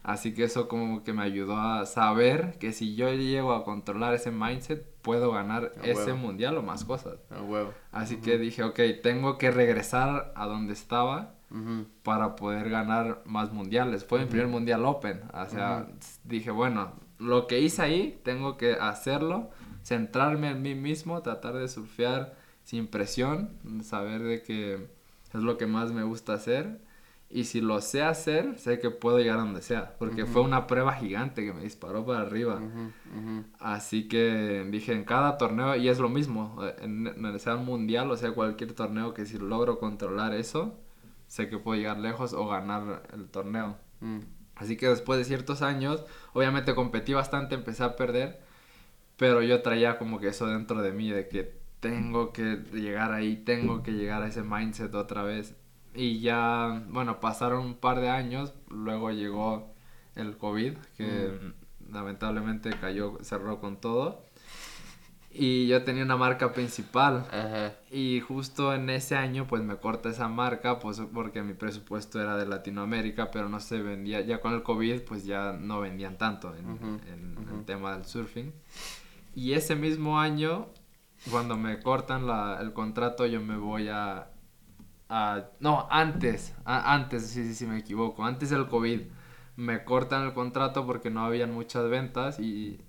Así 0.03 0.35
que 0.35 0.45
eso 0.45 0.67
como 0.67 1.05
que 1.05 1.13
me 1.13 1.23
ayudó 1.23 1.57
a 1.59 1.87
saber 1.87 2.59
que 2.59 2.73
si 2.73 2.97
yo 2.97 3.13
llego 3.13 3.53
a 3.53 3.65
controlar 3.65 4.15
ese 4.15 4.33
mindset, 4.33 4.85
puedo 5.03 5.31
ganar 5.31 5.73
ese 5.85 6.15
mundial 6.15 6.59
o 6.59 6.63
más 6.63 6.85
cosas. 6.85 7.21
Así 7.93 8.17
que 8.17 8.37
dije, 8.37 8.65
ok, 8.65 8.81
tengo 9.01 9.39
que 9.39 9.53
regresar 9.53 10.33
a 10.35 10.47
donde 10.47 10.73
estaba 10.73 11.38
para 12.03 12.37
poder 12.37 12.69
ganar 12.69 13.23
más 13.25 13.53
mundiales. 13.53 14.05
Fue 14.05 14.21
mi 14.21 14.27
primer 14.27 14.49
mundial 14.49 14.85
open. 14.85 15.23
O 15.33 15.47
sea, 15.47 15.89
dije, 16.25 16.51
bueno, 16.51 16.93
lo 17.19 17.47
que 17.47 17.61
hice 17.61 17.83
ahí, 17.83 18.21
tengo 18.23 18.57
que 18.57 18.75
hacerlo, 18.75 19.51
centrarme 19.83 20.51
en 20.51 20.63
mí 20.63 20.75
mismo, 20.75 21.23
tratar 21.23 21.55
de 21.55 21.69
surfear 21.69 22.37
sin 22.65 22.87
presión, 22.87 23.51
saber 23.83 24.23
de 24.23 24.43
que 24.43 24.89
es 25.33 25.43
lo 25.43 25.57
que 25.57 25.67
más 25.67 25.93
me 25.93 26.03
gusta 26.03 26.35
hacer. 26.35 26.87
Y 27.31 27.45
si 27.45 27.61
lo 27.61 27.83
sé 27.83 28.03
hacer, 28.03 28.59
sé 28.59 28.79
que 28.79 28.91
puedo 28.91 29.19
llegar 29.19 29.39
a 29.39 29.43
donde 29.43 29.61
sea. 29.61 29.95
Porque 29.99 30.25
fue 30.25 30.41
una 30.41 30.67
prueba 30.67 30.95
gigante 30.95 31.45
que 31.45 31.53
me 31.53 31.63
disparó 31.63 32.07
para 32.07 32.21
arriba. 32.21 32.61
Así 33.59 34.09
que 34.09 34.67
dije, 34.71 34.93
en 34.93 35.05
cada 35.05 35.37
torneo, 35.37 35.77
y 35.77 35.89
es 35.89 35.99
lo 35.99 36.09
mismo, 36.09 36.59
en, 36.81 37.07
en 37.07 37.39
sea 37.39 37.57
un 37.57 37.67
mundial 37.67 38.11
o 38.11 38.17
sea 38.17 38.33
cualquier 38.33 38.73
torneo, 38.73 39.13
que 39.13 39.27
si 39.27 39.39
logro 39.39 39.79
controlar 39.79 40.35
eso, 40.35 40.79
sé 41.29 41.49
que 41.49 41.59
puedo 41.59 41.79
llegar 41.79 41.99
lejos 41.99 42.33
o 42.33 42.49
ganar 42.49 43.05
el 43.13 43.29
torneo. 43.29 43.77
Mm. 44.01 44.21
Así 44.57 44.77
que 44.77 44.89
después 44.89 45.19
de 45.19 45.25
ciertos 45.25 45.63
años, 45.63 46.05
obviamente 46.33 46.75
competí 46.75 47.15
bastante, 47.15 47.55
empecé 47.55 47.85
a 47.85 47.95
perder, 47.95 48.41
pero 49.17 49.41
yo 49.43 49.63
traía 49.63 49.99
como 49.99 50.19
que 50.19 50.29
eso 50.29 50.47
dentro 50.49 50.83
de 50.83 50.93
mí, 50.93 51.11
de 51.11 51.29
que 51.29 51.59
tengo 51.79 52.33
que 52.33 52.57
llegar 52.73 53.13
ahí, 53.13 53.37
tengo 53.37 53.85
que 53.85 53.93
llegar 53.93 54.23
a 54.23 54.27
ese 54.27 54.43
mindset 54.43 54.95
otra 54.95 55.23
vez. 55.23 55.55
Y 55.95 56.21
ya, 56.21 56.85
bueno, 56.89 57.21
pasaron 57.21 57.65
un 57.65 57.75
par 57.75 58.01
de 58.01 58.09
años, 58.09 58.53
luego 58.69 59.13
llegó 59.13 59.73
el 60.17 60.37
COVID, 60.37 60.75
que 60.97 61.05
mm. 61.05 61.93
lamentablemente 61.93 62.71
cayó, 62.81 63.19
cerró 63.23 63.61
con 63.61 63.81
todo. 63.81 64.25
Y 65.31 65.67
yo 65.67 65.85
tenía 65.85 66.05
una 66.05 66.17
marca 66.17 66.53
principal. 66.53 67.27
Y 67.91 68.21
justo 68.21 68.75
en 68.75 68.89
ese 68.91 69.15
año, 69.15 69.47
pues 69.47 69.63
me 69.63 69.77
corta 69.77 70.09
esa 70.09 70.29
marca, 70.29 70.79
pues 70.79 71.01
porque 71.13 71.43
mi 71.43 71.55
presupuesto 71.55 72.21
era 72.21 72.37
de 72.37 72.47
Latinoamérica, 72.47 73.31
pero 73.31 73.49
no 73.49 73.61
se 73.61 73.83
vendía. 73.83 74.21
Ya 74.23 74.41
con 74.41 74.55
el 74.55 74.63
COVID, 74.63 75.03
pues 75.03 75.25
ya 75.25 75.53
no 75.53 75.81
vendían 75.81 76.17
tanto 76.17 76.55
en, 76.55 77.01
el 77.57 77.65
tema 77.65 77.95
del 77.95 78.05
surfing. 78.05 78.53
Y 79.35 79.53
ese 79.53 79.77
mismo 79.77 80.19
año, 80.19 80.69
cuando 81.31 81.57
me 81.57 81.81
cortan 81.81 82.27
la, 82.27 82.59
el 82.61 82.73
contrato, 82.73 83.27
yo 83.27 83.41
me 83.41 83.57
voy 83.57 83.89
a. 83.89 84.31
a 85.09 85.45
no, 85.61 85.87
antes, 85.91 86.55
antes, 86.65 87.27
sí, 87.27 87.45
sí, 87.45 87.55
sí, 87.55 87.67
me 87.67 87.79
equivoco. 87.79 88.25
Antes 88.25 88.51
del 88.51 88.67
COVID, 88.67 89.03
me 89.57 89.85
cortan 89.85 90.25
el 90.25 90.33
contrato 90.33 90.87
porque 90.87 91.11
no 91.11 91.25
habían 91.25 91.53
muchas 91.53 91.89
ventas 91.91 92.41
y 92.41 92.81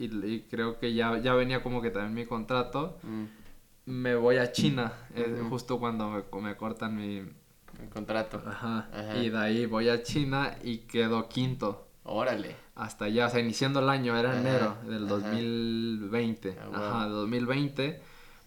y, 0.00 0.46
creo 0.50 0.78
que 0.78 0.94
ya, 0.94 1.18
ya 1.18 1.34
venía 1.34 1.62
como 1.62 1.82
que 1.82 1.90
también 1.90 2.14
mi 2.14 2.26
contrato. 2.26 2.98
Mm. 3.02 3.24
me 3.86 4.14
voy 4.14 4.36
a 4.36 4.52
China, 4.52 4.92
eh, 5.14 5.42
justo 5.48 5.78
cuando 5.78 6.08
me, 6.10 6.40
me 6.40 6.56
cortan 6.56 6.96
mi... 6.96 7.18
El 7.80 7.88
contrato. 7.88 8.42
Ajá. 8.46 8.88
Ajá. 8.92 9.16
Y 9.18 9.30
de 9.30 9.38
ahí 9.38 9.66
voy 9.66 9.88
a 9.88 10.02
China 10.02 10.56
y 10.62 10.78
quedo 10.78 11.28
quinto. 11.28 11.88
Órale. 12.04 12.56
Hasta 12.74 13.06
allá, 13.06 13.26
o 13.26 13.30
sea, 13.30 13.40
iniciando 13.40 13.80
el 13.80 13.88
año, 13.88 14.16
era 14.16 14.30
Ajá, 14.30 14.40
enero 14.40 14.76
del 14.86 15.04
ajá. 15.04 15.14
2020. 15.14 16.58
Ah, 16.58 16.66
wow. 16.66 16.76
Ajá, 16.76 17.06
2020. 17.06 18.02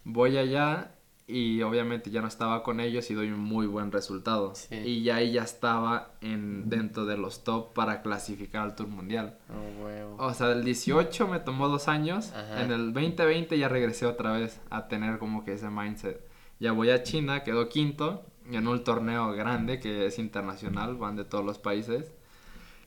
Voy 0.05 0.37
allá 0.37 0.95
y 1.33 1.63
obviamente 1.63 2.11
ya 2.11 2.21
no 2.21 2.27
estaba 2.27 2.61
con 2.61 2.79
ellos 2.79 3.09
y 3.09 3.15
doy 3.15 3.31
un 3.31 3.39
muy 3.39 3.65
buen 3.65 3.91
resultado. 3.91 4.53
Sí. 4.53 4.75
Y 4.75 5.03
ya 5.03 5.15
ahí 5.15 5.31
ya 5.31 5.41
estaba 5.41 6.11
en, 6.21 6.69
dentro 6.69 7.05
de 7.05 7.17
los 7.17 7.43
top 7.43 7.73
para 7.73 8.03
clasificar 8.03 8.61
al 8.61 8.75
Tour 8.75 8.89
Mundial. 8.89 9.39
Oh, 9.49 9.83
huevo. 9.83 10.15
O 10.19 10.33
sea, 10.35 10.49
del 10.49 10.63
18 10.63 11.27
me 11.27 11.39
tomó 11.39 11.69
dos 11.69 11.87
años. 11.87 12.31
Ajá. 12.33 12.61
En 12.61 12.71
el 12.71 12.93
2020 12.93 13.57
ya 13.57 13.67
regresé 13.67 14.05
otra 14.05 14.33
vez 14.33 14.61
a 14.69 14.87
tener 14.87 15.17
como 15.17 15.43
que 15.43 15.53
ese 15.53 15.71
mindset. 15.71 16.23
Ya 16.59 16.71
voy 16.71 16.91
a 16.91 17.01
China, 17.01 17.43
quedó 17.43 17.67
quinto 17.67 18.27
en 18.51 18.67
un 18.67 18.83
torneo 18.83 19.31
grande 19.31 19.79
que 19.79 20.05
es 20.05 20.19
internacional, 20.19 20.97
van 20.97 21.15
de 21.15 21.25
todos 21.25 21.43
los 21.43 21.57
países. 21.57 22.13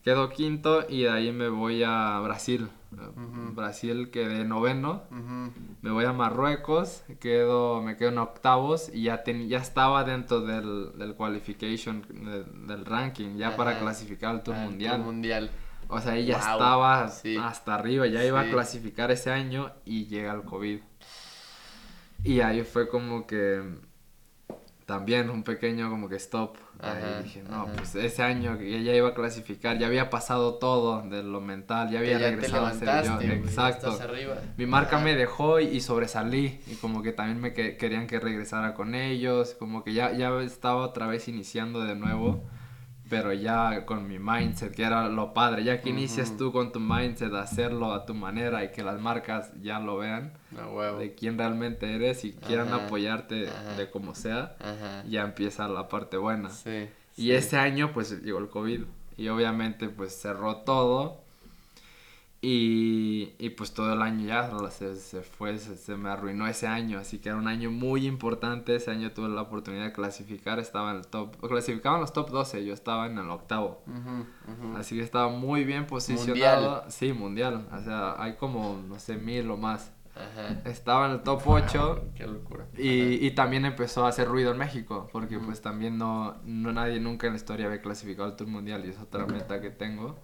Quedó 0.07 0.31
quinto 0.31 0.87
y 0.89 1.03
de 1.03 1.11
ahí 1.11 1.33
me 1.33 1.49
voy 1.49 1.83
a 1.83 2.21
Brasil. 2.21 2.69
Brasil 3.57 4.13
quedé 4.13 4.45
noveno. 4.45 5.03
Me 5.83 5.91
voy 5.91 6.05
a 6.05 6.13
Marruecos, 6.13 7.03
quedo, 7.19 7.83
me 7.83 7.97
quedo 7.97 8.11
en 8.11 8.19
octavos 8.19 8.89
y 8.95 9.03
ya, 9.03 9.25
ten- 9.25 9.49
ya 9.49 9.59
estaba 9.59 10.05
dentro 10.05 10.43
del, 10.43 10.97
del 10.97 11.17
qualification, 11.17 12.03
de- 12.09 12.45
del 12.73 12.85
ranking, 12.85 13.37
ya 13.37 13.57
para 13.57 13.81
clasificar 13.81 14.31
al 14.31 14.45
Tour 14.45 14.55
Al 14.55 14.67
Mundial. 14.67 15.01
mundial. 15.01 15.51
O 15.89 16.01
sea, 16.01 16.13
ahí 16.13 16.25
ya 16.27 16.37
Wow, 16.39 16.53
estaba 16.53 17.09
sí. 17.09 17.37
hasta 17.37 17.75
arriba, 17.75 18.07
ya 18.07 18.25
iba 18.25 18.41
Sí. 18.45 18.49
a 18.49 18.53
clasificar 18.53 19.11
ese 19.11 19.33
año 19.33 19.73
y 19.85 20.07
llega 20.07 20.33
el 20.33 20.43
COVID. 20.43 20.79
Y 22.23 22.41
ahí 22.43 22.63
fue 22.63 22.89
como 22.89 23.27
que 23.27 23.61
también 24.87 25.31
un 25.31 25.43
pequeño 25.43 25.91
como 25.91 26.09
que 26.09 26.17
stop. 26.17 26.57
Ajá, 26.81 26.93
ahí 27.19 27.23
dije, 27.25 27.43
no, 27.43 27.63
ajá. 27.63 27.73
pues 27.77 27.95
ese 27.97 28.23
año 28.23 28.57
que 28.59 28.83
ya 28.85 28.95
iba 28.95 29.09
a 29.09 29.15
clasificar, 29.15 29.79
ya 29.79 29.87
había 29.89 30.11
pasado 30.11 30.55
todo 30.55 31.03
de 31.03 31.23
lo 31.23 31.41
mental, 31.41 31.91
ya 31.91 31.99
había 31.99 32.13
ya 32.13 32.19
te 32.19 32.31
regresado 32.31 32.67
a 32.67 32.73
ser 32.75 33.05
yo. 33.05 33.21
Exacto. 33.21 33.89
estás 33.91 34.01
arriba. 34.09 34.37
Mi 34.57 34.67
marca 34.67 34.97
Ajá. 34.97 35.05
me 35.05 35.15
dejó 35.17 35.59
y, 35.61 35.65
y 35.67 35.81
sobresalí. 35.81 36.61
Y 36.67 36.77
como 36.77 37.03
que 37.03 37.13
también 37.13 37.41
me 37.41 37.53
que- 37.53 37.77
querían 37.77 38.07
que 38.07 38.21
regresara 38.21 38.75
con 38.75 38.95
ellos. 38.95 39.55
Como 39.59 39.83
que 39.85 39.93
ya, 39.93 40.13
ya 40.13 40.31
estaba 40.41 40.83
otra 40.83 41.07
vez 41.07 41.29
iniciando 41.29 41.81
de 41.85 41.97
nuevo. 41.97 42.45
Pero 43.09 43.33
ya 43.33 43.87
con 43.87 44.09
mi 44.09 44.19
mindset, 44.19 44.75
que 44.75 44.83
era 44.83 45.09
lo 45.09 45.33
padre. 45.33 45.63
Ya 45.63 45.81
que 45.81 45.91
inicias 45.91 46.31
Ujú. 46.31 46.39
tú 46.39 46.53
con 46.53 46.73
tu 46.73 46.81
mindset, 46.81 47.33
hacerlo 47.35 47.93
a 47.93 48.05
tu 48.05 48.15
manera 48.15 48.65
y 48.65 48.73
que 48.73 48.83
las 48.83 49.01
marcas 49.01 49.53
ya 49.63 49.79
lo 49.79 49.99
vean. 49.99 50.33
De 50.99 51.15
quién 51.15 51.39
realmente 51.39 51.95
eres 51.95 52.25
y 52.25 52.33
quieran 52.33 52.69
Ajá, 52.73 52.87
apoyarte 52.87 53.49
ajá. 53.49 53.77
de 53.77 53.91
como 53.91 54.15
sea. 54.15 54.57
Ajá. 54.61 55.05
Ya 55.07 55.23
empieza 55.23 55.69
la 55.69 55.89
parte 55.89 56.17
buena. 56.17 56.51
Sí. 56.51 56.89
Y 57.17 57.23
sí. 57.23 57.33
ese 57.33 57.59
año 57.59 57.93
pues 57.93 58.23
llegó 58.23 58.39
el 58.39 58.49
COVID 58.49 58.83
y 59.17 59.29
obviamente 59.29 59.89
pues 59.89 60.13
cerró 60.21 60.57
todo 60.59 61.23
y, 62.49 63.35
y, 63.41 63.51
pues 63.51 63.75
todo 63.75 63.93
el 63.93 64.03
año 64.03 64.25
ya 64.25 64.49
se, 64.71 64.95
se 64.95 65.23
fue, 65.23 65.59
se, 65.59 65.77
se 65.77 65.97
me 65.97 66.11
arruinó 66.11 66.47
ese 66.47 66.69
año, 66.69 67.01
así 67.01 67.19
que 67.19 67.31
era 67.31 67.39
un 67.39 67.49
año 67.49 67.73
muy 67.73 68.07
importante, 68.07 68.77
ese 68.77 68.93
año 68.93 69.11
tuve 69.11 69.29
la 69.31 69.43
oportunidad 69.43 69.87
de 69.87 69.93
clasificar, 69.93 70.61
estaba 70.61 70.93
en 70.93 70.99
el 70.99 71.09
top, 71.09 71.37
clasificaban 71.49 72.01
los 72.01 72.13
top 72.13 72.31
12, 72.31 72.65
yo 72.65 72.73
estaba 72.73 73.07
en 73.07 73.19
el 73.19 73.29
octavo. 73.31 73.83
Ujú. 73.89 74.77
Así 74.77 74.95
que 74.95 75.03
estaba 75.03 75.29
muy 75.29 75.65
bien 75.65 75.89
posicionado. 75.89 76.27
Mundial. 76.71 76.83
Sí, 76.87 77.13
mundial. 77.13 77.67
O 77.73 77.81
sea, 77.81 78.15
hay 78.17 78.35
como, 78.35 78.81
no 78.87 79.01
sé, 79.01 79.17
mil 79.17 79.51
o 79.51 79.57
más. 79.57 79.93
Ajá. 80.15 80.61
Estaba 80.67 81.07
en 81.07 81.13
el 81.15 81.23
top 81.25 81.43
8 81.45 82.11
Qué 82.15 82.29
locura. 82.29 82.67
y, 82.79 83.27
y 83.27 83.31
también 83.33 83.65
empezó 83.65 84.07
a 84.07 84.11
hacer 84.11 84.29
ruido 84.29 84.53
en 84.53 84.59
México, 84.59 85.09
porque 85.11 85.41
pues 85.41 85.61
también 85.63 85.99
no, 85.99 86.37
no 86.45 86.73
nadie 86.73 87.01
nunca 87.01 87.27
en 87.27 87.33
la 87.33 87.39
historia 87.39 87.67
había 87.67 87.83
clasificado 87.83 88.29
al 88.29 88.37
Tour 88.37 88.49
Mundial 88.49 88.85
y 88.87 88.91
es 88.91 89.01
otra 89.01 89.27
meta 89.27 89.61
que 89.61 89.71
tengo, 89.71 90.17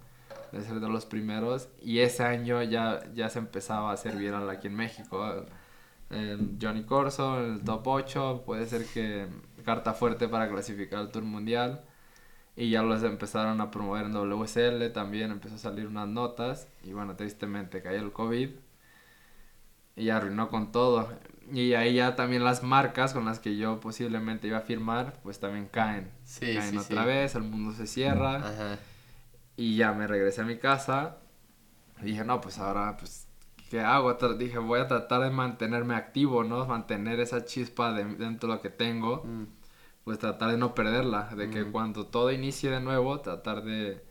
de 0.53 0.61
ser 0.61 0.79
de 0.79 0.87
los 0.87 1.05
primeros. 1.05 1.67
Y 1.81 1.99
ese 1.99 2.23
año 2.23 2.61
ya, 2.63 3.01
ya 3.13 3.29
se 3.29 3.39
empezaba 3.39 3.89
a 3.89 3.93
hacer 3.93 4.15
viral 4.15 4.49
aquí 4.49 4.67
en 4.67 4.75
México. 4.75 5.45
Johnny 6.61 6.83
Corso, 6.83 7.43
en 7.43 7.53
el 7.53 7.63
top 7.63 7.87
8, 7.87 8.43
puede 8.45 8.67
ser 8.67 8.85
que 8.85 9.27
carta 9.65 9.93
fuerte 9.93 10.27
para 10.27 10.47
clasificar 10.47 10.99
al 10.99 11.09
Tour 11.09 11.23
Mundial. 11.23 11.81
Y 12.55 12.69
ya 12.69 12.83
los 12.83 13.01
empezaron 13.01 13.61
a 13.61 13.71
promover 13.71 14.05
en 14.05 14.13
WSL, 14.13 14.91
también 14.93 15.31
empezó 15.31 15.55
a 15.55 15.57
salir 15.57 15.87
unas 15.87 16.07
notas. 16.07 16.67
Y 16.83 16.93
bueno, 16.93 17.15
tristemente 17.15 17.81
cayó 17.81 17.99
el 17.99 18.11
COVID 18.11 18.51
y 19.95 20.09
arruinó 20.09 20.49
con 20.49 20.71
todo. 20.71 21.09
Y 21.51 21.73
ahí 21.73 21.95
ya 21.95 22.15
también 22.15 22.43
las 22.43 22.61
marcas 22.61 23.13
con 23.13 23.25
las 23.25 23.39
que 23.39 23.57
yo 23.57 23.79
posiblemente 23.79 24.47
iba 24.47 24.59
a 24.59 24.61
firmar, 24.61 25.19
pues 25.23 25.39
también 25.39 25.67
caen. 25.67 26.11
Sí, 26.25 26.53
caen 26.53 26.71
sí, 26.71 26.77
otra 26.77 27.01
sí. 27.01 27.07
vez, 27.07 27.35
el 27.35 27.43
mundo 27.43 27.71
se 27.71 27.87
cierra. 27.87 28.35
Ajá. 28.35 28.77
Y 29.55 29.75
ya 29.77 29.93
me 29.93 30.07
regresé 30.07 30.41
a 30.41 30.45
mi 30.45 30.57
casa. 30.57 31.17
Y 32.01 32.05
dije, 32.05 32.23
no, 32.25 32.41
pues 32.41 32.59
ahora, 32.59 32.97
pues, 32.97 33.27
¿qué 33.69 33.81
hago? 33.81 34.13
Dije, 34.35 34.57
voy 34.57 34.79
a 34.79 34.87
tratar 34.87 35.21
de 35.21 35.29
mantenerme 35.29 35.95
activo, 35.95 36.43
¿no? 36.43 36.65
Mantener 36.65 37.19
esa 37.19 37.45
chispa 37.45 37.93
de, 37.93 38.05
dentro 38.15 38.49
de 38.49 38.55
lo 38.55 38.61
que 38.61 38.69
tengo. 38.69 39.23
Mm. 39.25 39.45
Pues 40.03 40.19
tratar 40.19 40.51
de 40.51 40.57
no 40.57 40.75
perderla. 40.75 41.29
De 41.35 41.49
que 41.49 41.63
Ujú. 41.63 41.71
cuando 41.71 42.07
todo 42.07 42.31
inicie 42.31 42.69
de 42.69 42.81
nuevo, 42.81 43.19
tratar 43.21 43.63
de 43.63 44.03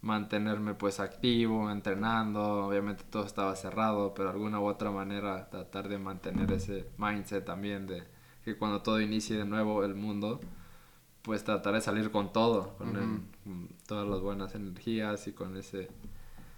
mantenerme 0.00 0.74
pues 0.74 1.00
activo, 1.00 1.70
entrenando. 1.70 2.66
Obviamente 2.66 3.04
todo 3.04 3.24
estaba 3.26 3.56
cerrado, 3.56 4.14
pero 4.14 4.28
de 4.28 4.34
alguna 4.34 4.60
u 4.60 4.66
otra 4.66 4.90
manera 4.90 5.48
tratar 5.50 5.88
de 5.88 5.98
mantener 5.98 6.52
ese 6.52 6.86
mindset 6.98 7.44
también 7.44 7.86
de 7.86 8.04
que 8.44 8.56
cuando 8.56 8.82
todo 8.82 9.00
inicie 9.00 9.36
de 9.38 9.44
nuevo 9.46 9.82
el 9.84 9.94
mundo, 9.94 10.40
pues 11.22 11.44
tratar 11.44 11.74
de 11.74 11.80
salir 11.80 12.10
con 12.10 12.32
todo, 12.32 12.76
con, 12.76 13.26
todas 13.86 14.08
las 14.08 14.20
buenas 14.20 14.54
energías 14.54 15.26
y 15.28 15.32
con 15.32 15.56
ese 15.56 15.88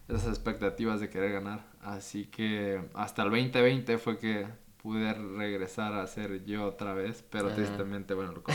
esas 0.09 0.29
expectativas 0.29 1.01
de 1.01 1.11
querer 1.11 1.33
ganar. 1.33 1.67
Así 1.83 2.27
que 2.27 2.81
hasta 2.95 3.23
el 3.25 3.31
2020 3.31 3.99
fue 3.99 4.19
que 4.19 4.47
pude 4.81 5.13
regresar 5.15 5.95
a 5.95 6.07
ser 6.07 6.45
yo 6.45 6.65
otra 6.65 6.95
vez, 6.95 7.25
pero 7.29 7.49
Ajá. 7.49 7.57
tristemente, 7.57 8.15
bueno, 8.15 8.31
el 8.31 8.43
COVID. 8.43 8.55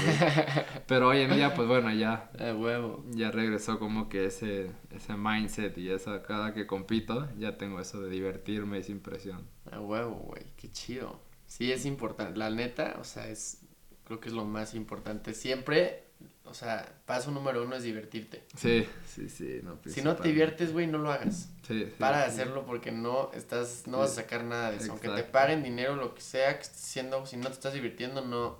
pero 0.87 1.09
hoy 1.09 1.19
en 1.19 1.33
día, 1.35 1.53
pues 1.53 1.67
bueno, 1.67 1.91
ya 1.93 2.31
A 2.39 2.53
huevo. 2.53 3.03
ya 3.09 3.31
regresó 3.31 3.79
como 3.79 4.07
que 4.07 4.25
ese, 4.27 4.71
ese 4.91 5.17
mindset 5.17 5.77
y 5.77 5.89
esa 5.89 6.23
cada 6.23 6.53
que 6.53 6.65
compito, 6.65 7.27
ya 7.37 7.57
tengo 7.57 7.81
eso 7.81 8.01
de 8.01 8.09
divertirme 8.09 8.79
y 8.79 8.83
sin 8.83 9.01
presión. 9.01 9.45
A 9.69 9.81
huevo, 9.81 10.15
güey. 10.15 10.43
Qué 10.55 10.71
chido. 10.71 11.19
Sí, 11.47 11.69
es 11.69 11.85
importante. 11.85 12.39
La 12.39 12.49
neta, 12.49 12.95
o 13.01 13.03
sea, 13.03 13.27
es. 13.27 13.59
Creo 14.05 14.21
que 14.21 14.29
es 14.29 14.33
lo 14.33 14.45
más 14.45 14.73
importante. 14.73 15.33
Siempre, 15.33 16.05
o 16.45 16.53
sea, 16.53 16.85
paso 17.05 17.31
número 17.31 17.63
uno 17.63 17.75
es 17.75 17.83
divertirte. 17.83 18.43
Sí, 18.57 18.85
sí, 19.07 19.29
sí. 19.29 19.61
No, 19.63 19.79
Si 19.85 20.01
no 20.01 20.15
te 20.15 20.27
diviertes, 20.27 20.73
güey, 20.73 20.85
no 20.85 20.97
lo 20.97 21.11
hagas. 21.11 21.49
Sí, 21.65 21.85
sí, 21.85 21.93
Para 21.97 22.23
de 22.23 22.25
sí. 22.25 22.31
hacerlo 22.31 22.65
porque 22.65 22.91
no 22.91 23.31
estás, 23.33 23.83
no 23.87 23.99
vas 23.99 24.11
a 24.11 24.15
sacar 24.15 24.43
nada 24.43 24.71
de 24.71 24.77
eso. 24.77 24.91
Aunque 24.91 25.09
te 25.09 25.23
paguen 25.23 25.63
dinero, 25.63 25.95
lo 25.95 26.13
que 26.13 26.21
sea 26.21 26.55
que 26.57 26.63
estés 26.63 26.83
haciendo, 26.83 27.25
si 27.25 27.37
no 27.37 27.47
te 27.47 27.53
estás 27.53 27.73
divirtiendo, 27.73 28.25
no, 28.25 28.57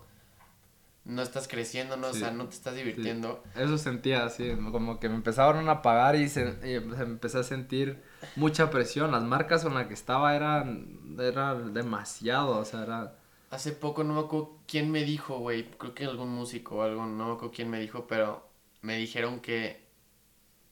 no 1.03 1.21
estás 1.21 1.47
creciendo, 1.47 1.97
no, 1.97 2.07
o 2.07 2.13
sea, 2.13 2.31
no 2.31 2.47
te 2.47 2.55
estás 2.55 2.75
divirtiendo. 2.75 3.43
Eso 3.55 3.77
sentía 3.77 4.23
así, 4.23 4.51
como 4.71 4.99
que 4.99 5.09
me 5.09 5.15
empezaron 5.15 5.67
a 5.67 5.81
pagar 5.81 6.15
y, 6.15 6.29
se, 6.29 6.55
y 6.63 6.75
empecé 6.75 7.39
a 7.39 7.43
sentir 7.43 8.01
mucha 8.35 8.69
presión. 8.69 9.11
Las 9.11 9.23
marcas 9.23 9.63
con 9.63 9.73
las 9.73 9.88
que 9.88 9.95
estaba 9.95 10.35
eran, 10.35 11.17
era 11.19 11.55
demasiado, 11.55 12.59
o 12.59 12.65
sea, 12.65 12.83
era... 12.83 13.15
Hace 13.51 13.73
poco 13.73 14.03
no 14.03 14.13
me 14.13 14.21
acuerdo 14.21 14.57
quién 14.65 14.89
me 14.89 15.03
dijo, 15.03 15.37
güey, 15.39 15.69
creo 15.71 15.93
que 15.93 16.05
algún 16.05 16.29
músico 16.29 16.77
o 16.77 16.81
algo, 16.81 17.05
no 17.05 17.27
me 17.27 17.33
acuerdo 17.33 17.51
quién 17.51 17.69
me 17.69 17.79
dijo, 17.79 18.07
pero 18.07 18.49
me 18.81 18.95
dijeron 18.97 19.41
que, 19.41 19.85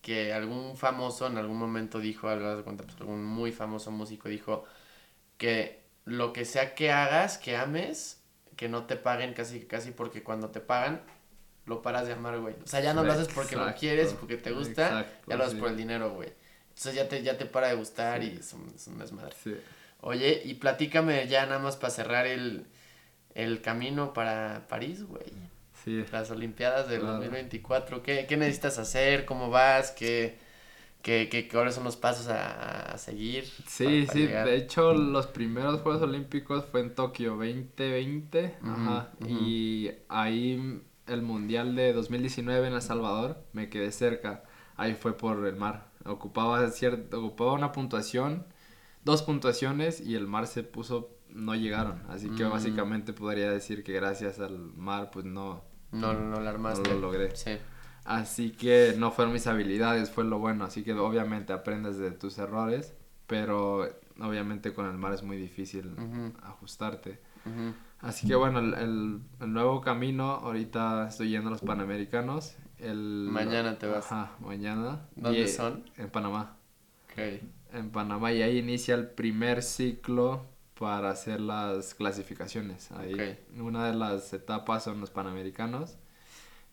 que 0.01 0.33
algún 0.33 0.77
famoso 0.77 1.27
en 1.27 1.37
algún 1.37 1.57
momento 1.57 1.99
dijo, 1.99 2.29
algo 2.29 2.55
de 2.55 2.63
cuenta, 2.63 2.85
pues 2.85 2.95
algún 3.01 3.23
muy 3.23 3.51
famoso 3.51 3.91
músico 3.91 4.29
dijo 4.29 4.65
que 5.37 5.83
lo 6.05 6.31
que 6.33 6.45
sea 6.45 6.73
que 6.73 6.91
hagas, 6.91 7.37
que 7.37 7.57
ames, 7.57 8.21
que 8.55 8.69
no 8.69 8.85
te 8.85 8.95
paguen 8.95 9.33
casi 9.33 9.61
casi 9.61 9.91
porque 9.91 10.23
cuando 10.23 10.49
te 10.49 10.59
pagan 10.59 11.01
lo 11.65 11.81
paras 11.81 12.07
de 12.07 12.13
amar, 12.13 12.39
güey. 12.39 12.55
O 12.63 12.67
sea, 12.67 12.79
ya 12.79 12.93
no 12.93 13.03
lo 13.03 13.11
haces 13.11 13.27
porque 13.27 13.55
lo 13.55 13.73
quieres 13.75 14.13
y 14.13 14.15
porque 14.15 14.37
te 14.37 14.51
gusta, 14.51 14.87
exacto, 14.87 15.29
ya 15.29 15.37
lo 15.37 15.43
haces 15.43 15.55
sí. 15.55 15.59
por 15.59 15.69
el 15.69 15.77
dinero, 15.77 16.13
güey. 16.13 16.33
Entonces 16.69 16.95
ya 16.95 17.07
te, 17.07 17.21
ya 17.21 17.37
te 17.37 17.45
para 17.45 17.67
de 17.67 17.75
gustar 17.75 18.23
y 18.23 18.37
es 18.39 18.53
un, 18.53 18.71
es 18.73 18.87
un 18.87 18.97
desmadre. 18.97 19.35
Sí. 19.43 19.55
Oye, 20.01 20.41
y 20.45 20.55
platícame 20.55 21.27
ya 21.27 21.45
nada 21.45 21.59
más 21.59 21.77
para 21.77 21.91
cerrar 21.91 22.25
el, 22.27 22.67
el 23.35 23.61
camino 23.61 24.13
para 24.13 24.67
París, 24.69 25.03
güey. 25.05 25.25
Sí. 25.73 26.05
Las 26.11 26.31
Olimpiadas 26.31 26.89
del 26.89 27.01
Claro. 27.01 27.07
2024. 27.07 28.03
¿Qué, 28.03 28.27
qué 28.27 28.37
necesitas 28.37 28.79
hacer? 28.79 29.25
¿Cómo 29.25 29.49
vas? 29.51 29.91
¿Qué, 29.91 30.39
qué, 31.03 31.29
qué, 31.29 31.47
cuáles 31.49 31.75
son 31.75 31.85
los 31.85 31.97
pasos 31.97 32.27
a, 32.29 32.93
a 32.93 32.97
seguir? 32.99 33.45
Sí, 33.67 33.83
para- 33.83 34.05
para 34.05 34.19
sí, 34.19 34.21
llegar? 34.21 34.49
de 34.49 34.55
hecho 34.55 34.93
los 34.93 35.27
primeros 35.27 35.81
Juegos 35.81 36.01
Olímpicos 36.01 36.65
fue 36.65 36.81
en 36.81 36.95
Tokio 36.95 37.31
2020, 37.35 38.55
Ujú, 38.61 39.03
ajá, 39.03 39.11
ujú. 39.19 39.43
y 39.43 39.91
ahí 40.09 40.81
el 41.07 41.21
Mundial 41.21 41.75
de 41.75 41.93
2019 41.93 42.67
en 42.67 42.73
El 42.73 42.81
Salvador 42.81 43.43
me 43.53 43.69
quedé 43.69 43.91
cerca, 43.91 44.43
ahí 44.75 44.95
fue 44.95 45.15
por 45.17 45.45
el 45.45 45.55
mar, 45.55 45.91
ocupaba, 46.05 46.67
cierto, 46.71 47.19
ocupaba 47.23 47.53
una 47.53 47.71
puntuación, 47.71 48.45
dos 49.09 49.23
puntuaciones 49.23 49.99
y 50.01 50.15
el 50.15 50.27
mar 50.27 50.47
se 50.47 50.63
puso 50.63 51.15
no 51.29 51.53
llegaron. 51.55 52.01
Así 52.09 52.29
que 52.31 52.45
Mm. 52.45 52.49
básicamente 52.51 53.13
podría 53.13 53.51
decir 53.51 53.83
que 53.83 53.93
gracias 53.93 54.39
al 54.39 54.57
mar, 54.75 55.09
pues 55.11 55.25
no, 55.25 55.63
No, 55.91 56.13
no, 56.13 56.21
no 56.21 56.39
la 56.39 56.49
armaste. 56.49 56.87
no 56.89 56.95
lo 56.95 57.01
logré. 57.01 57.35
Sí. 57.35 57.57
Así 58.05 58.51
que 58.51 58.95
no 58.97 59.11
fueron 59.11 59.33
mis 59.33 59.45
habilidades, 59.45 60.09
fue 60.09 60.23
lo 60.23 60.39
bueno. 60.39 60.65
Así 60.65 60.83
que 60.83 60.93
obviamente 60.93 61.53
aprendes 61.53 61.97
de 61.97 62.11
tus 62.11 62.37
errores, 62.39 62.95
pero 63.27 63.87
obviamente 64.19 64.73
con 64.73 64.87
el 64.87 64.97
mar 64.97 65.13
es 65.13 65.21
muy 65.21 65.37
difícil 65.37 65.93
ajustarte. 66.43 67.19
Así 67.99 68.27
que 68.27 68.35
bueno, 68.35 68.59
el, 68.59 68.73
el- 68.75 69.21
el 69.41 69.53
nuevo 69.53 69.81
camino, 69.81 70.31
ahorita 70.31 71.07
estoy 71.09 71.29
yendo 71.29 71.49
a 71.49 71.51
los 71.51 71.61
Panamericanos. 71.61 72.55
El, 72.79 73.27
Mañana 73.31 73.77
te 73.77 73.87
vas. 73.87 74.05
Ajá, 74.11 74.31
mañana. 74.39 75.01
¿Dónde 75.15 75.41
Y- 75.41 75.47
son? 75.47 75.83
En 75.97 76.09
Panamá. 76.09 76.55
Ok. 77.11 77.43
En 77.73 77.91
Panamá 77.91 78.31
y 78.33 78.41
ahí 78.41 78.57
inicia 78.57 78.95
el 78.95 79.07
primer 79.09 79.61
ciclo 79.61 80.45
para 80.79 81.11
hacer 81.11 81.39
las 81.41 81.93
clasificaciones. 81.93 82.91
Ahí 82.91 83.13
Ok. 83.13 83.59
una 83.61 83.87
de 83.87 83.95
las 83.95 84.33
etapas 84.33 84.83
son 84.85 84.99
los 85.01 85.09
Panamericanos. 85.11 85.97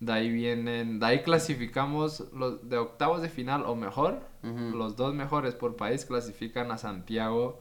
De 0.00 0.12
ahí 0.12 0.30
vienen, 0.30 1.00
de 1.00 1.06
ahí 1.06 1.22
clasificamos 1.22 2.24
los 2.32 2.68
de 2.68 2.76
octavos 2.78 3.22
de 3.22 3.28
final 3.28 3.64
o 3.66 3.74
mejor. 3.74 4.20
Ujú. 4.42 4.76
Los 4.76 4.96
dos 4.96 5.14
mejores 5.14 5.54
por 5.54 5.76
país 5.76 6.04
clasifican 6.04 6.70
a 6.70 6.78
Santiago 6.78 7.60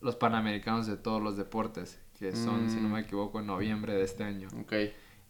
los 0.00 0.16
Panamericanos 0.16 0.86
de 0.86 0.96
todos 0.96 1.20
los 1.22 1.36
deportes, 1.36 2.00
que 2.18 2.34
son, 2.34 2.70
si 2.70 2.76
no 2.76 2.88
Mm. 2.88 2.92
me 2.92 3.00
equivoco, 3.00 3.40
en 3.40 3.46
noviembre 3.46 3.94
de 3.94 4.02
este 4.04 4.24
año. 4.24 4.48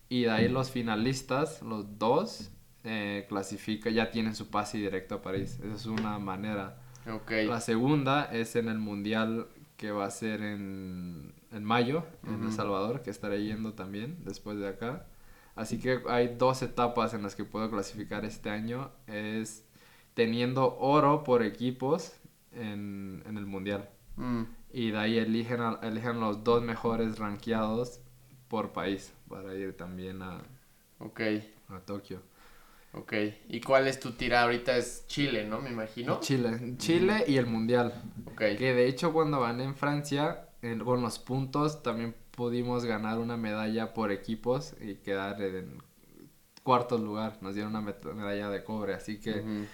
Y 0.08 0.22
de 0.22 0.30
ahí 0.30 0.48
los 0.48 0.70
finalistas, 0.70 1.62
los 1.62 1.98
dos, 1.98 2.50
eh, 2.84 3.26
clasifica, 3.28 3.90
ya 3.90 4.10
tienen 4.10 4.34
su 4.34 4.48
pase 4.48 4.78
directo 4.78 5.16
a 5.16 5.22
París. 5.22 5.58
Esa 5.64 5.74
es 5.74 5.86
una 5.86 6.18
manera. 6.18 6.79
La 7.46 7.60
segunda 7.60 8.24
es 8.24 8.56
en 8.56 8.68
el 8.68 8.78
Mundial 8.78 9.46
que 9.76 9.90
va 9.92 10.04
a 10.04 10.10
ser 10.10 10.42
en, 10.42 11.32
en 11.52 11.64
mayo, 11.64 12.04
en 12.26 12.42
El. 12.48 12.52
Salvador, 12.52 13.02
que 13.02 13.10
estaré 13.10 13.42
yendo 13.44 13.72
también 13.72 14.18
después 14.24 14.58
de 14.58 14.68
acá. 14.68 15.06
Así 15.56 15.78
que 15.78 16.02
hay 16.08 16.36
dos 16.36 16.62
etapas 16.62 17.14
en 17.14 17.22
las 17.22 17.34
que 17.34 17.44
puedo 17.44 17.70
clasificar 17.70 18.24
este 18.24 18.50
año. 18.50 18.90
Es 19.06 19.64
teniendo 20.14 20.76
oro 20.78 21.24
por 21.24 21.42
equipos 21.42 22.12
en, 22.52 23.22
en 23.26 23.36
el 23.38 23.46
Mundial. 23.46 23.88
Mm. 24.16 24.42
Y 24.72 24.90
de 24.90 24.98
ahí 24.98 25.18
eligen, 25.18 25.60
a- 25.60 25.78
eligen 25.82 26.20
los 26.20 26.44
dos 26.44 26.62
mejores 26.62 27.18
rankeados 27.18 28.00
por 28.48 28.72
país 28.72 29.12
para 29.28 29.54
ir 29.54 29.76
también 29.76 30.22
a, 30.22 30.42
Ok. 30.98 31.20
a 31.68 31.80
Tokio. 31.80 32.20
Ok. 32.92 33.12
¿Y 33.48 33.60
cuál 33.60 33.86
es 33.86 34.00
tu 34.00 34.12
tira 34.12 34.42
ahorita? 34.42 34.76
Es 34.76 35.04
Chile, 35.06 35.46
¿no? 35.46 35.60
Me 35.60 35.70
imagino. 35.70 36.18
Chile, 36.20 36.74
Chile 36.76 37.24
y 37.26 37.36
el 37.36 37.46
Mundial. 37.46 38.02
Ok. 38.26 38.38
Que 38.58 38.74
de 38.74 38.86
hecho 38.88 39.12
cuando 39.12 39.40
gané 39.40 39.64
en 39.64 39.76
Francia, 39.76 40.48
en- 40.62 40.80
con 40.80 41.00
los 41.02 41.18
puntos 41.18 41.82
también 41.82 42.14
pudimos 42.32 42.84
ganar 42.84 43.18
una 43.18 43.36
medalla 43.36 43.94
por 43.94 44.10
equipos 44.10 44.74
y 44.80 44.96
quedar 44.96 45.40
en 45.42 45.78
cuarto 46.62 46.98
lugar. 46.98 47.38
Nos 47.40 47.54
dieron 47.54 47.74
una 47.74 47.94
medalla 48.14 48.50
de 48.50 48.62
cobre. 48.64 48.94
Así 48.94 49.18
que 49.18 49.66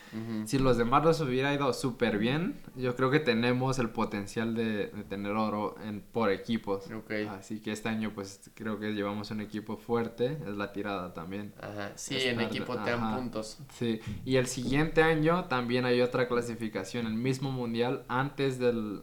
si 0.45 0.59
los 0.59 0.77
demás 0.77 1.05
los 1.05 1.21
hubiera 1.21 1.53
ido 1.53 1.73
súper 1.73 2.19
bien, 2.19 2.61
yo 2.77 2.95
creo 2.97 3.11
que 3.11 3.21
tenemos 3.21 3.79
el 3.79 3.91
potencial 3.91 4.55
de, 4.55 4.87
de 4.89 5.05
tener 5.05 5.33
oro 5.33 5.75
en, 5.85 6.01
por 6.01 6.31
equipos. 6.31 6.85
Así 7.31 7.61
que 7.61 7.73
este 7.73 7.89
año 7.89 8.13
pues 8.15 8.51
creo 8.55 8.79
que 8.79 8.93
llevamos 8.93 9.31
un 9.31 9.41
equipo 9.41 9.77
fuerte. 9.77 10.39
Es 10.47 10.57
la 10.57 10.73
tirada 10.73 11.13
también. 11.13 11.53
Ajdan 11.61 11.93
Sí, 11.97 12.17
en 12.21 12.41
equipo 12.41 12.75
te 12.77 12.91
dan 12.91 13.03
ajá. 13.03 13.17
puntos. 13.17 13.59
Sí, 13.75 14.01
y 14.25 14.37
el 14.37 14.47
siguiente 14.47 15.03
año 15.03 15.45
también 15.47 15.85
hay 15.85 16.01
otra 16.01 16.29
clasificación, 16.29 17.07
el 17.07 17.15
mismo 17.15 17.51
mundial 17.51 18.05
antes 18.09 18.59
del... 18.59 19.03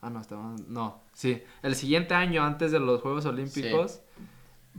Ah, 0.00 0.10
no, 0.10 0.20
estamos... 0.20 0.60
No, 0.68 1.00
sí, 1.12 1.42
el 1.62 1.76
siguiente 1.76 2.14
año 2.14 2.42
antes 2.42 2.72
de 2.72 2.80
los 2.80 3.00
Juegos 3.00 3.24
Olímpicos 3.26 4.00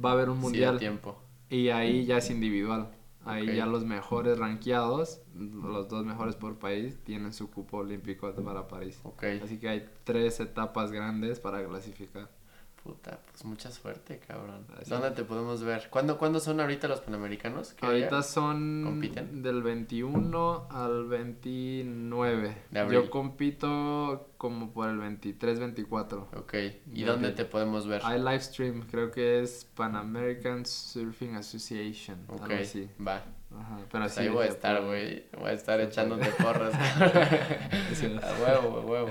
va 0.03 0.09
a 0.09 0.13
haber 0.13 0.29
un 0.29 0.35
Sí, 0.37 0.41
mundial 0.43 0.79
tiempo. 0.79 1.22
Y 1.53 1.69
ahí 1.69 2.05
ya 2.05 2.17
es 2.17 2.29
individual. 2.29 2.89
Ahí 3.25 3.55
ya 3.55 3.65
los 3.65 3.85
mejores 3.85 4.37
rankeados, 4.37 5.21
los 5.33 5.87
dos 5.87 6.05
mejores 6.05 6.35
por 6.35 6.59
país, 6.59 6.97
tienen 7.05 7.31
su 7.31 7.49
cupo 7.49 7.77
olímpico 7.77 8.33
para 8.33 8.67
París. 8.67 8.99
Así 9.41 9.59
que 9.59 9.69
hay 9.69 9.89
tres 10.03 10.41
etapas 10.41 10.91
grandes 10.91 11.39
para 11.39 11.65
clasificar. 11.65 12.29
Puta, 12.83 13.17
pues 13.31 13.45
mucha 13.45 13.71
suerte, 13.71 14.19
cabrón. 14.27 14.65
Así. 14.77 14.89
¿Dónde 14.89 15.11
te 15.11 15.23
podemos 15.23 15.63
ver? 15.63 15.87
¿Cuándo, 15.89 16.17
¿cuándo 16.17 16.41
son 16.41 16.59
ahorita 16.59 16.89
los 16.89 16.99
Panamericanos? 16.99 17.73
¿Qué 17.73 17.85
Ahorita 17.85 18.21
son 18.23 18.83
compiten? 18.83 19.41
del 19.41 19.63
21 19.63 20.67
al 20.69 21.05
29. 21.05 22.57
De 22.71 22.79
abril. 22.79 23.01
Yo 23.03 23.09
compito 23.09 24.31
como 24.37 24.71
por 24.73 24.89
el 24.89 24.97
23, 24.97 25.59
24. 25.59 26.27
Ok. 26.35 26.53
¿Y 26.93 27.03
De 27.03 27.05
dónde 27.05 27.31
te 27.31 27.45
podemos 27.45 27.87
ver? 27.87 28.01
Hay 28.03 28.19
live 28.19 28.41
stream, 28.41 28.81
creo 28.91 29.11
que 29.11 29.41
es 29.41 29.63
Pan 29.75 29.95
American 29.95 30.65
Surfing 30.65 31.35
Association. 31.35 32.17
Ok, 32.27 32.41
Algo 32.43 32.55
así. 32.63 32.89
va. 33.05 33.23
Ajá, 33.57 33.77
pero 33.91 34.03
Pues 34.03 34.13
sí. 34.13 34.19
ahí 34.21 34.29
voy 34.29 34.45
a 34.45 34.49
estar, 34.49 34.83
güey. 34.83 35.25
Voy 35.39 35.49
a 35.49 35.53
estar 35.53 35.79
Se 35.79 35.85
echándote 35.85 36.25
porras. 36.31 36.73
A 37.03 38.41
huevo, 38.41 38.79
a 38.79 38.85
huevo. 38.85 39.09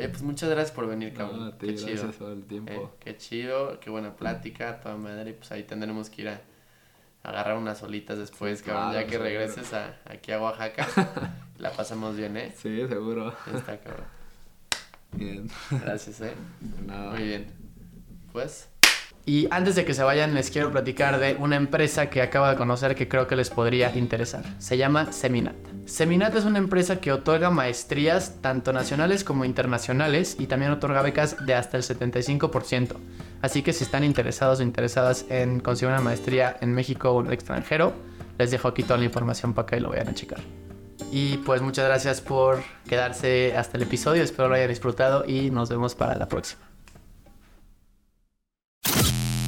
Oye, 0.00 0.08
pues 0.08 0.22
muchas 0.22 0.48
gracias 0.50 0.72
por 0.72 0.86
venir, 0.88 1.12
No, 1.12 1.18
cabrón. 1.18 1.58
ti, 1.58 1.66
qué 1.68 1.74
chido. 1.76 2.10
por 2.12 2.30
el 2.32 2.44
tiempo. 2.44 2.72
Eh, 2.72 2.88
qué 3.00 3.16
chido, 3.16 3.78
qué 3.80 3.90
buena 3.90 4.14
plática, 4.16 4.80
toda 4.80 4.96
madre. 4.96 5.30
Y 5.30 5.32
pues 5.34 5.50
ahí 5.52 5.62
tendremos 5.64 6.08
que 6.10 6.22
ir 6.22 6.28
a 6.30 6.40
agarrar 7.22 7.56
unas 7.58 7.78
solitas 7.78 8.16
después, 8.18 8.60
Sí, 8.60 8.64
cabrón. 8.64 8.90
claro, 8.92 9.00
ya 9.00 9.04
que 9.06 9.12
seguro. 9.12 9.28
regreses 9.28 9.72
a, 9.74 9.96
aquí 10.06 10.32
a 10.32 10.40
Oaxaca, 10.40 10.86
la 11.58 11.70
pasamos 11.72 12.16
bien, 12.16 12.36
¿eh? 12.38 12.54
Sí, 12.56 12.86
seguro. 12.88 13.34
Está, 13.54 13.78
cabrón. 13.78 14.06
Bien. 15.12 15.50
Gracias, 15.70 16.20
¿eh? 16.22 16.32
Nada. 16.86 17.10
Muy 17.10 17.24
bien. 17.24 17.52
Pues. 18.32 18.69
Y 19.30 19.46
antes 19.52 19.76
de 19.76 19.84
que 19.84 19.94
se 19.94 20.02
vayan, 20.02 20.34
les 20.34 20.50
quiero 20.50 20.72
platicar 20.72 21.20
de 21.20 21.36
una 21.38 21.54
empresa 21.54 22.10
que 22.10 22.20
acabo 22.20 22.48
de 22.48 22.56
conocer 22.56 22.96
que 22.96 23.06
creo 23.06 23.28
que 23.28 23.36
les 23.36 23.48
podría 23.48 23.96
interesar. 23.96 24.42
Se 24.58 24.76
llama 24.76 25.12
Seminat. 25.12 25.54
Seminat 25.86 26.34
es 26.34 26.44
una 26.44 26.58
empresa 26.58 26.96
que 26.96 27.12
otorga 27.12 27.48
maestrías 27.48 28.38
tanto 28.40 28.72
nacionales 28.72 29.22
como 29.22 29.44
internacionales 29.44 30.34
y 30.40 30.48
también 30.48 30.72
otorga 30.72 31.00
becas 31.02 31.46
de 31.46 31.54
hasta 31.54 31.76
el 31.76 31.84
75%. 31.84 32.96
Así 33.40 33.62
que 33.62 33.72
si 33.72 33.84
están 33.84 34.02
interesados 34.02 34.58
o 34.58 34.64
interesadas 34.64 35.24
en 35.28 35.60
conseguir 35.60 35.92
una 35.92 36.02
maestría 36.02 36.56
en 36.60 36.74
México 36.74 37.12
o 37.12 37.20
en 37.20 37.28
el 37.28 37.32
extranjero, 37.32 37.92
les 38.36 38.50
dejo 38.50 38.66
aquí 38.66 38.82
toda 38.82 38.98
la 38.98 39.04
información 39.04 39.54
para 39.54 39.66
que 39.66 39.78
lo 39.78 39.90
vayan 39.90 40.08
a 40.08 40.14
checar. 40.14 40.40
Y 41.12 41.36
pues 41.36 41.62
muchas 41.62 41.84
gracias 41.84 42.20
por 42.20 42.64
quedarse 42.88 43.56
hasta 43.56 43.76
el 43.76 43.84
episodio, 43.84 44.24
espero 44.24 44.48
lo 44.48 44.56
hayan 44.56 44.70
disfrutado 44.70 45.24
y 45.24 45.52
nos 45.52 45.68
vemos 45.68 45.94
para 45.94 46.16
la 46.16 46.26
próxima. 46.26 46.69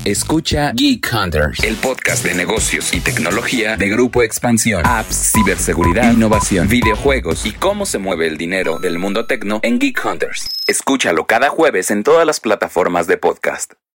Escucha 0.05 0.73
Geek 0.75 1.09
Hunters, 1.13 1.63
el 1.63 1.77
podcast 1.77 2.25
de 2.25 2.35
negocios 2.35 2.93
y 2.93 3.01
tecnología 3.01 3.77
de 3.77 3.89
Grupo 3.89 4.25
Expansión. 4.25 4.83
Apps, 4.85 5.31
ciberseguridad, 5.33 6.13
innovación, 6.13 6.67
videojuegos 6.67 7.47
y 7.47 7.53
cómo 7.53 7.87
se 7.87 7.99
mueve 7.99 8.27
el 8.27 8.37
dinero 8.37 8.81
del 8.81 8.99
mundo 8.99 9.27
tecno 9.27 9.61
en 9.63 9.79
Geek 9.79 10.05
Hunters. 10.05 10.49
Escúchalo 10.67 11.29
cada 11.29 11.51
jueves 11.51 11.93
en 11.93 12.03
todas 12.03 12.27
las 12.27 12.41
plataformas 12.41 13.07
de 13.07 13.17
podcast. 13.17 13.75